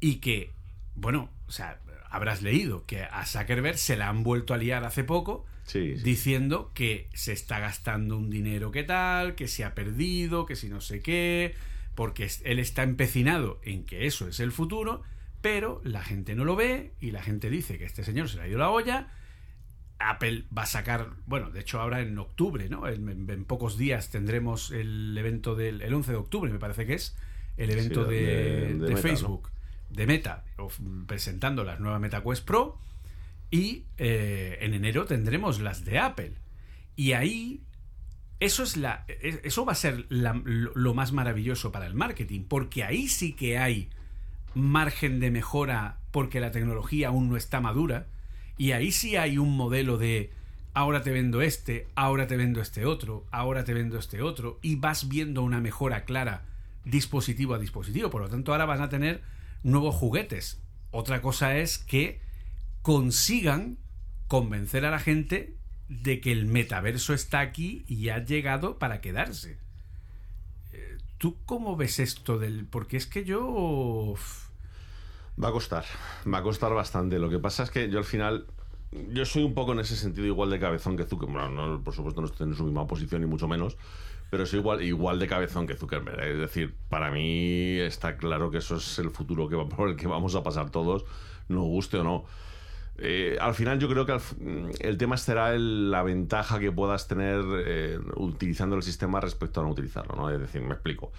y 0.00 0.16
que, 0.16 0.53
bueno, 0.94 1.30
o 1.46 1.52
sea, 1.52 1.80
habrás 2.10 2.42
leído 2.42 2.84
que 2.86 3.02
a 3.02 3.24
Zuckerberg 3.26 3.76
se 3.78 3.96
la 3.96 4.08
han 4.08 4.22
vuelto 4.22 4.54
a 4.54 4.56
liar 4.56 4.84
hace 4.84 5.04
poco 5.04 5.44
Sí, 5.64 5.96
sí. 5.96 6.02
diciendo 6.02 6.70
que 6.74 7.08
se 7.14 7.32
está 7.32 7.58
gastando 7.58 8.16
un 8.18 8.28
dinero 8.30 8.70
que 8.70 8.82
tal, 8.84 9.34
que 9.34 9.48
se 9.48 9.64
ha 9.64 9.74
perdido, 9.74 10.44
que 10.46 10.56
si 10.56 10.68
no 10.68 10.80
sé 10.80 11.00
qué, 11.00 11.54
porque 11.94 12.28
él 12.44 12.58
está 12.58 12.82
empecinado 12.82 13.60
en 13.62 13.84
que 13.84 14.06
eso 14.06 14.28
es 14.28 14.40
el 14.40 14.52
futuro, 14.52 15.02
pero 15.40 15.80
la 15.84 16.02
gente 16.02 16.34
no 16.34 16.44
lo 16.44 16.54
ve 16.56 16.92
y 17.00 17.10
la 17.12 17.22
gente 17.22 17.48
dice 17.50 17.78
que 17.78 17.84
este 17.86 18.04
señor 18.04 18.28
se 18.28 18.36
le 18.36 18.42
ha 18.42 18.48
ido 18.48 18.58
la 18.58 18.70
olla. 18.70 19.08
Apple 19.98 20.44
va 20.56 20.62
a 20.62 20.66
sacar, 20.66 21.10
bueno, 21.26 21.50
de 21.50 21.60
hecho 21.60 21.80
ahora 21.80 22.00
en 22.00 22.18
octubre, 22.18 22.68
¿no? 22.68 22.86
En, 22.88 23.08
en- 23.08 23.30
en 23.30 23.44
pocos 23.44 23.78
días 23.78 24.10
tendremos 24.10 24.70
el 24.70 25.16
evento 25.16 25.54
del 25.54 25.80
el 25.82 25.94
11 25.94 26.10
de 26.12 26.16
octubre, 26.18 26.52
me 26.52 26.58
parece 26.58 26.84
que 26.84 26.94
es, 26.94 27.16
el 27.56 27.70
evento 27.70 28.04
Sí, 28.04 28.10
de, 28.10 28.20
de- 28.20 28.74
de 28.74 28.74
de 28.74 28.94
Meta, 28.94 29.08
¿no? 29.22 29.42
De 29.94 30.06
Meta, 30.06 30.44
presentando 31.06 31.64
las 31.64 31.80
nuevas 31.80 32.00
MetaQuest 32.00 32.44
Pro. 32.44 32.78
Y 33.50 33.84
eh, 33.98 34.58
en 34.60 34.74
enero 34.74 35.04
tendremos 35.04 35.60
las 35.60 35.84
de 35.84 35.98
Apple. 35.98 36.32
Y 36.96 37.12
ahí, 37.12 37.62
eso, 38.40 38.62
es 38.62 38.76
la, 38.76 39.04
e- 39.08 39.40
eso 39.44 39.64
va 39.64 39.72
a 39.72 39.76
ser 39.76 40.06
lo 40.08 40.94
más 40.94 41.12
maravilloso 41.12 41.70
para 41.70 41.86
el 41.86 41.94
marketing, 41.94 42.44
porque 42.48 42.84
ahí 42.84 43.08
sí 43.08 43.32
que 43.32 43.58
hay 43.58 43.90
margen 44.54 45.20
de 45.20 45.30
mejora 45.30 45.98
porque 46.10 46.40
la 46.40 46.52
tecnología 46.52 47.08
aún 47.08 47.28
no 47.28 47.36
está 47.36 47.60
madura. 47.60 48.06
Y 48.56 48.72
ahí 48.72 48.92
sí 48.92 49.16
hay 49.16 49.38
un 49.38 49.56
modelo 49.56 49.98
de 49.98 50.30
ahora 50.74 51.02
te 51.02 51.12
vendo 51.12 51.40
este, 51.40 51.86
ahora 51.94 52.26
te 52.26 52.36
vendo 52.36 52.60
este 52.60 52.84
otro, 52.84 53.24
ahora 53.30 53.64
te 53.64 53.74
vendo 53.74 53.98
este 53.98 54.22
otro, 54.22 54.58
y 54.60 54.76
vas 54.76 55.08
viendo 55.08 55.42
una 55.42 55.60
mejora 55.60 56.04
clara 56.04 56.42
dispositivo 56.84 57.54
a 57.54 57.58
dispositivo. 57.58 58.10
Por 58.10 58.22
lo 58.22 58.28
tanto, 58.28 58.52
ahora 58.52 58.66
van 58.66 58.82
a 58.82 58.88
tener 58.88 59.22
nuevos 59.64 59.96
juguetes. 59.96 60.62
Otra 60.92 61.20
cosa 61.20 61.56
es 61.56 61.78
que 61.78 62.20
consigan 62.82 63.78
convencer 64.28 64.84
a 64.84 64.92
la 64.92 65.00
gente 65.00 65.56
de 65.88 66.20
que 66.20 66.30
el 66.30 66.46
metaverso 66.46 67.14
está 67.14 67.40
aquí 67.40 67.84
y 67.88 68.10
ha 68.10 68.24
llegado 68.24 68.78
para 68.78 69.00
quedarse. 69.00 69.58
Eh, 70.72 70.98
¿Tú 71.18 71.36
cómo 71.44 71.76
ves 71.76 71.98
esto 71.98 72.38
del...? 72.38 72.66
Porque 72.66 72.96
es 72.96 73.06
que 73.06 73.24
yo... 73.24 74.14
Va 75.42 75.48
a 75.48 75.52
costar, 75.52 75.84
va 76.32 76.38
a 76.38 76.42
costar 76.42 76.72
bastante. 76.74 77.18
Lo 77.18 77.28
que 77.28 77.40
pasa 77.40 77.64
es 77.64 77.70
que 77.70 77.90
yo 77.90 77.98
al 77.98 78.04
final, 78.04 78.46
yo 79.10 79.24
soy 79.24 79.42
un 79.42 79.52
poco 79.52 79.72
en 79.72 79.80
ese 79.80 79.96
sentido 79.96 80.28
igual 80.28 80.50
de 80.50 80.60
cabezón 80.60 80.96
que. 80.96 81.02
Bueno, 81.02 81.48
no, 81.48 81.82
por 81.82 81.92
supuesto 81.92 82.20
no 82.20 82.28
estoy 82.28 82.46
en 82.46 82.54
su 82.54 82.62
misma 82.62 82.86
posición 82.86 83.20
ni 83.20 83.26
mucho 83.26 83.48
menos, 83.48 83.76
pero 84.34 84.46
soy 84.46 84.58
igual, 84.58 84.82
igual 84.82 85.20
de 85.20 85.28
cabezón 85.28 85.64
que 85.68 85.76
Zuckerberg. 85.76 86.20
Es 86.20 86.38
decir, 86.40 86.74
para 86.88 87.12
mí 87.12 87.78
está 87.78 88.16
claro 88.16 88.50
que 88.50 88.58
eso 88.58 88.78
es 88.78 88.98
el 88.98 89.10
futuro 89.10 89.48
que 89.48 89.54
por 89.76 89.88
el 89.90 89.94
que 89.94 90.08
vamos 90.08 90.34
a 90.34 90.42
pasar 90.42 90.70
todos, 90.70 91.04
nos 91.48 91.62
guste 91.62 91.98
o 91.98 92.02
no. 92.02 92.24
Eh, 92.98 93.36
al 93.40 93.54
final 93.54 93.78
yo 93.78 93.88
creo 93.88 94.06
que 94.06 94.14
f- 94.16 94.34
el 94.80 94.98
tema 94.98 95.16
será 95.16 95.54
el- 95.54 95.92
la 95.92 96.02
ventaja 96.02 96.58
que 96.58 96.72
puedas 96.72 97.06
tener 97.06 97.44
eh, 97.64 97.98
utilizando 98.16 98.74
el 98.74 98.82
sistema 98.82 99.20
respecto 99.20 99.60
a 99.60 99.62
no 99.64 99.70
utilizarlo, 99.70 100.16
¿no? 100.16 100.28
Es 100.30 100.40
decir, 100.40 100.62
me 100.62 100.72
explico. 100.74 101.12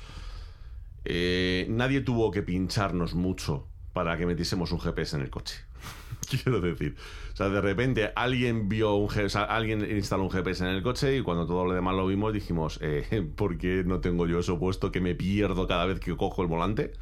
Eh, 1.05 1.67
nadie 1.69 2.01
tuvo 2.01 2.31
que 2.31 2.41
pincharnos 2.41 3.13
mucho 3.13 3.65
para 3.93 4.17
que 4.17 4.25
metiésemos 4.25 4.71
un 4.73 4.79
GPS 4.79 5.15
en 5.15 5.21
el 5.21 5.29
coche. 5.29 5.64
Quiero 6.29 6.61
decir, 6.61 6.95
o 7.33 7.35
sea, 7.35 7.49
de 7.49 7.61
repente 7.61 8.11
alguien 8.15 8.69
vio 8.69 8.95
un 8.95 9.09
o 9.09 9.39
alguien 9.49 9.85
instaló 9.89 10.23
un 10.23 10.31
GPS 10.31 10.63
en 10.63 10.71
el 10.71 10.81
coche 10.83 11.17
y 11.17 11.21
cuando 11.21 11.45
todo 11.45 11.65
lo 11.65 11.73
demás 11.73 11.95
lo 11.95 12.07
vimos 12.07 12.33
dijimos, 12.33 12.79
eh, 12.81 13.27
¿por 13.35 13.57
qué 13.57 13.83
no 13.85 13.99
tengo 13.99 14.27
yo 14.27 14.39
eso 14.39 14.59
puesto 14.59 14.91
que 14.91 15.01
me 15.01 15.15
pierdo 15.15 15.67
cada 15.67 15.85
vez 15.85 15.99
que 15.99 16.15
cojo 16.15 16.41
el 16.41 16.47
volante? 16.47 16.93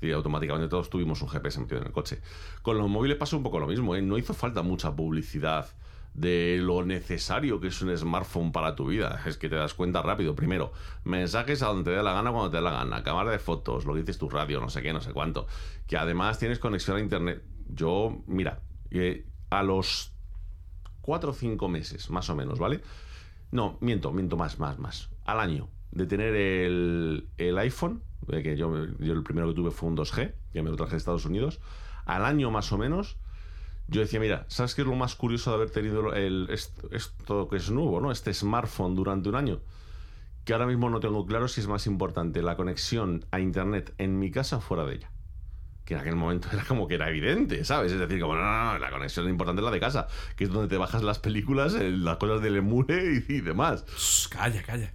Y 0.00 0.10
automáticamente 0.12 0.68
todos 0.68 0.90
tuvimos 0.90 1.22
un 1.22 1.28
GPS 1.28 1.60
metido 1.60 1.80
en 1.80 1.86
el 1.86 1.92
coche. 1.92 2.20
Con 2.62 2.76
los 2.76 2.88
móviles 2.88 3.16
pasó 3.16 3.36
un 3.36 3.42
poco 3.42 3.58
lo 3.58 3.66
mismo, 3.66 3.94
¿eh? 3.94 4.02
no 4.02 4.18
hizo 4.18 4.34
falta 4.34 4.62
mucha 4.62 4.94
publicidad 4.94 5.68
de 6.14 6.58
lo 6.60 6.84
necesario 6.84 7.60
que 7.60 7.68
es 7.68 7.82
un 7.82 7.96
smartphone 7.96 8.52
para 8.52 8.74
tu 8.74 8.86
vida. 8.86 9.20
Es 9.26 9.36
que 9.36 9.48
te 9.48 9.56
das 9.56 9.74
cuenta 9.74 10.00
rápido. 10.00 10.34
Primero, 10.34 10.72
mensajes 11.02 11.62
a 11.62 11.66
donde 11.66 11.90
te 11.90 11.96
dé 11.96 12.02
la 12.02 12.12
gana 12.12 12.30
cuando 12.30 12.50
te 12.50 12.56
dé 12.56 12.62
la 12.62 12.70
gana. 12.70 13.02
Cámara 13.02 13.30
de 13.30 13.38
fotos, 13.38 13.84
lo 13.84 13.94
que 13.94 14.00
dices 14.00 14.18
tu 14.18 14.28
radio, 14.28 14.60
no 14.60 14.70
sé 14.70 14.80
qué, 14.80 14.92
no 14.92 15.00
sé 15.00 15.12
cuánto. 15.12 15.46
Que 15.86 15.96
además 15.96 16.38
tienes 16.38 16.58
conexión 16.58 16.96
a 16.96 17.00
internet. 17.00 17.42
Yo, 17.68 18.22
mira, 18.26 18.60
eh, 18.90 19.26
a 19.50 19.62
los 19.62 20.12
4 21.02 21.30
o 21.30 21.34
5 21.34 21.68
meses, 21.68 22.10
más 22.10 22.30
o 22.30 22.36
menos, 22.36 22.58
¿vale? 22.58 22.80
No, 23.50 23.78
miento, 23.80 24.12
miento 24.12 24.36
más, 24.36 24.58
más, 24.58 24.78
más. 24.78 25.10
Al 25.24 25.40
año 25.40 25.68
de 25.90 26.06
tener 26.06 26.34
el, 26.34 27.28
el 27.38 27.58
iPhone, 27.58 28.02
eh, 28.28 28.42
que 28.42 28.56
yo, 28.56 28.86
yo 28.98 29.12
el 29.12 29.22
primero 29.22 29.48
que 29.48 29.54
tuve 29.54 29.70
fue 29.70 29.88
un 29.88 29.96
2G, 29.96 30.34
que 30.52 30.62
me 30.62 30.70
lo 30.70 30.76
traje 30.76 30.92
de 30.92 30.96
Estados 30.98 31.24
Unidos, 31.24 31.60
al 32.04 32.24
año 32.24 32.50
más 32.50 32.72
o 32.72 32.78
menos, 32.78 33.16
yo 33.86 34.00
decía, 34.00 34.18
mira, 34.18 34.46
¿sabes 34.48 34.74
qué 34.74 34.82
es 34.82 34.88
lo 34.88 34.94
más 34.94 35.14
curioso 35.14 35.50
de 35.50 35.56
haber 35.56 35.70
tenido 35.70 36.14
el, 36.14 36.48
esto, 36.50 37.48
que 37.48 37.56
es 37.56 37.70
nuevo, 37.70 38.00
¿no? 38.00 38.10
Este 38.10 38.32
smartphone 38.32 38.94
durante 38.94 39.28
un 39.28 39.34
año? 39.36 39.60
Que 40.44 40.52
ahora 40.52 40.66
mismo 40.66 40.90
no 40.90 41.00
tengo 41.00 41.26
claro 41.26 41.48
si 41.48 41.60
es 41.60 41.68
más 41.68 41.86
importante 41.86 42.42
la 42.42 42.56
conexión 42.56 43.24
a 43.30 43.40
Internet 43.40 43.94
en 43.98 44.18
mi 44.18 44.30
casa 44.30 44.58
o 44.58 44.60
fuera 44.60 44.84
de 44.84 44.96
ella 44.96 45.13
que 45.84 45.94
en 45.94 46.00
aquel 46.00 46.16
momento 46.16 46.48
era 46.52 46.64
como 46.64 46.88
que 46.88 46.94
era 46.94 47.08
evidente, 47.08 47.64
¿sabes? 47.64 47.92
Es 47.92 47.98
decir, 47.98 48.20
como, 48.20 48.34
no, 48.34 48.42
no, 48.42 48.72
no, 48.72 48.78
la 48.78 48.90
conexión 48.90 49.28
importante 49.28 49.60
es 49.60 49.64
la 49.64 49.70
de 49.70 49.80
casa, 49.80 50.06
que 50.36 50.44
es 50.44 50.50
donde 50.50 50.68
te 50.68 50.76
bajas 50.76 51.02
las 51.02 51.18
películas, 51.18 51.74
eh, 51.74 51.90
las 51.90 52.16
cosas 52.16 52.40
del 52.40 52.56
emule 52.56 53.24
y, 53.28 53.32
y 53.34 53.40
demás. 53.40 53.84
Shh, 53.96 54.28
calla, 54.28 54.62
calla. 54.62 54.92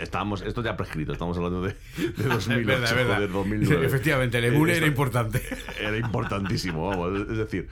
Estábamos, 0.00 0.42
esto 0.42 0.62
ya 0.62 0.76
prescrito, 0.76 1.12
estamos 1.12 1.36
hablando 1.36 1.62
de, 1.62 1.74
de 1.96 2.24
2008, 2.28 2.84
Es 2.84 2.94
verdad, 2.94 3.14
joder, 3.14 3.32
2009. 3.32 3.86
Efectivamente, 3.86 4.38
el 4.38 4.44
emule 4.44 4.74
Eh, 4.74 4.76
era 4.78 4.86
importante. 4.86 5.42
Era 5.80 5.96
importantísimo, 5.96 6.88
vamos. 6.88 7.28
Es 7.30 7.36
decir, 7.36 7.68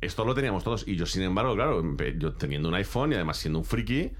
esto 0.00 0.24
lo 0.24 0.34
teníamos 0.34 0.64
todos. 0.64 0.86
Y 0.88 0.96
yo, 0.96 1.06
sin 1.06 1.22
embargo, 1.22 1.54
claro, 1.54 1.82
yo 2.16 2.32
teniendo 2.32 2.68
un 2.68 2.74
iPhone 2.74 3.12
y 3.12 3.14
además 3.14 3.36
siendo 3.36 3.58
un 3.58 3.64
friki, 3.64 4.12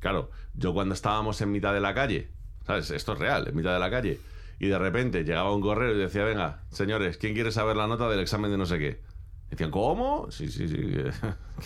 claro, 0.00 0.30
yo 0.54 0.72
cuando 0.74 0.94
estábamos 0.94 1.40
en 1.40 1.52
mitad 1.52 1.72
de 1.72 1.80
la 1.80 1.94
calle, 1.94 2.28
¿sabes? 2.66 2.90
Esto 2.90 3.12
es 3.14 3.18
real, 3.18 3.48
en 3.48 3.56
mitad 3.56 3.72
de 3.72 3.78
la 3.78 3.90
calle. 3.90 4.20
Y 4.60 4.66
de 4.66 4.78
repente 4.78 5.24
llegaba 5.24 5.54
un 5.54 5.62
correo 5.62 5.94
y 5.94 5.98
decía, 5.98 6.22
venga, 6.22 6.64
señores, 6.70 7.16
¿quién 7.16 7.32
quiere 7.32 7.50
saber 7.50 7.76
la 7.76 7.86
nota 7.86 8.10
del 8.10 8.20
examen 8.20 8.50
de 8.50 8.58
no 8.58 8.66
sé 8.66 8.78
qué? 8.78 9.00
Decían, 9.48 9.70
¿cómo? 9.70 10.30
Sí, 10.30 10.48
sí, 10.48 10.68
sí, 10.68 10.76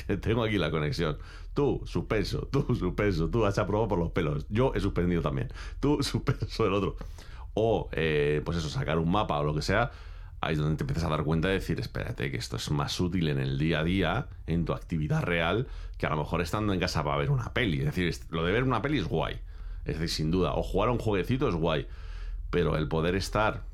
que, 0.07 0.17
tengo 0.23 0.45
aquí 0.45 0.59
la 0.59 0.71
conexión. 0.71 1.19
Tú, 1.55 1.83
suspenso, 1.87 2.49
tú, 2.53 2.65
suspenso, 2.77 3.29
tú 3.29 3.45
has 3.47 3.59
aprobado 3.59 3.89
por 3.89 3.99
los 3.99 4.13
pelos. 4.13 4.47
Yo 4.49 4.73
he 4.77 4.81
suspendido 4.81 5.23
también. 5.23 5.49
Tú, 5.81 6.03
suspenso 6.05 6.63
del 6.63 6.73
otro. 6.73 6.97
O, 7.55 7.89
eh, 7.91 8.41
pues 8.45 8.59
eso, 8.59 8.69
sacar 8.69 8.99
un 8.99 9.11
mapa 9.11 9.41
o 9.41 9.43
lo 9.45 9.57
que 9.57 9.63
sea. 9.63 9.91
Ahí 10.41 10.53
es 10.53 10.61
donde 10.61 10.77
te 10.77 10.85
empiezas 10.85 11.03
a 11.05 11.09
dar 11.09 11.25
cuenta 11.25 11.49
de 11.49 11.55
decir, 11.55 11.81
espérate, 11.81 12.31
que 12.31 12.37
esto 12.37 12.57
es 12.57 12.71
más 12.71 13.01
útil 13.01 13.27
en 13.27 13.41
el 13.41 13.59
día 13.59 13.81
a 13.81 13.85
día, 13.85 14.29
en 14.47 14.65
tu 14.65 14.73
actividad 14.73 15.23
real, 15.23 15.67
que 15.99 16.07
a 16.07 16.11
lo 16.11 16.17
mejor 16.19 16.43
estando 16.43 16.73
en 16.73 16.79
casa 16.79 17.03
para 17.03 17.17
ver 17.17 17.31
una 17.31 17.53
peli. 17.53 17.81
Es 17.81 17.87
decir, 17.87 18.15
lo 18.31 18.45
de 18.45 18.53
ver 18.53 18.63
una 18.63 18.83
peli 18.83 18.99
es 18.99 19.09
guay. 19.09 19.41
Es 19.85 19.99
decir, 19.99 20.11
sin 20.11 20.31
duda. 20.31 20.55
O 20.55 20.63
jugar 20.63 20.91
a 20.91 20.93
un 20.93 20.99
jueguecito 20.99 21.49
es 21.49 21.57
guay. 21.57 21.89
Pero 22.55 22.77
el 22.77 22.87
poder 22.87 23.17
estar 23.17 23.65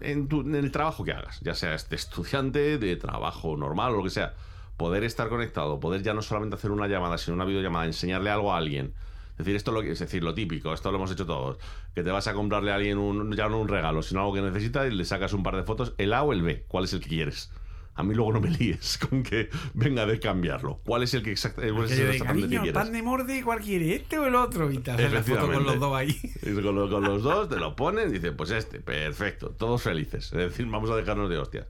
en, 0.00 0.28
tu- 0.28 0.42
en 0.42 0.54
el 0.54 0.70
trabajo 0.70 1.02
que 1.02 1.10
hagas, 1.10 1.40
ya 1.40 1.56
sea 1.56 1.70
de 1.76 1.96
estudiante, 1.96 2.78
de 2.78 2.94
trabajo 2.94 3.56
normal 3.56 3.94
o 3.94 3.96
lo 3.96 4.04
que 4.04 4.10
sea, 4.10 4.34
poder 4.76 5.02
estar 5.02 5.28
conectado, 5.28 5.80
poder 5.80 6.04
ya 6.04 6.14
no 6.14 6.22
solamente 6.22 6.54
hacer 6.54 6.70
una 6.70 6.86
llamada, 6.86 7.18
sino 7.18 7.34
una 7.34 7.44
videollamada, 7.44 7.86
enseñarle 7.86 8.30
algo 8.30 8.52
a 8.54 8.58
alguien. 8.58 8.94
Es 9.32 9.38
decir, 9.38 9.56
esto 9.56 9.72
es 9.72 9.74
lo, 9.74 9.82
es 9.92 9.98
decir, 9.98 10.22
lo 10.22 10.34
típico, 10.34 10.72
esto 10.72 10.92
lo 10.92 10.98
hemos 10.98 11.10
hecho 11.10 11.26
todos. 11.26 11.58
Que 11.96 12.04
te 12.04 12.12
vas 12.12 12.28
a 12.28 12.32
comprarle 12.34 12.70
a 12.70 12.76
alguien 12.76 12.98
un, 12.98 13.32
ya 13.34 13.48
no 13.48 13.58
un 13.60 13.66
regalo, 13.66 14.02
sino 14.02 14.20
algo 14.20 14.34
que 14.34 14.42
necesita 14.42 14.86
y 14.86 14.92
le 14.92 15.04
sacas 15.04 15.32
un 15.32 15.42
par 15.42 15.56
de 15.56 15.64
fotos, 15.64 15.94
el 15.98 16.12
A 16.12 16.22
o 16.22 16.32
el 16.32 16.42
B, 16.42 16.64
¿cuál 16.68 16.84
es 16.84 16.92
el 16.92 17.00
que 17.00 17.08
quieres? 17.08 17.50
A 17.98 18.04
mí 18.04 18.14
luego 18.14 18.32
no 18.32 18.40
me 18.40 18.50
líes 18.50 18.96
con 19.10 19.22
que 19.22 19.50
venga 19.74 20.06
de 20.06 20.20
cambiarlo. 20.20 20.80
¿Cuál 20.84 21.02
es 21.02 21.14
el 21.14 21.22
que 21.22 21.32
exacta- 21.32 21.62
cuál 21.62 21.84
es 21.86 21.90
el 21.90 21.96
Aquello 21.96 22.04
de, 22.06 22.10
exactamente 22.12 22.48
que 22.48 22.62
quieres? 22.62 22.72
pan 22.74 22.92
de 22.92 23.02
morde, 23.02 23.42
¿cuál 23.42 23.60
quiere? 23.60 23.94
¿Este 23.96 24.18
o 24.18 24.26
el 24.26 24.34
otro? 24.36 24.70
Y 24.70 24.78
te 24.78 24.92
haces 24.92 25.12
la 25.12 25.22
foto 25.22 25.52
con 25.52 25.64
los 25.64 25.80
dos 25.80 25.94
ahí. 25.96 26.16
Y 26.42 26.54
con, 26.62 26.74
lo- 26.76 26.88
con 26.88 27.02
los 27.04 27.22
dos 27.22 27.48
te 27.48 27.56
lo 27.56 27.74
ponen 27.76 28.08
y 28.10 28.12
dicen, 28.14 28.36
pues 28.36 28.50
este, 28.52 28.80
perfecto, 28.80 29.50
todos 29.50 29.82
felices. 29.82 30.26
Es 30.32 30.38
decir, 30.38 30.66
vamos 30.66 30.90
a 30.90 30.96
dejarnos 30.96 31.28
de 31.28 31.38
hostias. 31.38 31.66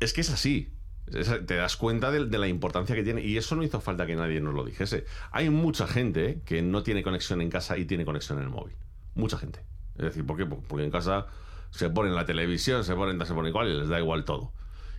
Es 0.00 0.12
que 0.12 0.20
es 0.22 0.30
así. 0.30 0.72
Es- 1.06 1.46
te 1.46 1.54
das 1.54 1.76
cuenta 1.76 2.10
de, 2.10 2.26
de 2.26 2.38
la 2.38 2.48
importancia 2.48 2.94
que 2.96 3.02
tiene. 3.04 3.22
Y 3.22 3.36
eso 3.36 3.54
no 3.56 3.62
hizo 3.62 3.80
falta 3.80 4.06
que 4.06 4.16
nadie 4.16 4.40
nos 4.40 4.54
lo 4.54 4.64
dijese. 4.64 5.04
Hay 5.30 5.50
mucha 5.50 5.86
gente 5.86 6.42
que 6.44 6.62
no 6.62 6.82
tiene 6.82 7.02
conexión 7.02 7.40
en 7.40 7.48
casa 7.50 7.78
y 7.78 7.84
tiene 7.84 8.04
conexión 8.04 8.38
en 8.38 8.44
el 8.44 8.50
móvil. 8.50 8.74
Mucha 9.14 9.38
gente. 9.38 9.60
Es 9.96 10.04
decir, 10.04 10.26
¿por 10.26 10.36
qué? 10.36 10.46
Porque 10.46 10.84
en 10.84 10.90
casa 10.90 11.26
se 11.70 11.90
ponen 11.90 12.14
la 12.14 12.24
televisión, 12.24 12.82
se 12.84 12.94
ponen 12.94 13.24
se 13.24 13.34
ponen 13.34 13.50
igual 13.50 13.68
y 13.68 13.78
les 13.78 13.88
da 13.88 13.98
igual 14.00 14.24
todo. 14.24 14.52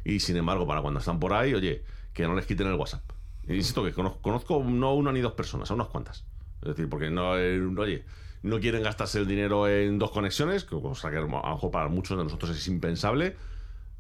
Y 0.04 0.20
sin 0.20 0.38
embargo, 0.38 0.66
para 0.68 0.82
cuando 0.82 1.00
están 1.00 1.20
por 1.20 1.34
ahí, 1.34 1.54
oye, 1.54 1.84
que 2.14 2.28
no 2.28 2.36
les 2.36 2.46
quiten 2.46 2.68
el 2.68 2.74
WhatsApp. 2.76 3.04
Insisto 3.48 3.84
que 3.84 3.94
conozco, 3.94 4.64
no 4.64 4.94
una 4.94 5.12
ni 5.12 5.22
dos 5.22 5.34
personas, 5.34 5.72
a 5.72 5.74
unas 5.74 5.88
cuantas. 5.88 6.26
Es 6.62 6.70
decir, 6.70 6.88
porque 6.90 7.10
no, 7.10 7.38
eh, 7.38 7.60
oye, 7.78 8.06
no 8.44 8.60
quieren 8.60 8.84
gastarse 8.84 9.20
el 9.20 9.28
dinero 9.28 9.68
en 9.68 9.98
dos 9.98 10.12
conexiones, 10.12 10.66
cosa 10.66 11.10
que 11.10 11.18
a 11.18 11.22
lo 11.22 11.28
mejor 11.28 11.72
para 11.72 11.88
muchos 11.88 12.18
de 12.18 12.24
nosotros 12.24 12.52
es 12.52 12.68
impensable, 12.68 13.36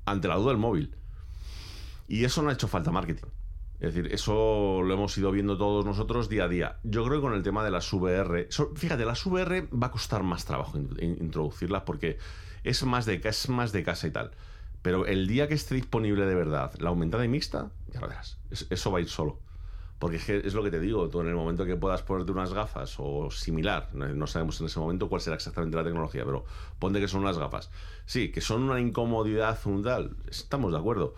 ante 0.05 0.27
la 0.27 0.35
duda 0.35 0.49
del 0.49 0.57
móvil. 0.57 0.93
Y 2.07 2.23
eso 2.25 2.41
no 2.41 2.49
ha 2.49 2.53
hecho 2.53 2.67
falta 2.67 2.91
marketing. 2.91 3.27
Es 3.79 3.93
decir, 3.93 4.11
eso 4.13 4.81
lo 4.83 4.93
hemos 4.93 5.17
ido 5.17 5.31
viendo 5.31 5.57
todos 5.57 5.85
nosotros 5.85 6.27
día 6.27 6.43
a 6.45 6.47
día. 6.49 6.77
Yo 6.83 7.03
creo 7.05 7.17
que 7.17 7.21
con 7.21 7.33
el 7.33 7.43
tema 7.43 7.63
de 7.63 7.71
las 7.71 7.91
VR, 7.93 8.49
fíjate, 8.75 9.05
las 9.05 9.25
VR 9.25 9.67
va 9.71 9.87
a 9.87 9.91
costar 9.91 10.21
más 10.23 10.43
trabajo 10.45 10.77
in- 10.77 10.89
in- 10.99 11.17
introducirlas 11.21 11.83
porque 11.83 12.17
es 12.63 12.83
más, 12.83 13.05
de, 13.05 13.21
es 13.23 13.47
más 13.49 13.71
de 13.71 13.83
casa 13.83 14.07
y 14.07 14.11
tal. 14.11 14.31
Pero 14.81 15.05
el 15.05 15.27
día 15.27 15.47
que 15.47 15.53
esté 15.55 15.75
disponible 15.75 16.25
de 16.25 16.35
verdad 16.35 16.73
la 16.79 16.89
aumentada 16.89 17.25
y 17.25 17.27
mixta, 17.27 17.71
ya 17.93 17.99
lo 18.01 18.07
verás. 18.07 18.37
Es- 18.49 18.67
eso 18.69 18.91
va 18.91 18.99
a 18.99 19.01
ir 19.01 19.09
solo. 19.09 19.39
Porque 19.99 20.15
es, 20.15 20.29
es 20.29 20.53
lo 20.53 20.63
que 20.63 20.71
te 20.71 20.79
digo, 20.79 21.09
tú 21.09 21.19
en 21.19 21.27
el 21.27 21.35
momento 21.35 21.65
que 21.65 21.75
puedas 21.75 22.01
ponerte 22.03 22.31
unas 22.31 22.53
gafas 22.53 22.95
o 22.99 23.29
similar, 23.31 23.89
no, 23.93 24.27
sabemos 24.27 24.59
en 24.61 24.67
ese 24.67 24.79
momento 24.79 25.09
cuál 25.09 25.19
será 25.19 25.35
exactamente 25.35 25.75
la 25.75 25.83
tecnología, 25.83 26.23
pero 26.23 26.45
ponte 26.79 27.01
que 27.01 27.09
son 27.09 27.21
unas 27.21 27.37
gafas. 27.37 27.69
Sí, 28.05 28.31
que 28.31 28.39
son 28.39 28.63
una 28.63 28.79
incomodidad 28.79 29.59
un 29.65 29.83
tal, 29.83 30.15
estamos 30.29 30.71
de 30.71 30.77
acuerdo. 30.77 31.15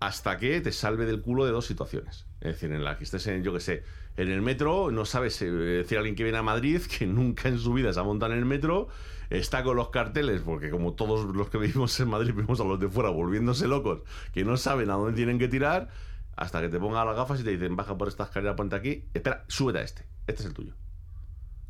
Hasta 0.00 0.36
que 0.38 0.60
te 0.60 0.72
salve 0.72 1.06
del 1.06 1.22
culo 1.22 1.44
de 1.46 1.52
dos 1.52 1.66
situaciones. 1.66 2.26
Es 2.40 2.54
decir, 2.54 2.72
en 2.72 2.82
la 2.84 2.98
que 2.98 3.04
estés 3.04 3.26
en, 3.28 3.44
yo 3.44 3.52
que 3.52 3.60
sé, 3.60 3.84
en 4.16 4.28
el 4.28 4.42
metro, 4.42 4.90
no 4.90 5.04
sabes 5.06 5.40
eh, 5.42 5.50
decir 5.50 5.96
alguien 5.96 6.16
que 6.16 6.24
viene 6.24 6.38
a 6.38 6.42
Madrid 6.42 6.82
que 6.98 7.06
nunca 7.06 7.48
en 7.48 7.58
su 7.58 7.72
vida 7.74 7.92
se 7.92 8.00
ha 8.00 8.02
montado 8.02 8.32
en 8.32 8.38
el 8.40 8.44
metro, 8.44 8.88
está 9.30 9.62
con 9.62 9.76
los 9.76 9.90
carteles, 9.90 10.42
porque 10.42 10.70
como 10.70 10.94
todos 10.94 11.34
los 11.34 11.48
que 11.50 11.58
vivimos 11.58 11.98
en 12.00 12.08
Madrid 12.08 12.32
vivimos 12.34 12.60
a 12.60 12.64
los 12.64 12.80
de 12.80 12.88
fuera 12.88 13.10
volviéndose 13.10 13.68
locos, 13.68 14.00
que 14.32 14.44
no 14.44 14.56
saben 14.56 14.90
a 14.90 14.94
dónde 14.94 15.14
tienen 15.14 15.38
que 15.38 15.48
tirar, 15.48 15.88
hasta 16.36 16.60
que 16.60 16.68
te 16.68 16.78
pongan 16.78 17.06
las 17.06 17.16
gafas 17.16 17.40
y 17.40 17.44
te 17.44 17.50
dicen, 17.50 17.76
baja 17.76 17.96
por 17.96 18.08
esta 18.08 18.24
escalera, 18.24 18.56
ponte 18.56 18.76
aquí, 18.76 19.04
espera, 19.14 19.44
súbete 19.48 19.78
a 19.78 19.82
este, 19.82 20.06
este 20.26 20.42
es 20.42 20.46
el 20.48 20.54
tuyo. 20.54 20.74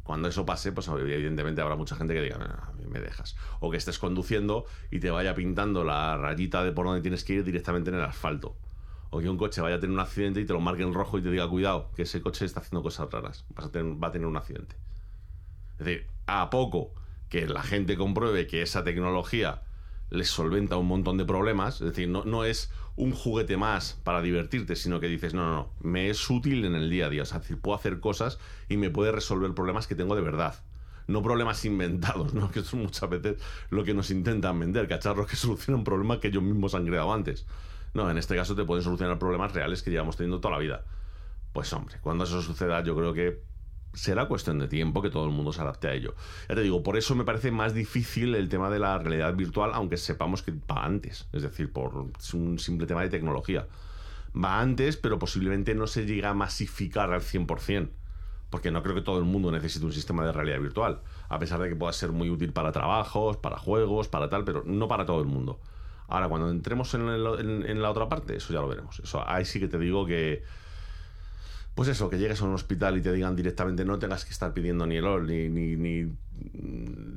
Cuando 0.03 0.29
eso 0.29 0.47
pase, 0.47 0.71
pues 0.71 0.87
evidentemente 0.87 1.61
habrá 1.61 1.75
mucha 1.75 1.97
gente 1.97 2.15
que 2.15 2.23
diga, 2.23 2.39
"No, 2.39 2.45
a 2.45 2.73
mí 2.79 2.85
me 2.87 3.01
dejas. 3.01 3.37
O 3.59 3.73
que 3.73 3.77
estés 3.77 3.99
conduciendo 3.99 4.65
y 4.89 5.01
te 5.01 5.11
vaya 5.11 5.35
pintando 5.35 5.83
la 5.83 6.17
rayita 6.17 6.63
de 6.63 6.71
por 6.71 6.87
donde 6.87 7.01
tienes 7.01 7.25
que 7.25 7.33
ir 7.35 7.45
directamente 7.45 7.91
en 7.91 7.97
el 7.97 8.03
asfalto. 8.03 8.57
O 9.11 9.19
que 9.19 9.29
un 9.29 9.37
coche 9.37 9.61
vaya 9.61 9.77
a 9.77 9.81
tener 9.81 9.93
un 9.93 10.01
accidente 10.01 10.41
y 10.41 10.47
te 10.47 10.53
lo 10.53 10.61
marque 10.61 10.85
en 10.85 10.95
rojo 10.95 11.19
y 11.19 11.23
te 11.23 11.31
diga, 11.33 11.49
cuidado, 11.49 11.91
que 11.97 12.03
ese 12.03 12.21
coche 12.21 12.45
está 12.45 12.61
haciendo 12.61 12.85
cosas 12.85 13.11
raras. 13.11 13.45
Va 13.59 13.65
a 13.65 14.13
tener 14.13 14.29
un 14.29 14.37
accidente. 14.37 14.77
Es 15.73 15.85
decir, 15.85 16.07
a 16.27 16.51
poco 16.51 16.95
que 17.29 17.47
la 17.47 17.63
gente 17.63 17.97
compruebe 17.97 18.47
que 18.47 18.63
esa 18.63 18.85
tecnología 18.85 19.63
les 20.11 20.29
solventa 20.29 20.77
un 20.77 20.87
montón 20.87 21.19
de 21.19 21.25
problemas, 21.25 21.81
es 21.81 21.89
decir, 21.89 22.09
no, 22.09 22.25
no 22.25 22.45
es 22.45 22.71
un 22.97 23.13
juguete 23.13 23.57
más 23.57 24.01
para 24.05 24.23
divertirte, 24.23 24.77
sino 24.77 25.01
que 25.01 25.09
dices, 25.09 25.35
no, 25.35 25.45
no, 25.45 25.55
no, 25.55 25.71
me 25.81 26.09
es 26.09 26.31
útil 26.31 26.65
en 26.65 26.75
el 26.75 26.89
día 26.89 27.07
a 27.07 27.11
día, 27.11 27.23
o 27.23 27.27
sea, 27.27 27.41
puedo 27.61 27.77
hacer 27.77 28.01
cosas 28.01 28.39
y 28.69 28.77
me 28.77 28.91
puede 28.91 29.13
resolver 29.13 29.53
problemas 29.55 29.87
que 29.87 29.95
tengo 29.95 30.15
de 30.15 30.23
verdad. 30.23 30.55
No 31.09 31.23
problemas 31.23 31.65
inventados, 31.65 32.35
¿no? 32.35 32.51
Que 32.53 32.61
es 32.61 32.75
muchas 32.75 33.09
veces 33.09 33.37
lo 33.71 33.85
que 33.85 33.95
nos 33.95 34.11
intentan 34.11 34.59
vender, 34.59 34.89
cacharros 34.89 35.27
que 35.27 35.37
solucionan 35.37 35.85
problemas 35.85 36.19
que 36.19 36.29
ellos 36.29 36.43
mismos 36.43 36.75
han 36.75 36.87
creado 36.87 37.13
antes. 37.13 37.47
No, 37.95 38.11
en 38.11 38.19
este 38.19 38.37
caso 38.37 38.55
te 38.55 38.65
pueden 38.65 38.83
solucionar 38.83 39.19
problemas 39.19 39.53
reales 39.53 39.83
que 39.83 39.91
llevamos 39.91 40.17
teniendo 40.17 40.41
toda 40.41 40.55
la 40.55 40.61
vida. 40.61 40.85
Pues 41.53 41.73
hombre, 41.73 41.97
cuando 42.03 42.25
eso 42.25 42.43
suceda, 42.43 42.83
yo 42.83 42.95
creo 42.97 43.15
que 43.15 43.41
será 43.97 44.29
cuestión 44.29 44.59
de 44.59 44.69
tiempo 44.69 45.01
que 45.01 45.11
todo 45.11 45.25
el 45.25 45.33
mundo 45.33 45.53
se 45.53 45.63
adapte 45.63 45.89
a 45.89 45.95
ello. 45.95 46.15
Ya 46.49 46.55
te 46.55 46.61
digo, 46.61 46.83
por 46.83 46.97
eso 46.97 47.15
me 47.15 47.25
parece 47.25 47.51
más 47.51 47.75
difícil 47.75 48.35
el 48.35 48.49
tema 48.49 48.71
de 48.71 48.79
la 48.79 48.99
realidad 48.99 49.35
virtual, 49.35 49.71
aunque 49.75 49.97
sepamos 49.97 50.43
que 50.43 50.53
va 50.53 50.85
antes. 50.85 51.27
Es 51.33 51.43
decir, 51.43 51.73
por 51.73 52.11
es 52.19 52.35
un 52.35 52.59
simple 52.59 52.87
tema 52.87 53.03
de 53.03 53.09
tecnología. 53.09 53.67
Va 54.37 54.61
antes, 54.61 54.99
pero 54.99 55.19
posiblemente 55.19 55.75
no 55.75 55.87
se 55.87 56.05
llega 56.05 56.31
a 56.31 56.35
masificar 56.35 57.11
al 57.13 57.23
100%. 57.23 57.89
Porque 58.51 58.71
no 58.71 58.83
creo 58.83 58.95
que 58.95 59.01
todo 59.01 59.19
el 59.19 59.25
mundo 59.25 59.51
necesite 59.51 59.85
un 59.85 59.93
sistema 59.93 60.25
de 60.25 60.31
realidad 60.31 60.61
virtual. 60.61 61.01
A 61.29 61.39
pesar 61.39 61.59
de 61.61 61.69
que 61.69 61.75
pueda 61.75 61.93
ser 61.93 62.13
muy 62.13 62.31
útil 62.31 62.53
para 62.53 62.71
trabajos, 62.73 63.39
para 63.39 63.59
juegos, 63.59 64.09
para 64.09 64.29
tal, 64.29 64.45
pero 64.45 64.63
no 64.65 64.89
para 64.89 65.07
todo 65.07 65.21
el 65.21 65.27
mundo. 65.27 65.59
Ahora, 66.07 66.29
cuando 66.29 66.51
entremos 66.51 66.95
en, 66.95 67.03
en 67.03 67.83
la 67.83 67.91
otra 67.91 68.09
parte, 68.09 68.37
eso 68.37 68.53
ya 68.53 68.61
lo 68.61 68.69
veremos. 68.69 69.01
Eso, 69.01 69.27
ahí 69.27 69.45
sí 69.45 69.59
que 69.59 69.67
te 69.67 69.79
digo 69.79 70.07
que, 70.07 70.45
pues 71.77 71.91
eso, 71.91 72.09
que 72.09 72.17
llegues 72.17 72.41
a 72.41 72.47
un 72.47 72.55
hospital 72.55 72.97
y 72.97 73.03
te 73.03 73.13
digan 73.13 73.37
directamente 73.37 73.85
no 73.85 73.99
tengas 73.99 74.25
que 74.25 74.31
estar 74.33 74.55
pidiendo 74.55 74.87
ni 74.87 74.97
el 74.97 75.05
OL, 75.05 75.27
ni, 75.27 75.51
ni, 75.51 75.77
ni, 75.77 76.05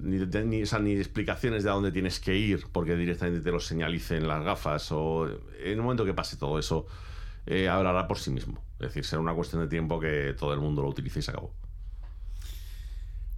ni, 0.04 0.20
ni- 0.20 0.92
explicaciones 0.98 1.64
de 1.64 1.70
a 1.70 1.74
dónde 1.74 1.94
tienes 1.94 2.20
que 2.20 2.36
ir, 2.36 2.66
porque 2.74 2.98
directamente 2.98 3.40
te 3.40 3.52
lo 3.52 3.62
señalicen 3.62 4.28
las 4.28 4.44
gafas, 4.44 4.92
o 4.92 5.30
en 5.30 5.72
el 5.72 5.82
momento 5.82 6.04
que 6.04 6.14
pase 6.14 6.36
todo 6.36 6.60
eso, 6.60 6.86
eh, 7.46 7.70
hablará 7.70 8.06
por 8.10 8.20
sí 8.20 8.32
mismo. 8.32 8.62
Es 8.82 8.88
decir, 8.90 9.06
será 9.06 9.22
una 9.22 9.34
cuestión 9.34 9.62
de 9.62 9.70
tiempo 9.70 9.98
que 9.98 10.36
todo 10.38 10.54
el 10.54 10.60
mundo 10.60 10.82
lo 10.82 10.90
utilice 10.90 11.20
y 11.20 11.22
se 11.22 11.32
acabó. 11.32 11.54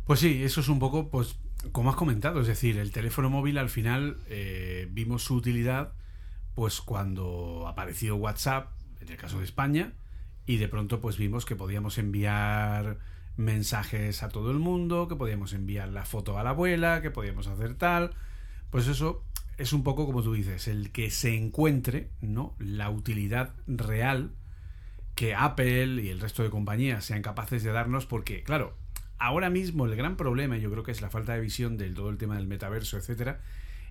Pues 0.06 0.20
sí, 0.22 0.42
eso 0.44 0.62
es 0.62 0.70
un 0.70 0.80
poco, 0.80 1.10
pues, 1.12 1.36
como 1.72 1.92
has 1.92 1.96
comentado, 1.98 2.42
es 2.42 2.48
decir, 2.48 2.80
el 2.80 2.92
teléfono 2.92 3.30
móvil 3.30 3.60
al 3.60 3.70
final 3.70 4.18
eh, 4.28 4.88
vimos 4.90 5.24
su 5.24 5.36
utilidad, 5.36 5.94
pues 6.56 6.82
cuando 6.82 7.68
apareció 7.68 8.16
WhatsApp, 8.16 8.72
en 9.02 9.10
el 9.10 9.18
caso 9.18 9.38
de 9.38 9.46
España, 9.46 9.94
y 10.46 10.58
de 10.58 10.68
pronto 10.68 11.00
pues 11.02 11.18
vimos 11.18 11.46
que 11.46 11.56
podíamos 11.56 11.98
enviar 11.98 12.98
mensajes 13.38 14.24
a 14.24 14.30
todo 14.30 14.52
el 14.52 14.60
mundo, 14.60 15.08
que 15.08 15.16
podíamos 15.16 15.54
enviar 15.54 15.90
la 15.90 16.06
foto 16.06 16.38
a 16.38 16.44
la 16.44 16.52
abuela, 16.52 17.02
que 17.02 17.12
podíamos 17.12 17.48
hacer 17.48 17.76
tal, 17.76 18.12
pues 18.70 18.88
eso 18.88 19.24
es 19.58 19.74
un 19.74 19.84
poco 19.84 20.06
como 20.06 20.24
tú 20.24 20.34
dices, 20.34 20.68
el 20.68 20.92
que 20.92 21.12
se 21.12 21.36
encuentre, 21.36 22.10
¿no? 22.22 22.56
La 22.60 22.90
utilidad 22.90 23.54
real 23.68 24.32
que 25.16 25.36
Apple 25.36 26.02
y 26.02 26.10
el 26.10 26.20
resto 26.20 26.44
de 26.44 26.50
compañías 26.50 27.06
sean 27.06 27.22
capaces 27.22 27.64
de 27.64 27.72
darnos, 27.72 28.06
porque, 28.06 28.44
claro, 28.44 28.76
ahora 29.18 29.50
mismo 29.50 29.86
el 29.86 29.96
gran 29.96 30.16
problema, 30.16 30.58
yo 30.58 30.72
creo 30.72 30.84
que 30.84 30.92
es 30.92 31.02
la 31.02 31.10
falta 31.10 31.34
de 31.34 31.42
visión 31.42 31.78
del 31.78 31.94
todo 31.94 32.10
el 32.10 32.18
tema 32.18 32.38
del 32.38 32.48
metaverso, 32.48 32.98
etcétera, 32.98 33.42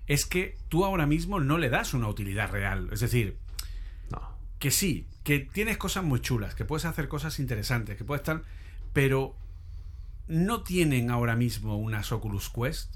es 0.07 0.25
que 0.25 0.57
tú 0.67 0.83
ahora 0.83 1.05
mismo 1.05 1.39
no 1.39 1.57
le 1.57 1.69
das 1.69 1.93
una 1.93 2.09
utilidad 2.09 2.51
real. 2.51 2.89
Es 2.91 2.99
decir, 2.99 3.37
que 4.61 4.69
sí, 4.69 5.07
que 5.23 5.39
tienes 5.39 5.77
cosas 5.77 6.03
muy 6.03 6.21
chulas, 6.21 6.53
que 6.53 6.65
puedes 6.65 6.85
hacer 6.85 7.07
cosas 7.07 7.39
interesantes, 7.39 7.97
que 7.97 8.05
puedes 8.05 8.21
estar. 8.21 8.43
Pero 8.93 9.35
no 10.27 10.61
tienen 10.61 11.09
ahora 11.09 11.35
mismo 11.35 11.77
unas 11.77 12.11
Oculus 12.11 12.49
Quest, 12.49 12.93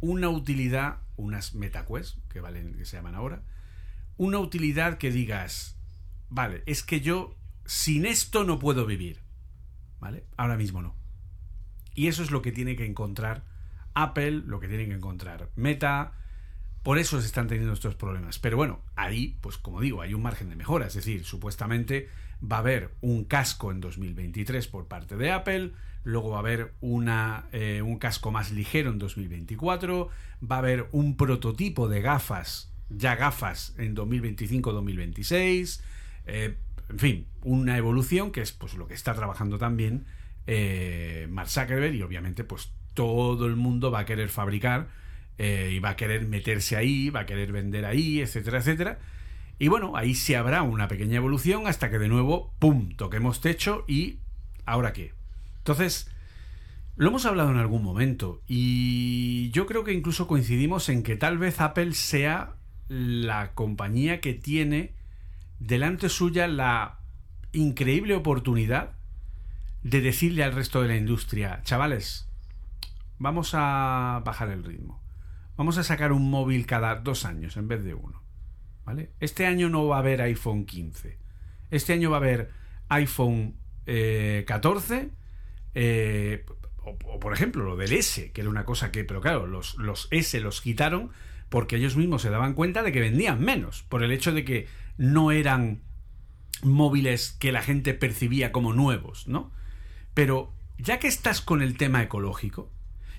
una 0.00 0.28
utilidad, 0.28 0.98
unas 1.16 1.54
MetaQuest, 1.54 2.18
que 2.28 2.40
valen, 2.40 2.74
que 2.74 2.84
se 2.84 2.96
llaman 2.96 3.14
ahora, 3.14 3.44
una 4.16 4.40
utilidad 4.40 4.98
que 4.98 5.12
digas, 5.12 5.76
vale, 6.30 6.64
es 6.66 6.82
que 6.82 7.00
yo 7.00 7.36
sin 7.64 8.04
esto 8.04 8.42
no 8.42 8.58
puedo 8.58 8.84
vivir. 8.84 9.22
¿Vale? 10.00 10.24
Ahora 10.36 10.56
mismo 10.56 10.82
no. 10.82 10.96
Y 11.94 12.08
eso 12.08 12.24
es 12.24 12.32
lo 12.32 12.42
que 12.42 12.50
tiene 12.50 12.74
que 12.74 12.86
encontrar 12.86 13.44
Apple, 13.94 14.42
lo 14.46 14.58
que 14.58 14.66
tiene 14.66 14.86
que 14.86 14.94
encontrar 14.94 15.50
Meta. 15.54 16.12
Por 16.88 16.96
eso 16.98 17.20
se 17.20 17.26
están 17.26 17.48
teniendo 17.48 17.74
estos 17.74 17.96
problemas. 17.96 18.38
Pero 18.38 18.56
bueno, 18.56 18.80
ahí, 18.96 19.36
pues 19.42 19.58
como 19.58 19.82
digo, 19.82 20.00
hay 20.00 20.14
un 20.14 20.22
margen 20.22 20.48
de 20.48 20.56
mejora. 20.56 20.86
Es 20.86 20.94
decir, 20.94 21.22
supuestamente 21.22 22.08
va 22.42 22.56
a 22.56 22.60
haber 22.60 22.94
un 23.02 23.24
casco 23.24 23.70
en 23.70 23.80
2023 23.82 24.66
por 24.68 24.88
parte 24.88 25.14
de 25.14 25.30
Apple, 25.30 25.72
luego 26.02 26.30
va 26.30 26.36
a 26.36 26.40
haber 26.40 26.72
una, 26.80 27.44
eh, 27.52 27.82
un 27.82 27.98
casco 27.98 28.30
más 28.30 28.52
ligero 28.52 28.90
en 28.90 28.98
2024, 28.98 30.08
va 30.50 30.56
a 30.56 30.58
haber 30.60 30.88
un 30.92 31.18
prototipo 31.18 31.90
de 31.90 32.00
gafas, 32.00 32.72
ya 32.88 33.16
gafas 33.16 33.74
en 33.76 33.94
2025-2026, 33.94 35.82
eh, 36.24 36.56
en 36.88 36.98
fin, 36.98 37.26
una 37.42 37.76
evolución 37.76 38.32
que 38.32 38.40
es 38.40 38.52
pues 38.52 38.72
lo 38.72 38.88
que 38.88 38.94
está 38.94 39.12
trabajando 39.12 39.58
también 39.58 40.06
eh, 40.46 41.26
Mark 41.28 41.50
Zuckerberg 41.50 41.96
y 41.96 42.00
obviamente 42.00 42.44
pues 42.44 42.72
todo 42.94 43.44
el 43.44 43.56
mundo 43.56 43.90
va 43.90 43.98
a 43.98 44.04
querer 44.06 44.30
fabricar 44.30 44.88
eh, 45.38 45.70
y 45.72 45.78
va 45.78 45.90
a 45.90 45.96
querer 45.96 46.26
meterse 46.26 46.76
ahí, 46.76 47.10
va 47.10 47.20
a 47.20 47.26
querer 47.26 47.52
vender 47.52 47.84
ahí, 47.84 48.20
etcétera, 48.20 48.58
etcétera. 48.58 48.98
Y 49.58 49.68
bueno, 49.68 49.96
ahí 49.96 50.14
se 50.14 50.36
habrá 50.36 50.62
una 50.62 50.88
pequeña 50.88 51.16
evolución 51.16 51.66
hasta 51.66 51.90
que 51.90 51.98
de 51.98 52.08
nuevo, 52.08 52.52
¡pum!, 52.58 52.90
toquemos 52.96 53.40
techo 53.40 53.84
y 53.88 54.18
¿ahora 54.66 54.92
qué? 54.92 55.12
Entonces, 55.58 56.10
lo 56.96 57.08
hemos 57.08 57.26
hablado 57.26 57.50
en 57.50 57.58
algún 57.58 57.82
momento 57.82 58.42
y 58.46 59.50
yo 59.52 59.66
creo 59.66 59.84
que 59.84 59.92
incluso 59.92 60.26
coincidimos 60.26 60.88
en 60.88 61.02
que 61.02 61.16
tal 61.16 61.38
vez 61.38 61.60
Apple 61.60 61.92
sea 61.94 62.56
la 62.88 63.52
compañía 63.54 64.20
que 64.20 64.34
tiene 64.34 64.94
delante 65.58 66.08
suya 66.08 66.48
la 66.48 66.98
increíble 67.52 68.14
oportunidad 68.14 68.92
de 69.82 70.00
decirle 70.00 70.42
al 70.42 70.54
resto 70.54 70.82
de 70.82 70.88
la 70.88 70.96
industria, 70.96 71.60
chavales, 71.64 72.28
vamos 73.18 73.52
a 73.54 74.22
bajar 74.24 74.50
el 74.50 74.64
ritmo. 74.64 75.00
Vamos 75.58 75.76
a 75.76 75.82
sacar 75.82 76.12
un 76.12 76.30
móvil 76.30 76.66
cada 76.66 76.94
dos 76.94 77.24
años 77.24 77.56
en 77.56 77.66
vez 77.66 77.82
de 77.82 77.92
uno. 77.92 78.22
¿Vale? 78.84 79.10
Este 79.18 79.44
año 79.44 79.68
no 79.68 79.88
va 79.88 79.96
a 79.96 79.98
haber 79.98 80.22
iPhone 80.22 80.64
15. 80.64 81.18
Este 81.72 81.92
año 81.92 82.10
va 82.10 82.18
a 82.18 82.20
haber 82.20 82.50
iPhone 82.88 83.56
14. 83.84 85.10
Eh, 85.74 86.46
o, 86.76 87.18
por 87.18 87.32
ejemplo, 87.32 87.64
lo 87.64 87.76
del 87.76 87.92
S, 87.92 88.30
que 88.30 88.40
era 88.40 88.48
una 88.48 88.64
cosa 88.64 88.92
que, 88.92 89.02
pero 89.02 89.20
claro, 89.20 89.48
los, 89.48 89.76
los 89.78 90.06
S 90.12 90.38
los 90.38 90.60
quitaron 90.60 91.10
porque 91.48 91.74
ellos 91.74 91.96
mismos 91.96 92.22
se 92.22 92.30
daban 92.30 92.54
cuenta 92.54 92.84
de 92.84 92.92
que 92.92 93.00
vendían 93.00 93.40
menos, 93.40 93.82
por 93.82 94.04
el 94.04 94.12
hecho 94.12 94.32
de 94.32 94.44
que 94.44 94.68
no 94.96 95.32
eran 95.32 95.82
móviles 96.62 97.36
que 97.40 97.50
la 97.50 97.62
gente 97.62 97.94
percibía 97.94 98.52
como 98.52 98.74
nuevos, 98.74 99.26
¿no? 99.26 99.50
Pero 100.14 100.52
ya 100.78 101.00
que 101.00 101.08
estás 101.08 101.40
con 101.40 101.62
el 101.62 101.76
tema 101.76 102.00
ecológico, 102.00 102.70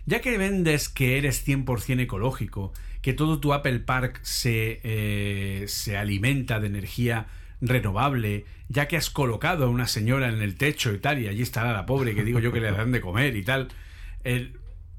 ya 0.10 0.22
que 0.22 0.40
vendes 0.40 0.90
que 0.90 1.20
eres 1.20 1.48
100% 1.48 2.02
ecológico, 2.02 2.74
que 3.04 3.14
todo 3.14 3.40
tu 3.40 3.54
Apple 3.54 3.80
Park 3.80 4.20
se, 4.24 4.82
eh, 4.84 5.66
se 5.68 5.98
alimenta 5.98 6.60
de 6.60 6.66
energía 6.66 7.28
renovable, 7.62 8.46
ya 8.70 8.88
que 8.88 8.98
has 8.98 9.12
colocado 9.12 9.66
a 9.66 9.70
una 9.70 9.86
señora 9.86 10.30
en 10.30 10.42
el 10.42 10.56
techo 10.56 10.92
y 10.94 10.98
tal, 10.98 11.20
y 11.20 11.28
allí 11.28 11.44
estará 11.44 11.74
la 11.74 11.86
pobre 11.86 12.16
que 12.16 12.24
digo 12.24 12.40
yo 12.40 12.52
que 12.52 12.60
le 12.60 12.72
dan 12.72 12.92
de 12.92 13.02
comer 13.02 13.36
y 13.36 13.44
tal, 13.44 13.68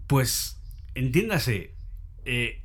pues 0.07 0.61
entiéndase, 0.95 1.75
eh, 2.25 2.63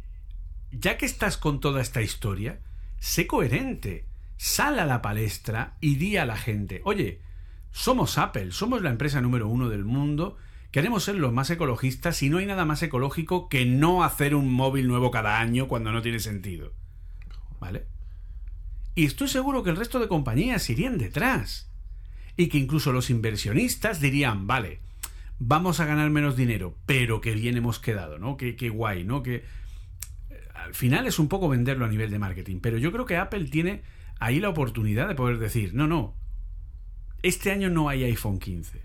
ya 0.71 0.99
que 0.99 1.07
estás 1.07 1.37
con 1.37 1.59
toda 1.59 1.81
esta 1.81 2.03
historia, 2.03 2.59
sé 2.99 3.25
coherente, 3.25 4.05
sal 4.37 4.77
a 4.77 4.85
la 4.85 5.01
palestra 5.01 5.77
y 5.81 5.95
di 5.95 6.17
a 6.17 6.27
la 6.27 6.37
gente, 6.37 6.81
oye, 6.83 7.21
somos 7.71 8.19
Apple, 8.19 8.51
somos 8.51 8.83
la 8.83 8.91
empresa 8.91 9.19
número 9.19 9.47
uno 9.47 9.67
del 9.67 9.83
mundo, 9.83 10.37
queremos 10.75 11.05
ser 11.05 11.15
los 11.15 11.31
más 11.31 11.49
ecologistas 11.51 12.21
y 12.21 12.29
no 12.29 12.39
hay 12.39 12.45
nada 12.45 12.65
más 12.65 12.83
ecológico 12.83 13.47
que 13.47 13.65
no 13.65 14.03
hacer 14.03 14.35
un 14.35 14.51
móvil 14.51 14.89
nuevo 14.89 15.09
cada 15.09 15.39
año 15.39 15.69
cuando 15.69 15.93
no 15.93 16.01
tiene 16.01 16.19
sentido. 16.19 16.73
¿Vale? 17.61 17.85
Y 18.93 19.05
estoy 19.05 19.29
seguro 19.29 19.63
que 19.63 19.69
el 19.69 19.77
resto 19.77 20.01
de 20.01 20.09
compañías 20.09 20.69
irían 20.69 20.97
detrás. 20.97 21.71
Y 22.35 22.47
que 22.47 22.57
incluso 22.57 22.91
los 22.91 23.09
inversionistas 23.09 24.01
dirían, 24.01 24.47
vale, 24.47 24.81
vamos 25.39 25.79
a 25.79 25.85
ganar 25.85 26.09
menos 26.09 26.35
dinero, 26.35 26.75
pero 26.85 27.21
que 27.21 27.35
bien 27.35 27.55
hemos 27.55 27.79
quedado, 27.79 28.19
¿no? 28.19 28.35
Qué, 28.35 28.57
qué 28.57 28.67
guay, 28.67 29.05
¿no? 29.05 29.23
Que 29.23 29.45
eh, 30.29 30.47
al 30.55 30.73
final 30.73 31.07
es 31.07 31.19
un 31.19 31.29
poco 31.29 31.47
venderlo 31.47 31.85
a 31.85 31.89
nivel 31.89 32.11
de 32.11 32.19
marketing, 32.19 32.59
pero 32.59 32.77
yo 32.77 32.91
creo 32.91 33.05
que 33.05 33.15
Apple 33.15 33.45
tiene 33.45 33.83
ahí 34.19 34.41
la 34.41 34.49
oportunidad 34.49 35.07
de 35.07 35.15
poder 35.15 35.37
decir, 35.37 35.73
no, 35.73 35.87
no, 35.87 36.17
este 37.23 37.49
año 37.53 37.69
no 37.69 37.87
hay 37.87 38.03
iPhone 38.03 38.39
15. 38.39 38.83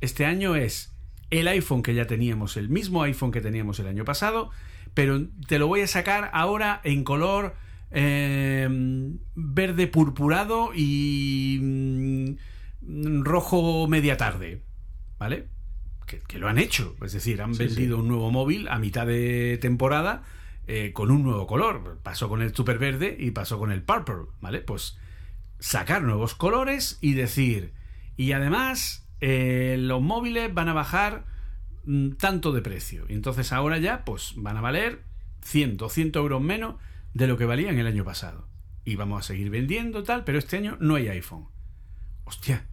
Este 0.00 0.26
año 0.26 0.56
es 0.56 0.91
el 1.32 1.48
iPhone 1.48 1.82
que 1.82 1.94
ya 1.94 2.06
teníamos, 2.06 2.58
el 2.58 2.68
mismo 2.68 3.02
iPhone 3.02 3.32
que 3.32 3.40
teníamos 3.40 3.80
el 3.80 3.86
año 3.86 4.04
pasado, 4.04 4.50
pero 4.92 5.26
te 5.48 5.58
lo 5.58 5.66
voy 5.66 5.80
a 5.80 5.86
sacar 5.86 6.30
ahora 6.34 6.82
en 6.84 7.04
color 7.04 7.56
em, 7.90 9.18
verde 9.34 9.86
purpurado 9.86 10.72
y 10.74 11.58
mm, 11.62 13.22
rojo 13.22 13.88
media 13.88 14.18
tarde. 14.18 14.62
¿Vale? 15.18 15.48
Que, 16.28 16.38
lo 16.38 16.48
han 16.48 16.58
hecho. 16.58 16.94
Es 17.02 17.12
decir, 17.12 17.40
han 17.40 17.56
vendido 17.56 17.98
un 17.98 18.08
nuevo 18.08 18.30
móvil 18.30 18.68
a 18.68 18.78
mitad 18.78 19.06
de 19.06 19.58
temporada 19.62 20.24
eh, 20.66 20.92
con 20.92 21.10
un 21.10 21.22
nuevo 21.22 21.46
color. 21.46 22.00
Pasó 22.02 22.28
con 22.28 22.42
el 22.42 22.54
super 22.54 22.78
verde 22.78 23.16
y 23.18 23.30
pasó 23.30 23.58
con 23.58 23.72
el 23.72 23.82
purple. 23.82 24.26
¿Vale? 24.42 24.60
Pues 24.60 24.98
sacar 25.60 26.02
nuevos 26.02 26.34
colores 26.34 26.98
y 27.00 27.14
decir, 27.14 27.72
y 28.18 28.32
además 28.32 29.01
eh, 29.24 29.76
los 29.78 30.02
móviles 30.02 30.52
van 30.52 30.68
a 30.68 30.72
bajar 30.72 31.24
mm, 31.84 32.14
tanto 32.14 32.50
de 32.50 32.60
precio. 32.60 33.06
Y 33.08 33.14
entonces 33.14 33.52
ahora 33.52 33.78
ya 33.78 34.04
pues 34.04 34.34
van 34.36 34.56
a 34.56 34.60
valer 34.60 35.04
100, 35.42 35.76
200 35.76 36.20
euros 36.20 36.42
menos 36.42 36.74
de 37.14 37.28
lo 37.28 37.38
que 37.38 37.46
valían 37.46 37.78
el 37.78 37.86
año 37.86 38.04
pasado. 38.04 38.48
Y 38.84 38.96
vamos 38.96 39.20
a 39.20 39.22
seguir 39.22 39.48
vendiendo 39.48 40.02
tal, 40.02 40.24
pero 40.24 40.38
este 40.38 40.56
año 40.56 40.76
no 40.80 40.96
hay 40.96 41.06
iPhone. 41.06 41.46
Hostia, 42.24 42.66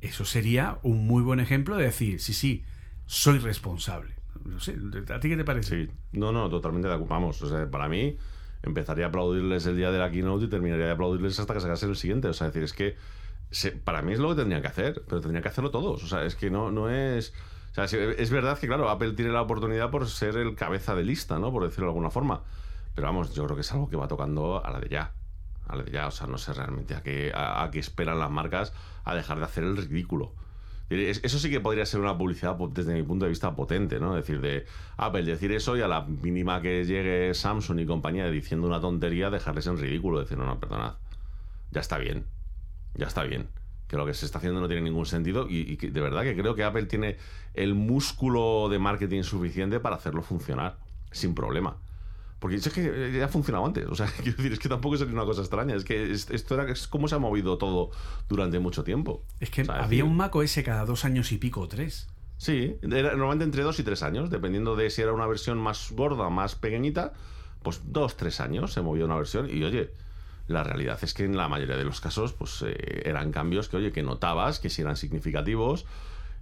eso 0.00 0.24
sería 0.24 0.78
un 0.82 1.06
muy 1.06 1.22
buen 1.22 1.38
ejemplo 1.38 1.76
de 1.76 1.84
decir, 1.84 2.18
sí, 2.18 2.32
sí, 2.32 2.64
soy 3.04 3.38
responsable. 3.38 4.14
No 4.42 4.58
sé, 4.58 4.78
¿a 5.12 5.20
ti 5.20 5.28
qué 5.28 5.36
te 5.36 5.44
parece? 5.44 5.84
Sí, 5.84 5.92
no, 6.12 6.32
no, 6.32 6.48
totalmente 6.48 6.88
de 6.88 6.94
acuerdo. 6.94 7.12
Vamos, 7.12 7.42
o 7.42 7.48
sea, 7.50 7.70
para 7.70 7.90
mí 7.90 8.16
empezaría 8.62 9.04
a 9.04 9.08
aplaudirles 9.08 9.66
el 9.66 9.76
día 9.76 9.90
de 9.90 9.98
la 9.98 10.10
keynote 10.10 10.46
y 10.46 10.48
terminaría 10.48 10.86
de 10.86 10.92
aplaudirles 10.92 11.38
hasta 11.38 11.52
que 11.52 11.60
sacase 11.60 11.84
el 11.84 11.96
siguiente. 11.96 12.28
O 12.28 12.32
sea, 12.32 12.46
decir, 12.46 12.62
es 12.62 12.72
que 12.72 12.96
para 13.84 14.02
mí 14.02 14.12
es 14.12 14.18
lo 14.18 14.30
que 14.30 14.36
tendrían 14.36 14.62
que 14.62 14.68
hacer, 14.68 15.02
pero 15.08 15.20
tendrían 15.20 15.42
que 15.42 15.48
hacerlo 15.48 15.70
todos. 15.70 16.02
O 16.02 16.06
sea, 16.06 16.24
es 16.24 16.34
que 16.34 16.50
no, 16.50 16.70
no 16.70 16.90
es. 16.90 17.32
Es 17.76 18.30
verdad 18.30 18.58
que, 18.58 18.66
claro, 18.66 18.88
Apple 18.88 19.12
tiene 19.12 19.30
la 19.30 19.42
oportunidad 19.42 19.90
por 19.90 20.08
ser 20.08 20.36
el 20.36 20.54
cabeza 20.54 20.94
de 20.94 21.04
lista, 21.04 21.38
¿no? 21.38 21.52
Por 21.52 21.64
decirlo 21.64 21.86
de 21.86 21.90
alguna 21.90 22.10
forma. 22.10 22.42
Pero 22.94 23.06
vamos, 23.06 23.34
yo 23.34 23.44
creo 23.44 23.56
que 23.56 23.62
es 23.62 23.72
algo 23.72 23.88
que 23.88 23.96
va 23.96 24.08
tocando 24.08 24.64
a 24.64 24.70
la 24.70 24.80
de 24.80 24.88
ya. 24.88 25.12
A 25.68 25.76
la 25.76 25.84
de 25.84 25.90
ya. 25.92 26.08
O 26.08 26.10
sea, 26.10 26.26
no 26.26 26.38
sé 26.38 26.52
realmente 26.52 26.94
a 26.94 27.02
qué, 27.02 27.32
a 27.34 27.68
qué 27.72 27.78
esperan 27.78 28.18
las 28.18 28.30
marcas 28.30 28.72
a 29.04 29.14
dejar 29.14 29.38
de 29.38 29.44
hacer 29.44 29.64
el 29.64 29.76
ridículo. 29.76 30.34
Eso 30.90 31.38
sí 31.38 31.50
que 31.50 31.60
podría 31.60 31.86
ser 31.86 32.00
una 32.00 32.18
publicidad 32.18 32.56
desde 32.56 32.94
mi 32.94 33.04
punto 33.04 33.24
de 33.24 33.28
vista 33.28 33.54
potente, 33.54 34.00
¿no? 34.00 34.16
Es 34.16 34.26
decir, 34.26 34.40
de 34.40 34.66
Apple 34.96 35.22
decir 35.22 35.52
eso 35.52 35.76
y 35.76 35.82
a 35.82 35.86
la 35.86 36.00
mínima 36.00 36.60
que 36.60 36.84
llegue 36.84 37.32
Samsung 37.32 37.78
y 37.78 37.86
compañía 37.86 38.28
diciendo 38.28 38.66
una 38.66 38.80
tontería, 38.80 39.30
dejarles 39.30 39.68
en 39.68 39.78
ridículo, 39.78 40.18
decir, 40.18 40.36
no, 40.36 40.46
no, 40.46 40.58
perdonad, 40.58 40.94
ya 41.70 41.80
está 41.80 41.96
bien. 41.98 42.26
Ya 42.94 43.06
está 43.06 43.22
bien. 43.24 43.48
Que 43.88 43.96
lo 43.96 44.06
que 44.06 44.14
se 44.14 44.24
está 44.24 44.38
haciendo 44.38 44.60
no 44.60 44.68
tiene 44.68 44.82
ningún 44.82 45.06
sentido 45.06 45.48
y, 45.48 45.58
y 45.72 45.76
que 45.76 45.90
de 45.90 46.00
verdad 46.00 46.22
que 46.22 46.36
creo 46.36 46.54
que 46.54 46.62
Apple 46.64 46.86
tiene 46.86 47.16
el 47.54 47.74
músculo 47.74 48.68
de 48.70 48.78
marketing 48.78 49.22
suficiente 49.22 49.80
para 49.80 49.96
hacerlo 49.96 50.22
funcionar 50.22 50.78
sin 51.10 51.34
problema. 51.34 51.76
Porque 52.38 52.56
es 52.56 52.68
que 52.70 53.12
ya 53.12 53.24
ha 53.24 53.28
funcionado 53.28 53.66
antes. 53.66 53.86
O 53.86 53.94
sea, 53.94 54.06
quiero 54.22 54.36
decir, 54.36 54.52
es 54.52 54.58
que 54.58 54.68
tampoco 54.68 54.96
sería 54.96 55.12
una 55.12 55.24
cosa 55.24 55.40
extraña. 55.42 55.74
Es 55.74 55.84
que 55.84 56.10
es- 56.12 56.30
esto 56.30 56.54
era 56.54 56.70
es 56.70 56.86
como 56.86 57.08
se 57.08 57.16
ha 57.16 57.18
movido 57.18 57.58
todo 57.58 57.90
durante 58.28 58.58
mucho 58.60 58.84
tiempo. 58.84 59.24
Es 59.40 59.50
que 59.50 59.62
O 59.62 59.64
sea, 59.66 59.74
había 59.74 59.88
decir, 59.88 60.04
un 60.04 60.16
Mac 60.16 60.34
OS 60.36 60.62
cada 60.64 60.84
dos 60.84 61.04
años 61.04 61.32
y 61.32 61.38
pico 61.38 61.60
o 61.60 61.68
tres. 61.68 62.08
Sí, 62.38 62.76
era 62.82 63.10
normalmente 63.10 63.44
entre 63.44 63.62
dos 63.64 63.78
y 63.80 63.82
tres 63.82 64.02
años, 64.02 64.30
dependiendo 64.30 64.74
de 64.74 64.88
si 64.88 65.02
era 65.02 65.12
una 65.12 65.26
versión 65.26 65.58
más 65.58 65.90
gorda, 65.92 66.30
más 66.30 66.54
pequeñita, 66.54 67.12
pues 67.62 67.82
dos, 67.92 68.16
tres 68.16 68.40
años 68.40 68.72
se 68.72 68.80
movía 68.80 69.04
una 69.04 69.16
versión 69.16 69.50
y 69.50 69.62
oye, 69.62 69.92
la 70.50 70.64
realidad 70.64 70.98
es 71.02 71.14
que 71.14 71.24
en 71.24 71.36
la 71.36 71.48
mayoría 71.48 71.76
de 71.76 71.84
los 71.84 72.00
casos 72.00 72.32
pues 72.32 72.62
eh, 72.66 73.02
eran 73.04 73.30
cambios 73.32 73.68
que 73.68 73.76
oye, 73.76 73.92
que 73.92 74.02
notabas, 74.02 74.58
que 74.60 74.68
si 74.68 74.82
eran 74.82 74.96
significativos. 74.96 75.86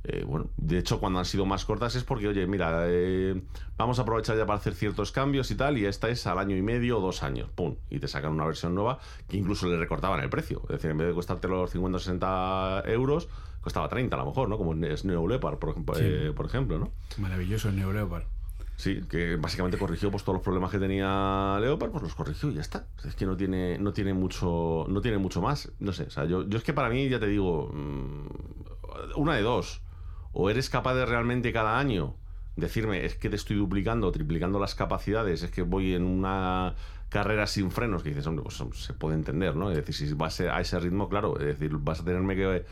Eh, 0.04 0.24
bueno, 0.24 0.48
de 0.56 0.78
hecho 0.78 1.00
cuando 1.00 1.18
han 1.18 1.24
sido 1.24 1.44
más 1.44 1.64
cortas 1.64 1.96
es 1.96 2.04
porque 2.04 2.28
oye, 2.28 2.46
mira, 2.46 2.84
eh, 2.86 3.42
vamos 3.76 3.98
a 3.98 4.02
aprovechar 4.02 4.36
ya 4.36 4.46
para 4.46 4.58
hacer 4.58 4.74
ciertos 4.74 5.10
cambios 5.10 5.50
y 5.50 5.56
tal 5.56 5.76
y 5.76 5.86
esta 5.86 6.08
es 6.08 6.24
al 6.26 6.38
año 6.38 6.56
y 6.56 6.62
medio 6.62 6.98
o 6.98 7.00
dos 7.00 7.22
años, 7.24 7.50
pum, 7.54 7.74
y 7.90 7.98
te 7.98 8.06
sacan 8.06 8.32
una 8.32 8.46
versión 8.46 8.74
nueva 8.76 9.00
que 9.28 9.36
incluso 9.36 9.66
le 9.68 9.76
recortaban 9.76 10.20
el 10.20 10.30
precio, 10.30 10.62
es 10.64 10.76
decir, 10.76 10.92
en 10.92 10.98
vez 10.98 11.08
de 11.08 11.14
costarte 11.14 11.48
los 11.48 11.70
50 11.72 11.96
o 11.96 11.98
60 11.98 12.82
euros, 12.86 13.28
costaba 13.60 13.88
30 13.88 14.14
a 14.14 14.20
lo 14.20 14.26
mejor, 14.26 14.48
¿no? 14.48 14.56
Como 14.56 14.72
es 14.86 15.04
Neo 15.04 15.26
Leopard, 15.26 15.58
por, 15.58 15.70
ejemplo, 15.70 15.94
Sí. 15.96 16.04
eh, 16.04 16.32
por 16.34 16.46
ejemplo, 16.46 16.78
¿no? 16.78 16.92
Maravilloso 17.18 17.68
el 17.68 17.76
Neo 17.76 17.92
Leopard. 17.92 18.22
Sí, 18.78 19.02
que 19.10 19.34
básicamente 19.34 19.76
corrigió 19.76 20.08
pues 20.08 20.22
todos 20.22 20.34
los 20.34 20.42
problemas 20.44 20.70
que 20.70 20.78
tenía 20.78 21.58
Leopard, 21.60 21.90
pues 21.90 22.04
los 22.04 22.14
corrigió 22.14 22.48
y 22.48 22.54
ya 22.54 22.60
está. 22.60 22.86
Es 23.04 23.16
que 23.16 23.26
no 23.26 23.36
tiene, 23.36 23.76
no 23.76 23.92
tiene 23.92 24.14
mucho, 24.14 24.86
no 24.88 25.00
tiene 25.00 25.18
mucho 25.18 25.42
más. 25.42 25.72
No 25.80 25.92
sé, 25.92 26.04
o 26.04 26.10
sea, 26.10 26.26
yo, 26.26 26.42
es 26.48 26.62
que 26.62 26.72
para 26.72 26.88
mí, 26.88 27.08
ya 27.08 27.18
te 27.18 27.26
digo, 27.26 27.72
mm, 27.74 28.28
una 29.16 29.34
de 29.34 29.42
dos. 29.42 29.82
O 30.30 30.48
eres 30.48 30.70
capaz 30.70 30.94
de 30.94 31.06
realmente 31.06 31.52
cada 31.52 31.76
año 31.76 32.14
decirme, 32.54 33.04
es 33.04 33.16
que 33.16 33.28
te 33.28 33.34
estoy 33.34 33.56
duplicando, 33.56 34.12
triplicando 34.12 34.60
las 34.60 34.76
capacidades, 34.76 35.42
es 35.42 35.50
que 35.50 35.62
voy 35.62 35.94
en 35.94 36.04
una 36.04 36.76
carrera 37.08 37.48
sin 37.48 37.72
frenos, 37.72 38.04
que 38.04 38.10
dices, 38.10 38.28
hombre, 38.28 38.44
pues 38.44 38.62
se 38.80 38.92
puede 38.92 39.16
entender, 39.16 39.56
¿no? 39.56 39.72
Es 39.72 39.76
decir, 39.76 40.08
si 40.08 40.14
vas 40.14 40.40
a 40.40 40.60
ese 40.60 40.78
ritmo, 40.78 41.08
claro, 41.08 41.36
es 41.40 41.46
decir, 41.46 41.76
vas 41.78 41.98
a 41.98 42.04
tenerme 42.04 42.36
que 42.36 42.64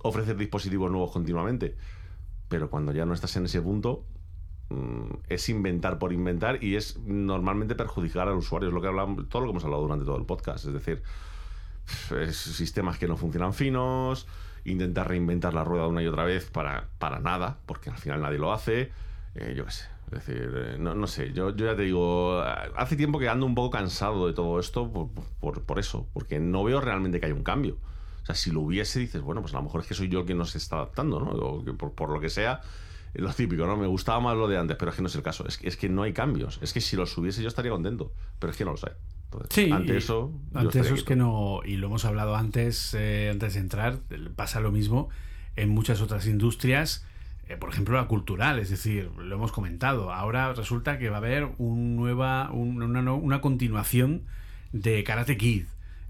ofrecer 0.00 0.36
dispositivos 0.36 0.90
nuevos 0.90 1.12
continuamente. 1.12 1.76
Pero 2.48 2.68
cuando 2.68 2.90
ya 2.90 3.06
no 3.06 3.14
estás 3.14 3.36
en 3.36 3.44
ese 3.44 3.62
punto, 3.62 4.04
es 5.28 5.48
inventar 5.48 5.98
por 5.98 6.12
inventar 6.12 6.62
y 6.62 6.76
es 6.76 6.98
normalmente 7.00 7.74
perjudicar 7.74 8.28
al 8.28 8.36
usuario. 8.36 8.68
Es 8.68 8.74
lo 8.74 8.80
que 8.80 8.88
hablamos, 8.88 9.28
todo 9.28 9.42
lo 9.42 9.48
que 9.48 9.50
hemos 9.52 9.64
hablado 9.64 9.82
durante 9.82 10.04
todo 10.04 10.16
el 10.16 10.24
podcast. 10.26 10.66
Es 10.66 10.72
decir, 10.72 11.02
sistemas 12.32 12.98
que 12.98 13.08
no 13.08 13.16
funcionan 13.16 13.54
finos, 13.54 14.26
intentar 14.64 15.08
reinventar 15.08 15.54
la 15.54 15.64
rueda 15.64 15.86
una 15.86 16.02
y 16.02 16.06
otra 16.06 16.24
vez 16.24 16.50
para, 16.50 16.88
para 16.98 17.20
nada, 17.20 17.58
porque 17.66 17.90
al 17.90 17.98
final 17.98 18.22
nadie 18.22 18.38
lo 18.38 18.52
hace. 18.52 18.92
Eh, 19.34 19.54
yo 19.56 19.64
qué 19.64 19.70
sé. 19.70 19.92
Es 20.12 20.26
decir, 20.26 20.52
eh, 20.54 20.76
no, 20.78 20.94
no 20.94 21.06
sé, 21.06 21.32
yo, 21.32 21.56
yo 21.56 21.66
ya 21.66 21.74
te 21.74 21.82
digo, 21.82 22.42
hace 22.76 22.96
tiempo 22.96 23.18
que 23.18 23.30
ando 23.30 23.46
un 23.46 23.54
poco 23.54 23.70
cansado 23.70 24.26
de 24.26 24.34
todo 24.34 24.60
esto 24.60 24.92
por, 25.40 25.62
por, 25.62 25.78
eso, 25.78 26.06
porque 26.12 26.38
no 26.38 26.64
veo 26.64 26.82
realmente 26.82 27.18
que 27.18 27.26
haya 27.26 27.34
un 27.34 27.42
cambio. 27.42 27.78
O 28.22 28.26
sea, 28.26 28.34
si 28.34 28.50
lo 28.50 28.60
hubiese, 28.60 29.00
dices, 29.00 29.22
bueno, 29.22 29.40
pues 29.40 29.54
a 29.54 29.56
lo 29.56 29.62
mejor 29.62 29.80
es 29.80 29.86
que 29.86 29.94
soy 29.94 30.08
yo 30.08 30.20
el 30.20 30.26
que 30.26 30.34
no 30.34 30.44
se 30.44 30.58
está 30.58 30.76
adaptando, 30.76 31.18
¿no? 31.18 31.76
Por, 31.78 31.92
por 31.92 32.10
lo 32.10 32.20
que 32.20 32.28
sea, 32.28 32.60
lo 33.14 33.32
típico, 33.34 33.66
¿no? 33.66 33.76
Me 33.76 33.86
gustaba 33.86 34.20
más 34.20 34.36
lo 34.36 34.48
de 34.48 34.56
antes, 34.58 34.76
pero 34.78 34.90
es 34.90 34.96
que 34.96 35.02
no 35.02 35.08
es 35.08 35.14
el 35.16 35.22
caso. 35.22 35.46
Es 35.46 35.58
que, 35.58 35.68
es 35.68 35.76
que 35.76 35.88
no 35.88 36.02
hay 36.02 36.12
cambios. 36.12 36.58
Es 36.62 36.72
que 36.72 36.80
si 36.80 36.96
los 36.96 37.16
hubiese 37.18 37.42
yo 37.42 37.48
estaría 37.48 37.70
contento, 37.70 38.12
pero 38.38 38.50
es 38.52 38.56
que 38.56 38.64
no 38.64 38.70
los 38.72 38.84
hay. 38.84 38.92
Entonces, 39.24 39.48
Sí, 39.54 39.70
ante 39.70 39.96
eso. 39.96 40.32
Ante 40.54 40.78
eso 40.80 40.88
es 40.88 40.92
quieto. 40.94 41.04
que 41.06 41.16
no, 41.16 41.60
y 41.64 41.76
lo 41.76 41.86
hemos 41.88 42.04
hablado 42.04 42.36
antes, 42.36 42.94
eh, 42.98 43.28
antes 43.32 43.54
de 43.54 43.60
entrar, 43.60 43.98
pasa 44.36 44.60
lo 44.60 44.72
mismo 44.72 45.08
en 45.56 45.68
muchas 45.70 46.00
otras 46.00 46.26
industrias, 46.26 47.06
eh, 47.48 47.56
por 47.56 47.70
ejemplo 47.70 47.96
la 47.96 48.06
cultural, 48.08 48.58
es 48.58 48.70
decir, 48.70 49.10
lo 49.18 49.34
hemos 49.36 49.52
comentado, 49.52 50.12
ahora 50.12 50.52
resulta 50.54 50.98
que 50.98 51.10
va 51.10 51.16
a 51.16 51.18
haber 51.18 51.48
un 51.58 51.96
nueva, 51.96 52.50
un- 52.52 52.82
una, 52.82 53.12
una 53.12 53.40
continuación 53.40 54.22
de 54.72 55.04
Karate 55.04 55.36
Kid, 55.36 55.64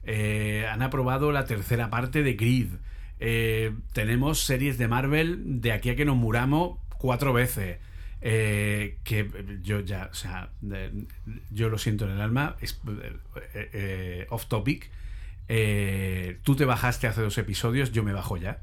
Eh, 0.04 0.66
han 0.68 0.82
aprobado 0.82 1.30
la 1.30 1.44
tercera 1.44 1.88
parte 1.90 2.22
de 2.24 2.34
Grid, 2.34 2.68
Eh, 3.24 3.72
tenemos 3.92 4.40
series 4.40 4.78
de 4.78 4.88
Marvel 4.88 5.60
de 5.60 5.70
aquí 5.70 5.90
a 5.90 5.94
que 5.96 6.04
nos 6.04 6.16
muramos 6.16 6.78
cuatro 7.02 7.32
veces. 7.32 7.78
Eh, 8.24 8.98
que 9.02 9.28
yo 9.62 9.80
ya, 9.80 10.08
o 10.12 10.14
sea, 10.14 10.50
de- 10.60 11.06
yo 11.50 11.68
lo 11.68 11.76
siento 11.76 12.04
en 12.06 12.12
el 12.12 12.20
alma, 12.20 12.56
es 12.60 12.80
eh, 12.86 13.70
eh, 13.72 14.26
off 14.30 14.46
topic. 14.46 14.88
Eh, 15.48 16.38
tú 16.44 16.54
te 16.54 16.64
bajaste 16.64 17.08
hace 17.08 17.20
dos 17.20 17.36
episodios, 17.38 17.90
yo 17.92 18.04
me 18.04 18.12
bajo 18.12 18.36
ya. 18.36 18.60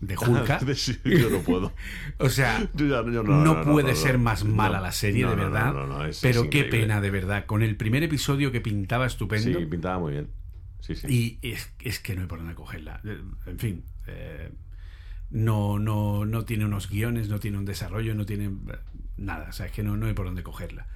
De 0.00 0.16
Hulka. 0.18 0.60
Sí, 0.74 0.98
yo 1.04 1.30
no 1.30 1.40
puedo. 1.40 1.72
O 2.18 2.28
sea, 2.28 2.60
Yo 2.74 2.86
ya- 2.86 3.02
yo 3.12 3.22
no, 3.24 3.42
no, 3.44 3.54
no, 3.56 3.64
puede 3.72 3.90
no, 3.90 3.96
ser 3.96 4.18
más 4.18 4.44
mala 4.44 4.80
la 4.80 4.92
serie, 4.92 5.24
de 5.26 5.30
no, 5.30 5.36
no, 5.36 5.50
verdad. 5.50 5.72
no, 5.72 5.86
no, 5.88 6.04
es- 6.06 6.20
pero 6.22 6.44
es 6.44 6.48
qué 6.50 6.64
pena, 6.64 7.00
de 7.00 7.10
verdad. 7.10 7.44
Con 7.46 7.62
el 7.62 7.76
primer 7.76 8.04
episodio 8.04 8.52
que 8.52 8.60
pintaba 8.60 9.06
estupendo. 9.06 9.58
Sí, 9.58 9.66
pintaba 9.66 9.98
muy 9.98 10.12
bien. 10.12 10.28
Sí, 10.80 10.94
sí. 10.94 11.06
Y 11.42 11.48
es, 11.48 11.72
es 11.80 11.98
que 11.98 12.14
no 12.14 12.22
hay 12.22 12.26
por 12.28 12.38
dónde 12.38 12.54
cogerla. 12.54 13.00
Eh, 13.04 13.18
En 13.46 13.58
fin, 13.58 13.84
eh, 14.06 14.50
no, 15.32 15.78
no, 15.78 16.26
no 16.26 16.44
tiene 16.44 16.66
unos 16.66 16.88
guiones, 16.88 17.28
no 17.28 17.40
tiene 17.40 17.58
un 17.58 17.64
desarrollo, 17.64 18.14
no 18.14 18.26
tiene 18.26 18.50
nada. 19.16 19.48
O 19.48 19.52
sea, 19.52 19.66
es 19.66 19.72
que 19.72 19.82
no, 19.82 19.96
no 19.96 20.06
hay 20.06 20.12
por 20.12 20.26
dónde 20.26 20.42
cogerla. 20.42 20.86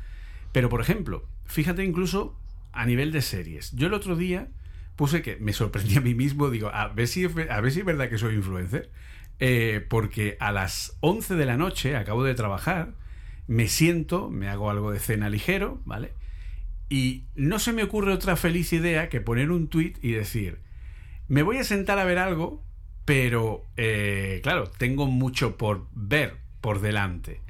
Pero, 0.52 0.68
por 0.68 0.80
ejemplo, 0.80 1.26
fíjate 1.46 1.82
incluso 1.84 2.38
a 2.72 2.84
nivel 2.84 3.12
de 3.12 3.22
series. 3.22 3.72
Yo 3.72 3.86
el 3.86 3.94
otro 3.94 4.14
día 4.14 4.48
puse 4.94 5.22
que 5.22 5.36
me 5.36 5.54
sorprendí 5.54 5.96
a 5.96 6.00
mí 6.02 6.14
mismo, 6.14 6.50
digo, 6.50 6.68
a 6.68 6.88
ver 6.88 7.08
si, 7.08 7.24
a 7.24 7.60
ver 7.60 7.72
si 7.72 7.80
es 7.80 7.86
verdad 7.86 8.10
que 8.10 8.18
soy 8.18 8.34
influencer. 8.34 8.90
Eh, 9.38 9.84
porque 9.88 10.36
a 10.38 10.52
las 10.52 10.96
11 11.00 11.34
de 11.34 11.46
la 11.46 11.56
noche, 11.56 11.96
acabo 11.96 12.22
de 12.22 12.34
trabajar, 12.34 12.94
me 13.46 13.68
siento, 13.68 14.28
me 14.28 14.48
hago 14.48 14.70
algo 14.70 14.92
de 14.92 14.98
cena 14.98 15.30
ligero, 15.30 15.80
¿vale? 15.86 16.12
Y 16.88 17.24
no 17.34 17.58
se 17.58 17.72
me 17.72 17.82
ocurre 17.82 18.12
otra 18.12 18.36
feliz 18.36 18.72
idea 18.72 19.08
que 19.08 19.20
poner 19.20 19.50
un 19.50 19.68
tweet 19.68 19.94
y 20.02 20.12
decir, 20.12 20.60
me 21.28 21.42
voy 21.42 21.56
a 21.56 21.64
sentar 21.64 21.98
a 21.98 22.04
ver 22.04 22.18
algo, 22.18 22.65
pero 23.06 23.64
eh, 23.78 24.40
claro, 24.42 24.70
tengo 24.76 25.06
mucho 25.06 25.56
por 25.56 25.86
ver 25.94 26.36
por 26.60 26.80
delante. 26.82 27.40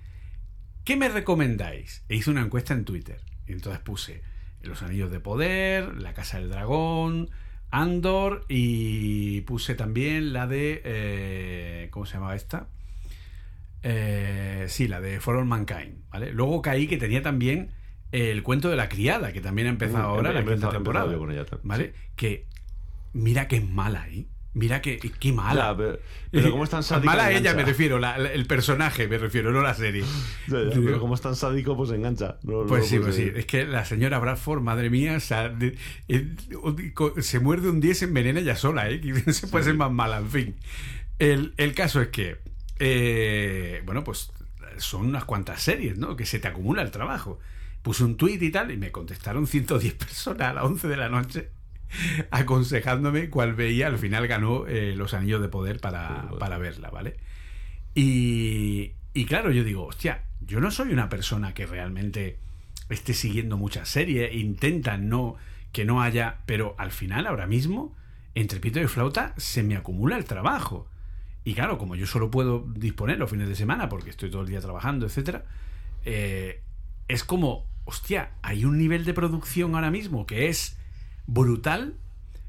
¿Qué 0.84 0.96
me 0.96 1.08
recomendáis? 1.08 2.04
E 2.08 2.14
hice 2.14 2.30
una 2.30 2.42
encuesta 2.42 2.74
en 2.74 2.84
Twitter. 2.84 3.20
Y 3.48 3.52
entonces 3.52 3.80
puse 3.80 4.22
Los 4.62 4.82
Anillos 4.82 5.10
de 5.10 5.18
Poder, 5.18 5.96
La 5.96 6.14
Casa 6.14 6.38
del 6.38 6.50
Dragón, 6.50 7.30
Andor 7.70 8.44
y 8.48 9.40
puse 9.40 9.74
también 9.74 10.32
la 10.32 10.46
de... 10.46 10.82
eh, 10.84 11.88
¿Cómo 11.90 12.06
se 12.06 12.14
llamaba 12.14 12.36
esta? 12.36 12.68
Eh, 13.82 14.66
sí, 14.68 14.88
la 14.88 15.00
de 15.00 15.20
For 15.20 15.36
All 15.36 15.46
Mankind, 15.46 16.08
¿vale? 16.10 16.32
Luego 16.32 16.60
caí 16.62 16.86
que 16.86 16.96
tenía 16.98 17.22
también 17.22 17.70
el 18.12 18.42
cuento 18.42 18.68
de 18.68 18.76
la 18.76 18.88
criada, 18.88 19.32
que 19.32 19.40
también 19.40 19.68
ha 19.68 19.70
empezado 19.70 20.12
Uh, 20.12 20.16
ahora 20.16 20.30
he 20.30 20.34
la 20.34 20.40
quinta 20.40 20.52
he 20.52 20.54
empezado 20.54 20.72
temporada. 20.72 21.18
con 21.18 21.32
ella 21.32 21.46
¿Vale? 21.62 21.94
Que 22.14 22.46
mira 23.12 23.48
que 23.48 23.56
es 23.56 23.68
mala, 23.68 24.08
¿eh? 24.08 24.26
Mira 24.58 24.80
que, 24.80 24.98
qué 24.98 25.32
mala. 25.34 25.66
Ya, 25.72 25.76
pero, 25.76 25.98
pero 26.30 26.50
¿cómo 26.50 26.64
es 26.64 26.70
tan 26.70 26.82
sádico? 26.82 27.06
Mala 27.12 27.30
ella, 27.30 27.52
me 27.52 27.62
refiero, 27.62 27.98
la- 27.98 28.16
la- 28.16 28.32
el 28.32 28.46
personaje, 28.46 29.06
me 29.06 29.18
refiero, 29.18 29.52
no 29.52 29.60
la 29.60 29.74
serie. 29.74 30.02
Ya, 30.48 30.62
ya, 30.64 30.70
pero 30.74 30.98
como 30.98 31.14
es 31.14 31.20
tan 31.20 31.36
sádico, 31.36 31.76
pues 31.76 31.90
engancha. 31.90 32.38
No- 32.42 32.64
Pues 32.66 32.84
lo 32.84 32.88
sí, 32.88 32.98
pues 32.98 33.16
sí. 33.16 33.30
Es 33.34 33.44
que 33.44 33.66
la 33.66 33.84
señora 33.84 34.18
Bradford, 34.18 34.62
madre 34.62 34.88
mía, 34.88 35.14
o 35.16 35.20
sea, 35.20 35.50
de- 35.50 35.76
eh, 36.08 36.34
se 37.20 37.38
muerde 37.40 37.68
un 37.68 37.80
día 37.80 37.90
y 37.92 37.94
se 37.94 38.06
envenena 38.06 38.40
ella 38.40 38.56
sola, 38.56 38.88
¿eh? 38.88 38.98
Que 39.00 39.12
se 39.34 39.46
puede 39.48 39.64
ser 39.66 39.74
más 39.74 39.92
mala, 39.92 40.18
en 40.18 40.30
fin. 40.30 40.56
El, 41.18 41.52
el 41.58 41.74
caso 41.74 42.00
es 42.00 42.08
que, 42.08 42.38
eh, 42.78 43.82
bueno, 43.84 44.04
pues 44.04 44.32
son 44.78 45.06
unas 45.06 45.24
cuantas 45.24 45.62
series, 45.62 45.98
¿no? 45.98 46.16
Que 46.16 46.24
se 46.26 46.38
te 46.38 46.48
acumula 46.48 46.80
el 46.82 46.90
trabajo. 46.90 47.38
Puse 47.82 48.04
un 48.04 48.16
tuit 48.16 48.42
y 48.42 48.50
tal, 48.50 48.70
y 48.70 48.76
me 48.76 48.90
contestaron 48.90 49.46
110 49.46 49.94
personas 49.94 50.48
a 50.48 50.54
las 50.54 50.64
11 50.64 50.88
de 50.88 50.96
la 50.96 51.08
noche 51.08 51.50
aconsejándome 52.30 53.30
cuál 53.30 53.54
veía. 53.54 53.86
Al 53.86 53.98
final 53.98 54.26
ganó 54.26 54.66
eh, 54.66 54.94
Los 54.96 55.14
Anillos 55.14 55.40
de 55.40 55.48
Poder 55.48 55.80
para, 55.80 56.28
para 56.38 56.58
verla, 56.58 56.90
¿vale? 56.90 57.16
Y, 57.94 58.92
y 59.14 59.24
claro, 59.24 59.50
yo 59.50 59.64
digo, 59.64 59.86
hostia, 59.86 60.24
yo 60.40 60.60
no 60.60 60.70
soy 60.70 60.92
una 60.92 61.08
persona 61.08 61.54
que 61.54 61.66
realmente 61.66 62.38
esté 62.88 63.14
siguiendo 63.14 63.56
muchas 63.56 63.88
series, 63.88 64.34
intenta 64.34 64.96
no 64.96 65.36
que 65.72 65.84
no 65.84 66.00
haya, 66.00 66.38
pero 66.46 66.74
al 66.78 66.90
final, 66.90 67.26
ahora 67.26 67.46
mismo, 67.46 67.94
entre 68.34 68.60
pito 68.60 68.80
y 68.80 68.86
flauta, 68.86 69.34
se 69.36 69.62
me 69.62 69.76
acumula 69.76 70.16
el 70.16 70.24
trabajo. 70.24 70.88
Y 71.44 71.54
claro, 71.54 71.76
como 71.78 71.96
yo 71.96 72.06
solo 72.06 72.30
puedo 72.30 72.66
disponer 72.74 73.18
los 73.18 73.30
fines 73.30 73.48
de 73.48 73.54
semana 73.54 73.88
porque 73.88 74.10
estoy 74.10 74.30
todo 74.30 74.42
el 74.42 74.48
día 74.48 74.60
trabajando, 74.60 75.06
etcétera, 75.06 75.44
eh, 76.04 76.62
es 77.08 77.24
como, 77.24 77.66
hostia, 77.84 78.30
hay 78.42 78.64
un 78.64 78.78
nivel 78.78 79.04
de 79.04 79.12
producción 79.12 79.74
ahora 79.74 79.90
mismo 79.90 80.26
que 80.26 80.48
es 80.48 80.78
brutal, 81.26 81.96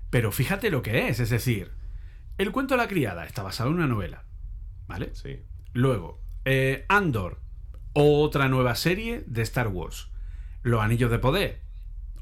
pero 0.09 0.31
fíjate 0.31 0.69
lo 0.69 0.81
que 0.81 1.09
es, 1.09 1.19
es 1.19 1.29
decir, 1.29 1.71
el 2.37 2.51
cuento 2.51 2.75
de 2.75 2.79
la 2.79 2.87
criada 2.87 3.25
está 3.25 3.43
basado 3.43 3.69
en 3.69 3.75
una 3.77 3.87
novela, 3.87 4.23
¿vale? 4.87 5.13
Sí. 5.13 5.41
Luego, 5.73 6.21
eh, 6.45 6.85
Andor, 6.89 7.39
otra 7.93 8.47
nueva 8.47 8.75
serie 8.75 9.23
de 9.27 9.41
Star 9.41 9.67
Wars. 9.67 10.09
Los 10.63 10.81
Anillos 10.81 11.11
de 11.11 11.19
Poder, 11.19 11.61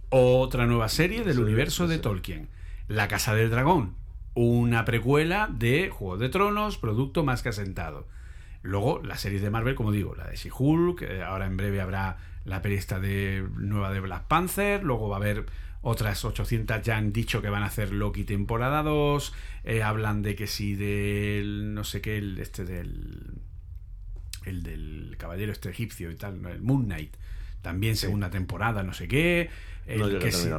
otra 0.10 0.66
nueva 0.68 0.90
serie 0.90 1.24
del 1.24 1.36
Sí, 1.36 1.42
universo 1.42 1.86
sí, 1.86 1.90
de 1.90 1.96
sí. 1.96 2.02
Tolkien. 2.02 2.50
La 2.88 3.08
Casa 3.08 3.34
del 3.34 3.50
Dragón, 3.50 3.96
una 4.36 4.86
precuela 4.86 5.50
de 5.52 5.90
Juego 5.90 6.18
de 6.18 6.30
Tronos, 6.30 6.78
producto 6.78 7.24
más 7.24 7.42
que 7.42 7.50
asentado. 7.50 8.08
Luego, 8.62 9.02
las 9.04 9.22
series 9.22 9.42
de 9.42 9.50
Marvel, 9.50 9.76
como 9.76 9.92
digo, 9.92 10.16
la 10.16 10.28
de 10.28 10.36
She-Hulk, 10.36 11.02
eh, 11.04 11.24
ahora 11.24 11.46
en 11.46 11.58
breve 11.58 11.82
habrá 11.82 12.18
la 12.46 12.62
perista 12.62 13.00
de 13.00 13.48
nueva 13.56 13.92
de 13.92 14.00
Black 14.00 14.26
Panther, 14.28 14.84
luego 14.84 15.10
va 15.10 15.18
a 15.18 15.20
haber 15.20 15.46
otras 15.88 16.26
800 16.26 16.82
ya 16.82 16.98
han 16.98 17.14
dicho 17.14 17.42
que 17.44 17.50
van 17.50 17.62
a 17.64 17.68
hacer 17.68 17.92
Loki 17.94 18.24
temporada 18.24 18.82
2, 18.84 19.34
eh, 19.66 19.84
hablan 19.84 20.24
de 20.24 20.36
que 20.36 20.48
sí 20.48 20.76
del 20.76 21.74
no 21.76 21.84
sé 21.84 22.02
qué, 22.02 22.18
el 22.18 22.40
este 22.40 22.66
del 22.66 23.36
el 24.46 24.64
del 24.64 25.16
caballero 25.18 25.52
este 25.52 25.70
egipcio 25.70 26.12
y 26.12 26.16
tal, 26.16 26.44
el 26.46 26.62
Moon 26.62 26.86
Knight, 26.86 27.16
también 27.62 27.96
segunda 27.96 28.30
temporada, 28.30 28.84
no 28.84 28.94
sé 28.94 29.08
qué, 29.08 29.50
el 29.88 30.00
No 30.00 30.20
que, 30.20 30.32
si, 30.32 30.50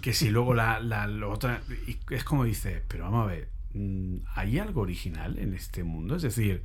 que 0.00 0.12
si 0.12 0.30
luego 0.30 0.54
la, 0.54 0.80
la- 0.92 1.06
la 1.06 1.26
otra 1.28 1.62
es 2.10 2.24
como 2.24 2.44
dice, 2.44 2.82
pero 2.88 3.04
vamos 3.04 3.28
a 3.28 3.32
ver, 3.32 3.48
mm, 3.74 4.16
¿hay 4.34 4.58
algo 4.58 4.80
original 4.82 5.38
en 5.38 5.54
este 5.54 5.84
mundo? 5.84 6.16
Es 6.16 6.22
decir, 6.22 6.64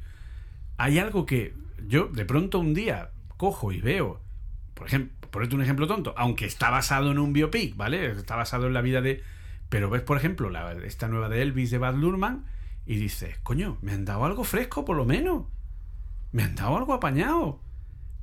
hay 0.78 0.98
algo 0.99 1.26
que 1.26 1.53
yo 1.88 2.07
de 2.07 2.26
pronto 2.26 2.60
un 2.60 2.74
día 2.74 3.11
cojo 3.38 3.72
y 3.72 3.82
veo, 3.82 4.22
por 4.74 4.88
ejemplo, 4.88 5.19
ponerte 5.32 5.56
un 5.56 5.62
ejemplo 5.62 5.88
tonto, 5.88 6.14
aunque 6.18 6.46
está 6.46 6.70
basado 6.70 7.12
en 7.12 7.20
un 7.20 7.34
biopic, 7.34 7.76
¿vale? 7.76 8.12
Está 8.12 8.36
basado 8.36 8.68
en 8.68 8.74
la 8.74 8.82
vida 8.82 9.02
de... 9.02 9.24
Pero 9.70 9.90
ves, 9.90 10.02
por 10.02 10.18
ejemplo, 10.18 10.50
la, 10.50 10.72
esta 10.84 11.08
nueva 11.08 11.30
de 11.30 11.42
Elvis 11.42 11.70
de 11.72 11.78
Bad 11.78 11.96
Luhrmann 11.96 12.46
y 12.86 12.96
dices, 12.96 13.38
coño, 13.44 13.78
me 13.82 13.92
han 13.92 14.06
dado 14.06 14.26
algo 14.26 14.44
fresco 14.44 14.84
por 14.86 14.98
lo 14.98 15.06
menos. 15.06 15.46
Me 16.32 16.44
han 16.44 16.56
dado 16.56 16.78
algo 16.78 16.94
apañado. 16.94 17.60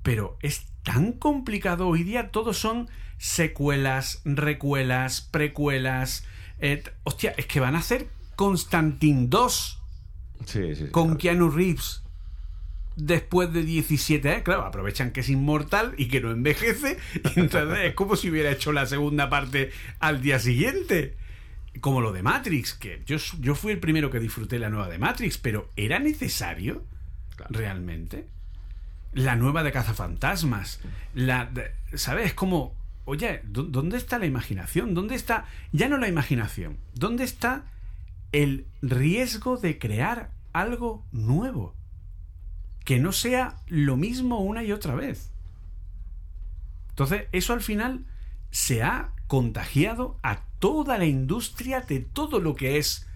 Pero 0.03 0.37
es 0.43 0.67
tan 0.83 1.13
complicado 1.13 1.87
hoy 1.89 2.03
día, 2.03 2.31
todos 2.31 2.59
son 2.59 2.89
secuelas, 3.19 4.23
recuelas, 4.25 5.21
precuelas. 5.21 6.25
eh, 6.59 6.83
hostia, 7.05 7.35
es 7.37 7.47
que 7.47 7.61
van 7.61 7.75
a 7.77 7.79
hacer 7.79 8.09
Constantine 8.37 9.27
2 9.29 9.83
Sí, 10.45 10.75
sí. 10.75 10.87
sí, 10.87 10.91
con 10.91 11.07
claro. 11.17 11.19
Keanu 11.19 11.51
Reeves 11.51 12.03
después 12.97 13.53
de 13.53 13.63
17 13.63 14.29
años. 14.31 14.43
Claro, 14.43 14.63
aprovechan 14.65 15.11
que 15.13 15.21
es 15.21 15.29
inmortal 15.29 15.95
y 15.97 16.09
que 16.09 16.21
no 16.21 16.31
envejece. 16.31 16.99
Y 17.37 17.41
entonces 17.41 17.79
es 17.85 17.95
como 17.95 18.17
si 18.17 18.31
hubiera 18.31 18.51
hecho 18.51 18.73
la 18.73 18.87
segunda 18.87 19.29
parte 19.31 19.71
al 20.01 20.21
día 20.23 20.39
siguiente. 20.39 21.17
Como 21.81 22.01
lo 22.01 22.13
de 22.13 22.23
Matrix, 22.23 22.73
que 22.75 23.03
yo, 23.07 23.19
yo 23.41 23.55
fui 23.55 23.73
el 23.73 23.79
primero 23.81 24.11
que 24.11 24.19
disfruté 24.19 24.59
la 24.59 24.71
nueva 24.71 24.89
de 24.89 24.99
Matrix, 24.99 25.37
pero 25.39 25.71
¿era 25.77 25.99
necesario 25.99 26.83
realmente? 27.51 28.27
La 29.13 29.37
nueva 29.37 29.63
de 29.63 29.73
Cazafantasmas. 29.73 30.81
La 31.15 31.45
de- 31.47 31.71
¿Sabes? 31.95 32.27
Es 32.27 32.35
como, 32.35 32.75
oye, 33.05 33.43
¿dó- 33.45 33.63
¿dónde 33.65 33.99
está 33.99 34.19
la 34.19 34.25
imaginación? 34.27 34.95
¿Dónde 34.95 35.15
está, 35.17 35.47
ya 35.73 35.89
no 35.89 35.99
la 35.99 36.09
imaginación, 36.09 36.79
¿dónde 36.95 37.25
está 37.25 37.67
el 38.33 38.67
riesgo 38.83 39.57
de 39.59 39.79
crear 39.79 40.31
algo 40.55 41.05
nuevo? 41.13 41.75
Que 42.87 42.99
no 42.99 43.13
sea 43.13 43.57
lo 43.67 43.99
mismo 43.99 44.41
una 44.41 44.65
y 44.65 44.73
otra 44.73 44.95
vez. 44.95 45.31
Entonces, 46.89 47.25
eso 47.33 47.53
al 47.53 47.61
final 47.61 48.07
se 48.51 48.83
ha 48.83 49.11
contagiado 49.27 50.17
a 50.23 50.41
toda 50.59 50.97
la 50.97 51.05
industria 51.05 51.83
de 51.83 52.01
todo 52.01 52.41
lo 52.41 52.55
que 52.55 52.79
es 52.79 53.07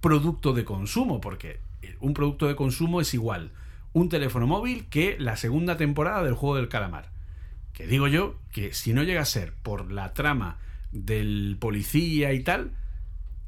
producto 0.00 0.52
de 0.52 0.64
consumo, 0.64 1.20
porque 1.20 1.60
un 2.00 2.14
producto 2.14 2.48
de 2.48 2.56
consumo 2.56 3.00
es 3.00 3.14
igual 3.14 3.52
un 3.92 4.08
teléfono 4.08 4.46
móvil 4.46 4.86
que 4.86 5.16
la 5.18 5.36
segunda 5.36 5.76
temporada 5.76 6.22
del 6.22 6.34
juego 6.34 6.56
del 6.56 6.68
calamar. 6.68 7.10
Que 7.72 7.86
digo 7.86 8.08
yo 8.08 8.36
que 8.52 8.72
si 8.72 8.92
no 8.92 9.02
llega 9.02 9.22
a 9.22 9.26
ser 9.26 9.52
por 9.54 9.92
la 9.92 10.14
trama 10.14 10.58
del 10.92 11.56
policía 11.60 12.32
y 12.32 12.42
tal, 12.42 12.72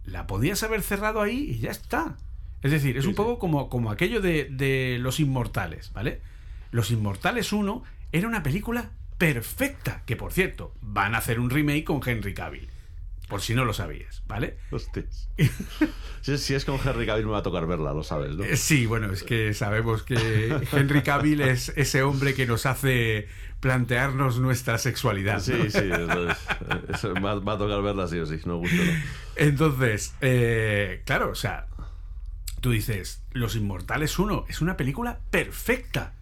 la 0.04 0.26
podías 0.26 0.62
haber 0.62 0.82
cerrado 0.82 1.20
ahí 1.20 1.50
y 1.50 1.58
ya 1.58 1.70
está. 1.70 2.16
Es 2.62 2.70
decir, 2.70 2.96
es 2.98 3.06
un 3.06 3.14
poco 3.14 3.38
como, 3.38 3.68
como 3.68 3.90
aquello 3.90 4.20
de, 4.20 4.48
de 4.50 4.98
Los 5.00 5.18
Inmortales, 5.20 5.92
¿vale? 5.92 6.20
Los 6.72 6.90
Inmortales 6.90 7.52
1 7.52 7.82
era 8.12 8.28
una 8.28 8.42
película 8.42 8.90
perfecta, 9.18 10.02
que 10.06 10.16
por 10.16 10.32
cierto, 10.32 10.74
van 10.80 11.14
a 11.14 11.18
hacer 11.18 11.40
un 11.40 11.50
remake 11.50 11.84
con 11.84 12.00
Henry 12.04 12.34
Cavill, 12.34 12.68
por 13.28 13.40
si 13.40 13.54
no 13.54 13.64
lo 13.64 13.72
sabías, 13.72 14.22
¿vale? 14.26 14.56
Hostias. 14.70 15.28
si, 16.20 16.36
si 16.38 16.54
es 16.54 16.64
con 16.64 16.78
Henry 16.84 17.06
Cavill 17.06 17.26
me 17.26 17.32
va 17.32 17.38
a 17.38 17.42
tocar 17.42 17.66
verla, 17.66 17.92
lo 17.94 18.02
sabes, 18.02 18.36
¿no? 18.36 18.44
Eh, 18.44 18.56
Sí, 18.56 18.86
bueno, 18.86 19.12
es 19.12 19.22
que 19.22 19.54
sabemos 19.54 20.02
que 20.02 20.54
Henry 20.72 21.02
Cavill 21.02 21.40
es 21.42 21.72
ese 21.76 22.02
hombre 22.02 22.34
que 22.34 22.46
nos 22.46 22.66
hace 22.66 23.28
plantearnos 23.60 24.38
nuestra 24.38 24.78
sexualidad. 24.78 25.34
¿no? 25.34 25.40
Sí, 25.40 25.70
sí, 25.70 25.78
eso 25.92 26.30
es- 26.30 26.38
eso 26.94 27.14
va, 27.14 27.34
va 27.36 27.52
a 27.54 27.58
tocar 27.58 27.82
verla 27.82 28.06
sí 28.08 28.18
o 28.18 28.26
sí, 28.26 28.38
no 28.46 28.56
gusto, 28.58 28.76
no. 28.76 28.92
Entonces, 29.36 30.14
eh, 30.22 31.02
claro, 31.04 31.30
o 31.30 31.34
sea, 31.34 31.66
tú 32.60 32.70
dices, 32.70 33.22
Los 33.32 33.56
Inmortales 33.56 34.18
1 34.18 34.46
es 34.48 34.60
una 34.60 34.76
película 34.76 35.20
perfecta. 35.30 36.14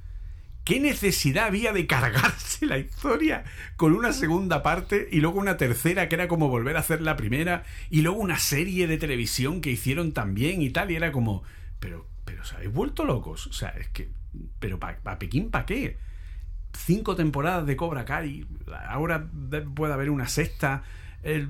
¿Qué 0.64 0.80
necesidad 0.80 1.46
había 1.46 1.72
de 1.72 1.86
cargarse 1.86 2.66
la 2.66 2.78
historia 2.78 3.44
con 3.76 3.94
una 3.94 4.12
segunda 4.12 4.62
parte 4.62 5.08
y 5.10 5.20
luego 5.20 5.40
una 5.40 5.56
tercera 5.56 6.08
que 6.08 6.14
era 6.16 6.28
como 6.28 6.48
volver 6.48 6.76
a 6.76 6.80
hacer 6.80 7.00
la 7.00 7.16
primera 7.16 7.64
y 7.88 8.02
luego 8.02 8.18
una 8.18 8.38
serie 8.38 8.86
de 8.86 8.98
televisión 8.98 9.62
que 9.62 9.70
hicieron 9.70 10.12
también 10.12 10.60
y 10.60 10.68
tal 10.70 10.90
y 10.90 10.96
era 10.96 11.10
como, 11.10 11.42
pero, 11.80 12.06
pero 12.26 12.42
os 12.42 12.52
habéis 12.52 12.70
vuelto 12.72 13.04
locos, 13.06 13.46
o 13.46 13.52
sea, 13.54 13.70
es 13.70 13.88
que, 13.88 14.10
pero 14.58 14.78
¿para 14.78 15.18
Pekín 15.18 15.50
para 15.50 15.64
qué? 15.64 15.96
Cinco 16.76 17.16
temporadas 17.16 17.64
de 17.66 17.76
Cobra 17.76 18.04
Kai, 18.04 18.44
ahora 18.88 19.26
de- 19.32 19.62
puede 19.62 19.94
haber 19.94 20.10
una 20.10 20.28
sexta, 20.28 20.82
el 21.22 21.48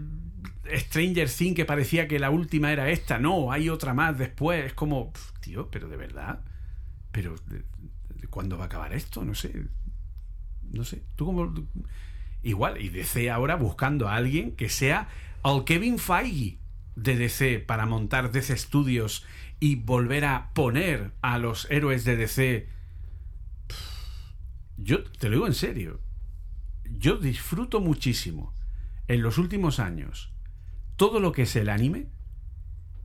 Stranger 0.76 1.28
Things 1.30 1.56
que 1.56 1.64
parecía 1.64 2.08
que 2.08 2.18
la 2.18 2.30
última 2.30 2.72
era 2.72 2.90
esta, 2.90 3.18
no, 3.18 3.52
hay 3.52 3.68
otra 3.68 3.94
más 3.94 4.18
después, 4.18 4.66
es 4.66 4.74
como, 4.74 5.12
tío, 5.40 5.70
pero 5.70 5.88
de 5.88 5.96
verdad, 5.96 6.44
pero 7.12 7.36
¿de- 7.46 7.64
de 8.14 8.26
¿cuándo 8.28 8.56
va 8.58 8.64
a 8.64 8.66
acabar 8.66 8.92
esto? 8.92 9.24
No 9.24 9.34
sé, 9.34 9.66
no 10.70 10.84
sé, 10.84 11.02
tú 11.16 11.26
como... 11.26 11.52
Igual, 12.42 12.80
y 12.80 12.88
DC 12.88 13.30
ahora 13.30 13.56
buscando 13.56 14.08
a 14.08 14.14
alguien 14.14 14.52
que 14.54 14.68
sea 14.68 15.08
al 15.42 15.64
Kevin 15.64 15.98
Feige 15.98 16.58
de 16.94 17.16
DC 17.16 17.58
para 17.58 17.84
montar 17.84 18.30
DC 18.30 18.56
Studios 18.56 19.24
y 19.60 19.74
volver 19.74 20.24
a 20.24 20.52
poner 20.54 21.12
a 21.20 21.38
los 21.38 21.68
héroes 21.70 22.04
de 22.04 22.16
DC. 22.16 22.68
Yo 24.76 25.02
te 25.04 25.28
lo 25.28 25.34
digo 25.34 25.46
en 25.46 25.54
serio. 25.54 26.00
Yo 26.84 27.16
disfruto 27.16 27.80
muchísimo 27.80 28.54
en 29.08 29.22
los 29.22 29.38
últimos 29.38 29.78
años 29.80 30.32
todo 30.96 31.20
lo 31.20 31.32
que 31.32 31.42
es 31.42 31.56
el 31.56 31.68
anime 31.68 32.06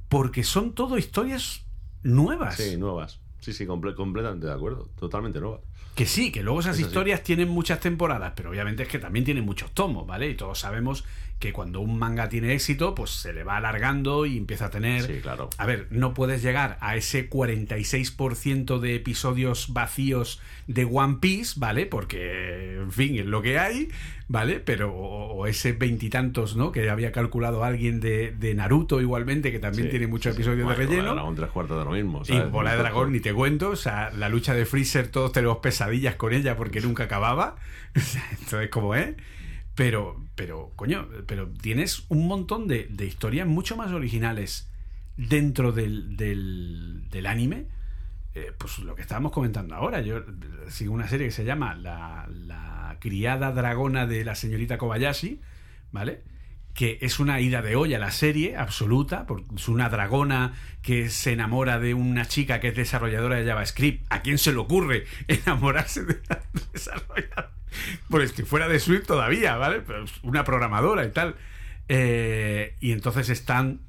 porque 0.09 0.43
son 0.43 0.73
todo 0.75 0.97
historias 0.97 1.65
nuevas. 2.03 2.55
Sí, 2.57 2.77
nuevas. 2.77 3.19
Sí, 3.39 3.51
sí, 3.53 3.65
comple- 3.65 3.95
completamente 3.95 4.45
de 4.47 4.53
acuerdo. 4.53 4.89
Totalmente 4.97 5.39
nuevas. 5.39 5.61
Que 5.95 6.05
sí, 6.05 6.31
que 6.31 6.43
luego 6.43 6.59
esas 6.61 6.75
Eso 6.75 6.85
sí. 6.85 6.89
historias 6.89 7.23
tienen 7.23 7.49
muchas 7.49 7.79
temporadas, 7.79 8.33
pero 8.35 8.49
obviamente 8.49 8.83
es 8.83 8.89
que 8.89 8.99
también 8.99 9.25
tienen 9.25 9.43
muchos 9.43 9.71
tomos, 9.73 10.07
¿vale? 10.07 10.29
Y 10.29 10.35
todos 10.35 10.59
sabemos 10.59 11.03
que 11.43 11.51
cuando 11.51 11.81
un 11.81 11.99
manga 11.99 12.29
tiene 12.29 12.53
éxito, 12.53 12.95
pues 12.95 13.09
se 13.09 13.33
le 13.33 13.43
va 13.43 13.57
alargando 13.57 14.25
y 14.25 14.37
empieza 14.37 14.67
a 14.67 14.69
tener... 14.69 15.01
Sí, 15.01 15.19
claro. 15.21 15.49
A 15.57 15.65
ver, 15.65 15.87
no 15.89 16.13
puedes 16.13 16.41
llegar 16.41 16.77
a 16.79 16.95
ese 16.95 17.29
46% 17.29 18.79
de 18.79 18.95
episodios 18.95 19.73
vacíos 19.73 20.39
de 20.67 20.85
One 20.85 21.17
Piece, 21.19 21.55
¿vale? 21.57 21.85
Porque, 21.85 22.75
en 22.75 22.93
fin, 22.93 23.19
es 23.19 23.25
lo 23.25 23.41
que 23.41 23.59
hay, 23.59 23.89
¿vale? 24.29 24.61
Pero, 24.61 24.93
o, 24.93 25.45
ese 25.45 25.73
veintitantos, 25.73 26.55
¿no? 26.55 26.71
Que 26.71 26.89
había 26.89 27.11
calculado 27.11 27.65
alguien 27.65 27.99
de, 27.99 28.31
de 28.31 28.55
Naruto 28.55 29.01
igualmente, 29.01 29.51
que 29.51 29.59
también 29.59 29.87
Sí, 29.87 29.89
tiene 29.89 30.07
muchos 30.07 30.33
sí, 30.33 30.41
episodios 30.41 30.63
Bueno, 30.63 30.79
de 30.79 30.85
Bola 30.85 30.95
relleno. 30.95 31.13
Dragón, 31.13 31.35
tres 31.35 31.49
cuartos 31.49 31.77
de 31.77 31.83
lo 31.83 31.91
mismo. 31.91 32.21
Y. 32.25 32.39
Bola 32.49 32.71
de 32.71 32.77
Dragón 32.83 33.11
ni 33.11 33.19
te 33.19 33.33
cuento, 33.33 33.71
o 33.71 33.75
sea, 33.75 34.11
la 34.11 34.29
lucha 34.29 34.53
de 34.53 34.65
Freezer 34.65 35.09
todos 35.09 35.33
tenemos 35.33 35.57
pesadillas 35.57 36.15
con 36.15 36.31
ella 36.31 36.55
porque 36.55 36.79
nunca 36.79 37.03
acababa. 37.03 37.57
Entonces, 38.39 38.69
como 38.69 38.95
es. 38.95 39.13
Pero, 39.75 40.23
pero, 40.35 40.71
coño, 40.75 41.07
pero 41.25 41.49
tienes 41.49 42.05
un 42.09 42.27
montón 42.27 42.67
de, 42.67 42.87
de 42.89 43.05
historias 43.05 43.47
mucho 43.47 43.75
más 43.75 43.91
originales 43.91 44.69
dentro 45.17 45.71
del, 45.71 46.15
del, 46.15 47.25
anime. 47.25 47.67
Eh, 48.35 48.51
pues 48.57 48.79
lo 48.79 48.95
que 48.95 49.01
estábamos 49.01 49.31
comentando 49.31 49.75
ahora. 49.75 50.01
Yo 50.01 50.23
sigo 50.69 50.93
una 50.93 51.07
serie 51.07 51.27
que 51.27 51.31
se 51.31 51.45
llama 51.45 51.75
La, 51.75 52.27
la 52.29 52.97
criada 52.99 53.51
dragona 53.51 54.05
de 54.05 54.23
la 54.23 54.35
señorita 54.35 54.77
Kobayashi, 54.77 55.41
¿vale? 55.91 56.23
Que 56.73 56.97
es 57.01 57.19
una 57.19 57.39
ida 57.39 57.61
de 57.61 57.75
olla 57.75 57.99
la 57.99 58.11
serie 58.11 58.57
absoluta, 58.57 59.27
porque 59.27 59.45
es 59.55 59.67
una 59.67 59.89
dragona 59.89 60.53
que 60.81 61.09
se 61.09 61.31
enamora 61.31 61.79
de 61.79 61.93
una 61.93 62.27
chica 62.27 62.59
que 62.59 62.69
es 62.69 62.75
desarrolladora 62.75 63.37
de 63.37 63.45
JavaScript. 63.45 64.05
¿A 64.09 64.21
quién 64.21 64.37
se 64.37 64.51
le 64.51 64.57
ocurre 64.57 65.05
enamorarse 65.27 66.03
de 66.03 66.19
la 66.27 66.41
desarrolladora? 66.73 67.51
Pues 68.09 68.33
que 68.33 68.45
fuera 68.45 68.67
de 68.67 68.79
Swift 68.79 69.05
todavía, 69.05 69.55
¿vale? 69.55 69.81
Pero 69.81 70.05
una 70.23 70.43
programadora 70.43 71.05
y 71.05 71.11
tal. 71.11 71.35
Eh, 71.89 72.75
y 72.79 72.91
entonces 72.91 73.29
están 73.29 73.81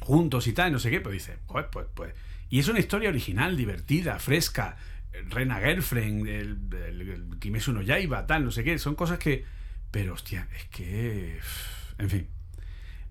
juntos 0.00 0.46
y 0.46 0.52
tal, 0.52 0.72
no 0.72 0.78
sé 0.78 0.90
qué, 0.90 1.00
pero 1.00 1.12
dice, 1.12 1.38
pues, 1.48 1.66
pues, 1.72 1.86
pues. 1.94 2.14
Y 2.48 2.60
es 2.60 2.68
una 2.68 2.78
historia 2.78 3.08
original, 3.08 3.56
divertida, 3.56 4.18
fresca. 4.18 4.76
Rena 5.28 5.58
Girlfriend, 5.58 6.28
el, 6.28 6.58
el, 6.72 7.00
el 7.00 7.38
Kimetsu 7.40 7.72
no 7.72 7.82
Yaiba, 7.82 8.26
tal, 8.26 8.44
no 8.44 8.50
sé 8.50 8.62
qué. 8.62 8.78
Son 8.78 8.94
cosas 8.94 9.18
que. 9.18 9.44
Pero, 9.90 10.14
hostia, 10.14 10.46
es 10.54 10.64
que. 10.66 11.40
En 11.98 12.10
fin. 12.10 12.28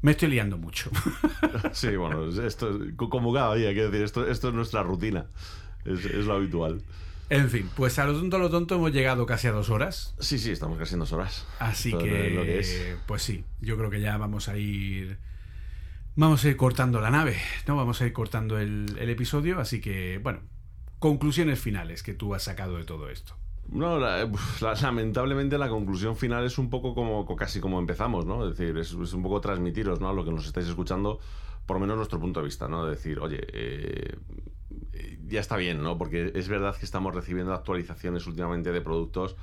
Me 0.01 0.11
estoy 0.11 0.29
liando 0.29 0.57
mucho. 0.57 0.89
Sí, 1.73 1.95
bueno, 1.95 2.27
esto 2.43 2.79
como 2.95 3.33
cada 3.33 3.55
día, 3.55 3.73
quiero 3.73 3.89
decir, 3.89 4.05
esto, 4.05 4.27
esto 4.27 4.49
es 4.49 4.53
nuestra 4.53 4.83
rutina. 4.83 5.25
Es, 5.83 6.05
es, 6.05 6.25
lo 6.25 6.35
habitual. 6.35 6.81
En 7.29 7.49
fin, 7.49 7.69
pues 7.75 7.97
a 7.99 8.05
lo 8.05 8.13
tonto, 8.13 8.37
a 8.37 8.39
lo 8.39 8.49
tonto 8.49 8.75
hemos 8.75 8.91
llegado 8.91 9.25
casi 9.25 9.47
a 9.47 9.51
dos 9.51 9.69
horas. 9.69 10.15
Sí, 10.19 10.37
sí, 10.37 10.51
estamos 10.51 10.77
casi 10.77 10.93
en 10.93 10.99
dos 10.99 11.11
horas. 11.11 11.45
Así 11.59 11.91
que, 11.91 12.97
pues 13.07 13.23
sí, 13.23 13.43
yo 13.61 13.77
creo 13.77 13.89
que 13.89 13.99
ya 13.99 14.17
vamos 14.17 14.47
a 14.47 14.57
ir 14.57 15.17
Vamos 16.17 16.45
a 16.45 16.47
ir 16.47 16.55
cortando 16.55 17.01
la 17.01 17.09
nave, 17.09 17.35
¿no? 17.67 17.75
Vamos 17.75 18.01
a 18.01 18.05
ir 18.05 18.13
cortando 18.13 18.57
el, 18.57 18.97
episodio, 18.97 19.59
así 19.59 19.81
que, 19.81 20.17
bueno, 20.23 20.39
conclusiones 20.99 21.59
finales 21.59 22.03
que 22.03 22.13
tú 22.13 22.33
has 22.33 22.43
sacado 22.43 22.77
de 22.77 22.85
todo 22.85 23.09
esto. 23.09 23.35
No, 23.69 23.99
lamentablemente 24.81 25.57
la 25.57 25.69
conclusión 25.69 26.15
final 26.15 26.45
es 26.45 26.57
un 26.57 26.69
poco 26.69 26.93
como 26.93 27.25
casi 27.35 27.59
como 27.59 27.79
empezamos, 27.79 28.25
¿no? 28.25 28.47
Es 28.47 28.57
decir, 28.57 28.77
es, 28.77 28.93
un 28.93 29.23
poco 29.23 29.41
transmitiros, 29.41 29.99
¿no? 29.99 30.09
A 30.09 30.13
lo 30.13 30.23
que 30.23 30.31
nos 30.31 30.45
estáis 30.45 30.67
escuchando, 30.67 31.19
por 31.65 31.77
lo 31.77 31.81
menos 31.81 31.97
nuestro 31.97 32.19
punto 32.19 32.39
de 32.41 32.45
vista, 32.45 32.67
¿no? 32.67 32.85
decir, 32.85 33.19
oye, 33.19 33.45
eh, 33.53 34.17
ya 35.27 35.39
está 35.39 35.57
bien, 35.57 35.81
¿no? 35.81 35.97
Porque 35.97 36.31
es 36.35 36.47
verdad 36.47 36.75
que 36.75 36.85
estamos 36.85 37.13
recibiendo 37.13 37.53
actualizaciones 37.53 38.27
últimamente 38.27 38.71
de 38.71 38.81
productos 38.81 39.35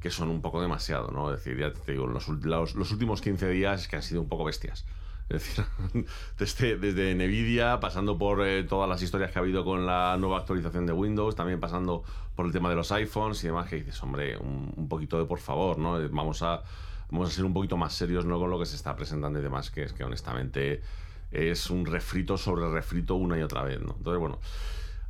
que 0.00 0.10
son 0.10 0.28
un 0.30 0.42
poco 0.42 0.60
demasiado, 0.60 1.12
¿no? 1.12 1.32
Es 1.32 1.44
decir, 1.44 1.58
ya 1.58 1.72
te 1.72 1.92
digo, 1.92 2.08
los, 2.08 2.28
los, 2.28 2.74
los 2.74 2.92
últimos 2.92 3.20
15 3.20 3.48
días 3.48 3.86
que 3.86 3.96
han 3.96 4.02
sido 4.02 4.20
un 4.20 4.28
poco 4.28 4.44
bestias. 4.44 4.84
Es 5.32 5.42
decir, 5.42 5.64
desde, 6.38 6.76
desde 6.76 7.14
Nvidia, 7.14 7.80
pasando 7.80 8.18
por 8.18 8.46
eh, 8.46 8.64
todas 8.64 8.88
las 8.88 9.00
historias 9.00 9.30
que 9.30 9.38
ha 9.38 9.42
habido 9.42 9.64
con 9.64 9.86
la 9.86 10.16
nueva 10.18 10.38
actualización 10.38 10.84
de 10.84 10.92
Windows, 10.92 11.34
también 11.34 11.58
pasando 11.58 12.04
por 12.36 12.44
el 12.44 12.52
tema 12.52 12.68
de 12.68 12.76
los 12.76 12.92
iPhones 12.92 13.42
y 13.42 13.46
demás, 13.46 13.68
que 13.68 13.76
dices, 13.76 14.02
hombre, 14.02 14.36
un, 14.36 14.88
poquito 14.88 15.18
de 15.18 15.24
por 15.24 15.38
favor, 15.38 15.78
¿no? 15.78 15.98
Eh, 15.98 16.08
vamos 16.12 16.42
a, 16.42 16.62
vamos 17.10 17.30
a 17.30 17.32
ser 17.32 17.44
un 17.46 17.54
poquito 17.54 17.78
más 17.78 17.94
serios 17.94 18.26
¿no? 18.26 18.38
con 18.38 18.50
lo 18.50 18.58
que 18.58 18.66
se 18.66 18.76
está 18.76 18.94
presentando 18.94 19.38
y 19.38 19.42
demás, 19.42 19.70
que 19.70 19.84
es 19.84 19.92
que 19.94 20.04
honestamente 20.04 20.82
es 21.30 21.70
un 21.70 21.86
refrito 21.86 22.36
sobre 22.36 22.70
refrito 22.70 23.14
una 23.14 23.38
y 23.38 23.42
otra 23.42 23.62
vez, 23.62 23.80
¿no? 23.80 23.94
Entonces, 23.96 24.20
bueno. 24.20 24.38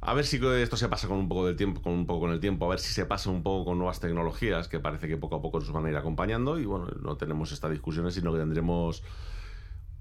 A 0.04 0.14
ver 0.14 0.26
si 0.26 0.40
esto 0.44 0.76
se 0.76 0.88
pasa 0.88 1.06
con 1.06 1.16
un 1.16 1.28
poco 1.28 1.46
del 1.46 1.54
tiempo, 1.54 1.80
con 1.80 1.92
un 1.92 2.06
poco 2.06 2.22
con 2.22 2.30
el 2.32 2.40
tiempo, 2.40 2.64
a 2.64 2.70
ver 2.70 2.80
si 2.80 2.92
se 2.92 3.06
pasa 3.06 3.30
un 3.30 3.44
poco 3.44 3.66
con 3.66 3.78
nuevas 3.78 4.00
tecnologías 4.00 4.66
que 4.66 4.80
parece 4.80 5.06
que 5.06 5.16
poco 5.16 5.36
a 5.36 5.42
poco 5.42 5.60
nos 5.60 5.70
van 5.70 5.86
a 5.86 5.90
ir 5.90 5.96
acompañando 5.96 6.58
y 6.58 6.64
bueno, 6.64 6.88
no 7.00 7.16
tenemos 7.16 7.52
estas 7.52 7.70
discusiones, 7.70 8.14
sino 8.14 8.32
que 8.32 8.40
tendremos 8.40 9.04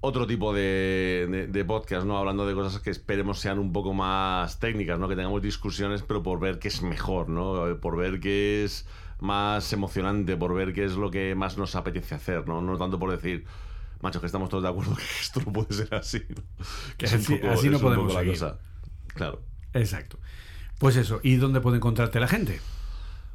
otro 0.02 0.26
tipo 0.26 0.52
de, 0.52 1.46
de, 1.48 1.64
podcast, 1.64 2.04
¿no? 2.04 2.18
Hablando 2.18 2.44
de 2.44 2.54
cosas 2.54 2.82
que 2.82 2.90
esperemos 2.90 3.38
sean 3.38 3.60
un 3.60 3.72
poco 3.72 3.94
más 3.94 4.58
técnicas, 4.58 4.98
¿no? 4.98 5.08
Que 5.08 5.14
tengamos 5.14 5.40
discusiones, 5.40 6.02
pero 6.02 6.24
por 6.24 6.40
ver 6.40 6.58
qué 6.58 6.68
es 6.68 6.82
mejor, 6.82 7.28
¿no? 7.28 7.78
Por 7.80 7.96
ver 7.96 8.18
qué 8.18 8.64
es 8.64 8.84
más 9.20 9.72
emocionante, 9.72 10.36
por 10.36 10.54
ver 10.54 10.72
qué 10.72 10.84
es 10.84 10.94
lo 10.94 11.12
que 11.12 11.36
más 11.36 11.56
nos 11.56 11.76
apetece 11.76 12.16
hacer, 12.16 12.48
¿no? 12.48 12.60
No 12.60 12.76
tanto 12.76 12.98
por 12.98 13.12
decir, 13.12 13.44
macho, 14.00 14.20
que 14.20 14.26
estamos 14.26 14.50
todos 14.50 14.64
de 14.64 14.70
acuerdo 14.70 14.96
que 14.96 15.04
esto 15.20 15.40
no 15.46 15.52
puede 15.52 15.72
ser 15.72 15.94
así, 15.94 16.20
Que 16.98 17.06
así, 17.06 17.40
así 17.48 17.70
no 17.70 17.78
podemos 17.78 18.12
seguir. 18.12 18.38
Claro. 19.14 19.40
Exacto. 19.72 20.18
Pues 20.80 20.96
eso, 20.96 21.20
¿y 21.22 21.36
dónde 21.36 21.60
puede 21.60 21.76
encontrarte 21.76 22.18
la 22.18 22.26
gente? 22.26 22.60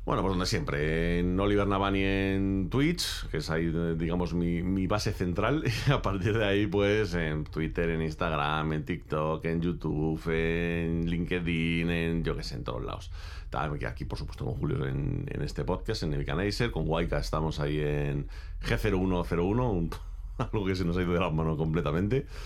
Bueno, 0.07 0.21
pues 0.21 0.31
donde 0.31 0.45
siempre, 0.45 1.19
en 1.19 1.38
Oliver 1.38 1.67
Navani 1.67 2.01
en 2.01 2.69
Twitch, 2.69 3.27
que 3.27 3.39
es 3.39 3.49
ahí, 3.49 3.69
digamos, 3.97 4.34
mi, 4.34 4.88
base 4.88 5.11
central. 5.11 5.65
Y 5.88 5.91
a 5.91 6.01
partir 6.01 6.38
de 6.38 6.45
ahí, 6.45 6.65
pues 6.65 7.13
en 7.13 7.43
Twitter, 7.43 7.89
en 7.89 8.01
Instagram, 8.01 8.71
en 8.71 8.85
TikTok, 8.85 9.43
en 9.43 9.61
YouTube, 9.61 10.21
en 10.29 11.09
LinkedIn, 11.09 11.89
en 11.89 12.23
yo 12.23 12.38
qué 12.38 12.43
sé, 12.43 12.55
en 12.55 12.63
todos 12.63 12.85
lados. 12.85 13.11
También 13.49 13.85
aquí, 13.85 14.05
por 14.05 14.17
supuesto, 14.17 14.45
con 14.45 14.53
Julio 14.53 14.88
en, 14.88 15.25
este 15.41 15.65
podcast, 15.65 16.03
en 16.03 16.11
Nevicanizer. 16.11 16.71
Con 16.71 16.88
Waika 16.88 17.17
estamos 17.17 17.59
ahí 17.59 17.81
en 17.81 18.29
G0101, 18.61 19.89
algo 20.38 20.65
que 20.65 20.75
se 20.77 20.85
nos 20.85 20.95
ha 20.95 21.01
ido 21.01 21.11
de 21.11 21.19
las 21.19 21.34
manos 21.34 21.57
completamente. 21.57 22.27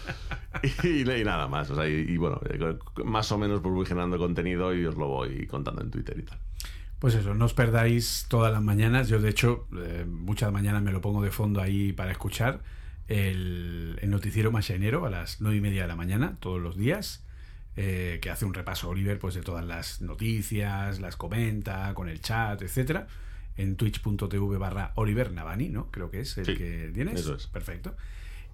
Y, 0.84 1.04
nada 1.04 1.48
más. 1.48 1.70
O 1.70 1.76
sea, 1.76 1.88
y, 1.88 2.18
bueno, 2.18 2.42
más 3.06 3.32
o 3.32 3.38
menos 3.38 3.62
pues 3.62 3.72
voy 3.72 3.86
generando 3.86 4.18
contenido 4.18 4.74
y 4.74 4.84
os 4.84 4.96
lo 4.96 5.08
voy 5.08 5.46
contando 5.46 5.84
en 5.84 5.92
Twitter 5.92 6.18
y 6.18 6.24
tal. 6.24 6.40
Pues 7.02 7.16
eso, 7.16 7.34
no 7.34 7.46
os 7.46 7.56
perdáis 7.56 8.28
todas 8.30 8.54
las 8.54 8.62
mañanas. 8.62 9.10
Yo, 9.10 9.20
de 9.20 9.28
hecho, 9.28 9.68
eh, 9.76 10.06
muchas 10.08 10.52
mañanas 10.52 10.84
me 10.84 10.92
lo 10.92 11.02
pongo 11.02 11.24
de 11.24 11.32
fondo 11.32 11.60
ahí 11.60 11.94
para 11.94 12.12
escuchar. 12.12 12.62
El, 13.08 14.00
noticiero 14.04 14.52
machinero 14.52 15.08
a 15.08 15.10
las 15.10 15.42
nueve 15.42 15.58
y 15.58 15.62
media 15.62 15.82
de 15.82 15.88
la 15.88 15.96
mañana, 15.96 16.38
todos 16.40 16.62
los 16.62 16.78
días. 16.78 17.26
Eh, 17.76 18.20
que 18.22 18.30
hace 18.30 18.46
un 18.46 18.54
repaso 18.54 18.88
Oliver 18.88 19.18
pues 19.18 19.34
de 19.34 19.42
todas 19.42 19.66
las 19.66 20.02
noticias, 20.02 21.00
las 21.00 21.16
comenta 21.16 21.92
con 21.96 22.08
el 22.08 22.22
chat, 22.22 22.62
etcétera, 22.62 23.08
en 23.58 23.78
twitch.tv 23.78 24.58
barra 24.60 24.92
Oliver 24.94 25.32
Navani, 25.32 25.70
¿no? 25.70 25.90
Creo 25.90 26.12
que 26.12 26.20
es 26.20 26.38
el 26.38 26.56
que 26.56 26.92
tienes. 26.94 27.22
Eso 27.22 27.34
es. 27.34 27.48
Perfecto. 27.48 27.96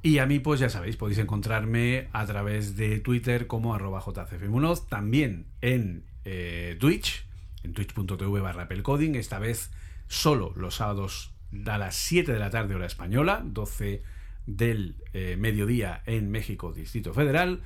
Y 0.02 0.20
a 0.20 0.26
mí, 0.26 0.40
pues 0.40 0.62
ya 0.62 0.70
sabéis, 0.70 0.96
podéis 0.96 1.20
encontrarme 1.20 2.08
a 2.14 2.26
través 2.26 2.78
de 2.78 3.02
Twitter 3.02 3.46
como 3.46 3.76
arroba 3.76 4.00
jcfmunoz, 4.00 4.88
también 4.88 5.48
en 5.60 6.06
eh, 6.24 6.78
Twitch, 6.80 7.27
en 7.64 7.74
twitch.tv 7.74 8.42
barra 8.42 8.68
pelcoding, 8.68 9.16
esta 9.16 9.40
vez 9.40 9.72
solo 10.08 10.54
los 10.56 10.76
sábados 10.76 11.34
a 11.66 11.78
las 11.78 11.96
7 11.96 12.32
de 12.32 12.40
la 12.40 12.50
tarde 12.50 12.76
hora 12.76 12.86
española, 12.86 13.42
12 13.46 14.04
del 14.46 14.96
eh, 15.14 15.36
mediodía 15.38 16.02
en 16.06 16.32
México, 16.32 16.74
Distrito 16.74 17.14
Federal. 17.14 17.62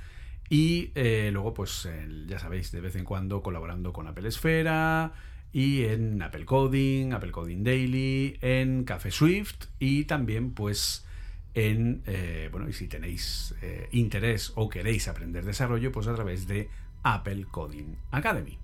Y 0.49 0.91
eh, 0.95 1.29
luego, 1.31 1.53
pues 1.53 1.87
ya 2.27 2.39
sabéis, 2.39 2.71
de 2.71 2.81
vez 2.81 2.95
en 2.95 3.05
cuando 3.05 3.41
colaborando 3.41 3.93
con 3.93 4.07
Apple 4.07 4.27
Esfera 4.27 5.13
y 5.53 5.83
en 5.83 6.21
Apple 6.21 6.45
Coding, 6.45 7.13
Apple 7.13 7.31
Coding 7.31 7.63
Daily, 7.63 8.37
en 8.41 8.83
Café 8.83 9.11
Swift 9.11 9.67
y 9.79 10.05
también 10.05 10.51
pues 10.51 11.05
en, 11.53 12.03
eh, 12.05 12.49
bueno, 12.51 12.67
y 12.67 12.73
si 12.73 12.87
tenéis 12.87 13.55
interés 13.91 14.51
o 14.55 14.67
queréis 14.67 15.07
aprender 15.07 15.45
desarrollo, 15.45 15.91
pues 15.91 16.07
a 16.07 16.15
través 16.15 16.47
de 16.47 16.69
Apple 17.03 17.45
Coding 17.49 17.95
Academy. 18.11 18.60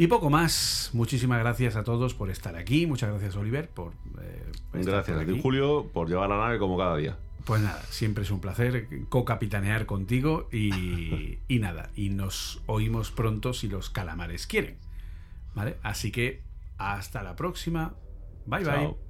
Y 0.00 0.06
poco 0.06 0.30
más. 0.30 0.88
Muchísimas 0.94 1.40
gracias 1.40 1.76
a 1.76 1.84
todos 1.84 2.14
por 2.14 2.30
estar 2.30 2.56
aquí. 2.56 2.86
Muchas 2.86 3.10
gracias, 3.10 3.36
Oliver, 3.36 3.68
por. 3.68 3.92
Eh, 4.22 4.50
gracias 4.72 5.14
a 5.14 5.26
ti, 5.26 5.38
Julio, 5.42 5.90
por 5.92 6.08
llevar 6.08 6.30
la 6.30 6.38
nave 6.38 6.58
como 6.58 6.78
cada 6.78 6.96
día. 6.96 7.18
Pues 7.44 7.60
nada, 7.60 7.82
siempre 7.90 8.24
es 8.24 8.30
un 8.30 8.40
placer 8.40 8.88
co-capitanear 9.10 9.84
contigo 9.84 10.48
y, 10.50 11.38
y, 11.48 11.58
nada, 11.58 11.90
y 11.94 12.08
nos 12.08 12.62
oímos 12.64 13.10
pronto 13.10 13.52
si 13.52 13.68
los 13.68 13.90
calamares 13.90 14.46
quieren. 14.46 14.78
¿Vale? 15.54 15.76
Así 15.82 16.10
que 16.10 16.44
hasta 16.78 17.22
la 17.22 17.36
próxima. 17.36 17.94
Bye 18.46 18.64
bye. 18.64 19.09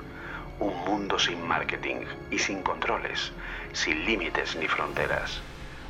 Un 0.61 0.77
mundo 0.85 1.17
sin 1.17 1.41
marketing 1.47 2.05
y 2.29 2.37
sin 2.37 2.61
controles, 2.61 3.33
sin 3.73 4.05
límites 4.05 4.55
ni 4.55 4.67
fronteras. 4.67 5.41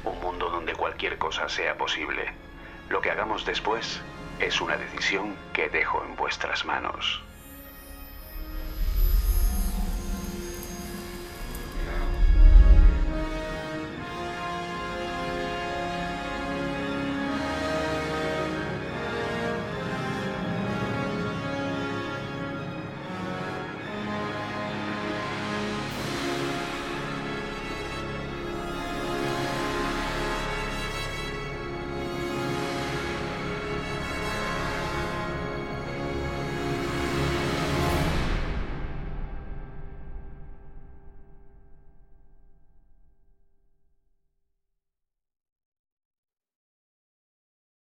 Un 0.05 0.17
mundo 0.21 0.49
donde 0.49 0.73
cualquier 0.73 1.17
cosa 1.17 1.49
sea 1.49 1.77
posible. 1.77 2.31
Lo 2.87 3.01
que 3.01 3.11
hagamos 3.11 3.45
después 3.45 4.01
es 4.39 4.61
una 4.61 4.77
decisión 4.77 5.35
que 5.51 5.67
dejo 5.67 6.01
en 6.05 6.15
vuestras 6.15 6.63
manos. 6.63 7.21